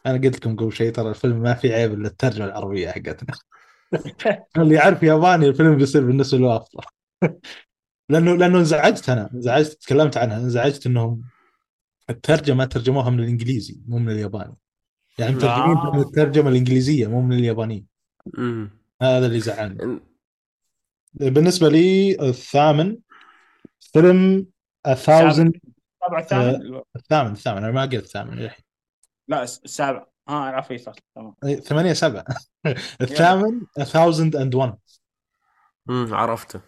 أنا 0.06 0.14
قلت 0.18 0.36
لكم 0.36 0.56
قبل 0.56 0.72
شيء 0.72 0.92
ترى 0.92 1.10
الفيلم 1.10 1.42
ما 1.42 1.54
في 1.54 1.74
عيب 1.74 1.92
إلا 1.94 2.08
الترجمة 2.08 2.46
العربية 2.46 2.90
حقتنا 2.90 3.34
اللي 4.56 4.74
يعرف 4.74 5.02
ياباني 5.02 5.46
الفيلم 5.48 5.76
بيصير 5.76 6.06
بالنسبة 6.06 6.38
له 6.38 6.56
أفضل. 6.56 6.84
لأنه 8.10 8.36
لأنه 8.36 8.58
انزعجت 8.58 9.08
أنا. 9.10 9.30
انزعجت 9.34 9.72
تكلمت 9.82 10.16
عنها. 10.16 10.36
انزعجت 10.38 10.86
إنهم 10.86 11.22
الترجمة 12.10 12.64
ترجموها 12.64 13.10
من 13.10 13.20
الإنجليزي 13.20 13.80
مو 13.88 13.98
من 13.98 14.10
الياباني. 14.10 14.56
يعني 15.18 15.34
مترجمين 15.34 15.76
آه. 15.76 15.92
من 15.94 16.00
الترجمه 16.00 16.48
الإنجليزية 16.50 17.06
مو 17.06 17.20
من 17.20 17.32
اليابانية. 17.32 17.84
هذا 19.02 19.26
اللي 19.26 19.40
زعلني. 19.40 20.00
بالنسبة 21.14 21.68
لي 21.68 22.16
الثامن 22.28 22.98
فيلم 23.80 24.46
1000 24.86 25.10
السابع 25.10 26.18
الثامن 26.18 26.80
الثامن 26.96 27.32
الثامن. 27.32 27.58
أنا 27.58 27.70
ما 27.70 27.82
قلت 27.82 27.94
الثامن 27.94 28.34
للحين 28.34 28.64
لا 29.28 29.42
السابع 29.42 30.06
آه 30.28 30.32
عرفت 30.32 30.80
صح 30.80 30.92
تمام. 31.14 31.34
إيه، 31.44 31.60
ثمانية 31.60 31.92
سبعة. 31.92 32.24
الثامن 33.00 33.60
1001 33.78 34.78
أمم، 35.90 36.14
عرفته. 36.14 36.60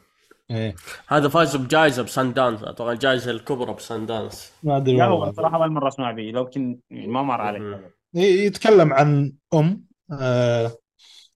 إيه. 0.52 0.74
هذا 1.08 1.28
فاز 1.28 1.56
بجائزة 1.56 2.02
بسان 2.02 2.32
دانس 2.32 2.62
أتوقع 2.62 2.92
الجائزة 2.92 3.30
الكبرى 3.30 3.74
بسان 3.74 4.06
دانس 4.06 4.52
ما 4.62 4.76
أدري 4.76 4.96
لا 4.96 5.08
والله. 5.08 5.32
صراحة 5.32 5.56
اول 5.56 5.70
مرة 5.72 5.88
أسمع 5.88 6.12
به 6.12 6.22
لو 6.22 6.44
كنت 6.46 6.80
يعني 6.90 7.06
ما 7.06 7.22
مر 7.22 7.40
علي. 7.40 7.80
إيه، 8.16 8.46
يتكلم 8.46 8.92
عن 8.92 9.32
أم 9.54 9.84
آه، 10.12 10.72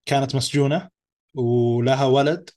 كانت 0.06 0.34
مسجونة 0.34 0.88
ولها 1.34 2.04
ولد 2.04 2.50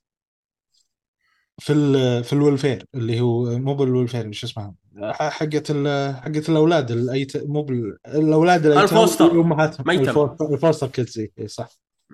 في 1.59 1.73
ال 1.73 2.23
في 2.23 2.33
ال 2.33 2.40
welfare 2.40 2.85
اللي 2.95 3.19
هو 3.21 3.57
مو 3.59 3.73
بال 3.75 3.88
welfare 3.88 4.31
شو 4.31 4.47
اسمها؟ 4.47 4.73
حقة 5.11 5.63
ال- 5.69 6.15
حقة 6.15 6.43
الأولاد 6.49 6.91
الايت 6.91 7.37
مو 7.47 7.61
بال 7.61 7.97
الأولاد 8.07 8.65
الايتام 8.65 8.83
ال 8.83 8.89
foster. 8.89 9.31
امهاتهم 9.31 9.85
ميتم. 9.87 10.09
ال 10.09 10.20
fo- 10.20 10.53
ال 10.53 10.58
foster 10.58 10.87
kids 10.87 11.27
صح. 11.45 11.69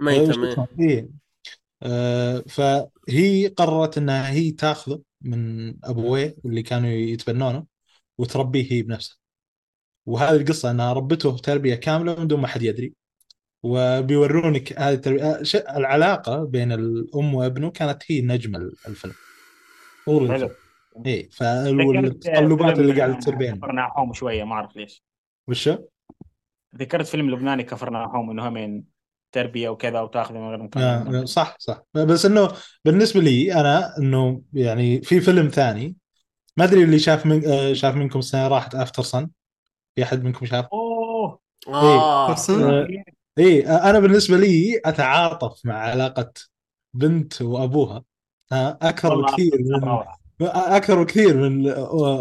آه، 0.07 0.67
فهي 2.47 3.47
قررت 3.47 3.97
إنها 3.97 4.31
هي 4.31 4.51
تاخذه 4.51 5.01
من 5.21 5.69
أبويه 5.85 6.35
اللي 6.45 6.63
كانوا 6.63 6.89
يتبنونه 6.89 7.65
وتربيه 8.17 8.71
هي 8.71 8.81
بنفسها. 8.81 9.17
وهذه 10.05 10.35
القصة 10.35 10.71
إنها 10.71 10.93
ربته 10.93 11.37
تربية 11.37 11.75
كاملة 11.75 12.15
من 12.19 12.27
دون 12.27 12.39
ما 12.39 12.47
حد 12.47 12.61
يدري. 12.61 12.93
وبيورونك 13.63 14.79
هذه 14.79 14.93
التربية 14.93 15.23
آه، 15.23 15.77
العلاقة 15.77 16.43
بين 16.43 16.71
الأم 16.71 17.35
وابنه 17.35 17.71
كانت 17.71 18.03
هي 18.07 18.21
نجم 18.21 18.55
ال- 18.55 18.75
الفيلم. 18.87 19.13
طول 20.05 20.31
حلو. 20.31 20.33
الفيلم. 20.35 20.55
اي 21.05 21.29
فالتقلبات 21.31 22.79
اللي 22.79 22.99
قاعدة 23.01 23.19
تصير 23.19 23.35
بينهم. 23.35 23.57
كفرناهم 23.57 24.13
شوية 24.13 24.43
ما 24.43 24.53
أعرف 24.53 24.75
ليش. 24.75 25.03
وشو؟ 25.47 25.77
ذكرت 26.75 27.05
فيلم 27.07 27.29
لبناني 27.29 27.63
كفرناهم 27.63 28.29
إنه 28.29 28.47
همين 28.47 28.94
التربية 29.37 29.69
وكذا 29.69 30.01
وتاخذ 30.01 30.33
من 30.33 30.49
غير 30.49 30.63
مكان 30.63 31.15
آه، 31.15 31.25
صح 31.25 31.55
صح. 31.59 31.83
بس 31.93 32.25
إنه 32.25 32.51
بالنسبة 32.85 33.21
لي 33.21 33.53
أنا 33.53 33.97
إنه 33.97 34.41
يعني 34.53 35.01
في 35.01 35.21
فيلم 35.21 35.47
ثاني 35.47 35.95
ما 36.57 36.63
أدري 36.63 36.83
اللي 36.83 36.99
شاف 36.99 37.25
من 37.25 37.45
آه، 37.47 37.73
شاف 37.73 37.95
منكم 37.95 38.19
السنة 38.19 38.47
راحت 38.47 38.75
Aftersun 38.75 39.29
في 39.95 40.03
أحد 40.03 40.23
منكم 40.23 40.45
شاف؟ 40.45 40.65
أوه. 40.73 41.39
آه. 41.67 42.27
بيرسون؟ 42.27 42.63
آه، 42.63 42.87
اي 43.39 43.67
أنا 43.67 43.99
بالنسبة 43.99 44.37
لي 44.37 44.81
أتعاطف 44.85 45.65
مع 45.65 45.75
علاقة 45.75 46.31
بنت 46.93 47.41
وأبوها. 47.41 48.03
أكثر 48.51 49.21
بكثير 49.21 49.51
من. 49.59 50.03
أكثر 50.49 51.03
بكثير 51.03 51.37
من 51.37 51.67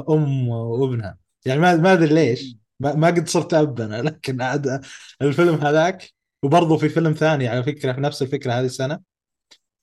أم 0.09 0.49
وابنها. 0.49 1.19
يعني 1.47 1.61
ما 1.61 1.77
ما 1.77 1.93
أدري 1.93 2.15
ليش. 2.15 2.57
ما 2.81 2.95
ما 2.95 3.07
قد 3.07 3.29
صرت 3.29 3.55
أب 3.55 3.81
أنا 3.81 4.03
لكن 4.03 4.43
عاد 4.43 4.81
الفيلم 5.23 5.55
هذاك 5.55 6.15
وبرضه 6.45 6.77
في 6.77 6.89
فيلم 6.89 7.13
ثاني 7.13 7.49
على 7.49 7.63
فكرة 7.63 7.93
في 7.93 8.01
نفس 8.01 8.23
الفكرة 8.23 8.53
هذه 8.53 8.65
السنة 8.65 9.01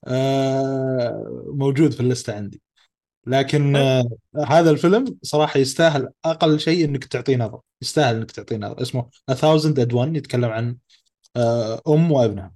آه، 0.08 1.46
موجود 1.48 1.92
في 1.92 2.00
الليستة 2.00 2.36
عندي. 2.36 2.62
لكن 3.28 3.76
آه، 3.76 4.04
هذا 4.48 4.70
الفيلم 4.72 5.18
صراحة 5.24 5.60
يستاهل 5.60 6.10
أقل 6.26 6.60
شيء 6.60 6.86
إنك 6.86 7.06
تعطيه 7.06 7.38
نظر. 7.38 7.60
يستاهل 7.82 8.16
إنك 8.16 8.32
تعطيه 8.32 8.58
نظر. 8.58 8.82
اسمه 8.82 9.10
A 9.32 9.34
Thousand 9.34 9.76
and 9.86 9.92
One 9.94 10.16
يتكلم 10.18 10.46
عن 10.50 10.78
آه، 11.36 11.82
أم 11.88 12.12
وابنها. 12.12 12.54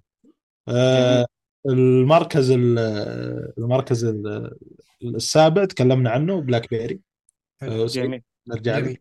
المركز 1.69 2.51
ال- 2.51 2.79
المركز 3.57 4.05
ال- 4.05 4.57
السابع 5.03 5.65
تكلمنا 5.65 6.09
عنه 6.09 6.41
BlackBerry. 6.41 7.01
جميل. 7.63 8.21
نرجع 8.47 8.93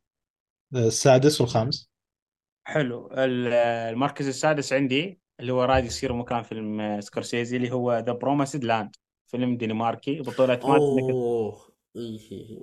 السادس 0.75 1.41
والخامس. 1.41 1.94
حلو. 2.65 3.11
ال- 3.13 3.53
المركز 3.93 4.29
السادس 4.29 4.73
عندي 4.73 5.19
اللي 5.41 5.53
هو 5.53 5.65
راد 5.65 5.85
يصير 5.85 6.13
مكان 6.13 6.43
فيلم 6.43 6.81
آه، 6.81 7.01
سكورسيزي 7.01 7.57
اللي 7.57 7.73
هو 7.73 7.99
The 7.99 8.13
Promised 8.13 8.65
Land 8.65 8.97
فيلم 9.27 9.57
دنماركي 9.57 10.21
بطولة 10.21 10.61
أوه. 10.65 11.75
إيه 11.97 12.19
إيه 12.33 12.49
إيه. 12.51 12.59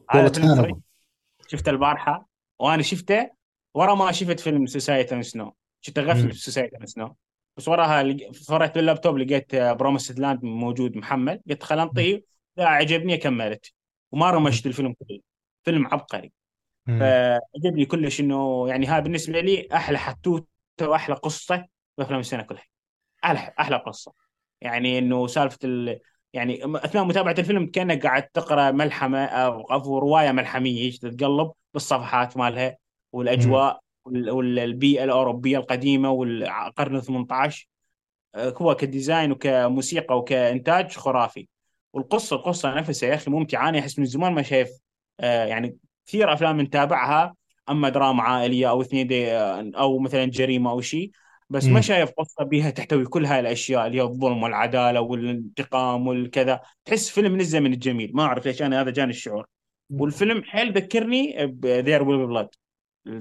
شفته 1.48 1.70
البارحة 1.70 2.30
وأنا 2.60 2.82
شفته 2.84 3.30
ورا 3.74 3.96
ما 3.96 4.12
شفت 4.12 4.40
فيلم 4.40 4.66
Society 4.66 5.24
of 5.24 5.30
the 5.30 5.40
Snow 5.40 5.54
شفته. 5.82 6.02
غفل 6.02 6.32
في 6.32 6.38
Society 6.40 6.86
of 6.88 6.94
the 6.94 7.03
Snow 7.03 7.16
بس 7.58 7.68
وراها 7.68 8.32
فرحت 8.48 8.76
باللابتوب 8.76 9.18
لقيت 9.18 9.56
Promised 9.56 10.20
Land 10.20 10.44
موجود 10.46 10.98
محمل. 10.98 11.42
قلت 11.50 11.64
خل 11.64 11.80
أنطيه. 11.80 12.24
لا 12.58 12.68
عجبني 12.68 13.18
كملت. 13.18 13.74
وما 14.12 14.32
رمشت 14.32 14.66
الفيلم 14.66 14.94
كله. 14.94 15.20
فيلم 15.64 15.88
عبقري. 15.88 16.32
فعجبني 17.00 17.86
كلش 17.86 18.20
إنه 18.20 18.70
يعني 18.70 18.88
هذا 18.88 19.00
بالنسبة 19.00 19.40
لي 19.40 19.68
أحلى 19.74 19.98
حتوتة 19.98 20.48
وأحلى 20.82 21.16
قصة 21.16 21.66
بأفلام 21.98 22.20
السنة 22.20 22.44
كلها. 22.44 22.64
أحلى 23.26 23.54
أحلى 23.60 23.76
قصة. 23.78 24.14
يعني 24.62 25.00
إنه 25.00 25.28
سالفة 25.28 25.58
ال... 25.64 26.00
يعني 26.34 26.60
أثناء 26.66 27.04
متابعة 27.04 27.36
الفيلم 27.40 27.66
كأنك 27.66 28.04
قاعد 28.06 28.24
تقرأ 28.24 28.72
ملحمة 28.72 29.26
أو 29.26 30.00
رواية 30.00 30.32
ملحمية 30.32 30.92
تتقلب 30.92 31.52
بالصفحات 31.74 32.38
مالها 32.38 32.78
والأجواء 33.12 33.80
وال- 34.06 34.30
والبيئه 34.30 35.04
الأوروبية 35.04 35.58
القديمة 35.58 36.12
والقرن 36.12 36.96
ال 36.96 37.02
18 37.02 37.68
آه، 38.36 38.54
هو 38.58 38.76
كديزاين 38.76 39.32
وكموسيقى 39.32 40.18
وكإنتاج 40.18 40.92
خرافي. 40.98 41.48
والقصة 41.94 42.36
القصة 42.36 42.74
نفسها 42.76 43.10
يا 43.10 43.16
أخي 43.16 43.32
ممتعة. 43.32 43.70
أنا 43.70 43.80
أحس 43.80 44.00
من 44.00 44.06
زمان 44.06 44.34
ما 44.34 44.42
شايف 44.42 44.70
آه، 45.20 45.46
يعني 45.46 45.78
كثير 46.06 46.34
أفلام 46.34 46.62
نتابعها 46.62 47.36
أما 47.70 47.90
دراما 47.90 48.24
عائلية 48.24 48.70
أو 48.70 48.82
اثنين 48.82 49.08
دي 49.08 49.32
أو 49.32 50.00
مثلا 50.00 50.26
جريمة 50.26 50.72
أو 50.72 50.82
شيء 50.82 51.12
بس 51.50 51.66
ما. 51.66 51.82
شايف 51.82 52.12
قصة 52.12 52.44
بها 52.44 52.70
تحتوي 52.70 53.06
كل 53.06 53.26
هاي 53.26 53.40
الأشياء 53.40 53.88
اللي 53.88 53.98
هي 53.98 54.02
الظلم 54.02 54.44
والعدالة 54.44 55.02
والانتقام 55.02 56.08
والكذا. 56.08 56.62
تحس 56.86 57.10
فيلم 57.10 57.38
نزل 57.38 57.62
من 57.62 57.74
الجميل. 57.74 58.12
ما 58.14 58.24
أعرف 58.24 58.46
ليش 58.46 58.62
أنا 58.62 58.82
هذا 58.82 58.90
جاني 58.92 59.10
الشعور. 59.12 59.46
والفيلم 59.90 60.44
حيل 60.44 60.74
ذكرني 60.74 61.48
ب 61.48 61.57
There 61.57 62.04
Will 62.04 62.28
Be 62.28 62.34
Blood 62.34 62.50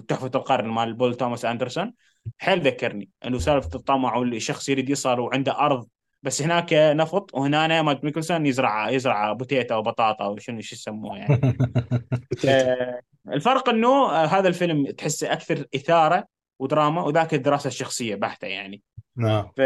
تحفة 0.09 0.31
القرن 0.35 0.69
مال 0.69 0.95
بول 0.95 1.15
توماس 1.15 1.45
أندرسون. 1.45 1.95
حيل 2.39 2.61
ذكرني 2.61 3.09
إنه 3.27 3.39
سالفة 3.39 3.71
الطمع 3.75 4.17
والشخص 4.17 4.69
يريد 4.69 4.91
يصل 4.91 5.21
وعنده 5.21 5.59
أرض 5.59 5.89
بس 6.23 6.43
هناك 6.43 6.73
نفط 6.73 7.35
وهنا 7.35 7.83
مادز 7.83 8.05
ميكلسون 8.05 8.47
يزرع 8.47 8.91
يزرع 8.91 9.33
potato 9.33 9.77
وبطاطا 9.77 10.27
وشنو 10.27 10.61
شو 10.61 10.75
يسموه 10.75 11.17
يعني. 11.17 11.59
آه، 12.49 13.01
الفرق 13.29 13.69
إنه 13.69 13.89
آه، 13.89 14.27
هذا 14.27 14.49
الفيلم 14.49 14.91
تحسه 14.91 15.33
أكثر 15.33 15.65
إثارة 15.75 16.25
ودراما 16.59 17.03
وذاك 17.03 17.35
الدراسة 17.35 17.69
الشخصية 17.69 18.15
بحتة 18.15 18.47
يعني. 18.47 18.83
نعم. 19.17 19.51
ف 19.57 19.61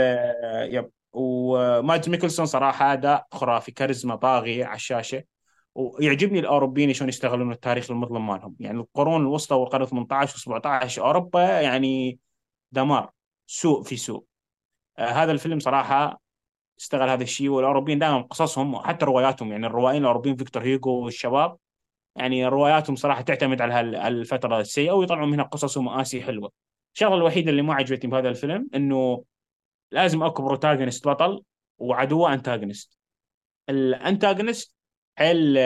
yep. 0.62 0.90
ومادز 1.12 2.08
ميكلسون 2.08 2.46
صراحة 2.46 2.92
اداء 2.92 3.26
خرافي 3.32 3.72
كاريزما 3.72 4.16
طاغيه 4.16 4.64
على 4.64 4.76
الشاشة. 4.76 5.24
ويعجبني 5.74 6.38
الأوروبيين 6.38 6.92
شلون 6.92 7.08
يستغلون 7.08 7.52
التاريخ 7.52 7.90
المظلم 7.90 8.26
مالهم. 8.26 8.56
يعني 8.60 8.78
القرون 8.78 9.20
الوسطى 9.20 9.54
والقرن 9.54 9.86
18 9.86 10.38
و17 10.38 10.98
أوروبا 10.98 11.60
يعني 11.60 12.18
دمار 12.72 13.10
سوء 13.46 13.82
في 13.82 13.96
سوء. 13.96 14.24
آه 14.98 15.08
هذا 15.08 15.32
الفيلم 15.32 15.58
صراحة 15.58 16.23
استغل 16.80 17.08
هذا 17.08 17.22
الشيء 17.22 17.48
والأوروبيين 17.48 17.98
دائما 17.98 18.20
قصصهم 18.20 18.76
حتى 18.76 19.04
رواياتهم 19.04 19.52
يعني 19.52 19.66
الروائيين 19.66 20.02
الأوروبيين 20.02 20.36
فيكتور 20.36 20.62
هيجو 20.62 20.90
والشباب 20.90 21.56
يعني 22.16 22.46
رواياتهم 22.46 22.96
صراحة 22.96 23.20
تعتمد 23.22 23.60
على 23.60 23.80
الفترة 24.08 24.60
السيئة 24.60 24.92
ويطلعون 24.92 25.30
منها 25.30 25.44
قصص 25.44 25.76
ومآسي 25.76 26.22
حلوة. 26.22 26.52
الشغلة 26.94 27.14
الوحيدة 27.14 27.50
اللي 27.50 27.62
ما 27.62 27.74
عجبتني 27.74 28.10
بهذا 28.10 28.28
الفيلم 28.28 28.68
إنه 28.74 29.24
لازم 29.92 30.22
أكو 30.22 30.42
protagonist 30.42 31.08
بطل 31.08 31.42
وعدوه 31.78 32.34
antagonist 32.34 32.98
ال 33.68 33.78
antagonist 33.78 34.74
حيل 35.18 35.56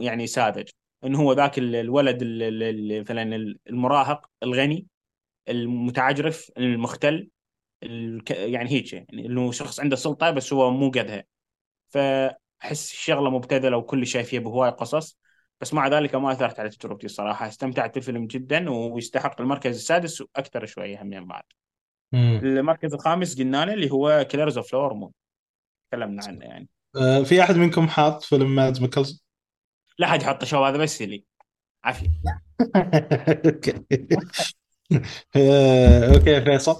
يعني 0.00 0.26
ساذج. 0.26 0.68
إنه 1.04 1.20
هو 1.22 1.32
ذاك 1.32 1.58
ال- 1.58 1.74
الولد 1.76 2.22
ال- 2.22 2.42
ال- 2.42 2.62
ال- 2.62 3.00
مثلا 3.00 3.22
المراهق 3.66 4.30
الغني 4.42 4.86
المتعجرف 5.48 6.50
المختل. 6.58 7.28
الك- 7.82 8.30
يعني 8.30 8.70
هيك 8.70 8.92
يعني 8.92 9.26
إنه 9.26 9.52
شخص 9.52 9.80
عنده 9.80 9.96
سلطة 9.96 10.30
بس 10.30 10.52
هو 10.52 10.70
مو 10.70 10.90
قدها 10.90 11.24
فأحس 11.88 12.92
الشغلة 12.92 13.30
مبتذلة 13.30 13.76
وكل 13.76 14.06
شيء 14.06 14.22
فيها 14.22 14.40
بهواي 14.40 14.70
قصص. 14.70 15.18
بس 15.60 15.74
مع 15.74 15.88
ذلك 15.88 16.14
ما 16.14 16.32
أثرت 16.32 16.60
على 16.60 16.70
تجربتي 16.70 17.06
الصراحه 17.06 17.48
استمتعت 17.48 17.94
بالفيلم 17.94 18.26
جدا 18.26 18.70
ويستحق 18.70 19.40
المركز 19.40 19.76
السادس 19.76 20.20
وأكثر 20.20 20.66
شوية 20.66 21.02
همين 21.02 21.26
بعد. 21.26 21.42
مم. 22.12 22.40
المركز 22.44 22.94
الخامس 22.94 23.38
قلنا 23.38 23.64
له 23.64 23.72
اللي 23.74 23.90
هو 23.90 24.26
Killers 24.30 24.56
of 24.56 24.70
the 24.70 24.78
Flower 24.78 24.94
Moon 24.94 25.10
تكلمنا 25.90 26.22
عنه 26.26 26.44
يعني. 26.44 26.68
آه، 26.96 27.22
في 27.22 27.42
أحد 27.42 27.56
منكم 27.56 27.88
حاط 27.88 28.22
فيلم 28.22 28.54
مادز 28.54 28.80
ميكلسن؟ 28.82 29.24
لا 29.98 30.06
حد 30.06 30.22
يحط 30.22 30.44
شو 30.44 30.64
هذا 30.64 30.78
بس 30.78 31.02
لي 31.02 31.24
عافية. 31.84 32.08
okay. 33.46 33.84
آه، 35.36 36.14
okay 36.14 36.40
فيصل. 36.44 36.76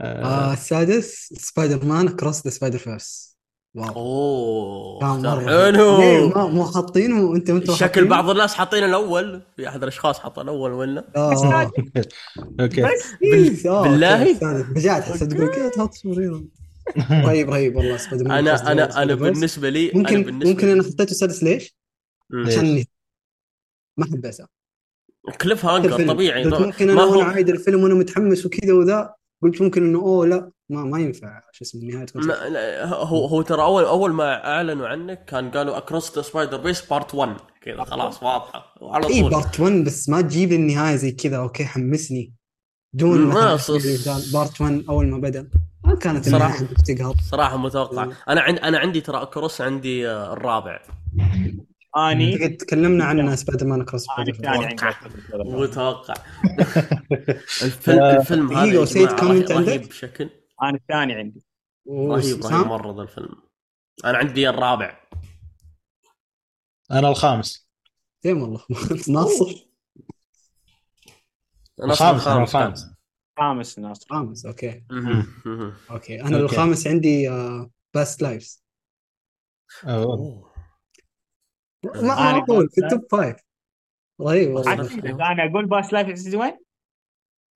آه 0.00 0.24
آه، 0.24 0.52
السادس 0.52 1.34
سبايدر 1.36 1.84
مان 1.84 2.08
كروس 2.08 2.44
ذا 2.44 2.50
سبايدر 2.50 2.78
فيرس 2.78 3.32
واو. 3.74 3.92
أوه 3.92 5.22
كان 5.22 5.38
ليه؟ 5.38 5.72
حلو 5.72 6.48
مو 6.48 6.66
حاطينه 6.66 7.24
وأنت 7.24 7.50
انت 7.50 7.70
شكل 7.70 8.04
بعض 8.04 8.30
الناس 8.30 8.54
حاطين 8.54 8.84
الأول. 8.84 9.42
في 9.56 9.68
أحد 9.68 9.82
الأشخاص 9.82 10.18
حط 10.18 10.38
الأول 10.38 10.72
ولا؟ 10.72 11.04
أوكي. 12.60 12.84
آه، 12.84 13.82
بالله؟ 13.82 14.20
أوكي، 14.20 14.30
السادس. 14.30 14.76
رجعت 14.76 15.02
حسيت 15.02 15.32
تقول 15.32 15.54
كذا 15.54 15.68
تحط 15.68 15.94
صوريرة 15.94 16.44
رهيب 17.10 17.50
رهيب 17.50 17.76
والله 17.76 17.96
سبايدر 17.96 18.28
مان 18.28 18.48
أنا 18.48 18.72
أنا 18.72 19.02
أنا 19.02 19.14
Spider-Verse. 19.14 19.18
بالنسبة 19.18 19.68
لي 19.68 19.90
ممكن 19.94 20.22
بالنسبة 20.22 20.50
ممكن 20.50 20.68
أنا 20.68 20.82
حطيته 20.82 21.10
السادس 21.10 21.42
ليش؟ 21.42 21.76
عشان 22.46 22.84
ما 23.96 24.06
حبيته 24.06 24.46
cliffhanger. 25.40 26.08
طبيعي. 26.08 26.44
ممكن 26.44 26.90
أنا 26.90 27.04
وأنا 27.04 27.24
عايد 27.24 27.48
الفيلم 27.48 27.82
وأنا 27.82 27.94
متحمس 27.94 28.46
وكذا 28.46 28.72
وذا. 28.72 29.14
قلت 29.42 29.62
ممكن 29.62 29.84
إنه 29.84 29.98
أوه 29.98 30.26
لا 30.26 30.50
ما 30.68 30.84
ما 30.84 31.00
ينفع. 31.00 31.40
شو 31.52 31.64
اسمه 31.64 31.82
نهاية 31.82 32.06
ما. 32.14 32.20
لا، 32.22 32.86
هو 32.86 33.26
هو 33.26 33.42
ترى 33.42 33.62
أول 33.62 33.84
أول 33.84 34.12
ما 34.12 34.44
أعلنوا 34.44 34.88
عنه 34.88 35.14
كان 35.14 35.50
قالوا 35.50 35.76
Across 35.76 36.16
the 36.16 36.22
Spider-Verse 36.22 36.86
part 36.90 37.14
1 37.14 37.36
كذا 37.60 37.84
خلاص 37.84 38.22
واضحة. 38.22 38.74
وعلى 38.80 39.06
اي 39.06 39.20
طول. 39.20 39.30
بارت 39.30 39.60
1 39.60 39.84
بس 39.84 40.08
ما 40.08 40.20
تجيب 40.20 40.52
النهاية 40.52 40.96
زي 40.96 41.12
كذا. 41.12 41.36
okay 41.36 41.64
حمسني. 41.64 42.34
دون 42.92 43.20
ما 43.20 43.58
part 44.32 44.60
1 44.60 44.84
أول 44.88 45.06
ما 45.08 45.18
بدأ. 45.18 45.48
ما 45.84 45.94
كانت 45.94 46.28
تقهر. 46.28 47.14
صراحة 47.30 47.56
متوقع. 47.56 48.08
أنا 48.28 48.40
عند 48.40 48.58
أنا 48.58 48.78
عندي 48.78 49.00
ترى 49.00 49.22
Across 49.22 49.60
عندي 49.60 50.08
آه، 50.08 50.32
الرابع. 50.32 50.82
اني 51.96 52.44
قد 52.44 52.56
تكلمنا 52.56 53.04
عن 53.04 53.36
سبايدر 53.36 53.66
مان 53.66 53.84
Across 53.84 54.06
اني 54.18 54.30
الثاني 54.30 54.66
عندي 54.66 54.84
متوقع. 55.32 56.14
الفيلم 57.62 58.02
الفيلم 58.04 58.52
هذا 58.52 58.80
وسيد 58.80 59.12
comment 59.12 59.52
رهيب 59.52 59.70
عندك؟ 59.70 59.88
بشكل. 59.88 60.30
أنا 60.62 60.76
الثاني 60.76 61.14
عندي. 61.14 61.42
رهيب 61.88 62.44
رهيب 62.46 62.66
مرة 62.66 62.96
ذا 62.96 63.02
الفيلم. 63.02 63.42
أنا 64.04 64.18
عندي 64.18 64.48
الرابع. 64.48 65.00
أنا 66.90 67.08
الخامس. 67.08 67.68
زين 68.24 68.42
والله 68.42 68.60
ناصر. 69.08 69.68
أنا 71.82 71.92
الخامس، 71.92 72.26
الخامس. 72.26 72.86
خامس 73.38 73.78
ناصر. 73.78 74.06
خامس 74.10 74.46
okay. 74.46 74.84
okay. 75.90 76.20
أنا. 76.22 76.36
الخامس 76.36 76.86
عندي 76.86 77.30
آه، 77.30 77.70
Past 77.94 78.22
Lives 78.22 78.64
أوه. 79.84 80.02
أوه. 80.02 80.51
ما 81.84 82.38
أقول 82.38 82.68
في 82.68 82.80
التوب 82.84 83.06
فايف 83.10 83.36
رهيب 84.20 84.54
والله 84.54 85.32
أنا 85.32 85.44
أقول 85.50 85.66
باس 85.66 85.92
لايف 85.92 86.08
تدري 86.22 86.36
وين؟ 86.36 86.58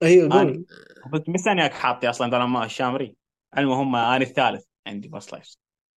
أيوه 0.03 0.25
أنا 0.25 0.35
قول 0.35 0.65
كنت 1.11 1.29
مستنيك 1.29 1.73
حاطي 1.73 2.09
أصلا 2.09 2.31
ترى 2.31 2.47
ما 2.47 2.65
الشامري. 2.65 3.15
المهم 3.57 3.95
أنا 3.95 4.17
الثالث 4.17 4.63
عندي 4.87 5.07
باس 5.07 5.33
لايف. 5.33 5.55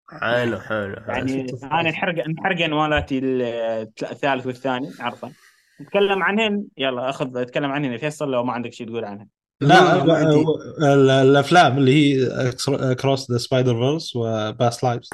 حلو 0.09 0.59
حلو 0.59 0.95
حلو. 0.95 1.05
يعني 1.07 1.41
أنا 1.63 1.81
الآخر. 1.81 1.89
نحرق 1.89 2.27
نحرق 2.27 2.67
مالاتي 2.69 3.19
ال- 3.19 3.41
الثالث 4.03 4.45
والثاني 4.45 4.91
عرفا 4.99 5.31
نتكلم 5.81 6.23
عنهن 6.23 6.65
يلا 6.77 7.09
أخذ 7.09 7.37
أتكلم 7.37 7.71
عنهن 7.71 7.97
فيصل 7.97 8.31
لو 8.31 8.43
ما 8.43 8.53
عندك 8.53 8.73
شيء 8.73 8.87
تقول 8.87 9.05
عنها 9.05 9.27
لا 9.61 11.21
الأفلام 11.21 11.77
اللي 11.77 11.93
هي 11.93 12.51
Across 12.95 13.31
the 13.31 13.37
Spider-Verse 13.37 13.73
و 13.73 14.15
Past 14.15 14.83
Lives 14.83 15.09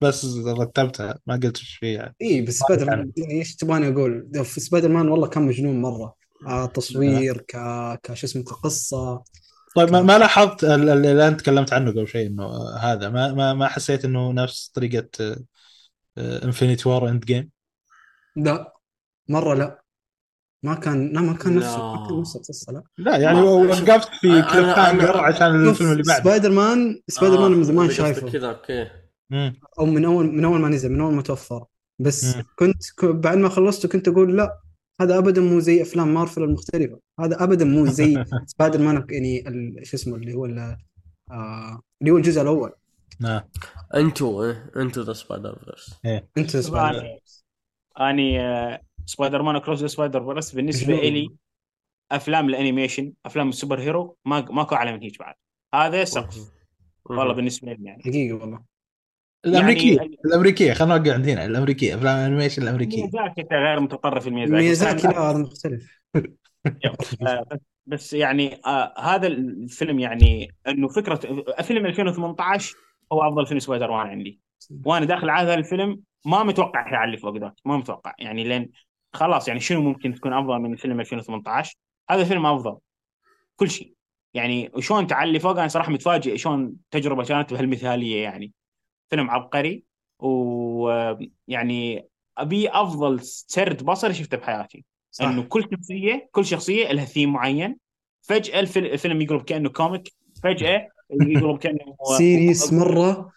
بس 0.00 0.26
رتبتها 0.46 1.18
ما 1.26 1.34
قلت 1.34 1.58
إيش 1.58 1.76
فيه 1.76 1.94
يعني. 1.96 2.16
اي 2.22 2.40
بس 2.42 2.58
سبايدر 2.58 2.84
مان 2.84 3.12
يعني 3.16 3.32
إيش 3.38 3.56
تبغاني 3.56 3.88
أقول؟ 3.88 4.30
في 4.44 4.60
سبايدر 4.60 4.88
مان 4.88 5.08
والله 5.08 5.28
كان 5.28 5.42
مجنون 5.42 5.82
مرة. 5.82 6.14
آه 6.46 6.66
تصوير 6.66 7.38
ك 7.38 7.56
كش 8.02 8.24
اسمه 8.24 8.42
كقصة. 8.42 9.22
طيب 9.76 9.90
ما, 9.92 10.02
ما 10.02 10.18
لاحظت 10.18 10.64
ال- 10.64 10.88
ال- 10.88 11.06
اللي 11.06 11.28
أنت 11.28 11.40
تكلمت 11.40 11.72
عنه 11.72 11.90
قبل 11.90 12.08
شيء 12.08 12.26
إنه 12.26 12.68
هذا 12.78 13.08
ما 13.08 13.32
ما 13.32 13.54
ما 13.54 13.68
حسيت 13.68 14.04
إنه 14.04 14.32
نفس 14.32 14.68
طريقة 14.74 15.08
Infinity 16.18 16.88
War 16.88 17.08
Endgame 17.08 17.50
لا 18.36 18.72
مرة 19.28 19.54
لا. 19.54 19.82
ما 20.66 20.74
كان 20.74 21.12
لا 21.12 21.20
ما 21.20 21.32
كان. 21.32 21.54
نفسه 21.56 21.94
ما 21.94 22.06
كان 22.08 22.20
نفس 22.20 22.36
القصة 22.36 22.72
لا 22.72 22.82
لا 22.98 23.16
يعني 23.16 23.40
وقفت 23.40 24.08
في 24.20 24.42
أنا- 24.42 24.52
cliffhanger 24.52 25.18
عشان 25.18 25.68
الفيلم 25.68 25.92
اللي 25.92 26.02
بعده. 26.02 26.20
سبايدر 26.22 26.50
مان 26.50 27.00
سبايدر 27.08 27.40
مان 27.40 27.50
من 27.52 27.64
زمان 27.64 27.90
شايفه. 27.90 28.30
كذا 28.30 28.48
okay. 28.50 28.86
مم. 29.30 29.60
أو 29.78 29.86
من 29.86 30.04
اول 30.04 30.26
من 30.32 30.44
أول 30.44 30.60
ما 30.60 30.68
نزل 30.68 30.92
من 30.92 31.00
أول 31.00 31.14
ما 31.14 31.22
توفر 31.22 31.64
بس 32.00 32.36
مم. 32.36 32.42
كنت 32.58 32.82
ك- 32.98 33.04
بعد 33.04 33.38
ما 33.38 33.48
خلصته 33.48 33.88
كنت 33.88 34.08
أقول 34.08 34.36
لا 34.36 34.60
هذا 35.00 35.18
ابدا 35.18 35.40
مو 35.40 35.60
زي 35.60 35.82
أفلام 35.82 36.14
مارفل 36.14 36.42
المختلفة. 36.42 37.00
هذا 37.20 37.44
ابدا 37.44 37.64
مو 37.64 37.86
زي 37.86 38.24
سبايدر 38.46 38.78
مان 38.82 39.06
يعني 39.10 39.48
ال- 39.48 39.86
شو 39.86 39.96
اسمه 39.96 40.16
اللي 40.16 40.34
هو 40.34 40.46
آه 41.30 41.80
اللي 42.00 42.10
هو 42.12 42.16
الجزء 42.16 42.42
الأول. 42.42 42.72
آه. 43.24 43.48
Into 43.94 44.44
إيه، 44.44 44.70
Into 44.76 45.02
the 45.02 45.12
Spider-Verse. 45.12 45.94
انت 46.38 46.56
سبايدر 46.56 46.98
اني 47.00 47.20
أني 48.10 48.40
آه، 48.40 48.80
سبايدر 49.06 49.42
مان 49.42 49.58
Across 49.58 49.84
Spider-Verse 49.84 50.52
بالنسبة. 50.52 50.94
لي 50.94 51.28
أفلام 52.12 52.48
ال 52.48 52.54
animation 52.54 53.12
أفلام 53.26 53.48
ال 53.48 53.80
superhero 53.80 54.16
ما 54.24 54.40
ماكو 54.50 54.74
أعلى 54.74 54.92
من 54.92 55.02
هيك 55.02 55.18
بعد. 55.18 55.34
هذا 55.74 56.04
سقف 56.04 56.52
والله 57.04 57.32
بالنسبة 57.34 57.72
لي 57.72 57.84
يعني. 57.84 58.02
حقيقه 58.02 58.32
والله. 58.36 58.62
الأمريكية 59.46 59.96
يعني- 59.96 60.18
الأمريكية 60.24 60.72
خلينا 60.72 60.96
نوقع 60.98 61.12
عندنا. 61.14 61.44
الأمريكية 61.44 61.94
أفلام 61.94 62.16
ال 62.18 62.22
animation 62.22 62.62
الأمريكية. 62.62 63.02
ميازاكي 63.02 63.40
انت 63.40 63.52
غير 63.52 63.80
متطرف 63.80 64.22
في 64.22 64.28
الميازاكي 64.28 64.62
ميازاكي 64.62 64.96
بس 64.96 65.04
لا 65.04 65.30
هذا 65.30 65.38
مختلف 65.38 66.00
آه، 67.26 67.46
بس- 67.86 68.12
يعني 68.12 68.60
آه 68.66 68.94
هذا 69.00 69.26
الفيلم 69.26 69.98
يعني 69.98 70.54
إنه 70.68 70.88
فكرة 70.88 71.14
فيلم 71.62 71.86
2018 71.86 72.76
هو 73.12 73.28
أفضل 73.28 73.46
فيلم 73.46 73.60
سبايدر 73.60 73.90
مان 73.90 74.06
عندي. 74.06 74.40
وأنا 74.84 75.04
داخل 75.06 75.30
على 75.30 75.46
هذا 75.48 75.54
الفيلم 75.54 76.00
ما 76.26 76.42
متوقع 76.42 76.92
يعلي 76.92 77.16
فوق 77.16 77.36
ذاك 77.36 77.54
ما 77.64 77.76
متوقع 77.76 78.14
يعني 78.18 78.44
لين 78.44 78.70
خلاص 79.12 79.48
يعني 79.48 79.60
شنو 79.60 79.80
ممكن 79.80 80.14
تكون 80.14 80.32
أفضل 80.32 80.58
من 80.58 80.76
فيلم 80.76 81.00
2018 81.00 81.76
هذا 82.10 82.22
الفيلم 82.22 82.46
أفضل 82.46 82.78
كل 83.56 83.70
شيء. 83.70 83.92
يعني 84.34 84.70
وشون 84.74 85.06
تعلي 85.06 85.40
فوق 85.40 85.58
أنا 85.58 85.68
صراحة 85.68 85.92
متفاجئ 85.92 86.36
شلون 86.36 86.74
تجربة 86.90 87.24
كانت 87.24 87.52
بهالمثالية 87.52 88.22
يعني. 88.22 88.52
فيلم 89.10 89.30
عبقري 89.30 89.84
ويعني 90.18 92.08
أبي 92.38 92.68
أفضل 92.68 93.20
سرد 93.22 93.82
بصري 93.82 94.14
شفته 94.14 94.36
بحياتي. 94.36 94.84
صح. 95.10 95.24
إنه 95.24 95.42
كل 95.42 95.68
شخصية 95.72 96.28
كل 96.32 96.44
شخصية 96.44 96.92
لها 96.92 97.04
ثيم 97.04 97.32
معين. 97.32 97.76
فجأة 98.22 98.60
الفيلم, 98.60 99.20
يقلب 99.20 99.42
كأنه 99.42 99.68
comic 99.68 100.12
فجأة 100.42 100.88
يقلب 101.10 101.58
كأنه 101.58 101.96
serious 102.18 102.72
مرة. 102.72 103.32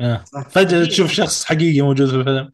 آه. 0.00 0.24
فجأة 0.50 0.84
تشوف 0.84 1.12
شخص 1.12 1.44
حقيقي 1.44 1.80
موجود 1.80 2.10
في 2.10 2.16
الفيلم. 2.16 2.50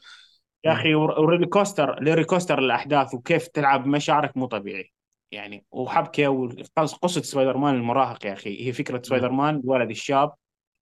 يا 0.65 0.73
أخي 0.73 0.95
و 0.95 1.02
roller 1.02 1.47
coaster 1.47 2.03
roller 2.03 2.25
coaster 2.25 2.59
الأحداث 2.59 3.15
وكيف 3.15 3.49
تلعب 3.49 3.87
مشاعرك 3.87 4.37
مو 4.37 4.47
طبيعي. 4.47 4.93
يعني 5.33 5.65
وحبكة 5.71 6.29
وقصه 6.29 7.23
سبايدر 7.23 7.57
مان 7.57 7.75
المراهق 7.75 8.27
يا 8.27 8.33
أخي. 8.33 8.67
هي 8.67 8.73
فكرة 8.73 9.03
سبايدر 9.03 9.33
مان 9.33 9.57
الولد 9.57 9.91
الشاب 9.91 10.33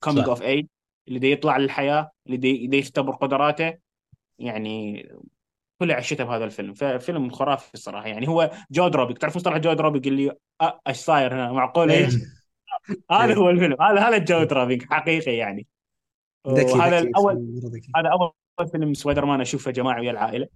coming. 0.04 0.28
of 0.28 0.42
age 0.42 0.66
اللي 1.08 1.18
دي 1.18 1.32
يطلع 1.32 1.56
للحياة 1.56 2.10
اللي 2.26 2.36
دي, 2.36 2.66
دي 2.66 2.78
يختبر 2.78 3.14
قدراته. 3.14 3.78
يعني 4.38 5.08
كل 5.80 5.92
عشته 5.92 6.24
بهذا 6.24 6.44
الفيلم. 6.44 6.74
فيلم 6.74 7.30
خرافي 7.30 7.74
الصراحة. 7.74 8.06
يعني 8.06 8.28
هو 8.28 8.50
jaw-dropping 8.70 9.18
تعرف 9.18 9.36
مصطلح 9.36 9.56
jaw-dropping 9.56 10.06
اللي 10.06 10.32
إيش 10.88 10.96
صاير 10.96 11.34
هنا؟ 11.34 11.52
معقول 11.52 11.90
إيش؟ 11.90 12.14
هذا 13.10 13.34
هو 13.34 13.50
الفيلم. 13.50 13.82
هذا 13.82 14.08
هذا 14.08 14.16
ال 14.16 14.42
jaw-dropping 14.42 14.92
حقيقي 14.92 15.36
يعني. 15.36 15.66
وهذا 16.46 16.98
الأول 16.98 17.60
هذا 17.96 18.08
أول 18.08 18.32
فيلم 18.66 18.94
سبايدر 18.94 19.24
مان 19.24 19.40
أشوفه 19.40 19.70
جماعي 19.70 20.00
ويا 20.00 20.10
العائلة. 20.10 20.48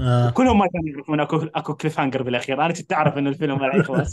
آه. 0.00 0.30
كلهم 0.30 0.58
ما 0.58 0.66
كانوا 0.66 0.88
يعرفون 0.88 1.20
أكو 1.20 1.36
أكو 1.36 1.74
cliffhanger 1.74 2.22
بالأخير. 2.22 2.64
أنا 2.64 2.72
كنت 2.72 2.92
أعرف 2.92 3.18
إن 3.18 3.26
الفيلم 3.26 3.58
ما 3.58 3.66
راح 3.66 3.74
يخلص 3.74 4.12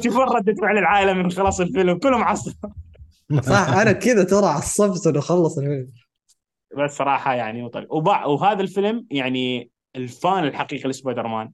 تشوفون 0.00 0.28
رده 0.36 0.54
فعل 0.54 0.78
العائلة 0.78 1.12
من 1.12 1.30
خلاص 1.30 1.60
الفيلم. 1.60 1.98
كلهم 1.98 2.22
عصب 2.22 2.52
صح 3.40 3.68
أنا 3.68 3.92
كذا 3.92 4.24
ترى 4.24 4.46
عصبت 4.46 5.06
إنه 5.06 5.20
خلص 5.20 5.58
الفيلم. 5.58 5.92
بس 6.78 6.96
صراحة 6.96 7.34
يعني. 7.34 7.70
وبع... 7.90 8.26
وهذا 8.26 8.60
الفيلم 8.60 9.06
يعني 9.10 9.70
ال 9.96 10.08
fan 10.08 10.44
الحقيقي 10.44 10.88
لسبايدر 10.88 11.26
مان 11.26 11.50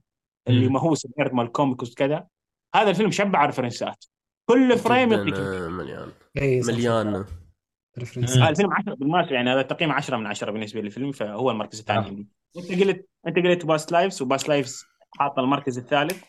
اللي. 0.49 0.69
مهووس 0.69 1.07
ب 1.07 1.12
nerd 1.12 1.33
مال 1.33 1.45
الكوميكس 1.47 1.93
وكذا 1.93 2.27
هذا 2.75 2.91
الفيلم 2.91 3.11
شبع 3.11 3.47
reference 3.47 3.99
ات 3.99 4.05
كل 4.47 4.79
frame 4.79 5.13
يعطيك 5.13 5.35
مليان. 5.71 6.09
صح. 6.63 6.73
مليان. 6.73 7.25
reference. 7.99 8.37
آه 8.37 8.49
الفيلم 8.49 8.73
10 8.73 8.95
بالمناسبه 8.95 9.35
يعني 9.35 9.51
هذا 9.51 9.63
تقييم 9.63 9.93
10 9.93 10.17
من 10.17 10.27
10 10.27 10.51
بالنسبة 10.51 10.81
للفيلم 10.81 11.13
فهو 11.13 11.51
المركز 11.51 11.79
الثاني 11.79 11.99
آه. 11.99 12.03
عندي 12.03 12.29
أنت 12.57 12.83
قلت 12.83 13.09
أنت 13.27 13.37
قلت 13.37 13.67
Past 13.67 13.93
Lives 13.93 14.23
و 14.23 14.28
Past 14.28 14.49
Lives 14.49 14.85
حاطه 15.19 15.41
المركز 15.41 15.79
الثالث 15.79 16.23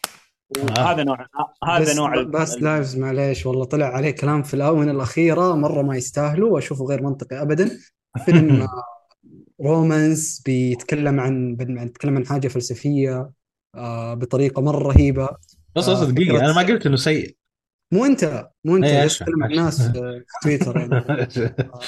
آه. 0.57 0.81
وهذا 0.81 1.03
نوع 1.03 1.27
هذا 1.63 1.81
بس 1.81 1.95
نوع 1.95 2.23
باست 2.23 2.61
لايفز 2.61 2.97
معليش 2.97 3.45
والله 3.45 3.65
طلع 3.65 3.85
عليه 3.85 4.11
كلام 4.11 4.43
في 4.43 4.53
الآونة 4.53 4.91
الأخيرة 4.91 5.55
مرة 5.55 5.81
ما 5.81 5.97
يستاهلوا 5.97 6.53
وأشوفه 6.53 6.85
غير 6.85 7.03
منطقي 7.03 7.41
أبدا 7.41 7.79
فيلم 8.25 8.61
آه، 8.61 8.83
romance 9.61 10.41
بيتكلم 10.45 11.19
عن 11.19 11.55
بيتكلم 11.55 12.17
عن 12.17 12.25
حاجة 12.25 12.47
فلسفية 12.47 13.31
آه، 13.75 14.13
بطريقة 14.13 14.61
مرة 14.61 14.87
رهيبة 14.87 15.29
بس 15.75 15.89
آه، 15.89 16.01
بس 16.01 16.07
دقيقه 16.09 16.39
أنا 16.39 16.53
ما 16.53 16.61
قلت 16.61 16.85
إنه 16.85 16.95
سيء 16.95 17.35
مو 17.91 18.05
أنت 18.05 18.49
مو 18.65 18.75
أنت 18.75 18.85
إيه، 18.85 18.93
جالس 18.93 19.13
أشهد، 19.13 19.25
تتكلم 19.25 19.43
عن. 19.43 19.51
الناس 19.51 19.81
في 19.81 20.23
في 20.27 20.57
تويتر 20.57 20.77
يعني. 20.77 20.95
آه، 21.59 21.79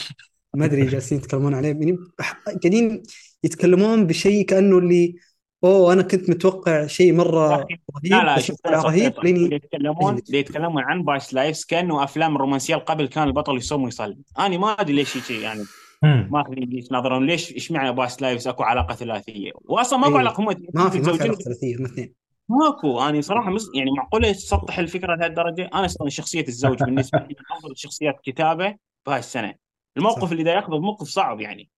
ما 0.54 0.66
أدري 0.66 0.86
جالسين 0.86 1.18
يتكلمون 1.18 1.54
عليه 1.54 1.70
يعني 1.70 1.98
قاعدين 2.46 3.04
يتكلمون 3.44 4.08
بشيء 4.08 4.46
كأنه 4.46 4.78
اللي 4.78 5.16
أوه 5.64 5.94
أنا 5.94 6.02
كنت 6.02 6.30
متوقع 6.30 6.88
شيء 6.88 7.22
أخي، 7.22 7.30
رهيب 7.30 7.80
لا 8.04 8.24
لا 8.24 8.36
بس 8.36 8.52
رهيب 8.66 9.14
لأني 9.24 9.56
يتكلمون 9.56 10.22
يتكلمون 10.30 10.84
عن 10.84 11.04
Past 11.04 11.34
Lives 11.34 11.66
كأنه 11.66 12.04
أفلام 12.04 12.36
الرومانسيه 12.36 12.76
قبل 12.76 13.08
كان 13.08 13.28
البطل 13.28 13.58
يصوم 13.58 13.84
ويصلي 13.84 14.18
أنا 14.40 14.58
ما 14.58 14.72
أدري 14.72 14.94
ليش 14.94 15.18
شيء 15.18 15.40
يعني. 15.40 15.64
ماخذين 16.04 16.64
ليش 16.64 16.92
نظرهم 16.92 17.26
ليش 17.26 17.52
إيش 17.52 17.72
معنى 17.72 17.94
Past 17.94 18.22
Lives؟ 18.22 18.48
أكو 18.48 18.64
علاقة 18.64 18.96
ثلاثية. 18.96 19.52
واصلا 19.66 20.00
ماكو 20.00 20.14
إيه. 20.14 20.20
علاقه 20.20 20.42
هم 20.42 20.46
ما 20.46 20.54
في 20.54 20.68
ما 20.74 20.90
في 20.90 21.00
متزوجين 21.00 21.22
علاقة 21.22 21.44
ثلاثية 21.44 21.78
هم 21.78 21.86
اثنين. 21.86 22.27
ماكو. 22.50 23.02
أنا 23.02 23.22
صراحة 23.22 23.50
مس... 23.50 23.70
يعني 23.76 23.92
معقولة 23.92 24.32
تسطح 24.32 24.80
الفكرة 24.80 25.16
لهالدرجة؟ 25.16 25.70
أنا 25.74 25.86
أصلا 25.86 26.10
شخصية 26.10 26.48
الزوج 26.48 26.84
بالنسبة 26.84 27.20
لي 27.20 27.26
من 27.26 27.58
أفضل 27.58 27.72
الشخصيات 27.72 28.16
كتابة 28.24 28.76
بهاي 29.06 29.20
السنة. 29.20 29.56
الموقف 29.98 30.24
صح. 30.24 30.32
اللي 30.32 30.44
دا 30.44 30.52
ياخذه 30.52 30.80
موقف 30.80 31.08
صعب 31.08 31.42
يعني. 31.42 31.70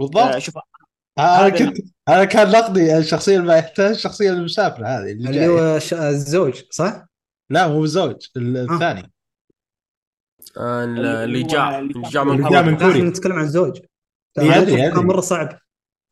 آه 0.00 0.04
بالضبط 0.04 0.38
شوف 0.38 0.54
أنا 1.18 1.48
كنت 1.48 1.76
أنا 2.08 2.24
كان 2.24 2.50
نقدي 2.50 2.98
الشخصية 2.98 3.36
الباهته 3.36 3.90
الشخصية 3.90 4.30
المسافرة 4.30 4.86
هذه 4.86 5.12
اللي, 5.12 5.30
اللي 5.30 5.48
هو 5.48 5.78
ش... 5.78 5.94
الزوج 5.94 6.62
صح؟ 6.70 7.06
لا 7.50 7.68
مو 7.68 7.84
الزوج 7.84 8.26
الثاني. 8.36 9.12
آه، 10.56 10.84
اللي 10.84 11.24
اللي 11.24 11.42
جاء 11.42 11.78
اللي 11.78 11.94
اللي 11.94 12.08
جاء 12.08 12.24
من 12.24 12.38
اللي 12.38 12.50
جاء 12.50 12.62
من 12.62 12.76
كوريا. 12.76 12.92
إحنا 12.92 13.08
نتكلم 13.08 13.32
عن 13.32 13.44
الزوج 13.44 13.80
إيه،. 14.38 14.90
كان 14.90 15.06
مرة 15.06 15.20
صعب 15.20 15.58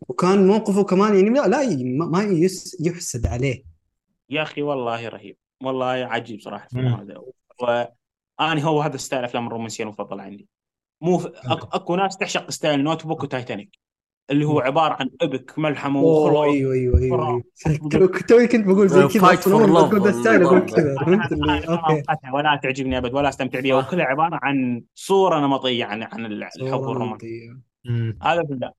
وكان 0.09 0.47
موقفه 0.47 0.85
كمان 0.85 1.15
يعني 1.15 1.31
لا, 1.31 1.49
لا 1.49 1.77
ما 1.85 2.07
ما 2.07 2.23
يس... 2.23 2.77
يحسد 2.81 3.27
عليه. 3.27 3.74
يا 4.35 4.43
أخي 4.43 4.63
والله 4.63 5.09
رهيب 5.09 5.37
والله 5.63 5.87
عجيب 5.87 6.41
صراحة. 6.41 6.69
هذا. 6.75 7.23
وأنا 7.61 8.63
هو 8.63 8.81
هذا 8.81 8.97
style 8.97 9.21
الافلام 9.21 9.47
الرومانسيه 9.47 9.85
المفضل 9.85 10.21
عندي. 10.21 10.49
مو 11.01 11.19
ف... 11.19 11.27
أك... 11.27 11.75
أكو 11.75 11.97
ناس 11.97 12.17
تعشق 12.17 12.51
style 12.51 12.85
Notebook 12.85 13.07
و 13.07 13.23
Titanic 13.23 13.79
اللي 14.31 14.45
هو 14.45 14.61
عبارة 14.61 14.97
عن 15.01 15.11
epic 15.21 15.59
ملحمة 15.59 16.01
وخلاص 16.03 16.45
أيوه 16.45 16.73
أيوه 16.73 16.99
أيوه. 16.99 17.43
أيوه. 17.67 17.79
كنت 17.79 18.29
توي 18.29 18.47
كنت 18.47 18.67
بقول 18.67 18.89
زي 18.89 19.09
كذا 19.09 19.35
تقول 19.35 20.03
ذا 20.03 20.13
style 20.13 20.43
أقول 20.43 20.61
كذا 20.61 20.97
فهمت 21.01 21.33
اللي 21.33 21.67
okay. 21.69 22.31
ولا 22.35 22.61
تعجبني 22.63 22.99
أبد 22.99 23.15
ولا 23.15 23.29
أستمتع 23.29 23.61
بها. 23.61 23.75
وكلها 23.75 24.05
عبارة 24.05 24.41
عن 24.43 24.83
صورة 24.95 25.41
نمطية 25.41 25.85
عن 25.85 26.03
عن 26.03 26.27
الحب 26.27 26.51
صورة 26.59 26.77
والرومان 26.77 27.11
نمطية. 27.11 27.61
مم. 27.85 28.19
هذا 28.23 28.73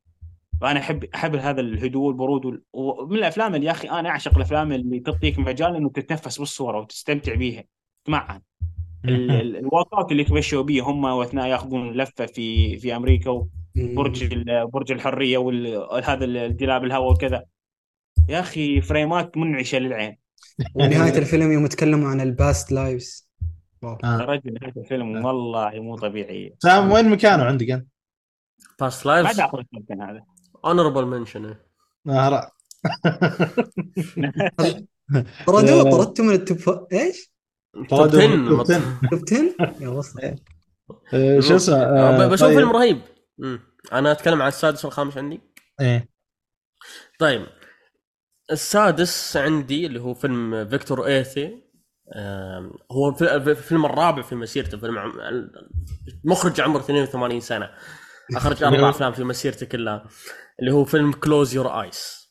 فانا 0.62 0.80
احب 0.80 1.04
احب 1.04 1.36
هذا 1.36 1.62
الهدوء 1.62 2.08
والبرود 2.08 2.46
وال- 2.46 2.64
ومن 2.74 3.18
الافلام 3.18 3.56
اللي 3.56 3.66
يا 3.66 3.72
أخي 3.72 3.90
أنا 3.90 4.10
اعشق 4.10 4.36
الافلام 4.36 4.72
اللي 4.72 5.00
تعطيك 5.00 5.40
مجال 5.40 5.76
انه 5.76 5.90
تتنفس 5.90 6.38
بالصورة 6.40 6.80
وتستمتع 6.80 7.36
بيها. 7.36 7.64
تسمعها 8.06 8.42
ال- 9.06 9.32
ال- 9.32 9.56
ال 9.58 9.63
walk 9.63 9.86
out 9.94 10.12
اللي 10.12 10.24
تمشوا 10.24 10.64
بيه 10.64 10.82
هم 10.82 11.04
واثناء 11.04 11.48
ياخذون 11.48 11.92
لفة 11.94 12.26
في 12.26 12.78
في 12.80 12.96
أمريكا 12.96 13.30
وبرج 13.30 14.24
ال- 14.34 14.68
برج 14.68 14.92
الحرية 14.92 15.38
وهذا 15.38 16.26
الجلاب 16.26 16.84
الهواء 16.84 17.12
وكذا. 17.14 17.46
يا 18.30 18.40
أخي 18.40 18.82
فريمات 18.82 19.38
منعشة 19.38 19.78
للعين. 19.78 20.18
ونهاية 20.76 21.18
الفيلم 21.18 21.52
يوم 21.52 21.68
تكلموا 21.68 22.10
عن 22.10 22.22
الباست 22.22 22.72
لايفز 22.72 23.30
آه. 23.84 23.98
يا 24.04 24.18
رجل 24.18 24.54
نهايه 24.54 24.74
الفيلم 24.78 25.26
والله 25.26 25.72
مو 25.80 25.96
طبيعيه 25.96 26.56
سام 26.60 26.92
وين 26.92 27.10
مكانه 27.10 27.44
عندك 27.44 27.70
أنت؟ 27.70 27.88
Past 28.80 29.08
ما 29.08 29.12
Lives 29.12 29.38
داخل 29.38 29.60
الكابتن 29.60 30.02
هذا. 30.02 30.24
honorable 30.66 31.06
mention 31.06 31.56
آه 32.10 32.30
لا 32.30 32.52
طردوه 35.48 35.88
آه. 35.88 35.92
طردته 35.92 36.24
من 36.24 36.34
ال 36.34 36.45
top. 36.45 36.88
إيش؟ 36.94 37.32
توب 37.90 38.02
10 38.02 38.48
توب 38.50 38.62
10 38.62 38.82
توب 39.12 39.24
10 39.60 39.84
يا 39.84 39.90
وصل. 39.90 40.20
آه، 41.14 41.40
شو 41.40 41.56
اسمه؟ 41.56 41.76
آه، 41.76 42.28
بشوف 42.28 42.48
طيب. 42.48 42.58
فيلم 42.58 42.72
رهيب. 42.72 43.02
أنا 43.94 44.12
أتكلم 44.12 44.42
عن 44.42 44.48
السادس 44.48 44.86
والخامس 44.86 45.18
عندي. 45.18 45.42
إيه. 45.82 46.10
طيب. 47.20 47.46
السادس 48.52 49.38
عندي 49.38 49.86
اللي 49.86 50.02
هو 50.02 50.14
فيلم 50.14 50.70
فيكتور 50.70 51.06
إيريثي. 51.06 51.62
هو 52.92 53.10
الف- 53.10 53.24
الفيلم 53.48 53.86
الرابع 53.86 54.22
في 54.22 54.36
مسيرته 54.36 54.78
فيلم 54.78 54.98
المخرج 56.26 56.62
عمره 56.62 56.80
82 56.80 57.40
سنة. 57.40 57.70
أخرج 58.36 58.58
أربع 58.64 58.90
أفلام 58.90 59.14
في 59.14 59.24
مسيرته 59.24 59.66
كلها. 59.66 60.06
اللي 60.60 60.72
هو 60.72 60.86
فيلم 60.86 61.12
Close 61.12 61.56
Your 61.56 61.82
Eyes 61.82 62.26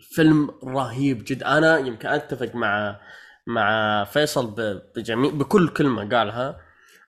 فيلم 0.00 0.50
رهيب 0.64 1.24
جدا 1.26 1.58
أنا 1.58 1.78
يمكن 1.78 2.08
أتفق 2.08 2.54
مع 2.54 3.00
مع 3.46 4.04
فيصل 4.04 4.54
بجميع 4.96 5.30
بكل 5.30 5.68
كلمة 5.68 6.16
قالها. 6.16 6.60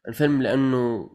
الفيلم 0.09 0.43
لأنه 0.43 1.10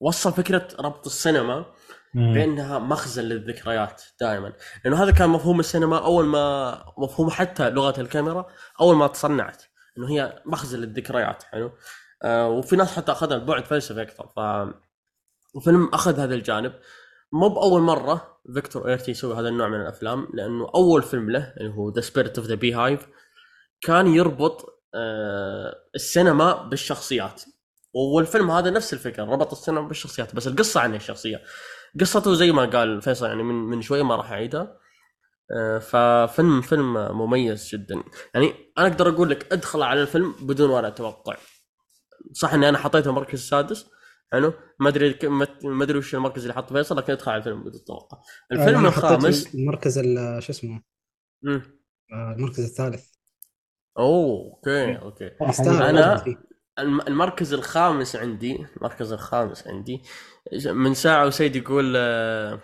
وصل 0.00 0.32
فكرة 0.32 0.68
ربط 0.80 1.06
السينما. 1.06 1.66
بأنها 2.14 2.78
مخزن 2.78 3.22
للذكريات 3.22 4.02
دائما. 4.20 4.52
لأنه 4.84 5.02
هذا 5.02 5.10
كان 5.10 5.30
مفهوم 5.30 5.60
السينما 5.60 6.04
أول 6.04 6.24
ما 6.26 6.84
مفهوم 6.98 7.30
حتى 7.30 7.70
لغة 7.70 8.00
الكاميرا 8.00 8.46
أول 8.80 8.96
ما 8.96 9.06
تصنعت. 9.06 9.62
إنه 9.98 10.10
هي 10.10 10.42
مخزن 10.46 10.78
للذكريات 10.78 11.42
حلو؟ 11.42 11.72
آه 12.22 12.48
وفي 12.48 12.76
ناس 12.76 12.96
حتى 12.96 13.12
أخذها 13.12 13.36
البعد 13.36 13.64
فلسفي 13.64 14.02
أكثر. 14.02 14.28
ف 14.28 14.38
الفيلم 15.56 15.90
أخذ 15.94 16.20
هذا 16.20 16.34
الجانب. 16.34 16.72
مو 17.32 17.48
بأول 17.48 17.80
مرة 17.80 18.38
فيكتور 18.54 18.88
ايرتي 18.88 19.10
يسوي 19.10 19.34
هذا 19.34 19.48
النوع 19.48 19.68
من 19.68 19.80
الأفلام 19.80 20.28
لأنه 20.34 20.70
أول 20.74 21.02
فيلم 21.02 21.30
له 21.30 21.54
اللي 21.60 21.74
هو 21.74 21.90
The 21.90 22.00
Spirit 22.00 22.38
of 22.38 22.46
the 22.46 22.54
Beehive 22.54 23.06
كان 23.80 24.06
يربط 24.06 24.82
آه 24.94 25.74
السينما 25.94 26.52
بالشخصيات. 26.52 27.42
والفيلم 27.94 28.50
هذا 28.50 28.70
نفس 28.70 28.92
الفكرة 28.92 29.24
ربط 29.24 29.52
السينما 29.52 29.88
بالشخصيات 29.88 30.34
بس 30.34 30.46
القصة 30.46 30.80
عن 30.80 30.94
الشخصيه 30.94 31.42
قصته 32.00 32.34
زي 32.34 32.52
ما 32.52 32.64
قال 32.64 33.02
فيصل 33.02 33.26
يعني 33.26 33.42
من 33.42 33.54
من 33.54 33.82
شوي 33.82 34.02
ما 34.02 34.16
راح 34.16 34.32
اعيدها 34.32 34.78
آه، 35.56 35.78
ففيلم 35.78 36.60
فيلم 36.60 37.18
مميز 37.18 37.68
جدا. 37.68 38.02
يعني 38.34 38.54
أنا 38.78 38.86
أقدر 38.86 39.08
أقول 39.08 39.30
لك 39.30 39.52
ادخل 39.52 39.82
على 39.82 40.02
الفيلم 40.02 40.34
بدون 40.40 40.70
ولا 40.70 40.90
توقع. 40.90 41.36
صح 42.32 42.54
إني 42.54 42.68
أنا 42.68 42.78
حطيته 42.78 43.08
المركز 43.08 43.38
السادس 43.38 43.86
حلو؟ 44.32 44.52
ما 44.80 44.88
أدري 44.88 45.18
ما 45.22 45.46
ما 45.64 45.84
أدري 45.84 45.98
وش 45.98 46.14
المركز 46.14 46.42
اللي 46.42 46.54
حط 46.54 46.72
فيصل 46.72 46.96
لكن 46.96 47.12
ادخل 47.12 47.30
على 47.30 47.38
الفيلم 47.38 47.60
بدون 47.64 47.84
توقع 47.84 48.18
الفيلم 48.52 48.86
الخامس. 48.86 49.54
المركز 49.54 49.98
ال- 49.98 50.42
شو 50.42 50.52
اسمه؟ 50.52 50.82
مم. 51.42 51.62
آه، 52.12 52.34
المركز 52.38 52.64
الثالث. 52.64 53.06
أوه 53.98 54.50
okay 54.54 54.98
okay. 54.98 55.30
الم- 56.78 57.00
المركز 57.00 57.52
الخامس 57.52 58.16
عندي 58.16 58.66
المركز 58.76 59.12
الخامس 59.12 59.66
عندي. 59.68 60.02
من 60.66 60.94
ساعة 60.94 61.26
وسيد 61.26 61.56
يقول 61.56 61.94
آه، 61.96 62.60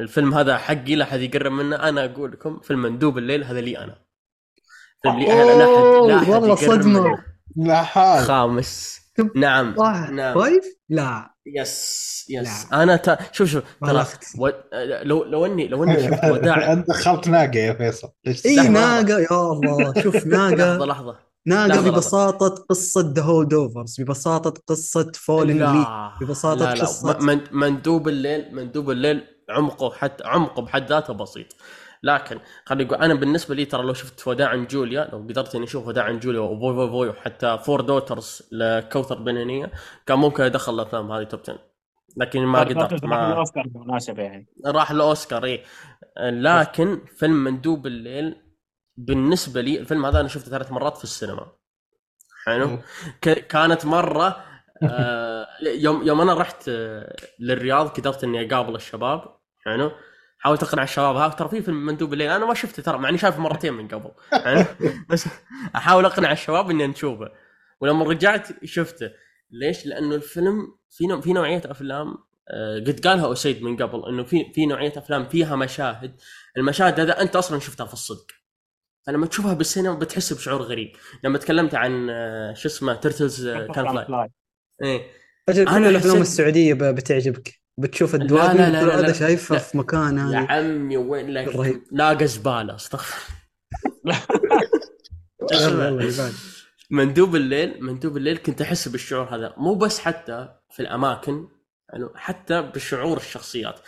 الفيلم 0.00 0.34
هذا 0.34 0.58
حقي 0.58 0.94
لا 0.94 1.04
أحد 1.04 1.20
يقرب 1.20 1.52
منه. 1.52 1.76
أنا 1.76 2.04
أقول 2.04 2.32
لكم 2.32 2.60
فيلم 2.60 2.82
مندوب 2.82 3.18
الليل 3.18 3.44
هذا 3.44 3.60
لي 3.60 3.78
أنا. 3.78 4.04
فيلم 5.02 5.18
لي 5.18 5.32
أنا 5.32 5.50
لا 5.50 5.64
أحد 6.18 6.30
والله 7.56 7.82
حال 7.82 8.24
خامس. 8.24 8.99
نعم 9.36 9.74
صح 9.78 10.10
نعم. 10.10 10.34
five؟ 10.40 10.64
لا. 10.88 11.30
yes 11.46 12.26
yes. 12.30 12.66
لا. 12.72 12.82
أنا 12.82 12.96
تا... 12.96 13.18
شوف 13.32 13.48
شوف. 13.48 13.62
ترى 13.86 14.06
و... 14.38 14.48
لو 15.02 15.24
لو 15.24 15.46
إني 15.46 15.68
لو 15.68 15.84
إني 15.84 16.02
شفت 16.02 16.24
وداع 16.32 16.72
أنت 16.72 16.88
دخلت 16.88 17.28
ناقة 17.28 17.58
يا 17.58 17.72
فيصل. 17.72 18.08
ليش 18.26 18.46
إي. 18.46 18.68
ناقة. 18.68 19.18
يا 19.18 19.52
الله. 19.52 20.02
شوف 20.02 20.26
ناقة. 20.36 20.84
لحظة 20.86 21.16
ناقة 21.46 21.66
لحظة، 21.68 21.90
ببساطة 21.90 22.48
قصة 22.68 23.12
The 23.16 23.22
Holdovers 23.22 24.00
ببساطة 24.00 24.54
قصة 24.66 25.12
Fallen 25.14 25.50
Leaves 25.50 25.58
لا 25.58 26.12
ببساطة 26.20 26.74
لا. 26.74 26.84
لا 27.04 27.18
من- 27.22 27.40
مندوب 27.52 28.08
الليل 28.08 28.54
مندوب 28.54 28.90
الليل 28.90 29.22
عمقه 29.50 29.90
حتى 29.90 30.24
عمقه 30.24 30.62
بحد 30.62 30.88
ذاته 30.88 31.12
بسيط. 31.14 31.46
لكن 32.02 32.40
خليني 32.64 32.90
أقول 32.90 33.02
أنا 33.04 33.14
بالنسبة 33.14 33.54
لي 33.54 33.64
ترى 33.64 33.82
لو 33.82 33.92
شفت 33.92 34.28
وداع 34.28 34.56
جوليا 34.56 35.08
لو 35.12 35.18
قدرت 35.18 35.54
إني 35.54 35.64
أشوف 35.64 35.86
وداع 35.86 36.10
جوليا 36.10 36.40
وفوي 36.40 36.74
فوي 36.74 36.88
فوي 36.90 37.08
وحتى 37.08 37.58
Four 37.58 37.80
Daughters 37.80 38.42
لكوثر 38.52 39.18
بن 39.22 39.39
هنية 39.39 39.72
كان 40.06 40.18
ممكن 40.18 40.42
أدخل 40.42 40.74
الأفلام 40.74 41.12
هذه 41.12 41.22
توب 41.24 41.40
10 41.40 41.58
لكن 42.16 42.42
ما 42.46 42.60
قدرت 42.60 43.04
ما 43.04 43.32
الاوسكار 43.32 43.66
بالمناسبة 43.68 44.22
يعني. 44.22 44.46
راح 44.66 44.90
الاوسكار 44.90 45.44
اي 45.44 45.62
لكن 46.20 47.00
فيلم 47.16 47.44
مندوب 47.44 47.86
الليل 47.86 48.36
بالنسبة 48.96 49.60
لي 49.60 49.80
الفيلم 49.80 50.06
هذا 50.06 50.20
أنا 50.20 50.28
شفته 50.28 50.50
ثلاث 50.50 50.72
مرات 50.72 50.96
في 50.96 51.04
السينما. 51.04 51.52
حلو؟ 52.46 52.78
ك- 53.20 53.46
كانت 53.46 53.84
مرة 53.86 54.44
آه 54.82 55.46
يوم 55.62 56.02
يوم 56.06 56.20
أنا 56.20 56.34
رحت 56.34 56.68
آه، 56.68 57.16
للرياض 57.40 57.88
قدرت 57.88 58.24
إني 58.24 58.46
أقابل 58.54 58.74
الشباب. 58.74 59.36
حلو؟ 59.64 59.92
حاولت 60.42 60.62
اقنع 60.62 60.82
الشباب. 60.82 61.16
ها 61.16 61.28
ترى 61.28 61.48
في 61.48 61.62
فيلم 61.62 61.86
مندوب 61.86 62.12
الليل 62.12 62.30
أنا 62.30 62.46
ما 62.46 62.54
شفته 62.54 62.82
ترى 62.82 62.98
مع 62.98 63.08
إني 63.08 63.18
شايفه 63.18 63.40
مرتين 63.40 63.72
من 63.74 63.88
قبل. 63.88 64.10
حلو 64.32 64.64
بس 65.10 65.24
أحاول 65.76 66.04
أقنع 66.04 66.32
الشباب 66.32 66.70
إني 66.70 66.86
نشوفه. 66.86 67.28
ولما 67.80 68.04
رجعت 68.04 68.64
شفته. 68.64 69.10
ليش؟ 69.50 69.86
لأنه 69.86 70.14
الفيلم 70.14 70.74
في 70.90 71.06
نوع 71.06 71.20
في 71.20 71.32
نوعية 71.32 71.62
أفلام 71.64 72.14
آه، 72.52 72.78
قد 72.78 73.06
قالها 73.06 73.32
أسيد 73.32 73.62
من 73.62 73.76
قبل 73.76 74.08
إنه 74.08 74.22
في 74.24 74.52
في 74.54 74.66
نوعية 74.66 74.92
أفلام 74.96 75.28
فيها 75.28 75.56
مشاهد. 75.56 76.16
المشاهد 76.56 77.00
هذا 77.00 77.20
أنت 77.20 77.36
أصلا 77.36 77.58
شفتها 77.60 77.86
في 77.86 77.92
الصدق. 77.92 78.26
فلما 79.06 79.26
تشوفها 79.26 79.54
بالسينما 79.54 79.94
بتحس 79.94 80.32
بشعور 80.32 80.62
غريب. 80.62 80.92
لما 81.24 81.38
تكلمت 81.38 81.74
عن 81.74 82.10
آه، 82.10 82.54
شو 82.54 82.68
اسمه 82.68 82.94
Turtles 82.94 83.48
Can 83.48 83.84
Fly 84.06 84.28
إيه. 84.82 85.02
أجل 85.48 85.64
كل 85.64 85.70
الأفلام 85.86 86.16
ب- 86.74 86.94
بتعجبك. 86.94 87.59
بتشوف 87.80 88.14
لا، 88.14 88.22
الدواب 88.22 88.56
لا، 88.56 88.70
لا، 88.70 88.84
لا، 88.84 89.00
لا. 89.00 89.12
شايفها 89.12 89.56
لا. 89.56 89.62
في 89.62 89.78
مكان 89.78 90.18
يا 90.18 90.38
عمي 90.38 90.96
وين 90.96 91.30
لك 91.30 91.48
رهيب. 91.56 91.82
لاقى 91.92 92.26
زباله 92.26 92.74
استغفر. 92.74 93.32
مندوب 96.90 97.36
الليل 97.36 97.84
مندوب 97.84 98.16
الليل 98.16 98.36
كنت 98.36 98.60
أحس 98.60 98.88
بالشعور 98.88 99.34
هذا 99.34 99.54
مو 99.56 99.74
بس 99.74 99.98
حتى 99.98 100.48
في 100.70 100.80
الأماكن 100.80 101.48
يعني 101.92 102.08
حتى 102.14 102.62
بشعور 102.62 103.16
الشخصيات 103.16 103.80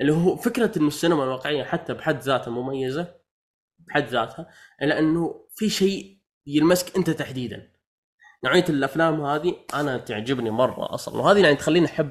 اللي 0.00 0.12
هو 0.12 0.36
فكرة 0.36 0.78
إنه 0.78 0.88
السينما 0.88 1.24
الواقعية 1.24 1.64
حتى 1.64 1.94
بحد 1.94 2.20
ذاتها 2.20 2.50
مميزة 2.50 3.14
بحد 3.78 4.08
ذاتها 4.08 4.48
إلا 4.82 4.98
إنه 4.98 5.46
في 5.56 5.70
شيء 5.70 6.18
يلمسك 6.46 6.96
أنت 6.96 7.10
تحديدا 7.10 7.72
نوعية 8.44 8.64
الأفلام 8.68 9.24
هذه 9.24 9.54
أنا 9.74 9.98
تعجبني 9.98 10.50
مرة 10.50 10.94
أصلا 10.94 11.16
وهذه 11.16 11.38
يعني 11.38 11.56
تخليني 11.56 11.86
أحب 11.86 12.10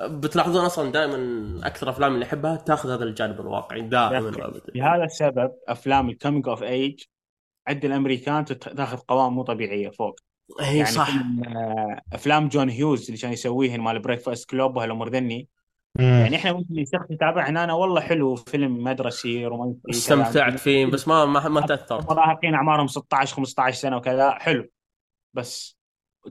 بتلاحظون 0.00 0.64
أصلا 0.64 0.92
دائما 0.92 1.60
أكثر 1.66 1.90
أفلام 1.90 2.14
اللي 2.14 2.24
أحبها 2.24 2.56
تأخذ 2.56 2.90
هذا 2.90 3.04
الجانب 3.04 3.40
الواقعي 3.40 3.80
دائما 3.80 4.26
وابدا 4.26 4.72
لهذا 4.74 5.04
السبب 5.04 5.52
أفلام 5.68 6.08
ال 6.08 6.14
coming 6.14 6.48
of 6.48 6.62
age 6.62 7.00
عند 7.68 7.84
الأمريكان 7.84 8.44
تأخذ 8.44 8.96
قوام 8.96 9.32
مو 9.32 9.42
طبيعية 9.42 9.90
فوق. 9.90 10.20
هي 10.60 10.76
يعني 10.76 10.90
صح. 10.90 11.08
آه، 11.46 12.00
أفلام 12.12 12.48
جون 12.48 12.68
هيوز 12.68 13.06
اللي 13.06 13.20
كان 13.20 13.32
يسويهن 13.32 13.80
مال 13.80 13.98
Breakfast 13.98 14.50
Club 14.50 14.76
وهالامور 14.76 15.08
ذني. 15.08 15.48
يعني 15.98 16.36
إحنا 16.36 16.52
ممكن 16.52 16.78
الشخص 16.78 17.10
يتابعه 17.10 17.48
هنا 17.48 17.64
أنا 17.64 17.72
والله 17.72 18.00
حلو 18.00 18.34
فيلم 18.36 18.84
مدرسي 18.84 19.46
رومانسي 19.46 19.80
استمتعت. 19.90 20.58
فيه 20.58 20.86
بس 20.86 21.08
ما 21.08 21.24
ما, 21.24 21.48
ما 21.48 21.60
تأثرت. 21.60 22.10
مراهقين 22.10 22.54
أعمارهم 22.54 22.86
16 22.86 23.36
15 23.36 23.76
سنة 23.76 23.96
وكذا 23.96 24.30
حلو. 24.30 24.68
بس 25.34 25.78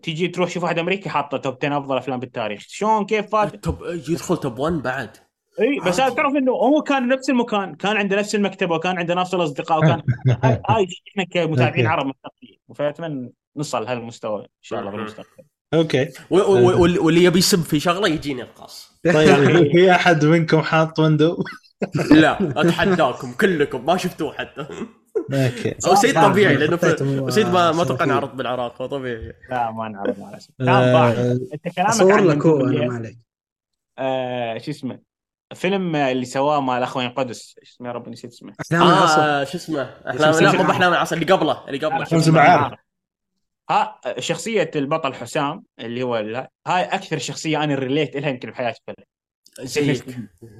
تيجي 0.04 0.28
تروح 0.28 0.50
شوف 0.50 0.64
واحد 0.64 0.80
أمريكي 0.80 1.10
حاطه 1.10 1.38
top 1.38 1.58
10 1.64 1.78
أفضل 1.78 1.98
أفلام 1.98 2.20
بالتاريخ. 2.20 2.62
شلون؟ 2.68 3.06
كيف 3.06 3.30
فات؟ 3.30 3.56
top 3.56 3.84
يدخل 4.10 4.38
top 4.38 4.60
1 4.60 4.74
بعد. 4.74 5.10
إي 5.60 5.80
بس 5.86 6.00
هذا 6.00 6.16
تعرف 6.16 6.36
إنه 6.36 6.52
هو 6.52 6.82
كان 6.82 7.08
نفس 7.08 7.30
المكان 7.30 7.76
كان 7.76 7.98
عنده 7.98 8.16
نفس 8.16 8.36
المكتبة 8.36 8.76
وكان 8.76 8.98
عنده 9.00 9.14
نفس 9.14 9.34
الأصدقاء 9.34 9.78
وكان 9.78 10.02
هاي 10.70 10.88
إحنا 11.10 11.24
كمتابعين. 11.32 11.88
عرب 11.88 12.06
مستقبلين 12.06 12.60
فأتمنى 12.76 13.34
نصل 13.58 13.84
لهالمستوى 13.84 14.42
إن 14.42 14.48
شاء 14.62 14.80
الله 14.80 14.92
بالمستقبل 14.92 15.44
okay. 15.74 16.08
واللي 16.30 17.00
واللي 17.00 17.24
يبي 17.24 17.40
يسب 17.40 17.62
في 17.62 17.80
شغلة 17.80 18.08
يجيني 18.08 18.42
الخاص 18.42 19.00
طيب 19.06 19.72
في 19.72 19.92
أحد 19.92 20.26
منكم 20.26 20.62
حاط 20.62 21.00
window؟ 21.00 21.44
لا 22.12 22.62
أتحداكم 22.62 23.34
كلكم 23.34 23.86
ما 23.86 23.98
شفتوه 23.98 24.34
حتى. 24.34 24.68
okay. 25.18 25.76
أو 25.88 25.96
سيد 25.96 26.16
صح، 26.16 26.28
طبيعي. 26.28 26.56
لأنه 26.56 26.78
سيد 27.30 27.48
ما 27.48 27.72
ما 27.72 27.82
أتوقع 27.82 27.86
صراحة. 27.86 28.06
نعرض 28.06 28.38
بالعراق 28.38 28.76
فطبيعي 28.76 29.34
لا 29.50 29.72
ما 29.72 29.88
ضاع 30.62 31.10
آه، 31.10 31.40
أنت 31.54 31.76
كلامك 31.76 31.90
أصور 31.90 32.14
عن 32.14 32.28
لك 32.28 32.46
هو 32.46 32.68
أنا 32.68 32.88
ما 32.88 32.96
عليك. 32.96 33.18
آه 34.00 34.58
شو 34.58 34.72
اسمه؟ 34.72 35.00
فيلم 35.56 35.96
اللي 35.96 36.26
سواه 36.26 36.62
مع 36.62 36.78
الاخوين 36.78 37.10
قدس 37.10 37.56
شو 37.64 37.74
اسمه 37.76 37.88
يا 37.88 37.94
رب 37.94 38.10
نسيت 38.10 38.32
اسمه. 38.32 38.54
أحلام 38.62 38.88
العصر. 38.88 39.22
آه 39.22 39.44
شو 39.44 39.58
اسمه؟ 39.58 39.82
احلام 40.10 40.44
لا 40.44 40.52
مو 40.52 40.64
باحلام 40.64 40.94
العصر 40.94 41.16
اللي 41.16 41.34
قبله 41.34 41.68
اللي 41.68 41.86
قبله. 41.86 42.04
شمس 42.04 42.28
المعارف. 42.28 42.80
ها 43.70 44.02
شخصية 44.20 44.72
البطل 44.76 45.14
حسام 45.14 45.64
اللي 45.80 46.04
هو 46.04 46.16
هاي 46.68 46.84
أكثر 46.84 47.18
شخصية 47.18 47.64
أنا 47.64 47.76
related 47.76 48.16
لها 48.16 48.30
يمكن 48.30 48.50
بحياتي 48.50 48.82
كلها. 48.86 49.06
زيك. 49.60 50.06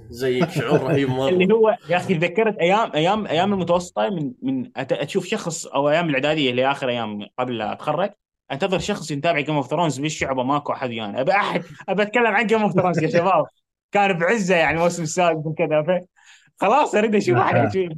زيك. 0.10 0.50
شعور 0.50 0.80
رهيب 0.84 1.10
اللي 1.10 1.46
مره 1.46 1.54
هو 1.56 1.78
يا 1.90 1.98
أخي 1.98 2.16
تذكرت 2.16 2.58
أيام 2.58 2.92
أيام 2.96 3.28
أيام 3.28 3.54
المتوسطة 3.54 4.10
من 4.10 4.32
من 4.42 4.72
تشوف 4.88 5.26
شخص 5.26 5.66
أو 5.66 5.90
أيام 5.90 6.10
الإعدادية 6.10 6.52
اللي 6.52 6.72
آخر 6.72 6.90
أيام 6.90 7.26
قبل 7.40 7.58
لا 7.58 7.72
أتخرج 7.74 8.10
أنتظر 8.52 8.80
شخص 8.80 9.12
يتابع 9.12 9.40
Game 9.40 9.56
of 9.56 9.68
Thrones 9.68 10.00
بالشعبة 10.00 10.44
ماكو 10.44 10.74
أحد 10.74 10.92
يعني 10.92 11.22
أبي 11.22 11.32
أحد 11.32 11.64
أبي 11.90 12.02
أتكلم 12.02 12.28
عن 12.28 12.48
Game 12.48 12.62
of 12.62 12.74
Thrones 12.74 13.04
يا 13.04 13.10
شباب. 13.10 13.46
كان 13.92 14.18
بعزة 14.18 14.56
يعني 14.56 14.80
موسم 14.80 15.04
السادس 15.04 15.46
وكذا 15.46 16.02
خلاص 16.60 16.96
أريد 16.96 17.16
أشوف 17.16 17.38
أحد 17.38 17.76
يشوف. 17.76 17.98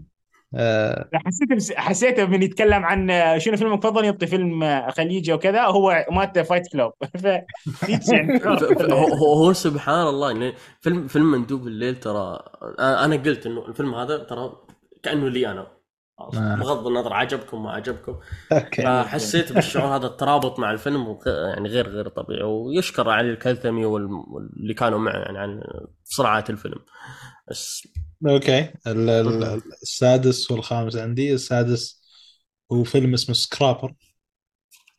آه، 0.56 1.10
حسيت 1.14 1.74
حسيته 1.78 2.26
من 2.26 2.44
يتكلم 2.44 2.86
عن 2.86 3.08
شنو 3.40 3.58
فيلمك 3.58 3.74
المفضل 3.74 4.06
يعطي 4.06 4.28
فيلم 4.28 4.82
خليجي 4.92 5.34
وكذا. 5.34 5.62
هو 5.62 6.06
مات 6.12 6.40
Fight 6.40 6.68
Club 6.68 6.92
هو 9.22 9.34
هو 9.34 9.54
سبحان 9.54 10.08
الله 10.08 10.32
يعني 10.32 10.54
فيلم 10.82 11.08
فيلم 11.08 11.32
مندوب 11.32 11.68
الليل 11.68 11.96
ترى 11.96 12.40
أنا 12.80 13.06
أنا 13.06 13.16
قلت 13.16 13.46
إنه 13.46 13.66
الفيلم 13.68 13.96
هذا 13.96 14.18
ترى 14.18 14.54
كأنه 15.04 15.30
لي 15.30 15.52
أنا. 15.52 15.68
آه. 16.20 16.56
بغض 16.56 16.88
النظر 16.88 17.14
عجبكم 17.14 17.64
ما 17.64 17.72
عجبكم. 17.72 18.20
okay. 18.52 18.82
فحسيت 18.82 19.54
بالشعور 19.54 19.96
هذا 19.96 20.08
الترابط 20.08 20.60
مع 20.60 20.72
الفيلم 20.72 21.18
يعني 21.26 21.70
غير 21.70 21.90
غير 21.90 22.08
طبيعي. 22.08 22.44
ويشكر 22.44 23.10
علي 23.10 23.30
الكلثمي 23.30 23.86
واللي 23.86 24.74
كانوا 24.74 25.00
معه 25.00 25.14
يعني 25.18 25.38
عن 25.38 25.62
صناعه 26.04 26.46
الفيلم. 26.50 26.80
بس 27.50 27.88
okay. 28.28 28.60
ال- 28.88 29.10
ال- 29.10 29.62
السادس 29.82 30.52
والخامس 30.52 30.96
عندي. 30.96 31.34
السادس 31.34 32.04
هو 32.72 32.84
فيلم 32.84 33.14
اسمه 33.14 33.36
Scrapper 33.36 33.94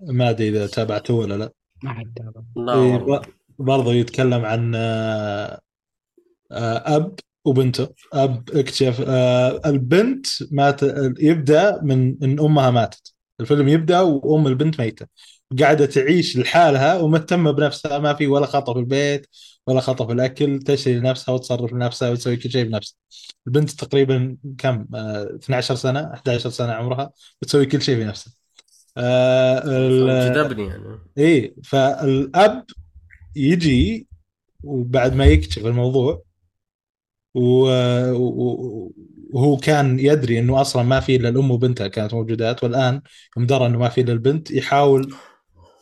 ما 0.01 0.31
أدري 0.31 0.49
إذا 0.49 0.67
تابعته 0.67 1.15
ولا 1.15 1.35
لا. 1.35 1.53
ما 1.83 1.93
حد 1.95 2.13
تابع 2.17 2.43
إيه، 2.75 3.23
برضه 3.59 3.93
يتكلم 3.95 4.45
عن 4.45 4.73
آه، 4.75 5.61
آه، 6.53 6.97
أب 6.97 7.15
وبنته. 7.45 7.89
أب 8.13 8.51
اكتشف 8.51 9.05
آه، 9.09 9.61
البنت 9.67 10.27
مات 10.51 10.81
يبدأ 11.19 11.81
من 11.83 12.25
إن 12.25 12.41
أمها 12.41 12.71
ماتت. 12.71 13.15
الفيلم 13.41 13.69
يبدأ 13.69 14.01
وأم 14.01 14.47
البنت 14.47 14.81
ميتة. 14.81 15.07
قاعدة 15.61 15.87
تعيش 15.87 16.37
لحالها 16.37 16.99
ومهتمه 16.99 17.51
بنفسها 17.51 17.99
ما 17.99 18.15
في 18.15 18.27
ولا 18.27 18.47
خطأ 18.47 18.73
في 18.73 18.79
البيت 18.79 19.27
ولا 19.67 19.81
خطأ 19.81 20.07
في 20.07 20.13
الأكل 20.13 20.59
تشتري 20.59 20.95
لنفسها 20.95 21.35
وتصرف 21.35 21.73
لنفسها 21.73 22.11
وتسوي 22.11 22.37
كل 22.37 22.51
شيء 22.51 22.65
بنفسها. 22.65 22.97
البنت 23.47 23.71
تقريبا 23.71 24.37
كم؟ 24.59 24.87
آه، 24.95 25.29
12 25.35 25.75
سنة 25.75 26.13
11 26.15 26.51
سنة 26.51 26.73
عمرها 26.73 27.11
بتسوي 27.43 27.67
كل 27.67 27.83
شيء 27.83 27.99
بنفسها. 27.99 28.33
آه، 28.97 29.61
جذبني 30.35 30.67
يعني. 30.67 30.99
إيه 31.19 31.55
فالأب 31.65 32.65
يجي 33.37 34.09
وبعد 34.65 35.15
ما 35.15 35.25
يكتشف 35.25 35.67
الموضوع 35.67 36.23
وهو 39.35 39.57
كان 39.63 39.99
يدري 39.99 40.39
إنه 40.39 40.61
أصلا 40.61 40.83
ما 40.83 41.01
في 41.01 41.17
إلا 41.17 41.29
الأم 41.29 41.51
وبنتها 41.51 41.89
كانت 41.89 42.15
موجودات 42.15 42.65
والآن 42.65 43.03
يوم 43.37 43.47
درى 43.47 43.67
إنه 43.67 43.79
ما 43.79 43.89
في 43.89 44.01
إلا 44.01 44.13
البنت 44.13 44.51
يحاول 44.51 45.15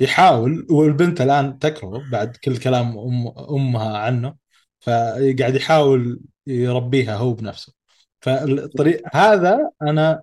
يحاول 0.03 0.67
والبنت 0.71 1.21
الآن 1.21 1.59
تكرهه 1.59 2.11
بعد 2.11 2.37
كل 2.37 2.57
كلام 2.57 2.99
أم 2.99 3.29
أمها 3.51 3.99
عنه 3.99 4.35
فقاعد 4.81 5.55
يحاول 5.57 6.21
يربيها 6.47 7.17
هو 7.17 7.33
بنفسه. 7.35 7.73
فالطريق 8.21 9.03
هذا 9.17 9.71
أنا 9.83 10.23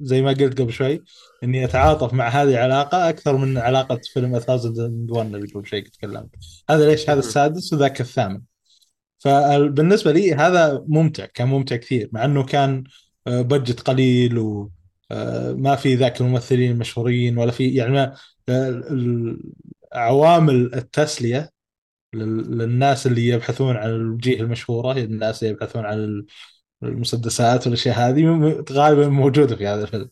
زي 0.00 0.22
ما 0.22 0.30
قلت 0.30 0.60
قبل 0.60 0.72
شوي 0.72 1.02
إني 1.44 1.64
أتعاطف 1.64 2.14
مع 2.14 2.28
هذه 2.28 2.48
العلاقة 2.50 3.08
أكثر 3.08 3.36
من 3.36 3.58
علاقة 3.58 4.00
فيلم 4.12 4.36
1001 4.36 5.34
اللي 5.34 5.48
قبل 5.48 5.66
شوي 5.66 5.80
تكلمت. 5.82 6.30
هذا 6.70 6.90
ليش؟ 6.90 7.10
هذا 7.10 7.18
السادس 7.18 7.72
وذاك 7.72 8.00
الثامن. 8.00 8.40
فبالنسبه 9.18 10.12
لي 10.12 10.34
هذا 10.34 10.84
ممتع 10.88 11.26
كان 11.26 11.48
ممتع 11.48 11.76
كثير 11.76 12.08
مع 12.12 12.24
إنه 12.24 12.44
كان 12.44 12.84
آه، 13.26 13.42
بجت 13.42 13.80
قليل 13.80 14.38
وما 14.38 15.76
في 15.76 15.94
ذاك 15.94 16.20
الممثلين 16.20 16.70
المشهورين 16.70 17.38
ولا 17.38 17.52
في 17.52 17.68
يعني 17.74 17.92
ما 17.92 18.04
آه، 18.04 18.16
عوامل 19.92 20.74
التسلية 20.74 21.50
لل- 22.14 22.58
للناس 22.58 23.06
اللي 23.06 23.28
يبحثون 23.28 23.76
عن 23.76 23.90
الوجيه 23.90 24.40
المشهورة 24.40 24.92
الناس 24.98 25.42
اللي 25.42 25.54
يبحثون 25.54 25.84
عن 25.84 26.24
المسدسات 26.82 27.66
والأشياء 27.66 27.98
هذه 27.98 28.24
غالبا 28.72 29.08
موجودة 29.08 29.56
في 29.56 29.66
هذا 29.66 29.82
الفيلم. 29.82 30.10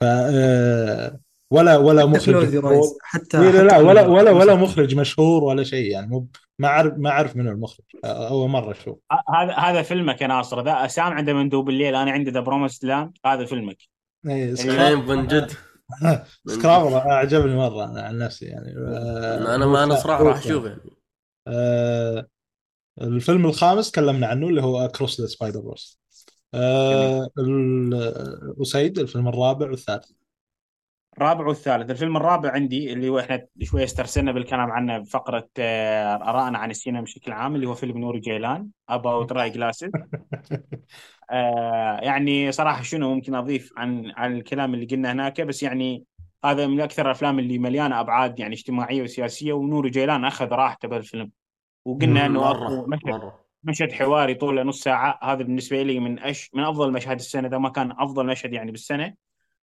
ف 0.00 0.04
آه، 0.04 1.20
ولا 1.50 1.76
ولا 1.76 2.06
مخرج 2.06 2.44
حتى 3.02 3.38
إيه 3.38 3.50
لا 3.50 3.60
حتى 3.60 3.62
لا 3.62 3.78
ولا 3.78 4.06
ولا 4.06 4.30
ولا. 4.30 4.54
مخرج 4.54 4.94
مشهور 4.94 5.44
ولا 5.44 5.64
شيء 5.64 5.90
يعني 5.90 6.06
مو 6.06 6.28
ما 6.58 6.68
أعرف 6.68 6.94
ما 6.96 7.10
أعرف 7.10 7.36
منو 7.36 7.50
المخرج. 7.50 7.84
اول 8.04 8.50
مرة 8.50 8.70
أشوف 8.72 8.98
هذا 9.34 9.52
هذا 9.52 9.82
فيلمك 9.82 10.20
يا 10.20 10.26
ناصر. 10.26 10.64
ذا 10.64 10.86
سام 10.86 11.12
عنده 11.12 11.32
مندوب 11.32 11.68
الليل 11.68 11.94
أنا 11.94 12.10
عندي 12.10 12.30
The 12.30 12.40
Promised 12.40 12.84
Land 12.84 13.12
هذا 13.26 13.44
فيلمك. 13.44 13.76
إيه، 14.26 14.54
يعني 14.66 14.96
من 14.96 15.26
جد. 15.26 15.52
Scrapper 16.46 16.96
أعجبني 16.98 17.56
مرة 17.56 17.84
أنا 17.84 18.02
عن 18.02 18.18
نفسي 18.18 18.44
يعني. 18.46 18.74
آه، 18.78 19.54
أنا 19.54 19.66
ما 19.66 19.84
أنا 19.84 19.94
هو- 19.94 19.98
صراحة 19.98 20.22
راح 20.24 20.36
أشوفه 20.38 20.68
يعني. 20.68 20.80
آه، 21.46 22.26
الفيلم 23.02 23.46
الخامس 23.46 23.90
تكلمنا 23.90 24.26
عنه 24.26 24.48
اللي 24.48 24.62
هو 24.62 24.84
Across 24.84 25.20
the 25.20 25.26
Spider-Verse 25.26 26.00
وسيد 28.56 28.98
الفيلم 28.98 29.28
الرابع 29.28 29.70
والثالث. 29.70 30.10
الرابع 31.16 31.46
والثالث. 31.46 31.90
الفيلم 31.90 32.16
الرابع 32.16 32.50
عندي 32.50 32.92
اللي 32.92 33.08
هو 33.08 33.18
إحنا 33.18 33.46
شوي 33.62 33.84
استرسلنا 33.84 34.32
بالكلام 34.32 34.70
عنه 34.70 34.98
بفقره 34.98 35.48
آه، 35.58 36.14
ارائنا 36.14 36.58
عن 36.58 36.70
السينما 36.70 37.00
بشكل 37.00 37.32
عام 37.32 37.54
اللي 37.54 37.66
هو 37.66 37.74
فيلم 37.74 37.98
نوري 37.98 38.20
جيلان 38.20 38.68
About 38.88 39.32
Dry 39.32 39.50
Grasses 39.50 39.90
آه 41.30 42.00
يعني 42.02 42.52
صراحة 42.52 42.82
شنو 42.82 43.14
ممكن 43.14 43.34
أضيف 43.34 43.72
عن 43.76 44.12
عن 44.16 44.36
الكلام 44.36 44.74
اللي 44.74 44.86
قلنا 44.86 45.12
هناك 45.12 45.40
بس 45.40 45.62
يعني 45.62 46.04
هذا 46.44 46.66
من 46.66 46.80
أكثر 46.80 47.06
الأفلام 47.06 47.38
اللي 47.38 47.58
مليانة 47.58 48.00
أبعاد 48.00 48.40
يعني 48.40 48.54
اجتماعية 48.54 49.02
وسياسية 49.02 49.52
ونوري 49.52 49.90
جيلان 49.90 50.24
أخذ 50.24 50.48
راحته 50.48 50.88
بالفيلم. 50.88 51.30
وقلنا 51.84 52.26
إنه 52.26 52.40
مرة 52.40 52.86
مشهد 52.86 53.08
مرة. 53.08 53.44
مشهد 53.64 53.92
حواري 53.92 54.34
طوله 54.34 54.62
نص 54.62 54.82
ساعة 54.82 55.18
هذا 55.22 55.42
بالنسبة 55.42 55.82
لي 55.82 56.00
من 56.00 56.18
أش 56.18 56.50
من 56.54 56.62
أفضل 56.64 56.92
مشاهد 56.92 57.18
السنة 57.18 57.48
إذا 57.48 57.58
ما 57.58 57.68
كان 57.68 57.92
أفضل 57.98 58.26
مشهد 58.26 58.52
يعني 58.52 58.70
بالسنة. 58.70 59.14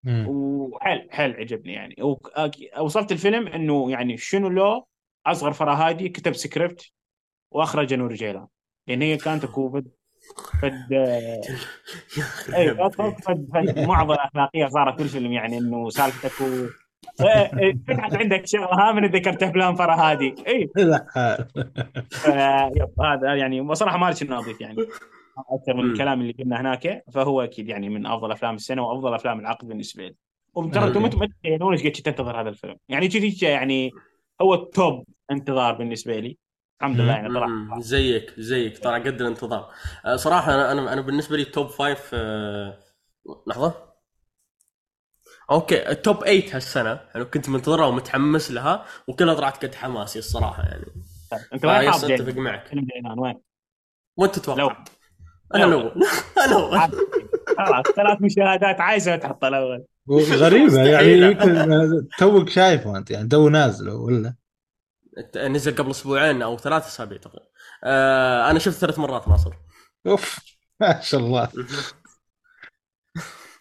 وحل 0.08 1.08
حل 1.12 1.34
عجبني 1.34 1.74
يعني. 1.74 1.96
وصلت 2.80 3.12
الفيلم 3.12 3.48
إنه 3.48 3.92
يعني 3.92 4.18
شنو 4.18 4.50
لو 4.50 4.88
أصغر 5.26 5.52
فرهادي 5.54 6.10
كتب 6.10 6.34
سكريبت 6.34 6.92
واخرج 7.52 7.94
نوري 7.94 8.14
جيلان. 8.14 8.48
لأن 8.88 9.02
هي 9.02 9.18
كانت 9.18 9.44
اكو 9.46 9.82
فد 10.62 10.80
فد 12.46 12.56
اي 12.56 12.76
فد, 13.54 13.80
معضله 13.80 14.18
أخلاقية 14.26 14.68
صارت 14.68 14.98
في 14.98 15.04
الفيلم 15.04 15.32
يعني 15.32 15.58
إنه 15.58 15.90
إيه، 17.22 17.60
إيه، 17.60 17.78
فتحت 17.88 18.16
عندك 18.16 18.46
شغلة 18.48 18.74
ها 18.74 18.92
من 18.92 19.06
ذكرت 19.06 19.44
أفلام 19.44 19.76
فرهادي 19.76 20.36
اي 20.48 20.70
لا. 20.76 21.06
ف- 22.12 22.28
yep، 22.76 23.02
هذا 23.02 23.36
يعني 23.36 23.62
بصراحه 23.62 23.98
ما 23.98 24.10
لي 24.10 24.16
شيء 24.16 24.38
أضيف 24.38 24.62
يعني. 24.62 24.78
أكثر 25.50 25.74
من. 25.74 25.92
الكلام 25.92 26.22
اللي 26.22 26.34
قلنا 26.40 26.62
هناك 26.62 27.04
فهو 27.14 27.42
أكيد 27.42 27.70
يعني 27.70 27.90
من 27.90 28.06
أفضل 28.06 28.32
أفلام 28.32 28.56
السنة 28.56 28.82
وأفضل 28.88 29.14
أفلام 29.14 29.40
العقد 29.40 29.68
بالنسبة 29.68 30.04
لي. 30.04 30.16
وترى 30.54 30.88
أنتم. 30.88 31.06
أنتم 31.06 31.26
تتخيلون 31.26 31.72
إيش 31.74 31.82
قد 31.84 31.92
كنت 31.92 32.08
انتظر 32.08 32.42
هذا 32.42 32.50
الفيلم؟ 32.50 32.76
يعني 32.90 33.08
كذي 33.08 33.38
يعني 33.42 33.92
هو 34.42 34.54
ال 34.54 34.67
top 34.67 35.06
انتظار 35.32 35.74
بالنسبة 35.74 36.20
لي. 36.20 36.38
الحمد 36.82 37.00
لله 37.00 37.14
يعني 37.14 37.30
طلع. 37.30 37.80
زيك 37.80 38.34
زيك. 38.38 38.80
ترى 38.80 39.00
قد 39.00 39.22
الانتظار. 39.22 39.72
آه، 40.06 40.16
صراحة 40.16 40.54
أنا 40.56 40.72
أنا 40.72 40.94
أنا 40.94 41.02
بالنسبة 41.02 41.38
لي 41.38 41.46
top 41.46 41.68
five 41.68 42.12
آه، 42.14 42.80
لحظة. 43.48 43.74
okay 45.52 45.90
ال 45.90 45.96
top 45.96 46.16
8 46.24 46.56
هالسنة. 46.56 47.00
يعني 47.14 47.26
كنت 47.26 47.50
منتظرها 47.50 47.86
ومتحمس 47.86 48.52
لها 48.52 48.86
وكلها 49.08 49.34
طلعت 49.34 49.66
قد 49.66 49.76
حماسي 49.76 50.20
الصراحة 50.20 50.64
يعني. 50.64 50.86
أنت 51.54 51.66
وين 51.66 51.92
حاط؟ 51.92 52.04
أتفق 52.04 52.34
معك. 52.34 52.72
وين؟ 53.18 53.42
وانت 54.18 54.40
تتوقع؟ 54.40 54.60
لو. 54.64 54.70
أنا. 55.56 55.66
الأول 55.66 55.92
أنا 56.46 56.56
اول 56.56 56.80
خلاص 57.58 57.86
ثلاث 57.96 58.22
مشاهدات 58.22 58.82
عايزة 58.82 59.16
تحط 59.16 59.44
الأول. 59.46 59.86
غريبة 60.10 60.82
يعني 60.82 61.36
توك 62.20 62.50
شايفه 62.50 62.98
أنت 62.98 63.12
يعني 63.12 63.28
تو 63.28 63.50
نازله 63.50 63.96
ولا؟ 63.96 64.36
نزل 65.36 65.76
قبل 65.76 65.92
أسبوعين 65.92 66.42
أو 66.42 66.58
ثلاث 66.58 66.88
أسابيع 66.88 67.18
تقريبا. 67.18 67.48
آه 67.84 68.52
أنا 68.52 68.60
شفت 68.60 68.78
ثلاث 68.78 69.00
مرات 69.00 69.28
ناصر 69.28 69.54
أوف 70.08 70.40
ما 70.80 71.02
شاء 71.02 71.20
الله. 71.20 71.50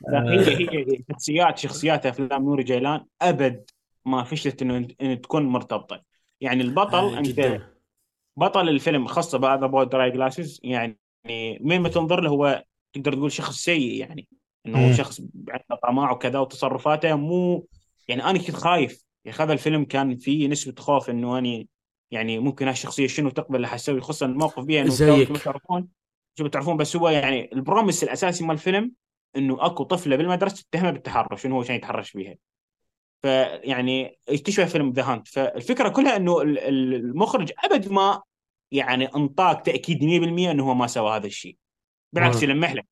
لا، 0.08 0.22
هي 0.32 0.56
هي 0.70 1.04
شخصيات 1.12 1.58
شخصيات 1.58 2.06
أفلام 2.06 2.44
نوري 2.44 2.64
جيلان 2.64 3.04
أبد 3.22 3.70
ما 4.04 4.24
فشلت 4.24 4.62
انه 4.62 4.88
إن 5.00 5.20
تكون 5.20 5.46
مرتبطة. 5.46 6.02
يعني 6.40 6.62
البطل 6.62 6.96
آه، 6.96 7.18
انت 7.18 7.60
بطل 8.36 8.68
الفيلم 8.68 9.06
خاصة 9.06 9.38
بهذا 9.38 9.66
About 9.66 9.86
Dry 9.86 10.10
Grasses 10.10 10.60
يعني 10.62 10.98
من 11.60 11.80
ما 11.80 11.88
تنظر 11.88 12.20
له 12.20 12.30
هو 12.30 12.64
تقدر 12.92 13.12
تقول 13.12 13.32
شخص 13.32 13.56
سيء 13.56 14.00
يعني. 14.00 14.28
إنه 14.66 14.88
هو. 14.88 14.92
شخص 14.92 15.20
عنده 15.48 15.80
طمع 15.82 16.12
وكذا 16.12 16.38
وتصرفاته 16.38 17.14
مو 17.14 17.66
يعني 18.08 18.24
أنا 18.24 18.38
كنت 18.38 18.56
خايف 18.56 19.04
هذا 19.40 19.52
الفيلم 19.52 19.84
كان 19.84 20.16
فيه 20.16 20.48
نسبة 20.48 20.82
خوف 20.82 21.10
إنه 21.10 21.38
اني 21.38 21.68
يعني 22.10 22.38
ممكن 22.38 22.68
هالشخصيه 22.68 23.06
شنو 23.06 23.30
تقبل 23.30 23.56
اللي 23.56 23.68
حسوي 23.68 24.00
خصوصا 24.00 24.26
الموقف 24.26 24.64
بيها 24.64 24.82
إنه 24.82 24.90
زيك. 24.90 25.38
تعرفون 25.38 25.88
شو 26.38 26.44
بتعرفون؟ 26.44 26.76
بس 26.76 26.96
هو 26.96 27.08
يعني 27.08 27.52
ال 27.52 27.59
premise 27.59 28.04
الأساسي 28.04 28.44
مال 28.44 28.52
الفيلم 28.54 28.92
إنه 29.36 29.66
أكو 29.66 29.84
طفلة 29.84 30.16
بالمدرسة 30.16 30.64
تتهمها 30.70 30.90
بالتحرش 30.90 31.42
شنو 31.42 31.54
هو 31.54 31.60
عشان 31.60 31.74
يتحرش 31.74 32.10
فيها 32.10 32.34
فيعني 33.22 34.18
تشبه 34.44 34.64
فيلم 34.66 34.90
The 34.92 35.02
Hunt 35.02 35.28
فالفكرة 35.28 35.88
كلها 35.88 36.16
إنه 36.16 36.42
ال- 36.42 36.58
ال- 36.58 36.94
المخرج 36.94 37.52
أبد 37.64 37.92
ما 37.92 38.22
يعني 38.72 39.04
أنطاك 39.06 39.66
تأكيد 39.66 40.04
100% 40.04 40.50
إنه 40.50 40.68
هو 40.70 40.74
ما 40.74 40.86
سوى 40.86 41.16
هذا 41.16 41.26
الشيء. 41.26 41.56
بالعكس 42.12 42.36
مم. 42.44 42.50
يلمح 42.50 42.72
لك. 42.74 42.86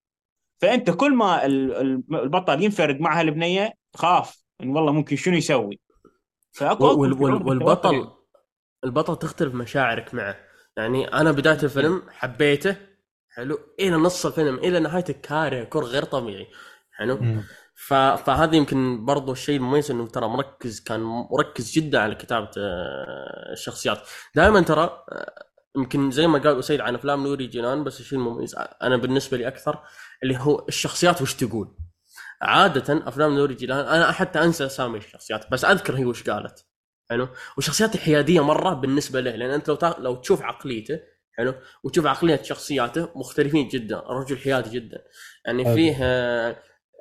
فأنت 0.63 0.91
كل 0.91 1.15
ما 1.15 1.47
ال- 1.47 1.73
ال- 1.75 2.03
البطل 2.15 2.63
ينفرد 2.63 3.01
مع 3.01 3.21
هالبنية 3.21 3.73
خاف 3.97 4.43
إنه 4.63 4.75
والله 4.75 4.93
ممكن 4.93 5.17
شنو 5.17 5.37
يسوي؟ 5.37 5.81
وال 6.97 7.13
وال 7.13 7.33
والبطل. 7.49 8.11
البطل 8.85 9.17
تختلف 9.19 9.55
مشاعرك 9.55 10.15
معه. 10.15 10.37
يعني 10.77 11.13
أنا 11.13 11.33
بداية 11.33 11.59
الفيلم 11.63 12.03
حبيته 12.11 12.77
حلو 13.29 13.59
إلى 13.81 13.97
نص 13.97 14.27
الفيلم 14.27 14.55
إلى 14.59 14.81
نهايته 14.81 15.13
كاره 15.13 15.65
كرة 15.65 15.85
غير 15.85 16.05
طبيعي 16.05 16.47
حلو. 16.93 17.19
ف... 17.75 17.95
فهذا 17.95 18.57
يمكن 18.57 19.05
برضو 19.05 19.33
الشيء 19.33 19.57
المميز 19.57 19.91
إنه 19.91 20.07
ترى 20.07 20.29
مركز 20.29 20.81
كان 20.81 21.01
مركز 21.31 21.73
جدا 21.73 21.99
على 22.01 22.15
كتابة 22.15 22.51
آه، 22.59 23.53
الشخصيات. 23.53 23.99
دائما 24.35 24.61
ترى 24.61 25.05
آه، 25.13 25.45
يمكن 25.77 26.11
زي 26.11 26.27
ما 26.27 26.39
قال 26.39 26.59
أسيد 26.59 26.81
عن 26.81 26.95
أفلام 26.95 27.23
نوري 27.23 27.47
جنان 27.47 27.85
بس 27.85 28.01
الشيء 28.01 28.19
المميز 28.19 28.55
أنا 28.83 28.97
بالنسبة 28.97 29.37
لي 29.37 29.49
أكثر 29.49 29.79
اللي 30.23 30.37
هو 30.39 30.65
الشخصيات 30.69 31.23
وش 31.23 31.35
تقول. 31.35 31.77
عادة 32.43 33.09
أفلام 33.09 33.35
نوري 33.35 33.55
جنان 33.55 33.79
أنا 33.87 34.13
حتى 34.13 34.45
أنسى 34.45 34.67
أسامي 34.67 34.99
الشخصيات 34.99 35.51
بس 35.51 35.65
أذكر 35.65 35.97
هي 35.97 36.05
وش 36.05 36.31
قالت. 36.31 36.67
حلو؟ 37.11 37.29
وشخصياته 37.59 37.99
حيادية 37.99 38.45
مرة 38.45 38.75
بالنسبة 38.75 39.21
له 39.21 39.31
لأن 39.31 39.51
أنت 39.51 39.69
لو 39.69 39.75
تا... 39.75 39.97
لو 39.99 40.15
تشوف 40.15 40.43
عقليته 40.43 41.01
حلو؟ 41.33 41.55
وتشوف 41.85 42.07
عقلية 42.07 42.43
شخصياته 42.43 43.09
مختلفين 43.15 43.69
جدا 43.69 43.99
الرجل 43.99 44.39
حيادي 44.39 44.71
جدا. 44.71 45.05
يعني. 45.47 45.75
فيه 45.75 45.97
آه، 46.01 46.57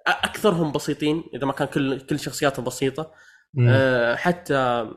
أكثرهم 0.08 0.72
بسيطين 0.72 1.24
إذا 1.34 1.46
ما 1.46 1.54
كان 1.54 1.68
كل 1.68 2.00
كل 2.00 2.20
شخصياته 2.20 2.62
بسيطة. 2.62 3.12
أه 3.60 4.16
حتى 4.16 4.90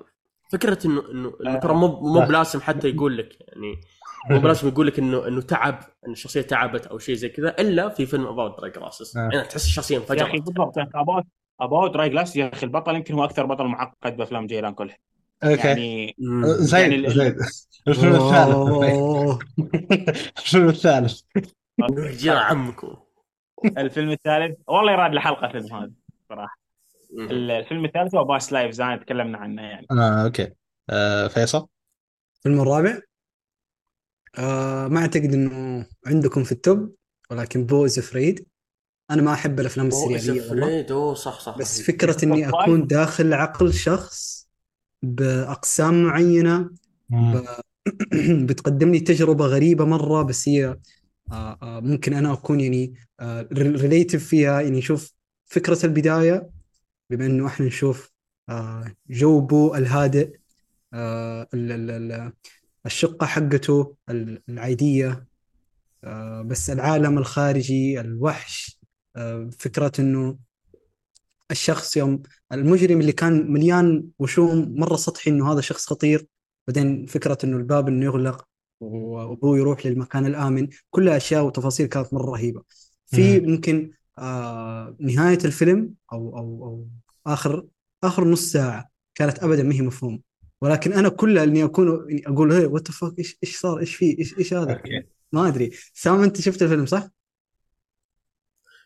فكرة 0.53 0.87
انه 0.87 1.03
انه 1.41 1.59
ترى 1.59 1.75
مو 1.75 2.01
مو 2.01 2.21
بلازم 2.21 2.61
حتى 2.61 2.89
يقول 2.89 3.19
لك 3.19 3.37
يعني 3.41 3.81
مو 4.31 4.39
بلازم 4.39 4.69
يقول 4.69 4.87
لك 4.87 4.99
انه 4.99 5.29
إنه 5.29 5.41
تعب 5.41 5.79
إن 6.07 6.13
الشخصيه 6.13 6.43
تعبت 6.43 6.87
أو 6.87 6.99
شيء 6.99 7.15
زي 7.15 7.29
كذا 7.29 7.49
إلا 7.59 7.89
في 7.89 8.07
فيلم 8.07 8.27
About 8.27 8.59
Dry 8.59 8.79
Grasses 8.79 9.17
آه. 9.17 9.29
يعني 9.33 9.49
تحس 9.49 9.67
الشخصية 9.67 9.95
يا 9.97 10.01
أخي 10.01 10.13
انفجرت 10.15 10.43
بالضبط 10.43 10.79
About 10.79 11.25
About 11.61 11.91
Dry 11.95 12.09
Grasses 12.09 12.37
يا 12.37 12.53
أخي 12.53 12.67
البطل 12.67 12.95
يمكن 12.95 13.15
هو 13.15 13.25
أكثر 13.25 13.47
بطل 13.47 13.65
معقد 13.65 14.17
بأفلام 14.17 14.47
جيلان 14.47 14.75
كلها. 14.75 14.97
okay. 15.45 15.69
يعني. 15.69 16.17
زيد 16.59 16.93
يعني 16.93 17.11
زيد 17.11 17.37
الفيلم 17.89 18.15
الثالث. 18.15 19.43
الفيلم 20.39 20.69
الثالث. 20.69 21.21
جيلان 21.93 22.39
عمكم. 22.39 22.97
الفيلم 23.79 24.11
الثالث 24.11 24.59
والله 24.67 24.93
يراد 24.93 25.13
الحلقة 25.13 25.47
الفيلم 25.47 25.75
هذا 25.75 25.91
صراحة. 26.29 26.59
الفيلم 27.19 27.85
الثالث 27.85 28.15
هو 28.15 28.25
Past 28.25 28.53
Lives 28.53 28.71
زي 28.71 28.85
ما 28.85 28.97
تكلمنا 28.97 29.39
عنه 29.39 29.63
يعني. 29.63 29.87
آه 29.91 30.25
okay. 30.25 30.53
آه 30.91 31.27
فيصل؟ 31.27 31.67
الفيلم 32.37 32.61
الرابع؟ 32.61 33.01
آه 34.39 34.89
ما 34.89 35.01
أعتقد 35.01 35.35
إنه 35.35 35.87
عندكم 36.07 36.45
في 36.45 36.53
ال 36.53 36.63
top 36.63 36.95
ولكن 37.31 37.67
Beau 37.67 37.88
Is 37.88 37.99
Afraid 37.99 38.47
أنا 39.11 39.23
ما 39.23 39.33
أحب 39.33 39.61
الأفلام 39.61 39.87
السرياليه 39.87 40.49
Afraid 40.49 40.93
أوه 40.93 41.15
صح 41.15 41.41
صح 41.41 41.59
بس. 41.59 41.83
فكرة 41.83 42.25
إني 42.25 42.49
أكون 42.49 42.87
داخل 42.87 43.35
عقل 43.35 43.73
شخص 43.75 44.49
بأقسام 45.03 46.05
معينة 46.05 46.71
مم. 47.11 47.45
بتقدم 48.47 48.93
لي 48.93 49.01
تجربة 49.01 49.47
غريبة 49.47 49.85
مرة 49.85 50.23
بس 50.23 50.49
هي 50.49 50.77
آه، 51.33 51.59
آه، 51.63 51.81
ممكن 51.81 52.15
أنا 52.15 52.33
أكون 52.33 52.61
يعني 52.61 52.95
relative 53.53 54.29
فيها. 54.29 54.61
يعني 54.61 54.83
شوف 54.83 55.13
فكرة 55.45 55.87
البداية 55.87 56.51
بما 57.11 57.27
إنه 57.27 57.47
إحنا 57.47 57.67
نشوف 57.67 58.13
آه، 58.49 58.95
جو 59.11 59.41
بو 59.41 59.75
الهادئ 59.75 60.37
ال- 62.87 62.91
ال- 62.93 63.25
ال- 63.25 63.25
الشقة 63.27 63.27
حقته 63.27 63.97
ال- 64.11 64.43
العاديه 64.49 65.27
آه، 66.05 66.43
بس 66.43 66.71
العالم 66.71 67.19
الخارجي 67.19 68.01
الوحش 68.01 68.81
آه، 69.17 69.51
فكرة 69.59 69.93
إنه 69.99 70.39
الشخص 71.51 71.97
يوم 71.97 72.23
المجرم 72.53 73.01
اللي 73.01 73.13
كان 73.13 73.53
مليان 73.53 74.09
وشوم 74.19 74.75
مرة 74.81 74.97
سطحي 74.97 75.31
إنه 75.31 75.53
هذا 75.53 75.61
شخص 75.61 75.87
خطير 75.87 76.27
بعدين 76.69 77.07
فكرة 77.07 77.39
إنه 77.45 77.57
الباب 77.57 77.89
إنه 77.89 78.05
يغلق 78.05 78.49
وأبوه 78.81 79.59
يروح 79.59 79.87
للمكان 79.87 80.27
الآمن 80.27 80.69
كلها 80.91 81.17
أشياء 81.17 81.45
وتفاصيل 81.45 81.87
كانت 81.87 82.15
مرة 82.15 82.31
رهيبة 82.31 82.63
في 83.07 83.41
مم. 83.41 83.51
ممكن 83.51 83.93
آه 84.19 84.97
نهاية 85.01 85.39
الفيلم 85.45 85.95
أو 86.13 86.39
أو 86.39 86.65
أو 86.65 86.89
اخر 87.27 87.67
آخر 88.05 88.25
نص 88.29 88.53
ساعة 88.53 88.89
كانت 89.15 89.39
ابدا 89.39 89.63
ما 89.63 89.75
هي 89.75 89.83
مفهومة 89.83 90.21
ولكن 90.65 90.93
أنا 90.93 91.09
كلها 91.09 91.45
اني 91.45 91.65
اكون 91.65 92.11
إني 92.11 92.23
أقول 92.27 92.53
هي 92.53 92.67
وات 92.67 92.91
فاك 92.91 93.19
إيش 93.19 93.39
إيش 93.45 93.57
صار 93.57 93.81
إيش 93.81 93.95
في 93.95 94.19
إيش 94.19 94.39
إيش 94.39 94.55
هذا 94.55 94.83
ما 95.33 95.49
أدري 95.49 95.71
سام 95.95 96.23
أنت 96.23 96.41
شفت 96.41 96.63
الفيلم 96.63 96.87
صح؟ 96.87 97.09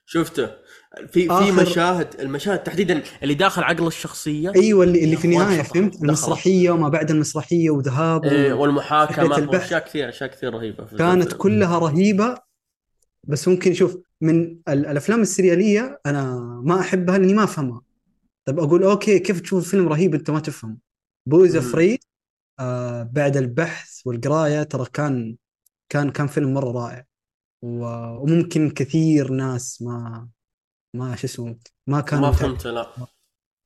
شفته 0.06 0.46
في 1.12 1.28
في 1.28 1.52
مشاهد 1.52 2.20
المشاهد 2.20 2.62
تحديدا 2.62 3.02
اللي 3.22 3.34
داخل 3.34 3.62
عقل 3.62 3.86
الشخصية 3.86 4.52
أيوه 4.56 4.84
اللي 4.84 5.05
اللي 5.05 5.16
في 5.16 5.24
النهاية. 5.24 5.62
فهمت. 5.62 6.02
المسرحية 6.02 6.70
وما 6.70 6.88
بعد 6.88 7.10
المسرحية 7.10 7.70
وذهاب 7.70 8.24
إيه،. 8.24 8.52
والمحاكمة. 8.52 9.48
واشياء 9.48 9.84
كثير 9.84 10.09
أشياء 10.09 10.30
كثير 10.30 10.55
رهيبة 10.55 10.84
كانت. 10.98 11.32
كلها 11.32 11.78
رهيبة 11.78 12.34
بس 13.24 13.48
ممكن 13.48 13.74
شوف 13.74 13.96
من 14.20 14.40
ال- 14.68 14.86
الأفلام 14.86 15.20
السريالية 15.20 16.00
أنا 16.06 16.34
ما 16.64 16.80
أحبها 16.80 17.18
لأني 17.18 17.34
ما 17.34 17.44
أفهمها 17.44 17.82
طب 18.44 18.59
أقول 18.59 18.82
okay 18.82 19.18
كيف 19.18 19.40
تشوف 19.40 19.70
فيلم 19.70 19.88
رهيب 19.88 20.14
أنت 20.14 20.30
ما 20.30 20.40
تفهم 20.40 20.78
Beau 21.28 21.47
Is 21.47 21.56
مم. 21.56 21.62
Afraid 21.62 21.98
آه 22.60 23.02
بعد 23.02 23.36
البحث 23.36 24.06
والقراية 24.06 24.62
ترى 24.62 24.84
كان 24.92 25.36
كان 25.88 26.10
كان 26.10 26.26
فيلم 26.26 26.55
مرة 26.55 26.72
رائع. 26.72 27.05
و- 27.62 28.22
وممكن 28.22 28.70
كثير 28.70 29.30
ناس 29.32 29.82
ما 29.82 30.28
ما 30.96 31.16
شو 31.16 31.26
اسمه 31.26 31.59
ما 31.86 32.00
كانوا 32.00 32.24
ما 32.26 32.30
متابعين. 32.30 32.56
فهمت 32.56 32.66
لا. 32.66 33.06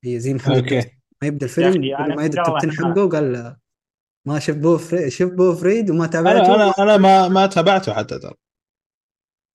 هي 0.03 0.19
زي 0.19 0.33
محمد 0.33 0.55
okay. 0.55 0.99
ما 1.21 1.27
يبدأ 1.27 1.45
الفيلم 1.45 1.81
ما 1.81 1.87
شاء 1.87 2.25
ال 2.25 2.31
top 2.31 2.47
الله 2.47 2.57
10 2.57 2.71
حقه 2.71 3.09
قال 3.09 3.55
ما 4.27 4.39
شف 4.39 4.55
Beau 4.55 4.77
Is 4.77 4.85
Afraid 4.85 5.07
شوف 5.07 5.31
Beau 5.31 5.55
Is 5.55 5.64
Afraid 5.64 5.89
وما 5.89 6.07
تابعته. 6.07 6.55
أنا 6.55 6.73
أنا 6.79 6.97
ما 6.97 7.27
ما 7.27 7.45
تابعته 7.47 7.93
حتى 7.93 8.19
ترى. 8.19 8.33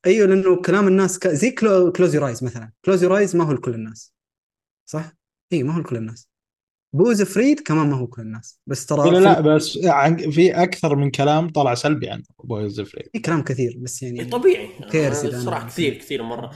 أيوه 0.07 0.27
لأنه 0.29 0.63
كلام 0.63 0.89
الناس 0.89 1.19
ك... 1.19 1.29
زي 1.29 1.51
Clo... 1.51 1.93
Close 1.93 2.15
Your 2.15 2.27
Eyes 2.27 2.45
مثلا. 2.45 2.73
Close 2.85 3.03
Your 3.03 3.17
Eyes 3.19 3.37
ما 3.37 3.45
هو 3.45 3.53
لكل 3.53 3.75
الناس 3.75 4.15
صح؟ 4.91 5.13
اي 5.53 5.63
ما 5.63 5.75
هو 5.75 5.81
لكل 5.81 5.97
الناس. 5.97 6.28
Beau 6.93 7.13
Is 7.13 7.23
Afraid 7.23 7.61
كمان 7.61 7.87
ما 7.91 7.97
هو 7.97 8.07
كل 8.07 8.23
الناس. 8.23 8.61
بس 8.67 8.87
ترى 8.87 9.11
لا 9.11 9.19
لا 9.19 9.35
في... 9.35 9.49
بس 9.49 9.79
عن- 9.85 10.31
في 10.31 10.51
أكثر 10.63 10.97
من 10.97 11.11
كلام 11.11 11.49
طلع 11.49 11.75
سلبي 11.75 12.11
عن 12.11 12.23
Beau 12.45 12.69
Is 12.69 12.81
Afraid. 12.81 13.07
في 13.13 13.19
كلام 13.19 13.43
كثير 13.43 13.77
بس 13.79 14.03
يعني 14.03 14.25
طبيعي. 14.25 14.69
كيرس 14.91 15.25
آه، 15.25 15.39
صراحة 15.41 15.67
كثير 15.69 15.95
كثير 15.95 16.23
مرة. 16.23 16.51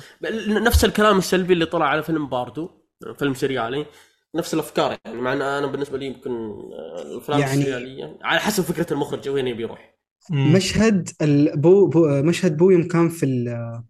نفس 0.49 0.85
الكلام 0.85 1.19
السلبي 1.19 1.53
اللي 1.53 1.67
طلع 1.67 1.87
على 1.87 2.03
فيلم 2.03 2.29
Bardo 2.29 2.71
فيلم 3.19 3.35
سريالي. 3.35 3.87
نفس 4.35 4.55
الأفكار 4.55 4.97
يعني 5.05 5.21
مع 5.21 5.33
إن 5.33 5.43
أنا 5.43 5.67
بالنسبة 5.67 5.99
لي 5.99 6.07
يمكن 6.07 6.31
آه، 6.31 7.03
الأفلام 7.03 7.41
يعني- 7.41 7.61
السريالية 7.61 8.19
على 8.23 8.41
حسب 8.41 8.63
فكرة 8.65 8.93
المخرج 8.93 9.29
وين 9.29 9.47
يبي 9.47 9.63
يروح. 9.63 9.93
مم. 10.31 10.53
مشهد 10.53 11.09
ال... 11.23 11.61
بو... 11.61 11.87
بو... 11.87 12.23
مشهد 12.23 12.57
بو 12.57 12.71
يوم 12.71 12.89
كان 12.89 13.09
في. 13.09 13.27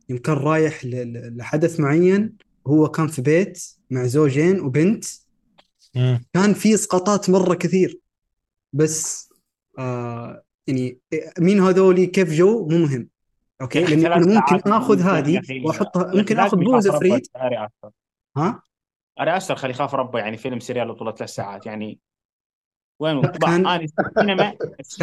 يوم 0.09 0.19
كان 0.19 0.35
رايح 0.37 0.81
لحدث 1.37 1.81
معين 1.81 2.37
هو 2.67 2.89
كان 2.89 3.07
في 3.07 3.23
بيت 3.23 3.63
مع 3.91 4.05
زوجين 4.07 4.61
وبنت. 4.61 5.05
مم. 5.97 6.25
كان 6.35 6.55
في 6.55 6.75
اسقاطات 6.75 7.31
مرة 7.31 7.55
كثير. 7.55 8.01
بس 8.73 9.33
آه 9.79 10.43
يعني 10.67 10.99
مين 11.39 11.61
هذولي 11.61 12.07
كيف 12.07 12.33
جو؟ 12.33 12.69
مو 12.69 12.79
مهم. 12.79 13.09
okay؟ 13.61 13.85
أخي 13.85 13.97
لاني 13.97 14.07
أنا 14.07 14.17
ممكن 14.17 14.73
آخذ 14.73 15.01
هذه 15.01 15.43
وأحطها 15.65 16.15
ممكن 16.15 16.39
آخذ 16.39 16.57
Beau's 16.57 16.89
Afraid. 16.89 17.27
ها؟ 18.37 18.63
اري 19.21 19.37
استر 19.37 19.57
خلي 19.57 19.71
يخاف 19.71 19.95
ربه 19.95 20.19
يعني 20.19 20.37
فيلم 20.37 20.61
سريالي 20.61 20.97
طوله 20.97 21.13
ثلاث 21.13 21.31
ساعات 21.31 21.67
يعني 21.67 21.99
وين؟ 23.01 23.23
كان- 23.23 23.67
السينما 24.17 24.57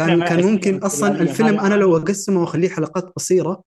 كان 0.06 0.24
كان 0.24 0.52
ممكن 0.52 0.78
أصلا 0.78 1.20
الفيلم 1.20 1.60
أنا 1.60 1.74
لو 1.74 1.96
أقسمه 1.96 2.40
واخليه 2.40 2.68
حلقات 2.68 3.04
قصيرة 3.04 3.62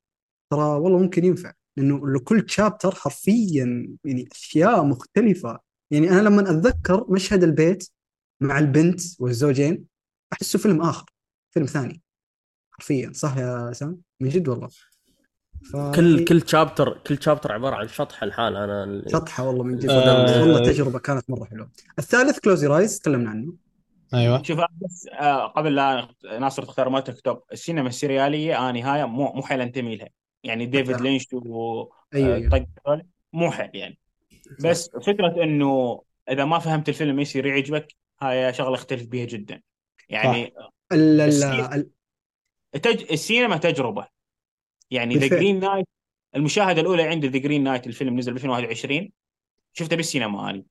ترى 0.52 0.62
والله 0.64 1.00
ممكن 1.00 1.26
ينفع. 1.26 1.54
لأنه 1.78 2.08
لكل 2.08 2.46
chapter 2.50 2.96
حرفيا 2.96 3.98
يعني 4.06 4.28
أشياء 4.32 4.84
مختلفة. 4.86 5.60
يعني 5.92 6.10
أنا 6.10 6.22
لما 6.22 6.42
أتذكر 6.42 7.06
مشهد 7.10 7.44
البيت 7.44 7.90
مع 8.42 8.60
البنت 8.60 9.02
والزوجين 9.20 9.86
أحسه 10.34 10.60
فيلم 10.60 10.82
آخر 10.82 11.06
فيلم 11.52 11.66
ثاني. 11.66 12.02
حرفيا 12.72 13.12
صح 13.14 13.38
يا 13.38 13.72
سام؟ 13.74 13.98
من 14.20 14.30
جد 14.30 14.48
والله. 14.48 14.68
ف... 15.72 15.78
كل 15.96 16.26
كل 16.26 16.48
شابتر 16.50 16.98
كل 17.08 17.24
شابتر 17.24 17.52
عبارة 17.52 17.76
عن 17.76 17.88
شطحه 17.88 18.26
الحال 18.26 18.56
أنا 18.56 18.84
اللي- 18.84 19.10
شطحة 19.10 19.48
والله 19.48 19.64
من 19.64 19.78
جد. 19.78 19.90
آه. 19.90 20.42
والله 20.42 20.60
تجربة 20.72 21.00
كانت 21.00 21.30
مرة 21.30 21.46
حلوة. 21.46 21.72
الثالث 22.00 22.40
Close 22.40 22.68
Your 22.68 22.84
Eyes 22.84 23.00
تكلمنا 23.00 23.30
عنه. 23.30 23.54
أيوه. 24.14 24.44
شوف 24.44 24.60
بس 24.82 25.08
آه، 25.20 25.48
قبل 25.48 25.76
لا 25.76 26.08
ناصر 26.40 26.64
تختار 26.64 26.90
ما 26.90 27.00
تكتب 27.00 27.40
السينما 27.52 27.88
السريالية 27.88 28.70
أنا 28.70 28.94
هاي 28.94 29.06
مو 29.06 29.34
مو 29.34 29.42
حيل 29.42 29.62
انتمي 29.62 29.96
لها 29.96 30.10
يعني 30.44 30.66
ديفيد. 30.66 31.02
لينش 31.02 31.28
و 31.34 31.38
أيوه 32.14 32.34
آه، 32.34 32.36
أيوه 32.36 32.50
طق 32.50 33.02
مو 33.34 33.52
حيل 33.52 33.70
يعني. 33.74 33.98
بس 34.62 34.90
فكرة 34.90 35.44
إنه 35.44 36.02
إذا 36.30 36.46
ما 36.46 36.60
فهمت 36.60 36.90
الفيلم 36.90 37.20
يصير 37.20 37.46
يعجبك 37.46 37.96
هاي 38.22 38.54
شغلة 38.54 38.76
أختلف 38.76 39.06
بها 39.08 39.26
جدا. 39.26 39.62
يعني 40.10 40.54
ال- 40.92 41.22
ال- 41.22 41.22
السي- 41.22 41.76
ال- 41.76 41.92
تج... 42.82 43.12
السينما 43.12 43.58
تجربة. 43.58 44.08
يعني 44.92 45.16
The. 45.16 45.28
Green 45.28 45.60
Knight 45.60 45.88
المشاهدة 46.36 46.82
الأولى 46.82 47.04
عندي 47.04 47.28
The 47.28 47.38
Green 47.38 47.64
Knight 47.64 47.88
الفيلم 47.88 48.20
نزل 48.20 48.32
ب 48.34 48.36
2021 48.36 49.10
شفته 49.74 49.96
بالسينما 49.96 50.50
اني 50.50 50.66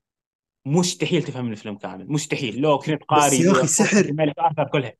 مستحيل 0.66 1.22
تفهم 1.22 1.50
الفيلم 1.52 1.76
كامل. 1.76 2.12
مستحيل. 2.12 2.60
لو 2.60 2.78
كنت 2.78 3.02
قاري 3.04 3.36
يا 3.36 3.52
قصة 3.52 3.84
سحر. 3.84 4.00
الملك 4.04 4.38
ارثر 4.38 4.64
كلها. 4.68 4.92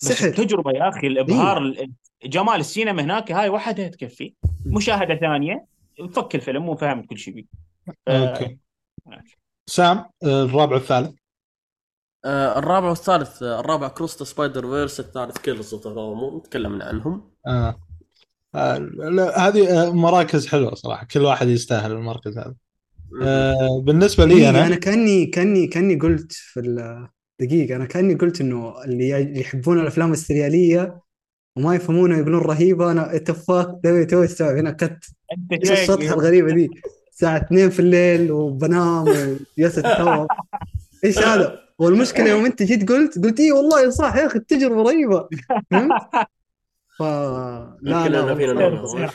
بس 0.00 0.08
سحر. 0.08 0.26
التجربه 0.28 0.70
يا 0.72 0.88
أخي 0.88 1.06
الإبهار 1.06 1.58
ال- 1.58 1.92
جمال 2.24 2.60
السينما 2.60 3.02
هناك 3.02 3.32
هاي 3.32 3.48
وحدها 3.48 3.88
تكفي 3.88 4.34
مشاهدة 4.66 5.14
ثانية 5.16 5.66
فك 6.12 6.34
الفيلم 6.34 6.68
وفهمت 6.68 7.06
كل 7.06 7.18
شيء 7.18 7.34
فيه. 7.34 7.44
okay 8.08 8.58
سام 9.66 9.98
آه، 10.24 10.44
الرابع 10.44 10.74
والثالث 10.74 11.14
آه 12.24 12.58
الرابع 12.58 12.88
والثالث 12.88 13.42
آه 13.42 13.60
الرابع 13.60 13.88
Across 13.88 14.22
Spider-Verse 14.22 15.00
الثالث 15.00 15.38
Killers 15.38 15.74
of 15.74 15.86
the 15.86 16.40
تكلمنا 16.44 16.84
عنهم 16.84 17.30
آه. 17.46 17.80
آه. 18.54 18.78
لا 18.78 19.48
هذه 19.48 19.82
آه، 19.86 19.90
مراكز 19.92 20.46
حلوة 20.46 20.74
صراحة 20.74 21.06
كل 21.06 21.20
واحد 21.20 21.48
يستاهل 21.48 21.92
المركز 21.92 22.38
هذا 22.38 22.54
آه. 23.22 23.80
بالنسبة 23.80 24.24
لي 24.24 24.50
أنا 24.50 24.66
أنا 24.66 24.76
كأني 24.76 25.26
كأني 25.26 25.66
كأني 25.66 25.94
قلت 25.94 26.32
في 26.32 26.60
ال- 26.60 27.08
دقيقة 27.40 27.76
أنا 27.76 27.84
كأني 27.84 28.14
قلت 28.14 28.40
إنه 28.40 28.84
اللي 28.84 29.38
يحبون 29.40 29.80
الأفلام 29.80 30.12
السريالية 30.12 31.00
وما 31.56 31.74
يفهمونها 31.74 32.18
يقولون 32.18 32.40
رهيبة 32.42 32.92
أنا 32.92 33.16
اتفاق 33.16 33.80
توي 33.80 34.04
توي 34.06 34.24
استوعب 34.24 34.56
هنا 34.56 34.70
cut 34.70 35.04
الشطحة 35.52 36.14
الغريبة 36.14 36.54
دي 36.54 36.70
الساعة 37.18 37.36
2 37.36 37.70
في 37.70 37.78
الليل 37.80 38.32
وبنام 38.32 39.04
وجالس 39.58 39.78
اتوه 39.78 40.28
إيش 41.04 41.18
هذا؟ 41.28 41.60
والمشكلة 41.78 42.28
يوم 42.30 42.44
أنت 42.44 42.62
جيت 42.62 42.88
قلت 42.88 43.18
قلت 43.24 43.40
إي 43.40 43.52
والله 43.52 43.90
صح 43.90 44.16
يا 44.16 44.26
أخي 44.26 44.38
التجربة 44.38 44.82
رهيبة 44.82 45.28
فهمت؟ 45.70 45.92
ف 46.98 47.02
لا 47.02 47.76
يمكن 47.82 48.12
لا. 48.12 49.08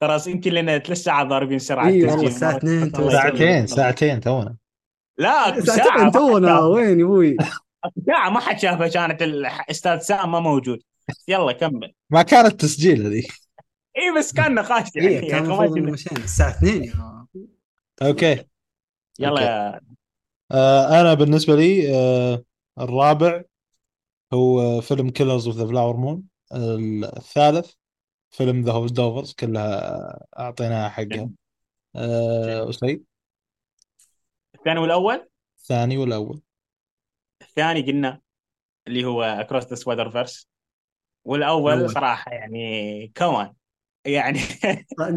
ترى 0.00 0.18
يمكن 0.26 0.52
لنا 0.52 0.78
ثلاث 0.78 0.98
ساعات 0.98 1.26
ضاربين 1.26 1.58
سرعة 1.58 1.88
التسجيل. 1.88 2.08
والله 2.10 2.26
الساعة 2.26 2.56
2 2.56 2.92
تو- 2.92 3.10
ساعتين 3.10 3.66
ساعتين 3.66 4.20
تونا 4.20 4.56
لا 5.18 5.60
ساعتين 5.60 6.04
ما 6.04 6.10
تونا 6.10 6.56
حد 6.56 6.62
وين 6.62 7.00
يا 7.00 7.04
أبوي؟ 7.04 7.36
شافها. 7.40 7.58
ساعة 8.06 8.30
ما 8.30 8.40
حد 8.40 8.58
شافها 8.58 8.88
كانت 8.88 9.22
الأستاذ 9.22 9.98
سام 9.98 10.32
ما 10.32 10.40
موجود 10.40 10.78
يلا 11.28 11.52
كمل 11.52 11.92
ما 12.10 12.22
كانت 12.22 12.60
تسجيل 12.60 13.06
هذه 13.06 13.22
اي 13.98 14.18
بس 14.18 14.32
كان 14.32 14.54
نقاش 14.54 14.96
يعني 14.96 15.08
إيه 15.08 15.30
كان 15.30 15.30
يا 15.30 15.40
أخي 15.40 15.48
ما 15.58 15.64
المفروض. 15.64 15.92
مشينا. 15.92 16.24
الساعة 16.24 16.50
2 16.50 16.84
يا 16.84 17.26
okay. 18.02 18.44
يلا 19.18 19.40
يا 19.42 19.80
آه 20.52 21.00
أنا 21.00 21.14
بالنسبة 21.14 21.56
لي 21.56 21.96
آه 21.96 22.44
الرابع 22.80 23.42
هو 24.32 24.80
فيلم 24.80 25.10
Killers 25.10 25.46
of 25.46 25.56
the 25.56 25.66
Flower 25.66 25.96
Moon 25.96 26.22
الثالث 26.52 27.72
فيلم 28.30 28.62
The 28.62 28.72
Holdovers 28.72 29.32
كلها 29.32 30.18
أعطيناها 30.38 30.88
حقها. 30.88 31.30
آه 31.96 32.68
الثاني 32.68 33.04
والأول؟ 34.80 35.28
الثاني 35.58 35.98
والأول. 35.98 36.40
الثاني 37.42 37.82
قلنا 37.82 38.20
اللي 38.86 39.04
هو 39.04 39.22
Across 39.22 39.64
the 39.66 39.74
Spider-Verse 39.74 40.48
والأول. 41.24 41.90
صراحة 41.90 42.32
يعني 42.32 43.12
كمان 43.14 43.52
يعني 44.04 44.38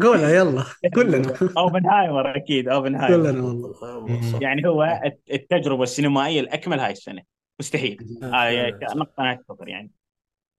قولها 0.02 0.30
يلا. 0.30 0.64
كلنا. 0.94 1.32
اوبنهايمر 1.58 2.36
أكيد 2.36 2.68
اوبنهايمر 2.68 3.30
كلنا 3.32 3.42
والله. 3.44 4.38
يعني 4.42 4.68
هو 4.68 5.00
الت- 5.04 5.30
التجربة 5.32 5.82
السينمائية 5.82 6.40
الأكمل 6.40 6.80
هاي 6.80 6.92
السنة. 6.92 7.22
مستحيل. 7.60 8.18
هاي 8.22 8.70
نقطة 8.94 9.22
نهايه 9.22 9.38
السطر 9.38 9.68
يعني. 9.68 9.90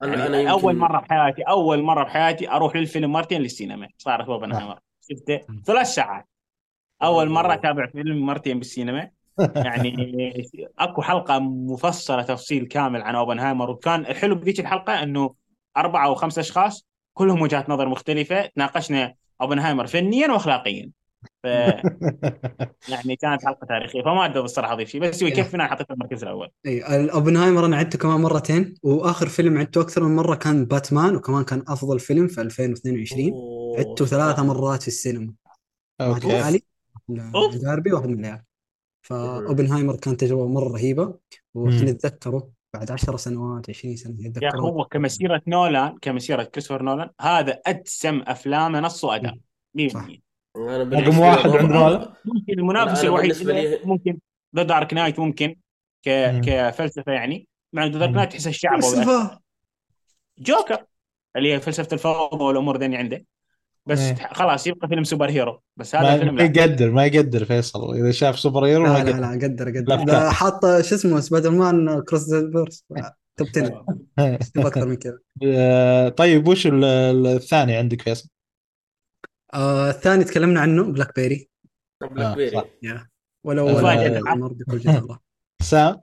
أنا 0.04 0.12
يعني 0.16 0.28
أنا 0.28 0.38
يمكن 0.40 0.49
اول 0.52 0.76
مره 0.76 0.99
بحياتي 0.99 1.41
أول 1.41 1.82
مرة 1.82 2.04
بحياتي 2.04 2.49
أروح 2.52 2.76
للفيلم 2.76 3.12
مرتين 3.12 3.41
للسينما. 3.41 3.88
صارت 3.98 4.28
اوبنهايمر 4.30 4.80
شفته؟ 5.10 5.40
ثلاث 5.66 5.88
ساعات. 5.88 6.28
أول 7.04 7.30
مرة 7.30 7.54
أتابع 7.54 7.88
فيلم 7.88 8.26
مرتين 8.26 8.58
بالسينما. 8.60 9.10
يعني 9.56 9.95
أكو 10.80 11.02
حلقة 11.02 11.40
مفصلة 11.40 12.22
تفصيل 12.22 12.66
كامل 12.66 13.02
عن 13.02 13.16
اوبنهايمر 13.16 13.70
وكان 13.70 13.99
الحلو 13.99 14.36
بذيك 14.36 14.60
الحلقة 14.60 15.04
إنه 15.04 15.34
أربعة 15.78 16.06
أو 16.06 16.16
خمسة 16.16 16.40
أشخاص 16.40 16.88
كلهم 17.18 17.41
وجهات 17.41 17.69
نظر 17.69 17.88
مختلفة. 17.88 18.45
تناقشنا 18.45 19.14
أوبنهايمر 19.41 19.88
فنيا 19.88 20.31
واخلاقيا. 20.31 20.91
ف 21.44 21.48
يعني 22.91 23.15
كانت 23.22 23.45
حلقة 23.45 23.68
تاريخية 23.68 24.02
فما 24.02 24.26
أقدر 24.26 24.45
الصراحه 24.45 24.73
اضيف 24.73 24.89
شيء 24.89 25.02
بس 25.02 25.23
هو 25.23 25.30
يكفي 25.30 25.56
أنا 25.56 25.68
حطيته 25.68 25.94
المركز 25.94 26.23
الأول. 26.23 26.49
اي 26.65 26.95
الاوبنهايمر 26.95 27.65
أنا 27.65 27.77
عدته 27.77 27.99
كمان 27.99 28.22
مرتين 28.22 28.73
وآخر 28.84 29.27
فيلم 29.27 29.57
عدته 29.57 29.81
أكثر 29.81 30.03
من 30.03 30.15
مرة 30.15 30.35
كان 30.35 30.65
باتمان 30.65 31.15
وكمان 31.15 31.44
كان 31.44 31.64
أفضل 31.68 31.99
فيلم 31.99 32.27
في 32.27 32.41
2022 32.41 33.31
أوه، 33.31 33.80
عدته 33.80 34.06
ثلاثة 34.06 34.44
مرات 34.44 34.81
في 34.81 34.88
السينما. 34.88 35.34
واحد 36.02 36.23
okay. 36.26 36.61
الجاربي 37.56 37.94
واحد 37.94 38.07
من 38.07 38.19
العيال 38.19 38.41
فأوبنهايمر 39.02 39.95
كانت 39.95 40.22
تجربة 40.22 40.48
مرة 40.48 40.68
رهيبة 40.68 41.14
ونتذكره 41.53 42.49
بعد 42.78 42.91
10 42.91 43.18
سنوات 43.18 43.70
20 43.70 43.95
سنة 43.95 44.14
يا 44.14 44.20
أخي 44.20 44.28
يتذكره 44.30 44.60
هو 44.62 44.86
كمسيرة 44.86 45.41
نولان 45.48 45.98
كمسيرة 46.02 46.44
كريستوفر 46.44 46.84
نولان 46.84 47.10
هذا 47.22 47.60
ادسم 47.68 48.22
أفلامه 48.28 48.80
نص 48.80 49.04
واداء 49.04 49.38
100% 49.80 49.88
صح. 49.88 50.08
أنا 50.58 50.84
رقم 50.99 51.20
واحد 51.20 51.49
عندنا 51.49 51.80
هذا؟ 51.88 52.14
ممكن 52.26 52.54
المنافس 52.54 53.04
الوحيد 53.04 53.32
لي- 53.36 53.80
ممكن 53.86 54.18
The 54.56 54.64
Dark 54.64 54.94
Knight 54.94 55.19
ممكن 55.20 55.56
ك... 56.06 56.10
مم. 56.10 56.41
كفلسفة 56.45 57.12
يعني 57.12 57.48
مع 57.74 57.86
The 57.86 57.99
Dark. 57.99 58.14
Knight 58.14 58.32
تحس 58.32 58.48
الشعب 58.48 58.82
فلسفة 58.82 59.40
جوكر 60.40 60.86
اللي 61.36 61.54
هي 61.54 61.60
فلسفة 61.60 61.88
الفوضى 61.94 62.44
والأمور 62.44 62.78
ذي 62.78 62.95
عنده 62.95 63.26
بس 63.88 63.99
إيه. 63.99 64.15
خلاص 64.34 64.68
يبقى 64.68 64.88
فيلم 64.88 65.03
superhero. 65.03 65.61
بس 65.77 65.95
هذا 65.95 66.03
ما 66.03 66.15
الفيلم 66.15 66.35
ما 66.35 66.41
لا. 66.41 66.45
يقدر 66.64 66.91
ما 66.91 67.05
يقدر 67.05 67.45
فيصل. 67.45 67.95
إذا 67.95 68.11
شاف 68.11 68.39
superhero 68.40 68.84
ما 68.84 68.88
لا 68.88 69.03
لا 69.03 69.09
يقدر. 69.09 69.22
لا 69.22 69.27
قدر 69.47 69.69
قدر. 69.69 69.80
الأفكار. 69.80 70.05
لا. 70.05 70.30
حاط 70.31 70.61
شو 70.65 70.95
اسمه 70.95 71.19
Spider-Man 71.19 72.02
Across 72.02 72.30
the 72.30 72.52
Verse 72.52 72.86
top 73.38 73.48
10 73.47 73.85
تبغى 74.53 74.68
أكثر 74.68 74.85
من 74.85 74.95
كذا. 74.95 75.19
آه، 75.45 76.09
طيب 76.09 76.47
وش 76.47 76.68
ال- 76.68 76.84
ال- 76.84 77.27
الثاني 77.27 77.76
عندك 77.76 78.01
فيصل؟ 78.01 78.30
آه 79.53 79.89
الثاني 79.89 80.23
تكلمنا 80.23 80.61
عنه 80.61 80.84
BlackBerry. 80.84 81.49
Black 82.02 82.26
آه، 82.26 82.35
Berry. 82.36 82.52
فاجأة. 82.51 83.07
آه، 83.47 84.55
جدارة 84.69 85.19
سام؟ 85.61 86.01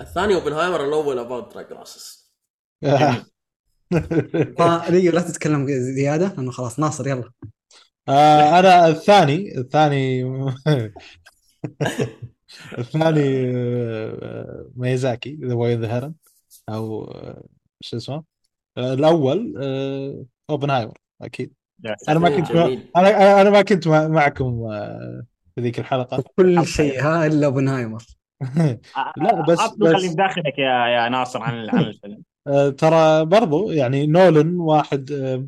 الثاني 0.00 0.34
أوبنهايمر 0.34 0.84
الأول 0.88 1.18
About 1.18 1.54
Dry 1.54 1.72
Grasses 1.72 2.32
لا 5.12 5.20
تتكلم 5.20 5.66
زيادة 5.68 6.34
لأنه 6.34 6.50
خلاص 6.50 6.78
ناصر 6.78 7.08
يلا. 7.08 7.30
آه، 8.08 8.58
أنا 8.58 8.88
الثاني 8.88 9.58
الثاني 9.58 10.24
الثاني 12.78 13.52
آه، 13.56 14.66
ميازاكي 14.76 15.38
The 15.44 15.54
Boy 15.54 15.74
the 15.76 15.94
Heron 15.94 16.14
أو 16.68 17.04
آه، 17.04 17.44
شو 17.80 17.96
اسمه؟ 17.96 18.24
آه، 18.78 18.94
الأول 18.94 19.54
اوبنهايمر 20.50 20.98
أكيد. 21.22 21.52
أنا 22.08 22.18
ما 22.18 22.36
كنت. 22.36 22.50
أنا 22.96 23.40
أنا 23.40 23.50
ما 23.50 23.62
كنت 23.62 23.88
مع- 23.88 24.08
معكم 24.08 24.68
في 25.54 25.60
ذيك 25.60 25.78
الحلقة. 25.78 26.24
كل 26.36 26.66
شيء 26.66 27.02
ها 27.02 27.26
إلا 27.26 27.46
اوبنهايمر 27.46 28.02
لا 29.16 29.40
بس 29.48 29.58
خلي 29.58 29.78
بس. 29.78 30.14
بداخلك 30.14 30.58
يا 30.58 30.86
يا 30.86 31.08
ناصر 31.08 31.42
عن 31.42 31.70
عن 31.70 31.80
الفيلم. 31.80 32.22
آه، 32.46 32.68
ترى 32.68 33.24
برضو 33.24 33.70
يعني 33.70 34.06
نولن 34.06 34.56
واحد 34.60 35.12
آه، 35.12 35.46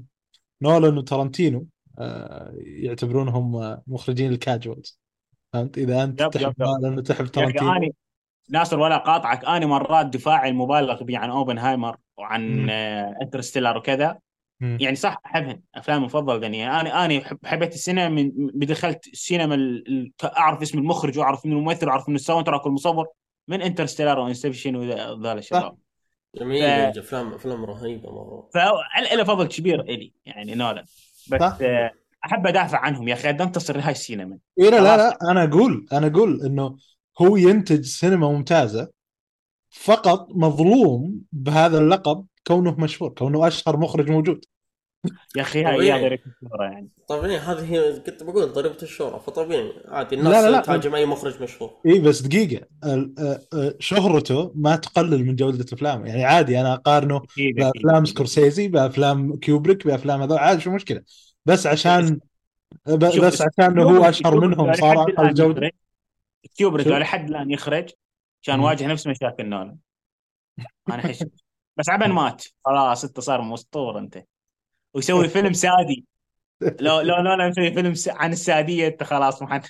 نولن 0.63 0.99
وترنتينو 0.99 1.67
آه، 1.99 2.53
يعتبرونهم 2.57 3.77
مخرجين 3.87 4.33
ال 4.33 4.41
casuals. 4.41 5.01
فهمت؟ 5.53 5.79
إذا 5.79 6.05
أنت 6.05 6.21
يب- 6.21 6.31
تحب. 6.31 6.55
نولن 6.61 6.99
وتحب 6.99 7.27
ترنتينو 7.27 7.73
اني 7.73 7.95
ناصر 8.51 8.79
ولا 8.79 8.97
قاطعك 8.97 9.45
اني 9.45 9.67
مرات 9.67 10.07
دفاعي 10.07 10.49
المبالغ 10.49 11.03
به 11.03 11.19
عن 11.19 11.31
أوبنهايمر 11.31 11.97
وعن 12.19 12.71
Interstellar 13.23 13.77
وكذا. 13.77 14.19
مم. 14.61 14.79
يعني 14.81 14.97
صح 14.97 15.21
أحبهن. 15.27 15.61
أفلام 15.75 15.99
المفضل 16.01 16.41
ذني 16.41 16.81
أنا 16.81 17.05
أنا 17.05 17.21
حب- 17.21 17.47
حبيت 17.47 17.75
السينما 17.75 18.09
من 18.09 18.33
دخلت 18.55 19.07
السينما 19.07 19.55
ال- 19.55 19.89
ال- 19.89 20.13
أعرف 20.25 20.63
اسم 20.63 20.79
المخرج 20.79 21.19
وأعرف 21.19 21.47
من 21.47 21.53
الممثل 21.53 21.87
وأعرف 21.87 22.09
من 22.09 22.15
ال 22.15 22.47
soundtrack 22.47 22.67
والمصور 22.67 23.07
من 23.49 23.63
Interstellar 23.63 24.19
و 24.19 24.25
Inception 24.25 24.77
وذا 24.77 25.33
الشباب 25.33 25.77
جميل 26.39 26.93
ف- 26.95 26.99
افلام 26.99 27.35
أفلام 27.35 27.65
رهيبة 27.65 28.11
مرة 28.11 28.49
فله 28.55 29.25
فضل 29.25 29.47
كبير 29.47 29.81
إلي 29.81 30.13
يعني 30.27 30.55
نولان 30.55 30.85
بس. 31.31 31.43
آه، 31.43 31.91
أحب 32.25 32.47
أدافع 32.47 32.79
عنهم 32.79 33.09
يا 33.09 33.15
أخي 33.15 33.31
انتصر 33.31 33.77
لهاي 33.77 33.93
السينما 33.93 34.39
إيه 34.61 34.71
لا 34.71 34.81
لا. 34.81 34.97
لا 34.97 35.31
أنا 35.31 35.45
أقول 35.45 35.87
أنا 35.93 36.07
أقول 36.07 36.43
إنه 36.47 36.77
هو 37.21 37.37
ينتج 37.37 37.85
سينما 37.85 38.33
ممتازة 38.33 38.91
فقط 39.71 40.29
مظلوم 40.31 41.21
بهذا 41.33 41.79
اللقب 41.79 42.27
كونه 42.47 42.81
مشهور 42.81 43.11
كونه 43.11 43.47
أشهر 43.47 43.77
مخرج 43.77 44.11
موجود 44.11 44.45
يا 45.37 45.43
أخي 45.43 45.65
هاي. 45.65 45.93
هي 45.93 46.01
ضريبة 46.03 46.23
الشهرة 46.43 46.65
يعني 46.65 46.89
طبيعي 47.09 47.37
هذه 47.37 47.73
هي 47.73 48.01
كنت 48.01 48.23
بقول 48.23 48.53
ضريبه 48.53 48.77
الشهره 48.83 49.19
فطبيعي 49.19 49.73
عادي 49.89 50.17
لا، 50.17 50.23
الناس 50.23 50.45
لا، 50.45 50.51
لا. 50.51 50.61
تهاجم 50.61 50.95
أي 50.95 51.07
مخرج 51.07 51.43
مشهور 51.43 51.71
إي 51.87 51.99
بس 51.99 52.21
دقيقة 52.21 52.67
شهرته 53.79 54.53
ما 54.55 54.77
تقلل 54.77 55.25
من 55.25 55.37
جودة 55.37 55.67
افلامه 55.73 56.09
يعني 56.09 56.25
عادي 56.25 56.61
أنا 56.61 56.75
أقارنه. 56.75 57.23
بأفلام 57.39 58.05
سكورسيزي 58.05 58.69
بأفلام 58.69 59.37
كيوبريك 59.37 59.87
بأفلام 59.87 60.23
هذول 60.23 60.39
عادي 60.39 60.61
شو 60.61 60.71
مشكلة 60.71 61.03
بس 61.47 61.67
عشان 61.67 62.21
بس 63.23 63.43
عشان 63.43 63.79
هو 63.79 64.05
أشهر 64.05 64.41
منهم 64.41 64.73
صار 64.73 65.03
أقل 65.03 65.35
جوده. 65.35 65.71
كيوبريك 66.57 66.89
شو؟ 66.89 66.97
لحد 66.97 67.29
الآن 67.29 67.51
يخرج 67.51 67.91
كان. 68.43 68.61
واجه 68.61 68.87
نفس 68.87 69.07
مشاكل 69.07 69.49
نولان 69.49 69.77
أنا 70.89 70.97
أحس 71.05 71.25
بس 71.77 71.91
عبن 71.91 72.11
مات 72.11 72.45
خلاص 72.65 73.05
انت 73.05 73.21
صار 73.21 73.43
أسطورة 73.43 73.99
أنت 73.99 74.25
ويسوي 74.97 75.29
فيلم 75.35 75.53
سادي. 75.53 76.07
لو 76.81 77.01
لو 77.01 77.17
نولان 77.23 77.51
يسوي 77.51 77.73
فيلم 77.75 77.95
س- 77.95 78.09
عن 78.09 78.33
الساديه 78.33 78.89
انت 78.89 79.03
خلاص 79.03 79.43
ما 79.43 79.49
حد 79.55 79.67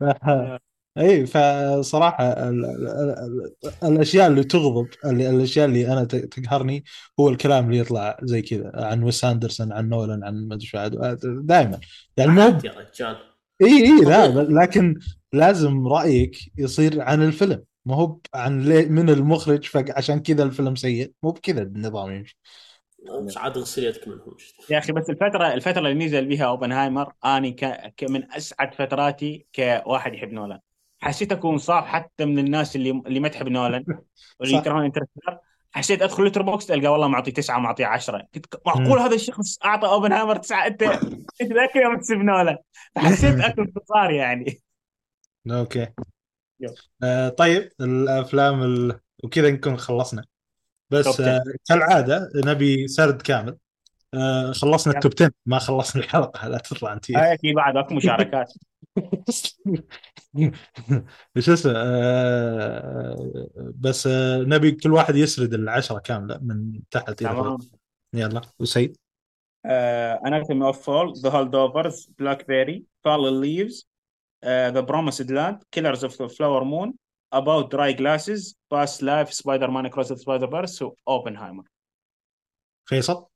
اي 0.98 1.26
فصراحة 1.26 2.24
ال 2.32 2.64
ال 2.64 2.88
ال 2.88 3.52
الأشياء 3.84 4.26
اللي 4.28 4.44
تغضب 4.44 4.88
ال- 5.04 5.22
الأشياء 5.22 5.66
اللي 5.66 5.92
أنا 5.92 6.04
ت- 6.04 6.16
تقهرني 6.16 6.84
هو 7.20 7.28
الكلام 7.28 7.66
اللي 7.66 7.78
يطلع 7.78 8.18
زي 8.22 8.42
كذا 8.42 8.72
عن 8.74 9.02
ويس 9.02 9.24
أندرسون 9.24 9.72
عن 9.72 9.88
نولان 9.88 10.24
عن 10.24 10.48
ما 10.48 10.54
أدري 10.54 10.66
شو 10.66 10.78
دائما 11.24 11.80
يعني 12.16 12.30
مو 12.32 12.40
عادي 12.42 12.66
يا 12.66 12.72
رجال. 12.72 13.16
اي 13.62 13.66
اي 13.84 14.04
لا. 14.04 14.26
لكن 14.62 14.98
لازم 15.32 15.88
رأيك 15.88 16.36
يصير 16.58 17.00
عن 17.02 17.22
الفيلم. 17.22 17.62
ما 17.84 17.94
هو 17.96 18.18
عن 18.34 18.60
ليه 18.62 18.86
من 18.88 19.10
المخرج 19.10 19.64
فعشان 19.64 20.20
كذا 20.22 20.42
الفيلم 20.42 20.74
سيء. 20.76 21.12
مو 21.22 21.30
بكذا 21.30 21.62
النظام 21.62 22.10
يمشي. 22.12 22.38
بس 23.26 23.36
عاد 23.36 23.56
اغسل 23.56 23.84
يدك 23.84 24.08
منهم 24.08 24.36
يا 24.70 24.78
أخي 24.78 24.92
بس 24.92 25.10
الفترة 25.10 25.54
الفترة 25.54 25.78
اللي 25.88 26.06
نزل 26.06 26.26
بها 26.26 26.44
أوبنهايمر 26.46 27.12
اني 27.24 27.52
ك... 27.52 27.64
ك... 27.96 28.04
من 28.04 28.32
أسعد 28.32 28.74
فتراتي 28.74 29.46
كواحد 29.54 30.14
يحب 30.14 30.32
نولان. 30.32 30.60
حسيت 31.00 31.32
أكون 31.32 31.58
صاف 31.58 31.84
حتى 31.84 32.24
من 32.24 32.38
الناس 32.38 32.76
اللي 32.76 32.90
اللي 32.90 33.20
ما 33.20 33.28
تحب 33.28 33.48
نولان 33.48 33.84
واللي. 34.40 34.56
يكرهون 34.56 34.84
Interstellar. 34.84 35.38
حسيت 35.72 36.02
أدخل 36.02 36.24
Letterboxd 36.24 36.70
ألقى 36.70 36.86
والله 36.88 37.08
معطي 37.08 37.30
تسعة 37.30 37.58
معطي 37.58 37.84
عشرة. 37.84 38.26
كنت 38.34 38.46
معقول 38.66 38.98
هذا 38.98 39.14
الشخص 39.14 39.58
أعطى 39.64 39.88
أوبنهايمر 39.88 40.36
تسعة؟ 40.36 40.66
أنت 40.66 40.82
أنت 41.42 41.52
ذاك 41.52 41.76
يوم 41.76 41.98
تسب 42.00 42.16
نولان. 42.16 42.56
فحسيت 42.94 43.40
اكل 43.44 43.62
انتصار 43.62 44.10
يعني. 44.10 44.60
okay. 45.50 45.92
آه 47.02 47.28
طيب 47.28 47.70
الأفلام 47.80 48.62
ال... 48.62 49.00
وكذا 49.24 49.50
نكون 49.50 49.76
خلصنا. 49.76 50.24
بس 50.90 51.20
آه 51.20 51.42
كالعادة 51.68 52.30
نبي 52.34 52.88
سرد 52.88 53.22
كامل. 53.22 53.56
آه 54.14 54.52
خلصنا. 54.52 54.94
ال 54.94 54.98
top 54.98 55.12
10 55.20 55.30
ما 55.46 55.58
خلصنا 55.58 56.02
الحلقة 56.02 56.48
لا 56.48 56.58
تطلع 56.58 56.92
أنت. 56.92 57.10
هاي 57.10 57.32
أكيد 57.32 57.54
بعد 57.54 57.76
أكو 57.76 57.94
مشاركات. 57.94 58.52
إيش 61.36 61.48
اسمه 61.48 61.72
آه 61.76 63.48
بس 63.74 64.06
آه 64.06 64.38
نبي 64.38 64.72
كل 64.72 64.92
واحد 64.92 65.16
يسرد 65.16 65.54
العشرة 65.54 65.98
كاملة 65.98 66.38
من 66.42 66.80
تحت 66.90 67.22
إلى 67.22 67.58
يلا 68.14 68.40
وسيد. 68.58 68.96
Anatomy 69.66 70.66
of 70.66 70.82
Fall. 70.82 71.12
The 71.16 71.30
Holdovers 71.30 72.10
BlackBerry 72.18 72.84
Fallen 73.04 73.40
Leaves 73.40 73.88
The 74.44 74.80
Promised 74.80 75.30
Land 75.30 75.62
Killers 75.70 76.04
of 76.04 76.22
the 76.22 76.28
Flower 76.28 76.64
Moon 76.64 76.94
Grasses 77.90 78.58
Past 78.70 79.02
Lives 79.02 79.32
Spider-Man 79.32 79.86
Across 79.86 80.12
the 80.12 80.16
Spider-Verse 80.16 80.82
واوبنهايمر 80.82 81.64
فيصل؟ 82.84 83.26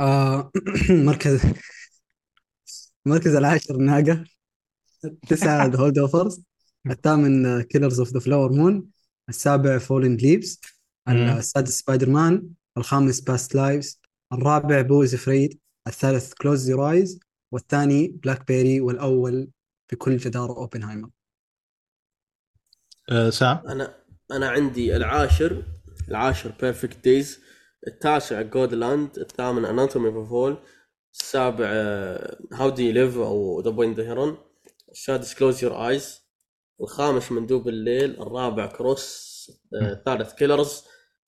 آه 0.00 0.50
مركز. 0.90 1.40
المركز 3.06 3.34
العاشر 3.34 3.76
ناقة 3.76 4.24
تسعة 5.28 5.66
The 5.66 5.78
Holdovers 5.78 6.42
الثامن 6.86 7.62
Killers 7.62 7.98
of 7.98 8.12
the 8.12 8.20
Flower 8.20 8.52
Moon 8.52 8.88
السابع 9.28 9.78
Fallen 9.78 10.16
Leaves. 10.16 10.60
السادس 11.08 11.78
سبايدر 11.78 12.10
مان 12.10 12.48
الخامس 12.76 13.20
Past 13.20 13.54
Lives 13.54 14.00
الرابع 14.32 14.80
Beau 14.80 15.03
Is 15.03 15.14
Afraid 15.14 15.58
الثالث 15.86 16.32
Close 16.32 16.70
Your 16.70 16.90
Eyes 16.90 17.20
والثاني 17.52 18.08
BlackBerry 18.08 18.80
والأول 18.80 19.50
بكل 19.92 20.16
جدارة 20.16 20.52
اوبنهايمر 20.52 21.10
آه 23.10 23.30
سام؟ 23.30 23.58
أنا 23.68 23.94
أنا 24.32 24.48
عندي 24.48 24.96
العاشر 24.96 25.62
العاشر 26.08 26.52
Perfect 26.60 27.04
Days 27.04 27.40
التاسع 27.86 28.42
Godland 28.42 29.18
الثامن 29.18 29.64
Anatomy 29.64 30.08
of 30.08 30.28
Fall 30.28 30.56
السابع 31.14 31.66
How 32.52 32.70
Do 32.70 32.92
You 32.92 33.02
Live 33.02 33.16
أو 33.16 33.60
The 33.60 33.70
Boy 33.70 33.85
and 33.85 34.00
the 34.00 34.08
Heron 34.08 34.38
السادس 34.92 35.34
Close 35.34 35.64
Your 35.64 35.88
Eyes 35.88 36.20
الخامس 36.80 37.32
مندوب 37.32 37.68
الليل 37.68 38.22
الرابع 38.22 38.66
Across 38.66 39.28
آه، 39.82 39.92
الثالث 39.92 40.32
Killers 40.32 40.82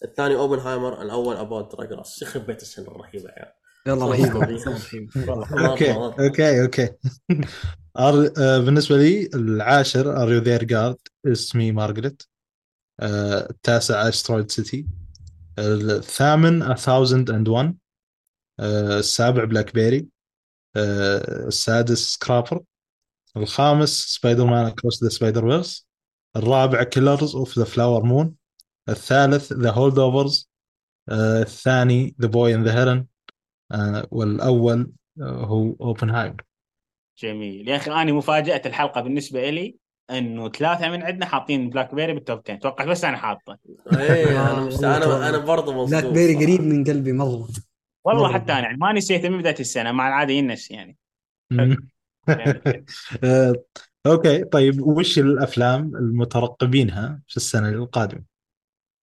الثاني 0.04 0.34
اوبنهايمر 0.34 1.02
الأول 1.02 1.36
About 1.36 1.76
Dry 1.76 1.90
Grasses 1.90 2.22
يخرب 2.22 2.46
بيت 2.46 2.62
السنة 2.62 2.88
الرهيبه 2.88 3.28
يا 3.28 3.32
عيال. 3.34 3.52
يلا 3.86 4.04
والله. 4.04 4.32
رهيب 4.32 4.36
والله. 5.28 5.70
أوكي. 5.70 5.92
أوكي 5.94 6.62
أوكي. 6.62 6.88
أر... 7.98 8.32
آه 8.38 8.58
بالنسبة 8.58 8.96
لي 8.96 9.30
العاشر 9.34 10.22
Are 10.22 10.32
You 10.32 10.40
There 10.40 10.64
God 10.64 10.96
It's 11.26 11.57
Me 11.57 11.72
Margaret 11.72 12.22
آه 13.00 13.50
التاسع 13.50 14.08
Asteroid 14.08 14.50
City 14.50 14.86
الثامن 15.58 16.62
1001 16.62 17.76
آه 18.60 18.98
السابع 18.98 19.44
BlackBerry 19.44 20.06
آه 20.76 21.46
السادس 21.46 21.98
Scrapper 21.98 22.62
الخامس 23.36 23.88
Spider-Man 23.88 24.66
Across 24.66 25.04
the 25.04 25.08
Spider-Verse 25.08 25.88
الرابع 26.36 26.82
Killers 26.82 27.36
of 27.36 27.58
the 27.58 27.64
Flower 27.64 28.04
Moon 28.04 28.34
الثالث 28.88 29.52
The 29.52 29.70
Holdovers 29.70 30.50
الثاني 31.10 32.16
The 32.20 32.28
Boy 32.28 32.54
and 32.54 32.64
the 32.64 32.78
Heron 32.78 33.06
والأول 34.10 34.92
آه 35.20 35.44
هو 35.44 35.72
أوبنهايمر. 35.80 36.49
جميل 37.20 37.68
يا 37.68 37.76
أخي 37.76 37.90
أنا 37.90 38.12
مفاجأة 38.12 38.62
الحلقة 38.66 39.00
بالنسبة 39.00 39.50
لي 39.50 39.76
إنه 40.10 40.48
ثلاثة 40.48 40.90
من 40.90 41.02
عندنا 41.02 41.26
حاطين 41.26 41.70
BlackBerry 41.70 41.94
بال 41.94 42.12
top 42.12 42.40
10 42.48 42.54
توقعت 42.58 42.88
بس 42.88 43.04
أنا 43.04 43.16
حاطه 43.16 43.58
إيه 43.92 44.52
أنا 44.52 44.60
مست... 44.60 44.84
أنا 44.84 45.28
أنا 45.28 45.38
برضه 45.38 45.72
مصدوم 45.72 46.00
BlackBerry. 46.00 46.34
قريب 46.34 46.60
من 46.60 46.84
قلبي 46.84 47.12
مرة 47.12 47.48
والله 48.06 48.28
مرة. 48.28 48.32
حتى 48.32 48.52
أنا 48.52 48.60
يعني 48.60 48.76
ما 48.76 48.92
نسيته 48.92 49.28
من 49.28 49.38
بداية 49.38 49.60
السنة 49.60 49.92
مع 49.92 50.08
العادة 50.08 50.32
ينس 50.32 50.70
يعني. 50.70 50.96
آه، 53.24 53.54
okay 54.06 54.44
طيب 54.44 54.80
وش 54.82 55.18
الأفلام 55.18 55.96
المترقبينها 55.96 57.20
في 57.26 57.36
السنة 57.36 57.68
القادمة؟ 57.68 58.22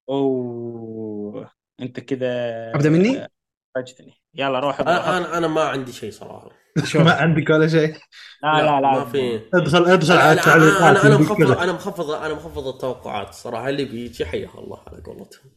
أوه 0.09 1.51
أنت 1.81 1.99
كذا 1.99 2.27
أبدأ 2.75 2.89
مني؟ 2.89 3.27
فاجتني 3.75 4.13
يلا 4.33 4.59
روح 4.59 4.79
أنا 4.79 5.37
أنا 5.37 5.47
ما 5.47 5.61
عندي 5.61 5.91
شيء 5.91 6.11
صراحة 6.11 6.49
ما 6.95 7.11
عندك 7.11 7.49
ولا 7.49 7.67
شيء؟ 7.67 7.93
لا 8.43 8.61
لا 8.61 8.81
لا 8.81 8.91
ما 8.91 9.05
في. 9.05 9.41
ادخل 9.53 9.85
ادخل 9.85 10.17
على 10.17 10.39
التعليقات 10.39 10.81
أنا 10.81 11.01
أنا 11.07 11.17
مخفض. 11.17 11.51
أنا 11.51 11.71
مخفض 11.73 12.11
أنا 12.11 12.33
مخفض 12.33 12.67
التوقعات 12.67 13.29
الصراحه 13.29 13.69
اللي 13.69 13.85
بيجي 13.85 14.25
حياه 14.25 14.59
الله 14.59 14.83
على 14.87 15.01
قولتهم. 15.01 15.51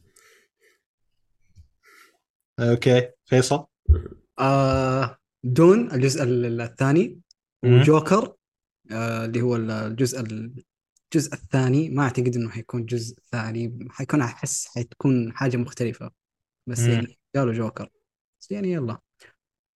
أوكي. 2.60 3.08
فيصل؟ 3.24 3.66
آه 4.38 5.18
دون 5.44 5.92
الجزء 5.92 6.22
ال- 6.22 6.60
الثاني. 6.60 7.20
وجوكر 7.64 8.34
آه 8.92 9.24
اللي 9.24 9.40
هو 9.42 9.56
الجزء 9.56 10.20
ال- 10.20 10.64
الجزء 11.14 11.34
الثاني. 11.34 11.88
ما 11.88 12.02
أعتقد 12.02 12.36
إنه 12.36 12.50
حيكون 12.50 12.84
جزء 12.84 13.16
ثاني. 13.32 13.88
حيكون 13.90 14.22
أحس 14.22 14.66
حتكون 14.68 15.32
حاجة 15.32 15.56
مختلفة. 15.56 16.10
بس 16.66 16.80
مم. 16.80 16.90
يعني 16.90 17.18
قالوا 17.36 17.52
جوكر. 17.52 17.88
بس 18.40 18.50
يعني 18.50 18.72
يلا. 18.72 18.98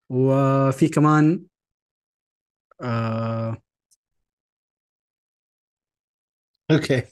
وفي 0.09 0.87
كمان 0.87 1.45
آه 2.81 3.57
okay. 6.71 7.03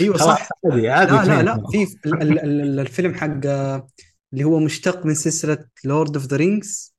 أيوه 0.00 0.16
صح. 0.28 0.48
عادي 0.64 0.88
عادي 0.88 1.12
لا 1.28 1.42
لا. 1.42 1.42
لا 1.42 1.66
في 1.70 2.08
ال- 2.08 2.22
ال- 2.22 2.38
ال- 2.38 2.80
الفيلم 2.80 3.14
حق 3.14 3.46
آه، 3.46 3.88
اللي 4.32 4.44
هو 4.44 4.58
مشتق 4.58 5.06
من 5.06 5.14
سلسلة 5.14 5.66
Lord 5.84 6.16
of 6.16 6.26
the 6.26 6.36
Rings 6.36 6.94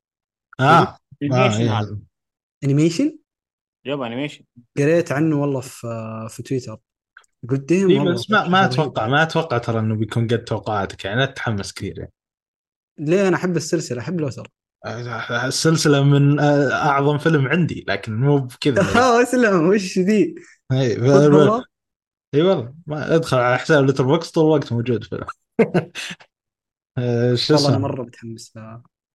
آه 0.60 0.98
animation. 1.22 1.68
هذا. 1.68 1.98
animation 2.64 3.18
yep 3.84 4.00
animation 4.02 4.44
قريت 4.78 5.12
عنه 5.12 5.40
والله 5.40 5.60
في 5.60 5.86
آه، 5.86 6.28
في 6.28 6.42
تويتر. 6.42 6.78
قدام 7.48 7.90
إيه 7.90 8.00
بس 8.14 8.30
ما 8.30 8.48
ما. 8.48 8.64
أتوقع 8.64 9.06
ما 9.06 9.22
أتوقع 9.22 9.58
ترى 9.58 9.78
إنه 9.78 9.94
بيكون 9.96 10.26
قد 10.26 10.44
توقعاتك 10.44 11.04
يعني 11.04 11.20
لا 11.20 11.26
تتحمس 11.26 11.72
كثير. 11.72 11.98
يعني 11.98 12.12
ليه؟ 12.98 13.28
أنا 13.28 13.36
أحب 13.36 13.56
السلسلة 13.56 14.00
أحب 14.00 14.20
LOTR 14.20 14.48
السلسلة 15.30 16.02
من 16.02 16.40
أعظم 16.70 17.18
فيلم 17.18 17.46
عندي 17.48 17.84
لكن 17.88 18.20
مو 18.20 18.38
بكذا. 18.38 18.82
آه 19.02 19.22
اسلم 19.22 19.68
وش 19.68 19.98
ذي؟ 19.98 20.34
إي 20.72 21.00
والله 21.00 21.64
إي 22.34 22.42
والله 22.42 22.74
ما 22.86 23.14
أدخل 23.14 23.36
على 23.36 23.58
حساب 23.58 23.84
Letterboxd 23.84 24.30
طول 24.30 24.44
الوقت 24.44 24.72
موجود 24.72 25.04
فيلم 25.04 25.24
آه، 26.98 27.34
شو 27.34 27.54
والله 27.54 27.68
أنا 27.68 27.78
مرة 27.78 28.02
متحمس. 28.02 28.58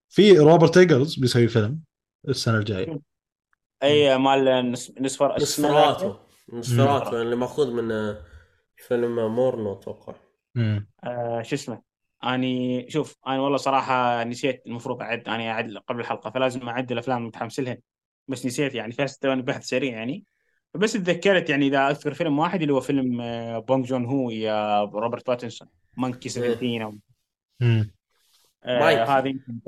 في 0.10 0.38
روبرت 0.38 0.77
إيجرز 0.78 1.20
بيسوي 1.19 1.48
فيلم 1.48 1.80
السنة 2.30 2.57
الجاية. 2.57 2.99
إي 3.84 4.18
مال 4.18 4.72
نس- 4.76 5.02
نسفر 5.02 5.38
اسمه 5.38 5.69
نوسفيراتو. 5.70 6.15
نوسفيراتو 6.53 7.22
اللي 7.22 7.35
مأخوذ 7.35 7.72
من 7.72 8.15
فيلم 8.88 9.35
مورنو 9.35 9.73
أتوقع. 9.73 10.15
آه 11.03 11.41
شو 11.41 11.56
اسمه؟ 11.56 11.93
أني 12.24 12.86
شوف 12.90 13.16
أنا 13.28 13.40
والله 13.41 13.58
صراحة 13.58 14.24
نسيت 14.24 14.64
المفروض 14.68 15.02
أعد 15.02 15.28
أنا 15.30 15.52
أعد 15.52 15.78
قبل 15.88 16.00
الحلقة 16.00 16.30
فلازم 16.30 16.70
أعد 16.70 16.91
الأفلام 16.91 17.22
المتحمس 17.22 17.60
لها 17.60 17.78
بس 18.28 18.45
نسيت 18.45 18.76
يعني 18.76 18.91
فاستواني 18.91 19.41
بحث 19.41 19.66
سريع 19.66 19.94
يعني 19.94 20.24
بس 20.74 20.94
تذكرت 20.94 21.50
يعني 21.50 21.68
إذا 21.68 21.90
أذكر 21.90 22.14
فيلم 22.14 22.40
واحد 22.40 22.62
اللي 22.62 22.74
هو 22.74 22.80
فيلم 22.82 23.22
آه، 23.22 23.60
بونج 23.60 23.86
جون 23.86 24.06
هو 24.06 24.30
يا 24.30 24.84
روبرت 24.84 25.28
باتنسون 25.28 25.68
Mickey 25.98 26.30
17 26.30 26.84
أو. 26.84 26.95
آه. 28.66 29.20
هذا 29.20 29.28
يمكن. 29.28 29.60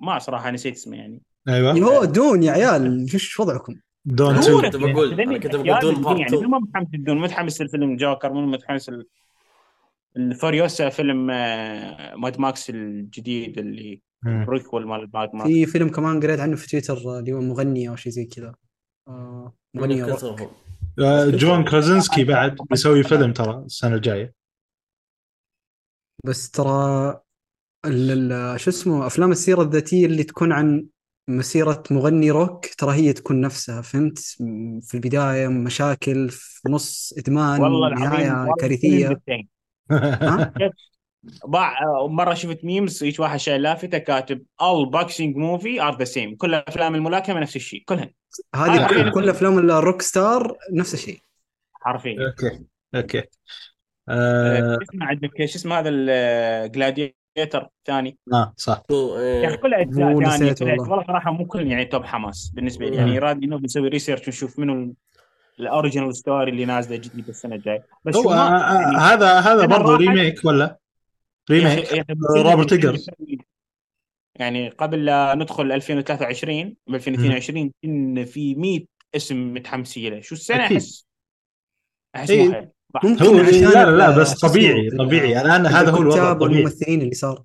ما 0.00 0.18
صراحة 0.18 0.50
نسيت 0.50 0.74
اسمه 0.74 0.96
يعني 0.96 1.22
اللي 1.48 1.56
أيوه 1.72 1.96
هو 1.98 2.04
Dune 2.04 2.42
يا 2.42 2.52
عيال 2.52 3.06
وش 3.14 3.40
وضعكم؟ 3.40 3.74
Dune 4.04 4.40
Two 4.40 4.60
كنت 4.62 4.76
بقول- 4.76 5.38
كنت 5.38 5.56
بقول 5.56 5.78
Dune 5.80 5.94
Part 6.02 6.18
يعني 6.20 6.26
2. 6.36 6.50
مو 6.50 6.58
متحمس 6.58 6.88
لل 6.94 7.02
Dune 7.02 7.18
متحمس 7.20 7.60
للفيلم 7.60 7.96
جوكر 7.96 8.32
مو 8.32 8.46
متحمس 8.46 8.90
الفوريوسا 10.16 10.88
فيلم 10.88 11.30
آه، 11.30 12.14
Mad 12.14 12.40
Max 12.40 12.70
الجديد 12.70 13.58
اللي. 13.58 14.00
prequel 14.24 14.86
مال 14.86 15.10
Mad 15.14 15.30
Max. 15.34 15.48
في 15.48 15.66
فيلم 15.66 15.88
كمان 15.88 16.20
قريت 16.20 16.40
عنه 16.40 16.56
في 16.56 16.68
تويتر 16.68 16.96
آه، 16.96 17.18
اللي 17.18 17.32
هو 17.32 17.40
مغني 17.40 17.88
أو 17.88 17.96
شيء 17.96 18.12
زي 18.12 18.24
كذا. 18.24 18.54
آه 19.08 19.54
مغني 19.74 20.02
جون 21.30 21.64
كراسينسكي 21.64 22.24
بعد 22.24 22.56
بيسوي 22.70 23.02
فيلم 23.02 23.32
ترى 23.32 23.62
السنة 23.66 23.94
الجاية. 23.94 24.34
بس 26.24 26.50
ترى 26.50 27.20
شو 28.56 28.70
اسمه 28.70 29.06
أفلام 29.06 29.30
السيرة 29.30 29.62
الذاتية 29.62 30.06
اللي 30.06 30.24
تكون 30.24 30.52
عن 30.52 30.86
مسيرة 31.28 31.82
مغني 31.90 32.30
روك 32.30 32.66
ترى 32.78 32.92
هي 32.94 33.12
تكون 33.12 33.40
نفسها 33.40 33.82
فهمت؟ 33.82 34.18
في 34.82 34.94
البداية 34.94 35.48
مشاكل 35.48 36.28
في 36.30 36.68
نص 36.68 37.14
إدمان 37.18 37.60
والله 37.60 37.88
العظيم 37.88 38.06
نهاية 38.06 39.16
باع 41.48 41.78
آه، 41.82 42.08
مرة 42.08 42.34
شفت 42.34 42.64
memes 42.64 43.04
إيش 43.04 43.20
واحد 43.20 43.38
شايل 43.38 43.62
لافتة 43.62 43.98
كاتب 43.98 44.42
all 44.62 44.90
boxing 44.90 45.34
movie 45.34 45.80
are 45.80 45.96
the 45.96 46.12
same. 46.14 46.36
كل 46.36 46.54
افلام 46.54 46.94
الملاكمة 46.94 47.40
نفس 47.40 47.56
الشيء 47.56 47.82
كلها 47.86 48.10
هذه 48.54 48.84
آه، 48.84 48.88
كل-. 48.88 49.10
كل 49.10 49.28
افلام 49.28 49.58
ال 49.58 49.67
rock 49.67 50.02
star 50.02 50.56
نفس 50.72 50.94
الشيء. 50.94 51.18
حرفيا. 51.72 52.26
okay 52.26 52.60
okay. 52.94 53.18
آه، 53.18 54.58
آه, 54.58 54.74
شو 54.74 54.82
اسمه 54.82 55.06
عندك؟ 55.06 55.44
شو 55.44 55.58
اسمه 55.58 55.78
هذا 55.78 55.88
ال 55.88 56.06
Gladiator 56.06 57.68
الثاني 57.78 58.18
آه 58.32 58.54
صح. 58.56 58.82
يا 58.90 59.46
أخي 59.46 59.54
إيه، 59.54 59.56
كلها 59.56 59.80
أجزاء 59.80 60.20
ثانية 60.20 60.54
والله. 60.60 61.06
صراحة 61.06 61.32
مو 61.32 61.46
كل 61.46 61.66
يعني 61.66 61.84
top 61.84 62.04
حماس. 62.04 62.52
بالنسبة 62.54 62.88
لي. 62.88 62.96
يعني 62.96 63.18
راد 63.18 63.42
انه 63.42 63.58
بنسوي 63.58 63.88
research 63.88 64.28
ونشوف 64.28 64.58
منو 64.58 64.94
ال 65.60 65.66
original 65.66 66.16
story 66.16 66.50
اللي 66.50 66.64
نازلة 66.64 66.96
جديد 66.96 67.28
السنة 67.28 67.54
الجاية. 67.54 67.86
بس 68.04 68.16
هو 68.16 68.32
آه 68.32 68.36
آه 68.36 68.80
يعني 68.80 68.96
هذا 68.96 69.40
هذا 69.40 69.66
برضه 69.66 69.96
ريميك 69.96 70.44
ولا؟ 70.44 70.76
ريميك 71.50 72.06
روبرت 72.36 72.72
إيجرز. 72.72 73.10
يعني 74.34 74.68
قبل 74.68 75.04
لا 75.04 75.34
ندخل 75.34 75.72
2023 75.72 76.76
ب 76.86 76.94
2022 76.94 77.72
كنا 77.82 78.24
في 78.24 78.54
100 78.54 78.80
اسم 79.16 79.54
متحمسين 79.54 80.14
له. 80.14 80.20
شو 80.20 80.34
السنة 80.34 80.66
أكيد. 80.66 80.76
أحس؟ 80.76 81.06
أحس 82.16 82.30
إيه. 82.30 82.72
ممكن 83.04 83.24
هو 83.24 83.38
عشان 83.38 83.68
لا 83.68 83.90
لا 83.90 84.10
بس 84.10 84.40
طبيعي 84.40 84.90
طبيعي. 84.90 85.40
الان 85.40 85.66
هذا 85.66 85.90
هو 85.90 86.02
الوضع 86.02 86.32
الطبيعي 86.32 86.54
والممثلين 86.54 87.02
اللي 87.02 87.14
صار. 87.14 87.42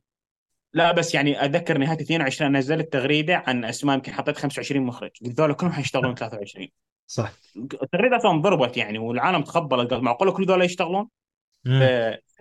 لا 0.73 0.91
بس 0.91 1.13
يعني 1.13 1.45
أتذكر 1.45 1.77
نهاية 1.77 2.01
22 2.01 2.57
نزلت 2.57 2.93
تغريدة 2.93 3.43
عن 3.47 3.65
أسماء 3.65 3.95
يمكن 3.95 4.13
حطيت 4.13 4.37
25 4.37 4.85
مخرج. 4.85 5.11
قلت 5.25 5.39
ذولا 5.39 5.53
كلهم 5.53 5.71
حيشتغلون 5.71 6.15
23 6.15 6.67
صح 7.07 7.33
أصلا 7.93 8.41
ضربت 8.41 8.77
يعني 8.77 8.99
والعالم 8.99 9.41
تقبلت 9.43 9.91
قال 9.93 10.03
معقوله 10.03 10.31
كل 10.31 10.45
ذولا 10.45 10.63
يشتغلون 10.65 11.07
مم. 11.65 11.81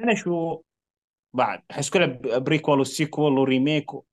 أنا 0.00 0.14
شو 0.14 0.60
بعد 1.34 1.62
احس 1.70 1.90
كله 1.90 2.06
prequel 2.24 2.80
و 2.80 2.88
sequel 2.88 3.38
و 3.38 3.46
remake 3.46 3.94
و... 3.94 4.04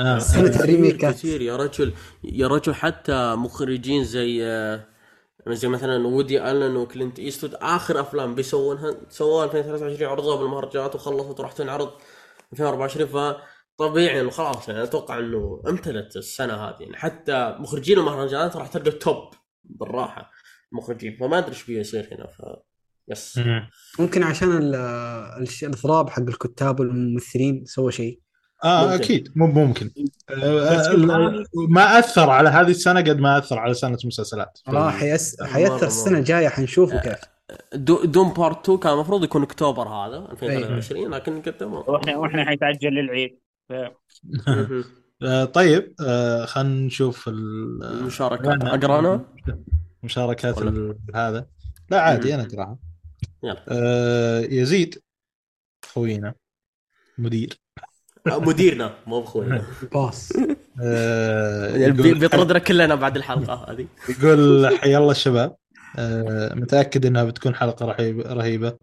آه. 0.00 0.18
كثير- 0.18 0.46
الريميكات. 0.46 1.14
كثير 1.14 1.40
يا 1.42 1.56
رجل 1.56 1.92
يا 2.24 2.46
رجل 2.48 2.74
حتى 2.74 3.34
مخرجين 3.34 4.04
زي 4.04 4.44
آه، 4.46 4.86
زي 5.48 5.68
مثلا 5.68 6.06
وودي 6.06 6.50
ألن 6.50 6.76
وكلينت 6.76 7.18
إيستوود 7.18 7.54
آخر 7.54 8.00
أفلام 8.00 8.34
بيسوونها 8.34 8.96
سووها 9.08 9.44
2023 9.44 10.10
عرضوها 10.10 10.36
بالمهرجانات 10.36 10.94
وخلصت 10.94 11.40
وراح 11.40 11.52
تنعرض 11.52 11.90
2024 12.52 13.06
فطبيعي 13.78 14.20
انه 14.20 14.30
خلاص 14.30 14.68
يعني 14.68 14.82
أتوقع 14.82 15.18
إنه 15.18 15.62
امتلت 15.68 16.16
السنة 16.16 16.54
هذه 16.54 16.76
يعني 16.80 16.96
حتى 16.96 17.56
مخرجين 17.58 17.98
المهرجانات 17.98 18.56
راح 18.56 18.66
تلقى 18.66 18.90
top 18.90 19.30
بالراحة. 19.80 20.30
مخرجين. 20.72 21.16
فما 21.20 21.38
أدري 21.38 21.50
إيش 21.50 21.64
بيصير 21.66 22.08
هنا 22.12 22.26
ف 22.26 22.42
yes 23.08 23.38
مم. 23.38 23.68
ممكن 23.98 24.22
عشان 24.22 24.48
الإضراب 25.62 26.10
حق 26.10 26.22
الكتاب 26.22 26.80
والممثلين 26.80 27.64
سوى 27.64 27.92
شيء. 27.92 28.20
آه 28.64 28.82
ممكن. 28.82 29.04
أكيد. 29.04 29.32
مو 29.36 29.46
ممكن. 29.46 29.90
آه، 30.30 30.76
بس 30.78 30.86
آه، 30.86 30.96
ما 31.68 31.98
أثر 31.98 32.30
على 32.30 32.48
هذه 32.48 32.70
السنة 32.70 33.00
قد 33.00 33.18
ما 33.18 33.38
أثر 33.38 33.58
على 33.58 33.74
سنة 33.74 33.98
مسلسلات 34.04 34.58
آه 34.68 34.90
حيس... 34.90 35.36
مرة- 35.42 35.44
حيأثر 35.46 35.86
السنة. 35.86 36.18
الجاية 36.18 36.48
حنشوفه 36.48 37.00
كيف. 37.00 37.18
دو 37.74 38.04
Dune 38.04 38.32
part 38.32 38.60
2 38.62 38.78
كان 38.78 38.92
المفروض 38.92 39.24
يكون 39.24 39.42
أكتوبر 39.42 39.88
هذا 39.88 40.28
2023 40.32 41.10
لكن 41.14 41.42
قدموه 41.42 41.90
وإحنا 41.90 42.16
وإحنا 42.16 42.44
حيتاجل 42.44 42.88
للعيد. 42.88 43.38
ف... 43.68 43.72
آه، 45.24 45.44
طيب 45.44 45.94
آه، 46.06 46.44
خلينا 46.44 46.86
نشوف 46.86 47.28
ال- 47.28 47.84
المشاركات 47.84 48.62
أقرانا. 48.64 49.24
مشاركات 50.02 50.58
هذا. 51.14 51.46
لا 51.90 52.00
عادي. 52.00 52.34
أنا 52.34 52.42
أقرأها. 52.42 52.78
يلا. 53.42 53.64
آه، 53.68 54.40
يزيد. 54.40 54.98
خوينا. 55.92 56.34
مدير. 57.18 57.58
مديرنا. 58.26 58.94
مو 59.06 59.20
بخوينا. 59.20 59.62
boss. 59.94 60.32
آه، 60.82 61.76
يعني 61.76 61.92
بيطردنا 61.92 62.58
كلنا 62.58 62.94
بعد 62.94 63.16
الحلقة 63.16 63.54
هذه. 63.72 63.86
يقول 64.08 64.78
حيا 64.78 64.98
الله 64.98 65.10
الشباب 65.10 65.56
آه، 65.98 66.54
متأكد 66.54 67.06
إنها 67.06 67.24
بتكون 67.24 67.54
حلقة 67.54 67.86
رهيبة 67.86 68.32
رهيبة 68.34 68.78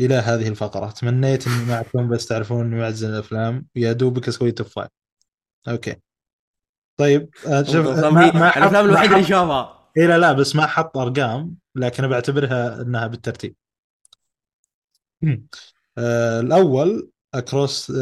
إلى 0.00 0.14
هذه 0.14 0.48
الفقرة. 0.48 0.90
تمنيت 0.90 1.46
إني 1.46 1.64
معكم 1.64 2.08
بس 2.08 2.26
تعرفون 2.26 2.66
إني 2.66 2.76
معزل 2.80 3.10
الأفلام. 3.10 3.66
يا 3.76 3.92
دوبك 3.92 4.28
أسوي 4.28 4.52
top 4.52 4.66
five 4.66 4.88
okay. 5.68 5.96
طيب 6.96 7.30
آه، 7.46 7.62
شوف 7.62 7.86
ما 7.86 8.28
الأفلام 8.56 8.84
الوحيدة 8.84 9.14
اللي 9.14 9.26
شافها؟ 9.26 9.90
إيه 9.96 10.06
لا 10.06 10.18
لا 10.18 10.32
بس 10.32 10.56
ما 10.56 10.66
حط 10.66 10.96
أرقام 10.96 11.54
لكن 11.74 12.08
بعتبرها 12.08 12.82
إنها 12.82 13.06
بالترتيب. 13.06 13.56
آه، 15.98 16.40
الأول 16.40 17.10
Across 17.34 17.92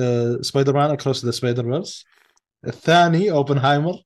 Spider-Man 0.41 0.91
Across 0.91 1.25
the 1.25 1.31
Spider-Verse 1.31 2.05
الثاني 2.67 3.31
Oppenheimer 3.31 4.03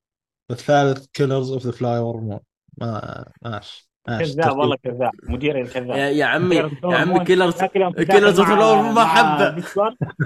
الثالث 0.51 1.05
Killers 1.13 1.51
of 1.51 1.65
the 1.65 1.71
Flower 1.71 2.17
Moon 2.21 2.39
ما 2.77 3.25
ماشي 3.41 3.90
كذاب 4.07 4.57
والله 4.57 4.75
كذاب. 4.83 5.11
مدير 5.23 5.61
الكذاب. 5.61 5.89
يا, 5.89 6.25
عمي 6.25 6.55
يا 6.55 6.69
عمي 6.83 7.25
Killers 7.25 7.63
Killers 7.63 8.39
of 8.39 8.49
ما 8.95 9.05
حبه. 9.05 9.65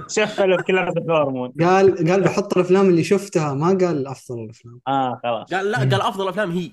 شفل 0.07 0.61
كيلرز 0.61 0.97
اوف 0.97 1.09
هرمون 1.09 1.53
قال 1.59 2.09
قال 2.09 2.21
بحط 2.23 2.57
الأفلام 2.57 2.89
اللي 2.89 3.03
شفتها 3.03 3.53
ما 3.53 3.67
قال 3.67 4.07
أفضل 4.07 4.43
الأفلام. 4.43 4.79
آه 4.87 5.19
خلاص. 5.23 5.53
قال 5.53 5.71
لا 5.71 5.77
قال 5.77 6.01
أفضل 6.01 6.27
افلام 6.27 6.51
هي. 6.51 6.71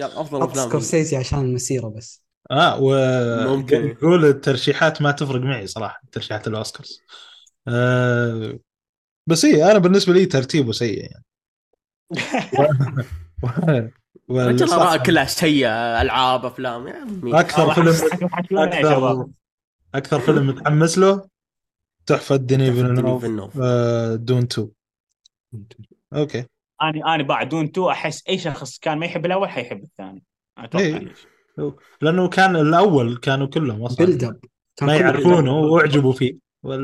قال 0.00 0.12
أفضل 0.12 0.42
افلام 0.42 0.68
سكورسيزي 0.68 1.16
عشان 1.16 1.38
المسيرة 1.38 1.88
بس. 1.88 2.24
آه 2.50 2.80
ممكن. 3.56 3.84
ويقول 3.84 4.24
الترشيحات 4.24 5.02
ما 5.02 5.10
تفرق 5.10 5.40
معي 5.40 5.66
صراحة 5.66 6.00
ترشيحات 6.12 6.48
الأوسكارز. 6.48 7.02
آه 7.68 8.58
بس 9.26 9.44
هي 9.44 9.70
أنا 9.70 9.78
بالنسبة 9.78 10.12
لي 10.12 10.26
ترتيبه 10.26 10.72
سيء 10.72 11.00
يعني. 11.00 11.24
و- 13.42 13.88
رجل 14.30 14.72
اراء 14.72 15.02
كلها 15.02 15.24
سيئه 15.24 16.02
ألعاب 16.02 16.44
أفلام 16.44 16.88
يا 16.88 16.94
عمي. 16.94 17.40
أكثر 17.40 17.74
فيلم 17.74 17.88
أكثر 18.52 19.28
أكثر 19.94 20.20
فيلم 20.20 20.46
متحمس 20.46 20.98
له 20.98 21.28
تحفة 22.06 22.36
ديني 22.36 22.72
فيلنوف. 22.72 23.58
آه 23.62 24.14
Dune 24.14 24.42
2 24.42 24.68
okay. 26.14 26.44
أنا 26.82 27.14
أنا 27.14 27.22
بعد 27.22 27.48
Dune 27.48 27.72
two 27.72 27.90
أحس 27.90 28.28
أي 28.28 28.38
شخص 28.38 28.78
كان 28.78 28.98
ما 28.98 29.06
يحب 29.06 29.26
الأول 29.26 29.48
حيحب 29.48 29.82
الثاني. 29.82 30.24
أتوقع 30.58 30.84
إيه. 30.84 30.98
ليش. 30.98 31.26
لأنه 32.02 32.28
كان 32.28 32.56
الأول 32.56 33.16
كانوا 33.16 33.46
كلهم 33.46 33.82
أصلا 33.82 34.06
build 34.06 34.24
up 34.24 34.40
كان 34.76 34.86
ما 34.88 34.96
يعرفونه 34.96 35.58
وأعجبوا 35.58 36.12
فيه. 36.12 36.38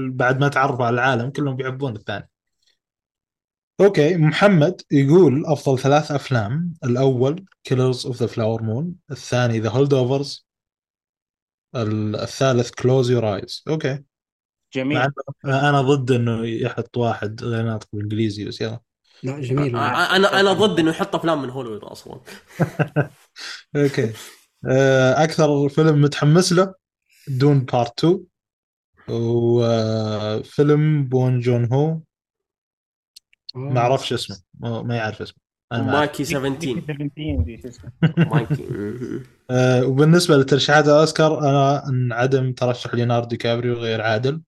بعد 0.08 0.40
ما 0.40 0.48
تعرفوا 0.48 0.86
على 0.86 0.94
العالم 0.94 1.30
كلهم 1.30 1.56
بيحبون 1.56 1.96
الثاني. 1.96 2.28
okay 3.80 4.16
محمد 4.16 4.80
يقول 4.90 5.46
أفضل 5.46 5.78
ثلاث 5.78 6.10
أفلام 6.12 6.74
الأول 6.84 7.44
Killers 7.64 8.06
of 8.06 8.20
the 8.20 8.26
Flower 8.26 8.62
Moon 8.62 8.94
الثاني 9.10 9.60
The 9.60 9.70
Holdovers 9.70 10.46
الثالث 11.74 12.70
Close 12.70 13.10
Your 13.10 13.36
Eyes 13.36 13.64
okay. 13.68 14.02
جميل. 14.74 14.98
أنا 15.44 15.82
ضد 15.82 16.10
إنه 16.10 16.46
يحط 16.46 16.96
واحد 16.96 17.44
غير 17.44 17.64
ناطق 17.64 17.88
بالانجليزي 17.92 18.44
بس 18.44 18.60
يلا. 18.60 18.80
لا 19.22 19.40
جميل. 19.40 19.76
أنا 19.76 20.40
أنا 20.40 20.52
ضد 20.52 20.78
إنه 20.78 20.90
يحط 20.90 21.14
أفلام 21.14 21.42
من 21.42 21.50
هوليوود 21.50 21.84
أصلا. 21.84 22.20
okay. 23.76 24.12
أكثر 25.16 25.68
فيلم 25.68 26.02
متحمس 26.02 26.52
له 26.52 26.74
Dune 27.28 27.60
part 27.60 28.04
2 28.04 28.24
وفيلم 29.08 31.04
بونغ 31.08 31.40
جون 31.40 31.72
هو 31.72 31.98
ما 33.54 33.80
أعرفش 33.80 34.12
اسمه. 34.12 34.36
ما 34.60 34.96
يعرف 34.96 35.22
اسمه. 35.22 35.44
Mickey 35.72 36.24
17 36.24 36.80
17 36.80 37.42
دي 37.42 37.60
شو 37.62 37.68
اسمه. 37.68 37.90
مايكي. 38.32 38.68
آه، 39.50 39.86
وبالنسبة 39.86 40.36
لترشيحات 40.36 40.84
الأوسكار 40.84 41.38
أنا 41.38 41.88
إن 41.88 42.12
عدم 42.12 42.52
ترشح 42.52 42.94
ليوناردو 42.94 43.28
دي 43.28 43.36
كابريو 43.36 43.74
غير 43.74 44.00
عادل. 44.00 44.42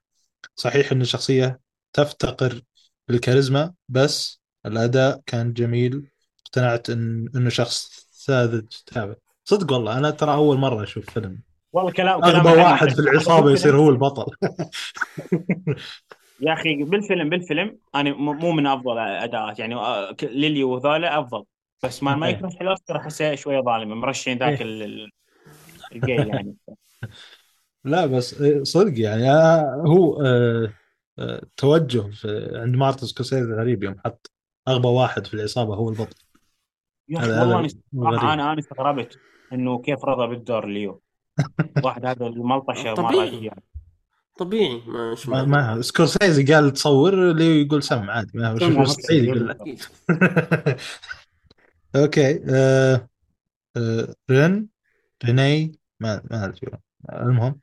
صحيح 0.57 0.93
إن 0.93 1.01
الشخصيه 1.01 1.61
تفتقر 1.93 2.63
بالكاريزما 3.09 3.75
بس 3.89 4.41
الأداء 4.67 5.21
كان 5.27 5.53
جميل. 5.53 6.07
اقتنعت 6.47 6.91
ان 6.91 7.29
إنه 7.37 7.49
شخص 7.51 8.09
ساذج 8.11 8.67
تابع 8.87 9.15
صدق 9.45 9.73
والله 9.73 9.99
أنا 9.99 10.11
ترى 10.11 10.35
أول 10.35 10.59
مرة 10.59 10.83
أشوف 10.83 11.11
فيلم. 11.11 11.41
والله 11.73 11.93
كلام 11.93 12.25
اغبى 12.25 12.43
كلام 12.43 12.59
واحد 12.59 12.89
في 12.89 12.99
العصابة 12.99 13.51
يصير 13.51 13.77
هو 13.77 13.91
البطل. 13.91 14.27
يا 16.41 16.53
أخي 16.53 16.85
بالفيلم 16.85 17.29
بالفيلم 17.29 17.79
أنا 17.95 18.13
مو 18.13 18.53
من 18.53 18.67
أفضل 18.67 18.99
أداءات 18.99 19.59
يعني 19.59 19.75
آه، 19.75 20.17
ليلي 20.23 20.65
وذولا 20.65 21.21
أفضل 21.21 21.45
بس 21.83 22.03
ما 22.03 22.15
ما 22.15 22.29
إيه. 22.29 22.31
يترشح 22.31 22.61
الاوسكار 22.61 22.97
أحسه 22.97 23.35
شوية 23.35 23.61
ظالمه 23.61 23.95
مرشحين 23.95 24.39
ذاك 24.39 24.63
ال- 24.63 24.83
ال- 24.83 25.11
الجاي 25.93 26.29
يعني 26.29 26.57
لا 27.85 28.07
بس 28.07 28.41
آه، 28.43 28.63
صدق 28.63 29.01
يعني 29.01 29.31
آه، 29.31 29.83
هو 29.87 30.23
آه، 30.23 30.73
توجه 31.57 32.05
عند 32.63 32.77
مارتن 32.77 33.07
سكورسيزي 33.07 33.53
غريب 33.53 33.83
يوم 33.83 33.97
حط 34.05 34.31
أغبى 34.69 34.89
واحد 34.89 35.27
في 35.27 35.35
العصابة 35.35 35.75
هو 35.75 35.89
البطل 35.89 36.25
يا 37.09 37.19
أخي 37.19 37.33
والله 37.33 37.59
غريب. 38.17 38.31
أنا 38.35 38.53
أنا 38.53 38.59
استغربت 38.59 39.21
إنه 39.53 39.79
كيف 39.83 40.05
رضى 40.05 40.27
بالدور 40.27 40.67
ليو 40.67 41.03
واحد 41.83 42.07
هذا 42.07 42.27
الملطشة 42.27 42.95
طبيعي. 42.95 43.31
مره 43.31 43.45
يعني. 43.45 43.63
طبيعي 44.39 44.83
ما 44.87 45.17
ما. 45.29 45.45
ما 45.45 45.83
سكورسيزي 45.83 46.55
قال 46.55 46.73
تصور 46.73 47.31
اللي 47.31 47.63
يقول 47.63 47.83
سم 47.83 48.11
عادي 48.11 48.39
ما 48.39 48.49
هو 48.49 48.69
مستحيل 48.69 49.25
يقول 49.25 49.57
أوكي 51.97 52.41
آه 52.51 53.09
آه 53.77 54.15
رين 54.31 54.69
ريني 55.25 55.79
ما 56.01 56.23
ما 56.31 56.45
أدري. 56.45 56.71
المهم 57.13 57.61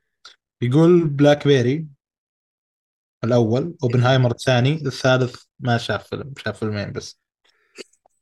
يقول 0.62 1.04
بلاك 1.08 1.46
بيري 1.48 1.86
الأول 3.24 3.74
أوبنهايمر 3.82 4.30
الثاني 4.30 4.74
الثالث 4.74 5.42
ما 5.60 5.78
شاف 5.78 6.08
فيلم 6.08 6.34
شاف 6.38 6.58
فيلمين 6.58 6.92
بس 6.92 7.18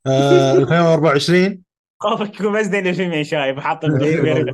آه 0.07 0.57
2024 0.57 1.63
خوفك 2.03 2.39
يكون 2.39 2.59
بس 2.59 2.67
دين 2.67 2.87
الفيلم 2.87 3.13
يا 3.13 3.23
شايب 3.23 3.59
حاط 3.59 3.85
البلاك 3.85 4.21
بيري 4.21 4.53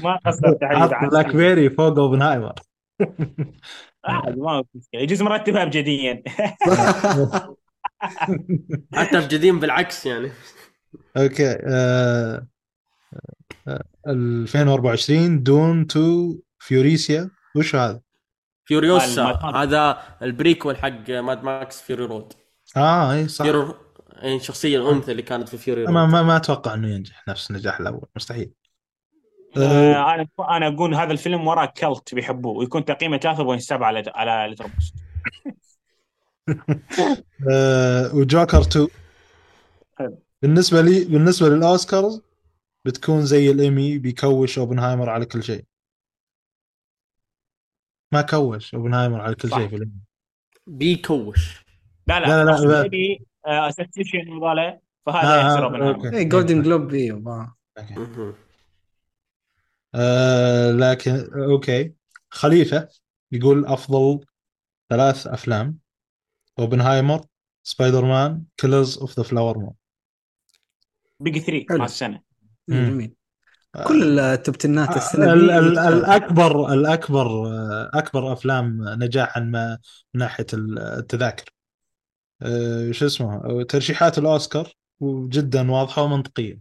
ما 0.00 0.16
قصرت 0.26 0.58
حط 0.64 0.92
حبيبي 0.92 1.10
بلاك 1.10 1.36
بيري 1.36 1.70
فوق 1.70 1.98
أوبنهايمر. 1.98 2.52
عادي 4.04 4.40
ما 4.40 4.62
في 4.62 4.68
مشكلة. 4.78 5.00
يجوز 5.00 5.22
مرتبها 5.22 5.62
ابجديا 5.62 6.22
حتى 8.94 9.20
في 9.20 9.28
جديد 9.28 9.54
بالعكس 9.54 10.06
يعني. 10.06 10.30
أوكي 11.16 11.58
آه 11.66 12.46
آه 13.68 13.84
2024 14.08 15.42
دون 15.42 15.86
تو 15.86 16.36
فيوريسيا. 16.58 17.30
وش 17.56 17.74
هذا؟ 17.74 18.00
Furiosa. 18.64 19.22
هذا 19.54 19.98
ال 20.22 20.29
prequel 20.29 20.76
حق 20.76 21.10
Mad 21.10 21.44
Max 21.44 21.80
Fury 21.80 22.04
Road. 22.04 22.32
آه 22.76 23.12
اي 23.12 23.28
صح. 23.28 23.44
Fury 23.44 23.74
الشخصيه 24.24 24.78
الأنثى 24.78 25.10
اللي 25.12 25.22
كانت 25.22 25.48
في 25.48 25.58
Fury 25.58 25.86
ما 25.86 26.06
ما, 26.06 26.22
ما 26.22 26.36
أتوقع 26.36 26.74
إنه 26.74 26.88
ينجح 26.88 27.28
نفس 27.28 27.50
النجاح 27.50 27.80
الأول 27.80 28.06
مستحيل. 28.16 28.50
آه، 29.56 29.60
آه، 29.60 30.14
أنا 30.14 30.28
أنا 30.56 30.68
أقول 30.68 30.94
هذا 30.94 31.12
الفيلم 31.12 31.46
وراه 31.46 31.66
cult 31.66 32.14
بيحبوه 32.14 32.56
ويكون 32.56 32.84
تقييمه 32.84 33.16
3.7 33.16 33.72
على 33.72 34.02
على 34.14 34.52
Letterboxd 34.52 34.94
آه 37.50 38.14
وجوكر 38.14 38.60
2 38.60 38.88
حلو. 39.98 40.18
بالنسبة 40.42 40.80
لي 40.80 41.04
بالنسبة 41.04 41.48
للأوسكارز 41.48 42.22
بتكون 42.84 43.26
زي 43.26 43.50
الإيمي 43.50 43.98
بيكوش 43.98 44.58
أوبنهايمر 44.58 45.10
على 45.10 45.26
كل 45.26 45.42
شيء. 45.42 45.64
ما 48.12 48.22
كوش 48.22 48.74
أوبنهايمر 48.74 49.20
على 49.20 49.34
كل. 49.34 49.50
شيء 49.50 49.68
في 49.68 49.76
الإيمي. 49.76 50.00
بيكوش. 50.66 51.64
لا 52.06 52.20
لا، 52.20 52.26
لا 52.26 52.44
لا، 52.44 52.56
لا 52.60 52.82
لا. 52.82 53.18
ابي 53.48 53.68
association 53.68 54.28
وذولا 54.32 54.80
فهذا 55.06 55.28
آه، 55.28 55.58
آه، 55.58 55.64
اوبنهايمر 55.64 55.94
okay. 56.06 56.16
اي 56.16 56.24
Golden 56.24 56.62
Globe 56.62 56.94
أيوه. 56.94 57.54
آه 59.94 60.70
لكن 60.72 61.30
okay 61.34 61.92
خليفة 62.30 62.88
يقول 63.32 63.66
أفضل 63.66 64.20
ثلاث 64.90 65.26
أفلام 65.26 65.78
اوبنهايمر 66.58 67.24
Spider-Man 67.62 68.42
Killers 68.56 68.98
of 68.98 69.16
the 69.18 69.22
Flower 69.22 69.58
Moon 69.58 69.74
big 71.20 71.38
3 71.38 71.66
حلو. 71.68 71.78
مع 71.78 71.84
السنة. 71.84 72.20
جميل 72.68 73.14
كل 73.86 74.18
ال 74.18 74.28
top 74.28 74.57
ten 74.57 74.86
ات 74.86 74.96
السنة 74.96 75.32
ال- 75.32 75.38
دي 75.48 75.58
ال- 75.58 75.70
متفاوتة. 75.70 75.88
الأكبر 75.88 76.72
الأكبر 76.72 77.26
آه، 77.46 77.90
أكبر 77.94 78.32
أفلام 78.32 78.78
نجاحا 79.02 79.40
ما 79.40 79.78
من 80.14 80.20
ناحية 80.20 80.46
التذاكر 80.54 81.44
آه، 82.42 82.92
شو 82.92 83.06
اسمه 83.06 83.62
ترشيحات 83.62 84.18
الأوسكار 84.18 84.72
وجدا 85.00 85.70
واضحة 85.70 86.02
ومنطقية. 86.02 86.60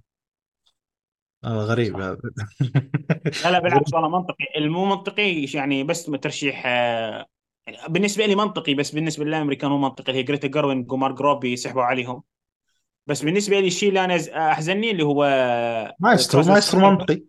آه، 1.44 1.66
غريب 1.66 1.96
هذا. 2.00 2.18
لا 3.44 3.52
لا 3.52 3.60
بالعكس 3.60 3.94
والله 3.94 4.10
منطقي. 4.10 4.46
المو 4.58 4.86
منطقي 4.86 5.46
يعني 5.54 5.84
بس 5.84 6.06
ترشيح 6.06 6.64
آه، 6.66 7.26
يعني 7.68 7.78
بالنسبة 7.90 8.26
لي 8.26 8.36
منطقي 8.36 8.74
بس 8.74 8.92
بالنسبة 8.92 9.26
للامريكان 9.26 9.72
مو 9.72 9.78
منطقي. 9.78 10.14
هي 10.14 10.24
جريتا 10.24 10.48
جيرويج 10.48 10.88
ومارجو 10.90 11.22
روبي 11.22 11.54
يسحبوا 11.54 11.84
عليهم. 11.84 12.24
بس 13.08 13.24
بالنسبة 13.24 13.60
لي 13.60 13.68
الشيء 13.68 13.90
اللي 13.90 14.06
أنا 14.06 14.52
احزني 14.52 14.92
اللي 14.92 15.04
هو 15.04 15.24
Maestro 16.00 16.44
Maestro 16.44 16.90
منطقي. 16.90 17.24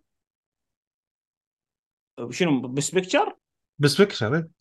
شنو 2.29 2.61
best 2.61 2.91
picture؟ 2.91 3.35
best 3.79 4.01
picture 4.01 4.35
إيه. 4.35 4.58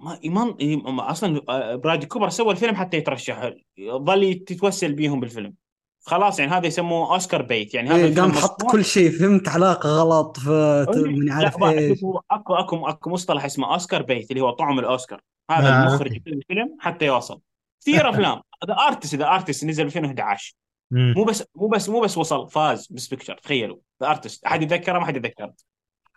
ما 0.00 0.18
يمن... 0.22 0.54
يم- 0.60 1.00
أصلا 1.00 1.40
آه، 1.48 1.74
برادلي 1.74 2.06
كوبر 2.06 2.28
سوى 2.28 2.50
الفيلم 2.52 2.74
حتى 2.74 2.96
يترشح. 2.96 3.50
ظل 3.90 4.22
يتوسل 4.22 4.92
بيهم 4.92 5.20
بالفيلم. 5.20 5.54
خلاص 6.00 6.38
يعني 6.38 6.52
هذا 6.52 6.66
يسموه 6.66 7.12
Oscar 7.14 7.42
bait. 7.42 7.74
يعني 7.74 7.88
هذا 7.88 7.96
إيه، 7.96 8.04
الفيلم 8.04 8.26
قام 8.26 8.32
حط 8.32 8.62
كل 8.70 8.84
شيء 8.84 9.10
فهمت 9.10 9.48
علاقة 9.48 9.88
غلط 9.88 10.36
ف 10.38 10.48
من 10.96 11.30
عارف 11.32 11.62
إيش 11.62 11.98
أكو 12.30 12.54
أكو 12.54 12.86
أكو 12.88 13.10
مصطلح 13.10 13.44
اسمه 13.44 13.72
Oscar 13.72 14.02
bait 14.02 14.30
اللي 14.30 14.40
هو 14.42 14.50
طعم 14.50 14.78
الأوسكار. 14.78 15.20
هذا 15.50 15.68
آه، 15.68 15.82
المخرج 15.88 16.12
الفيلم 16.26 16.76
حتى 16.80 17.04
يوصل. 17.06 17.40
كثير 17.82 18.08
أفلام. 18.10 18.40
The 18.66 18.74
Artist 18.74 19.14
The 19.14 19.26
Artist 19.28 19.64
نزل 19.64 19.84
2011 19.84 20.54
مم. 20.90 21.14
مو 21.16 21.24
بس 21.24 21.44
مو 21.56 21.68
بس 21.68 21.88
مو 21.88 22.00
بس 22.00 22.18
وصل 22.18 22.50
فاز 22.50 22.88
best 22.90 23.08
picture 23.08 23.34
تخيلوا. 23.38 23.76
The 24.02 24.08
Artist 24.10 24.44
أحد 24.44 24.62
يتذكره؟ 24.62 24.98
ما 24.98 25.04
حد 25.06 25.16
يتذكره. 25.16 25.54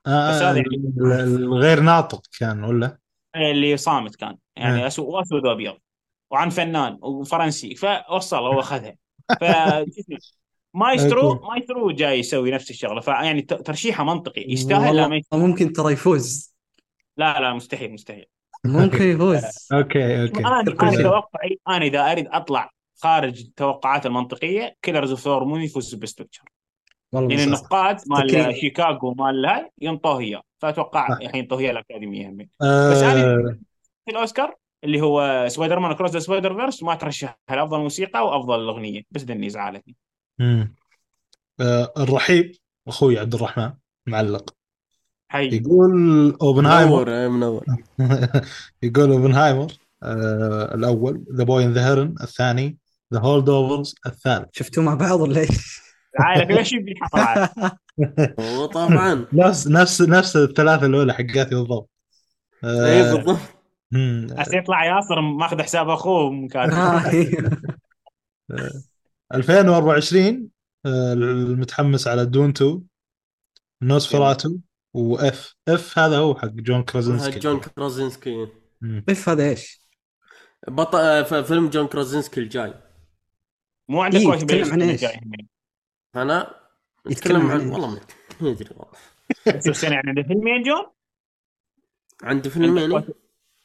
آه، 0.08 0.30
بس 0.30 0.36
هذا 0.42 0.58
يعني- 0.58 0.60
ال- 0.98 1.44
الغير 1.44 1.80
ناطق 1.80 2.22
كان 2.40 2.64
ولا؟ 2.64 2.98
اللي 3.36 3.78
صامت 3.78 4.16
كان. 4.16 4.38
يعني. 4.56 4.88
اسود 4.88 5.06
وأسود 5.06 5.46
وأبيض. 5.46 5.78
وعن 6.32 6.50
فنان 6.50 6.98
وفرنسي. 7.02 7.76
فوصل 7.76 8.38
هو 8.38 8.60
اخذها 8.60 8.96
ف 9.42 9.44
Maestro. 10.74 11.40
Maestro 11.50 11.92
جاي 11.92 12.20
يسوي 12.20 12.52
نفس 12.52 12.70
الشغله 12.70 13.02
فيعني 13.02 13.42
ترشيحه 13.42 14.04
منطقي. 14.04 14.46
يستاهل 14.48 14.82
لا 14.82 15.02
ما 15.02 15.02
والله 15.02 15.16
يستاهل. 15.16 15.42
ممكن 15.42 15.74
ترى 15.74 15.94
يفوز. 15.94 16.56
لا 17.18 17.40
لا 17.40 17.54
مستحيل 17.54 17.94
مستحيل. 17.94 18.26
ممكن 18.66 19.04
يفوز. 19.04 19.44
okay 19.74 20.22
okay. 20.22 20.40
أنا. 20.40 20.64
توقعي 21.04 21.60
أنا 21.68 21.86
إذا 21.86 22.12
أريد 22.12 22.28
أطلع 22.28 22.72
خارج 22.96 23.42
التوقعات 23.42 24.06
المنطقية 24.06 24.76
Killers 24.82 25.10
of 25.10 25.20
the 25.20 25.28
Flower 25.28 25.44
Moon 25.44 25.62
يفوز 25.62 25.96
best 25.96 26.22
picture 26.22 26.44
والله 27.12 27.36
بس 27.36 27.42
النقاد 27.42 28.00
مال. 28.08 28.56
شيكاغو 28.56 29.14
مال 29.14 29.46
هاي 29.46 29.72
ينطوه 29.82 30.20
إياه. 30.20 30.42
فأتوقع 30.60 31.08
صح. 31.10 31.18
الحين 31.22 31.48
اياه 31.52 31.72
الأكاديمية 31.72 32.30
هم. 32.30 32.38
بس 32.38 32.48
آه. 32.62 33.12
أنا 33.12 33.60
في 34.06 34.12
الأوسكار 34.12 34.56
اللي 34.84 35.02
هو 35.02 35.46
Spider-Man 35.50 35.94
Across 35.94 36.12
the 36.12 36.20
Spider-Verse 36.20 36.84
ما 36.84 36.96
ترشح 36.96 37.40
لافضل 37.50 37.80
موسيقى 37.80 38.28
وافضل 38.28 38.68
أغنية 38.70 39.02
بس 39.12 39.24
دني 39.24 39.50
زعلتني. 39.50 39.96
مم. 40.40 40.76
آه 41.60 41.94
الرحيب 41.98 42.52
أخوي 42.88 43.20
عبد 43.20 43.34
الرحمن 43.34 43.72
معلق. 44.08 44.56
حي. 45.32 45.48
يقول 45.58 45.92
أوبنهايمر. 46.42 47.06
منور 47.06 47.30
منور. 47.30 47.66
يقول 48.84 49.12
أوبنهايمر 49.12 49.72
آه 50.04 50.76
الأول 50.76 51.24
The 51.36 51.44
Boy 51.44 51.64
and 51.64 51.74
the 51.74 51.88
Heron 51.88 52.16
الثاني 52.22 52.78
The 53.14 53.20
Holdovers 53.20 53.96
الثالث. 54.06 54.50
شفتوا 54.52 54.84
مع 54.84 54.94
بعض 54.94 55.20
ولا 55.20 55.40
إيش؟ 55.40 55.80
العائله 56.20 56.44
كلها 56.44 56.64
شيء 56.64 56.80
وطبعا 58.40 59.26
نفس 59.34 59.68
نفس 59.68 60.02
نفس 60.02 60.36
الثلاثة 60.36 60.86
الأولى 60.86 61.14
حقاتي 61.14 61.56
بالضبط 61.56 61.90
اي 62.64 63.02
آه 63.02 63.14
بالضبط. 63.14 63.40
هسه 64.40 64.58
يطلع 64.58 64.86
ياسر 64.86 65.22
ماخذ 65.22 65.62
حساب 65.62 65.90
أخوه 65.90 66.32
وكاتب 66.32 66.74
آه. 66.74 67.02
2024 69.36 70.50
آه، 70.86 71.14
المتحمس 71.14 72.08
على 72.08 72.26
Dune 72.26 72.50
2 72.50 72.82
نوسفراتو 73.82 74.58
و 74.94 75.15
IF 75.15 75.56
IF 75.68 76.00
هذا 76.00 76.18
هو 76.18 76.36
حق 76.36 76.48
جون 76.48 76.84
كرازنسكي 76.84 77.40
جون 77.40 77.60
كرازينسكي. 77.60 78.48
IF 79.10 79.30
هذا 79.30 79.50
إيش؟ 79.50 79.82
بطل 80.68 81.26
فيلم 81.46 81.70
جون 81.70 81.88
كرازينسكي 81.88 82.40
الجاي 82.42 82.74
مو 83.90 84.02
عندك 84.02 84.52
إيه، 84.52 84.72
عن 84.72 84.82
هم. 84.82 84.98
أنا 86.16 86.59
يتكلم 87.06 87.38
نتكلم 87.38 87.52
عن؟ 87.52 87.70
والله 87.70 87.90
ما 87.90 88.00
أدري. 88.42 88.70
والله 88.78 89.62
بس 89.70 89.84
يعني؟ 89.84 89.96
عنده 89.96 90.24
فيلمين 90.24 90.64
جون 90.64 90.86
عندي 92.24 92.50
فيلمين 92.50 92.94
عندك 92.94 93.16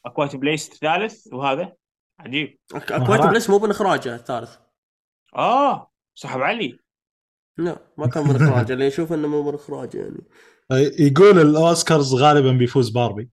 A 0.06 0.11
Quiet 0.11 0.36
Place 0.36 0.73
الثالث 0.72 1.32
وهذا؟ 1.32 1.72
عجيب. 2.18 2.58
A 2.74 2.83
Quiet 2.83 3.28
Place 3.28 3.50
مو 3.50 3.58
من 3.58 3.70
إخراجه 3.70 4.14
الثالث. 4.14 4.56
آه 5.36 5.90
سحب 6.14 6.40
علي. 6.40 6.78
لا 7.58 7.78
ما 7.98 8.06
كان 8.06 8.28
من 8.28 8.36
إخراجه 8.36 8.72
اللي 8.72 8.86
يشوف 8.86 9.12
إنه 9.12 9.28
مو 9.28 9.42
من 9.42 9.54
إخراجه 9.54 9.98
يعني. 9.98 10.24
يقول 10.98 11.38
الأوسكارز 11.38 12.14
غالبا 12.14 12.52
بيفوز 12.52 12.90
باربي. 12.90 13.30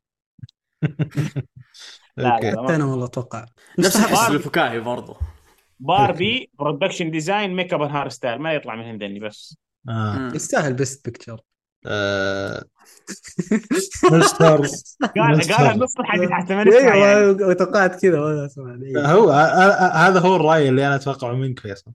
لا 2.18 2.40
لا, 2.40 2.76
أنا. 2.76 2.86
والله 2.86 3.06
أتوقع. 3.06 3.46
نفس. 3.80 3.96
الحس 3.96 4.30
الفكاهي 4.30 4.80
برضه 4.80 5.18
باربي 5.80 6.52
production 6.54 7.12
design 7.12 7.56
makeup 7.56 7.82
hair 7.82 8.10
style 8.10 8.42
ما 8.42 8.54
يطلع 8.54 8.76
من 8.76 8.84
هندني 8.84 9.20
بس. 9.20 9.58
آه. 9.90 10.32
يستاهل 10.36 10.74
best 10.74 11.06
picture 11.06 11.42
قال. 14.40 14.62
قال 15.58 15.80
نص 15.80 16.00
الحديث 16.00 16.30
حتى 16.30 16.56
ما 16.56 16.64
نسمع 16.64 16.94
أيوه 16.94 17.54
توقعت 17.54 18.02
كذا 18.02 18.20
وأنا 18.20 18.46
اسمع 18.46 18.78
إيه. 18.84 19.14
هو 19.14 19.32
آه، 19.32 19.34
آه، 19.34 20.08
هذا 20.08 20.20
هو 20.20 20.36
الرأي 20.36 20.70
اللي 20.70 20.88
أنا 20.88 20.96
اتوقعه 20.96 21.34
منك 21.34 21.60
فيصل 21.60 21.92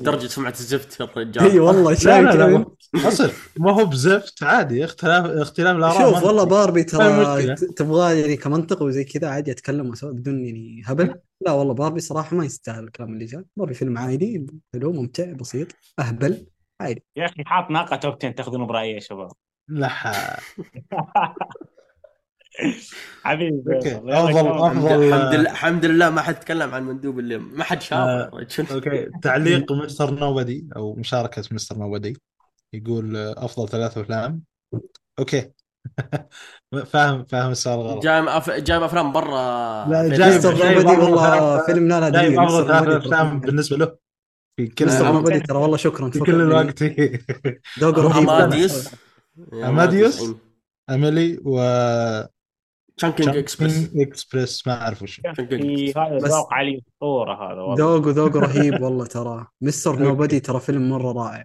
درجة 0.00 0.26
سمعة 0.26 0.50
الزفت 0.50 1.00
يا 1.00 1.04
الرجال 1.04 1.50
إي 1.50 1.58
والله 1.58 1.94
شايف 1.94 2.24
لا 2.24 2.32
كذا؟ 2.32 2.64
اصل 3.08 3.30
ما 3.58 3.72
هو 3.72 3.84
بزفت 3.84 4.42
عادي 4.42 4.84
اختلاف 4.84 5.24
اختلاف 5.26 5.76
الآراء 5.76 6.12
شوف 6.12 6.22
والله 6.24 6.44
باربي 6.44 6.84
ترى 6.84 7.06
المشكلة. 7.06 7.54
ت- 7.54 7.64
تبغى 7.78 8.20
يعني 8.20 8.36
كمنطق 8.36 8.82
وزي 8.82 9.04
كذا 9.04 9.28
عادي 9.28 9.50
أتكلم 9.50 9.90
وأسوي 9.90 10.12
بدون 10.12 10.44
يعني 10.44 10.82
هبل. 10.86 11.14
لا 11.40 11.52
والله 11.52 11.74
باربي 11.74 12.00
صراحة 12.00 12.36
ما 12.36 12.44
يستاهل 12.44 12.84
الكلام 12.84 13.12
اللي 13.12 13.24
جاء. 13.24 13.42
باربي 13.56 13.74
فيلم 13.74 13.98
عادي 13.98 14.46
حلو 14.74 14.92
ممتع 14.92 15.32
بسيط 15.32 15.68
أهبل 15.98 16.46
عادي. 16.80 17.04
يا 17.16 17.26
أخي 17.26 17.44
حاط 17.46 17.70
ناقة 17.70 17.96
توب 17.96 18.14
10 18.14 18.30
تاخذون 18.30 18.66
برأيي 18.66 18.94
يا 18.94 19.00
شباب. 19.00 19.32
لا 19.68 19.90
حبيبي 23.24 23.78
افضل. 23.78 24.10
أفضل 24.12 25.02
الحمد 25.02 25.34
لله 25.34 25.50
الحمد 25.50 25.84
لله 25.84 26.10
ما 26.10 26.22
حد 26.22 26.34
تكلم 26.40 26.74
عن 26.74 26.82
مندوب 26.86 27.18
اللي 27.18 27.38
ما 27.38 27.64
حد 27.64 27.82
شافه 27.82 28.02
آه، 28.02 28.30
رجل. 28.34 28.66
okay. 28.72 29.10
تعليق 29.22 29.72
Mr. 29.72 30.10
Nobody 30.10 30.68
أو 30.76 30.94
مشاركة 30.94 31.42
Mr. 31.50 31.76
Nobody. 31.78 32.16
يقول 32.72 33.16
آه، 33.16 33.34
أفضل 33.44 33.68
ثلاث 33.68 33.98
أفلام. 33.98 34.42
okay. 35.18 35.50
فاهم 36.92 37.24
فاهم 37.24 37.50
السؤال 37.50 37.78
غلط. 37.78 38.02
جايب 38.02 38.24
أف... 38.28 38.50
جايب 38.50 38.82
أفلام 38.82 39.12
برا 39.12 39.86
لا،. 39.88 40.08
جايب- 40.08 40.46
Nobody 40.46 41.02
والله 41.02 41.66
فيلم 41.66 41.88
لا 41.88 42.00
لا 42.00 42.10
جايب 42.10 42.40
أفضل 42.40 42.66
ثلاث 42.68 42.88
أفلام 42.88 43.40
بالنسبة 43.40 43.76
له. 43.76 43.96
في 44.56 44.66
كل 44.66 44.86
Mr. 44.86 45.08
آه، 45.08 45.12
Nobody 45.12 45.40
ترى 45.40 45.58
والله 45.58 45.76
شكرا 45.76 46.10
في 46.10 46.18
كل 46.18 46.40
الوقت. 46.40 46.82
رهيب 47.82 48.28
أماديوس. 48.30 48.90
أماديوس؟ 49.52 50.30
أميلي 50.90 51.38
و 51.44 51.60
Chungking 53.00 53.36
Express 53.36 53.90
Express 53.96 54.66
ما 54.66 54.82
أعرف 54.82 55.02
وش. 55.02 55.20
هذا 55.26 56.16
بس- 56.16 56.30
ذوق 56.30 56.54
علي 56.54 56.82
أسطورة 56.88 57.52
هذا 57.52 57.60
والله. 57.60 57.74
ذوقه 57.84 58.10
ذوقه 58.10 58.40
رهيب 58.46 58.82
والله 58.82 59.06
ترى. 59.06 59.46
Mr. 59.60 59.98
Nobody 59.98 60.40
ترى 60.40 60.60
فيلم 60.60 60.88
مرة 60.88 61.12
رائع. 61.12 61.44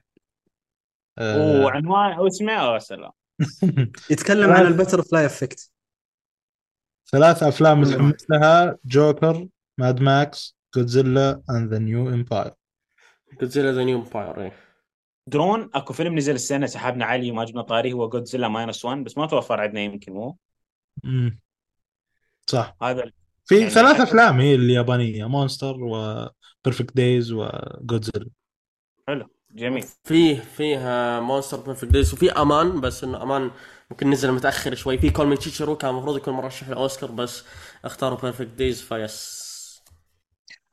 آه، 1.17 1.65
وعنوان 1.65 2.11
أو 2.11 2.27
اسمه 2.27 2.51
يا 2.53 2.79
سلام. 2.79 3.11
يتكلم 4.11 4.51
عن 4.51 4.65
ال 4.65 4.70
butter 4.70 5.01
fly 5.01 5.25
effect. 5.25 5.71
ثلاث 7.11 7.43
أفلام. 7.43 7.81
متحمس 7.81 8.25
لها 8.29 8.77
Joker 8.85 9.47
Mad 9.77 10.01
Max 10.01 10.57
Godzilla 10.75 11.41
and 11.49 11.73
the 11.73 11.79
New 11.79 12.09
Empire 12.09 12.51
Godzilla 13.41 13.71
the 13.71 13.83
New 13.83 13.97
Empire 13.99 14.51
درون 15.27 15.69
أكو 15.73 15.93
فيلم 15.93 16.15
نزل 16.15 16.35
السنة 16.35 16.65
سحبنا 16.65 17.05
علي 17.05 17.31
وما 17.31 17.45
جبنا 17.45 17.61
طاري 17.61 17.93
هو 17.93 18.09
Godzilla 18.09 18.47
Minus 18.47 18.85
1 18.85 18.97
بس 19.03 19.17
ما 19.17 19.25
توفر 19.25 19.61
عندنا 19.61 19.79
يمكن 19.81 20.13
مو؟ 20.13 20.37
صح. 22.47 22.75
هذا 22.83 23.11
في 23.45 23.57
يعني 23.59 23.69
ثلاث 23.69 23.97
حتى- 23.97 24.01
أفلام 24.01 24.39
هي 24.39 24.55
اليابانية 24.55 25.25
Monster 25.25 25.75
و 25.83 25.97
Perfect 25.97 26.95
Days 26.95 27.31
و 27.31 27.42
Godzilla 27.42 28.29
جميل. 29.55 29.83
فيه 30.03 30.39
فيه 30.39 30.77
Monster 31.19 31.57
Perfect 31.59 31.91
Days 31.91 32.13
وفي 32.13 32.31
A 32.31 32.44
Man 32.44 32.81
بس 32.81 33.03
إنه 33.03 33.23
A 33.23 33.30
Man 33.30 33.51
ممكن 33.91 34.09
نزل 34.09 34.31
متأخر 34.31 34.75
شوي. 34.75 34.97
في 34.97 35.09
Call 35.09 35.27
Me 35.27 35.37
كان 35.75 35.89
المفروض 35.89 36.17
يكون 36.17 36.33
مرشح 36.33 36.69
للاوسكار 36.69 37.11
بس 37.11 37.43
اختاروا 37.85 38.17
Perfect 38.21 38.47
Days 38.47 38.81
فيس. 38.81 39.41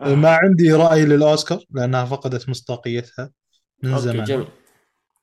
آه. 0.01 0.15
ما 0.15 0.31
عندي 0.31 0.73
رأي 0.73 1.05
للأوسكار 1.05 1.61
لأنها 1.71 2.05
فقدت 2.05 2.49
مصداقيتها 2.49 3.31
من 3.83 3.91
okay 3.91 4.03
زمان. 4.03 4.25
جميل. 4.25 4.47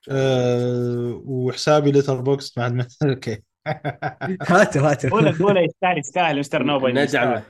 أه 0.10 1.22
وحسابي 1.26 1.92
Letterboxd 1.92 2.58
ما 2.58 2.64
عاد 2.64 2.88
okay. 3.10 3.44
هاته 4.42 4.92
هاته 4.92 5.10
قول 5.10 5.38
قول 5.38 5.58
يستاهل 5.58 5.98
يستاهل 5.98 6.40
مستر 6.40 6.64
نوبل 6.64 6.94
ندعمه 6.94 7.44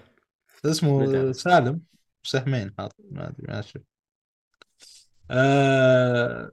اسمه. 0.66 1.32
سالم 1.32 1.82
سهمين 2.24 2.74
حاط 2.77 2.95
ما 3.11 3.27
أدري 3.27 3.48
ما 3.48 3.60
أشوف. 3.60 3.82
أه 5.32 6.52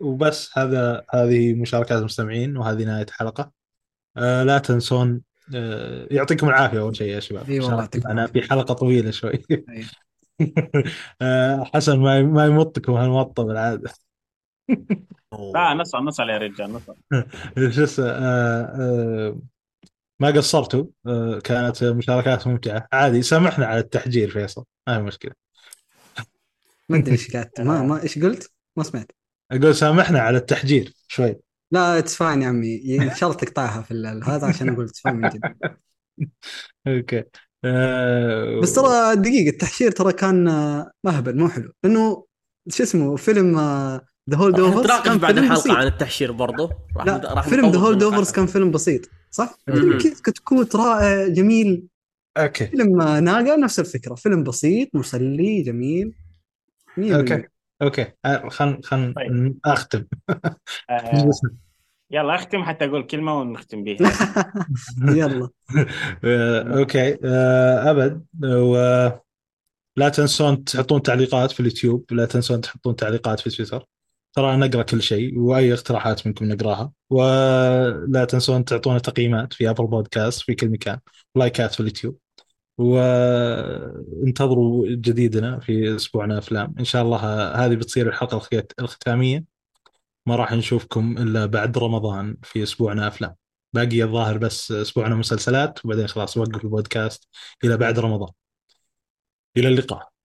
وبس 0.00 0.58
هذا 0.58 1.04
هذه 1.14 1.54
مشاركات 1.54 1.98
المستمعين 1.98 2.56
وهذه 2.56 2.84
نهاية 2.84 3.06
الحلقة. 3.08 3.52
أه 4.16 4.42
لا 4.42 4.58
تنسون 4.58 5.22
أه 5.54 6.06
يعطيكم 6.10 6.48
العافية 6.48 6.80
أول 6.80 6.96
شيء 6.96 7.08
يا 7.08 7.20
شباب. 7.20 7.50
إي 7.50 7.60
والله 7.60 7.88
العافية. 7.94 8.40
في 8.40 8.48
حلقة 8.48 8.74
طويلة 8.74 9.10
شوي. 9.10 9.42
أه 11.22 11.64
حسن 11.64 11.98
ما 11.98 12.22
ما 12.22 12.46
يمطكم 12.46 12.92
هالمطة 12.92 13.42
بالعادة. 13.42 13.90
لا 15.54 15.74
نصل 15.74 15.98
نصل 15.98 16.28
يا 16.28 16.38
رجال 16.38 16.72
نصل 16.72 16.94
شو 17.74 17.84
اسمه 17.84 18.06
آه، 18.06 18.62
آه، 18.62 19.40
ما 20.20 20.28
قصرتوا 20.30 20.84
آه، 21.06 21.38
كانت 21.44 21.84
مشاركات 21.84 22.46
ممتعة. 22.46 22.88
عادي 22.92 23.22
سامحنا 23.22 23.66
على 23.66 23.80
التحشير 23.80 24.30
فيصل. 24.30 24.64
ما 24.88 24.96
هي 24.96 25.02
مشكلة. 25.02 25.32
ما 26.88 26.96
أدري 26.98 27.12
إيش 27.12 27.36
قعدت 27.36 27.60
ما 27.60 27.82
ما 27.82 28.02
إيش 28.02 28.18
قلت؟ 28.18 28.50
ما 28.76 28.84
سمعت. 28.84 29.12
أقول 29.52 29.74
سامحنا 29.74 30.20
على 30.20 30.38
التحشير 30.38 30.92
شوي. 31.08 31.36
لا 31.70 31.98
it's 31.98 32.14
fine 32.16 32.42
يا 32.42 32.48
عمي. 32.48 32.98
إن 32.98 33.14
شاء 33.14 33.30
الله 33.30 33.40
تقطعها 33.40 33.82
في 33.82 33.90
ال- 33.90 34.24
هذا 34.24 34.46
عشان 34.46 34.68
أقول 34.68 34.84
it's 34.84 35.00
fine 35.00 35.16
من 35.16 35.28
جد 35.28 35.54
okay. 36.86 37.24
آه، 37.64 38.60
بس 38.60 38.74
ترى 38.74 39.16
دقيقة 39.16 39.50
التحشير 39.50 39.90
ترى 39.90 40.12
كان 40.12 40.48
آه، 40.48 40.90
مهبل 41.04 41.38
مو 41.38 41.48
حلو. 41.48 41.72
لأنه 41.84 42.26
شو 42.68 42.82
اسمه 42.82 43.16
فيلم 43.16 43.58
The 44.30 44.36
Holdovers 44.36 45.00
كان 45.04 45.18
بعد 45.18 45.34
فيلم 45.34 45.44
الحلقة 45.44 45.60
بسيط. 45.60 45.72
عن 45.72 45.86
التحشير 45.86 46.32
برضو. 46.32 46.70
راح 46.96 47.06
لا 47.06 47.34
راح 47.34 47.48
فيلم 47.48 47.70
The 47.70 47.78
Holdovers 47.78 48.32
كان 48.32 48.46
فيلم 48.46 48.70
بسيط 48.70 49.10
صح؟ 49.30 49.58
كتكوت 50.24 50.76
رائع 50.76 51.28
جميل. 51.28 51.86
okay. 52.36 52.66
فيلم 52.66 53.00
آه، 53.00 53.20
ناقة 53.20 53.56
نفس 53.56 53.80
الفكرة. 53.80 54.14
فيلم 54.14 54.42
بسيط 54.42 54.88
مسلي 54.94 55.62
جميل. 55.62 56.14
okay. 56.98 57.42
okay. 57.82 58.06
خل 58.48 58.82
خل 58.82 59.14
طيب. 59.14 59.58
أختم. 59.64 60.04
آه 60.90 61.30
يلا 62.10 62.34
أختم 62.34 62.62
حتى 62.62 62.84
أقول 62.84 63.02
كلمة 63.02 63.40
ونختم 63.40 63.84
بيها. 63.84 63.98
يلا. 65.20 65.48
آه، 66.24 66.78
okay. 66.78 67.18
آه، 67.24 67.90
أبد 67.90 68.24
ولا 68.42 70.08
تنسون 70.12 70.64
تحطون 70.64 71.02
تعليقات 71.02 71.50
في 71.50 71.60
اليوتيوب 71.60 72.04
لا 72.10 72.26
تنسون 72.26 72.60
تحطون 72.60 72.96
تعليقات 72.96 73.40
في 73.40 73.50
تويتر. 73.50 73.86
ترى 74.36 74.56
نقرا 74.56 74.82
كل 74.82 75.02
شيء 75.02 75.38
وأي 75.38 75.72
اقتراحات 75.74 76.26
منكم 76.26 76.44
نقراها. 76.44 76.92
ولا 77.10 78.26
تنسون 78.30 78.64
تعطونا 78.64 78.98
تقييمات 78.98 79.52
في 79.52 79.70
Apple 79.70 79.86
Podcast 79.86 80.40
في 80.42 80.54
كل 80.54 80.68
مكان 80.68 80.98
لايكات 81.34 81.74
في 81.74 81.80
اليوتيوب. 81.80 82.18
وانتظروا 82.78 83.76
جديدنا 84.88 85.60
في 85.60 85.96
أسبوعنا 85.96 86.38
أفلام. 86.38 86.74
إن 86.78 86.84
شاء 86.84 87.02
الله 87.02 87.18
هذه 87.66 87.74
بتصير 87.74 88.08
الحلقة 88.08 88.42
الختامية. 88.80 89.44
ما 90.26 90.36
راح 90.36 90.52
نشوفكم 90.52 91.18
إلا 91.18 91.46
بعد 91.46 91.78
رمضان 91.78 92.36
في 92.42 92.62
أسبوعنا 92.62 93.08
أفلام. 93.08 93.34
باقي 93.72 94.02
الظاهر 94.02 94.38
بس 94.38 94.72
أسبوعنا 94.72 95.14
مسلسلات 95.14 95.84
وبعدين 95.84 96.06
خلاص 96.06 96.36
وقف 96.36 96.64
البودكاست 96.64 97.28
إلى 97.64 97.76
بعد 97.76 97.98
رمضان. 97.98 98.30
إلى 99.56 99.68
اللقاء. 99.68 100.15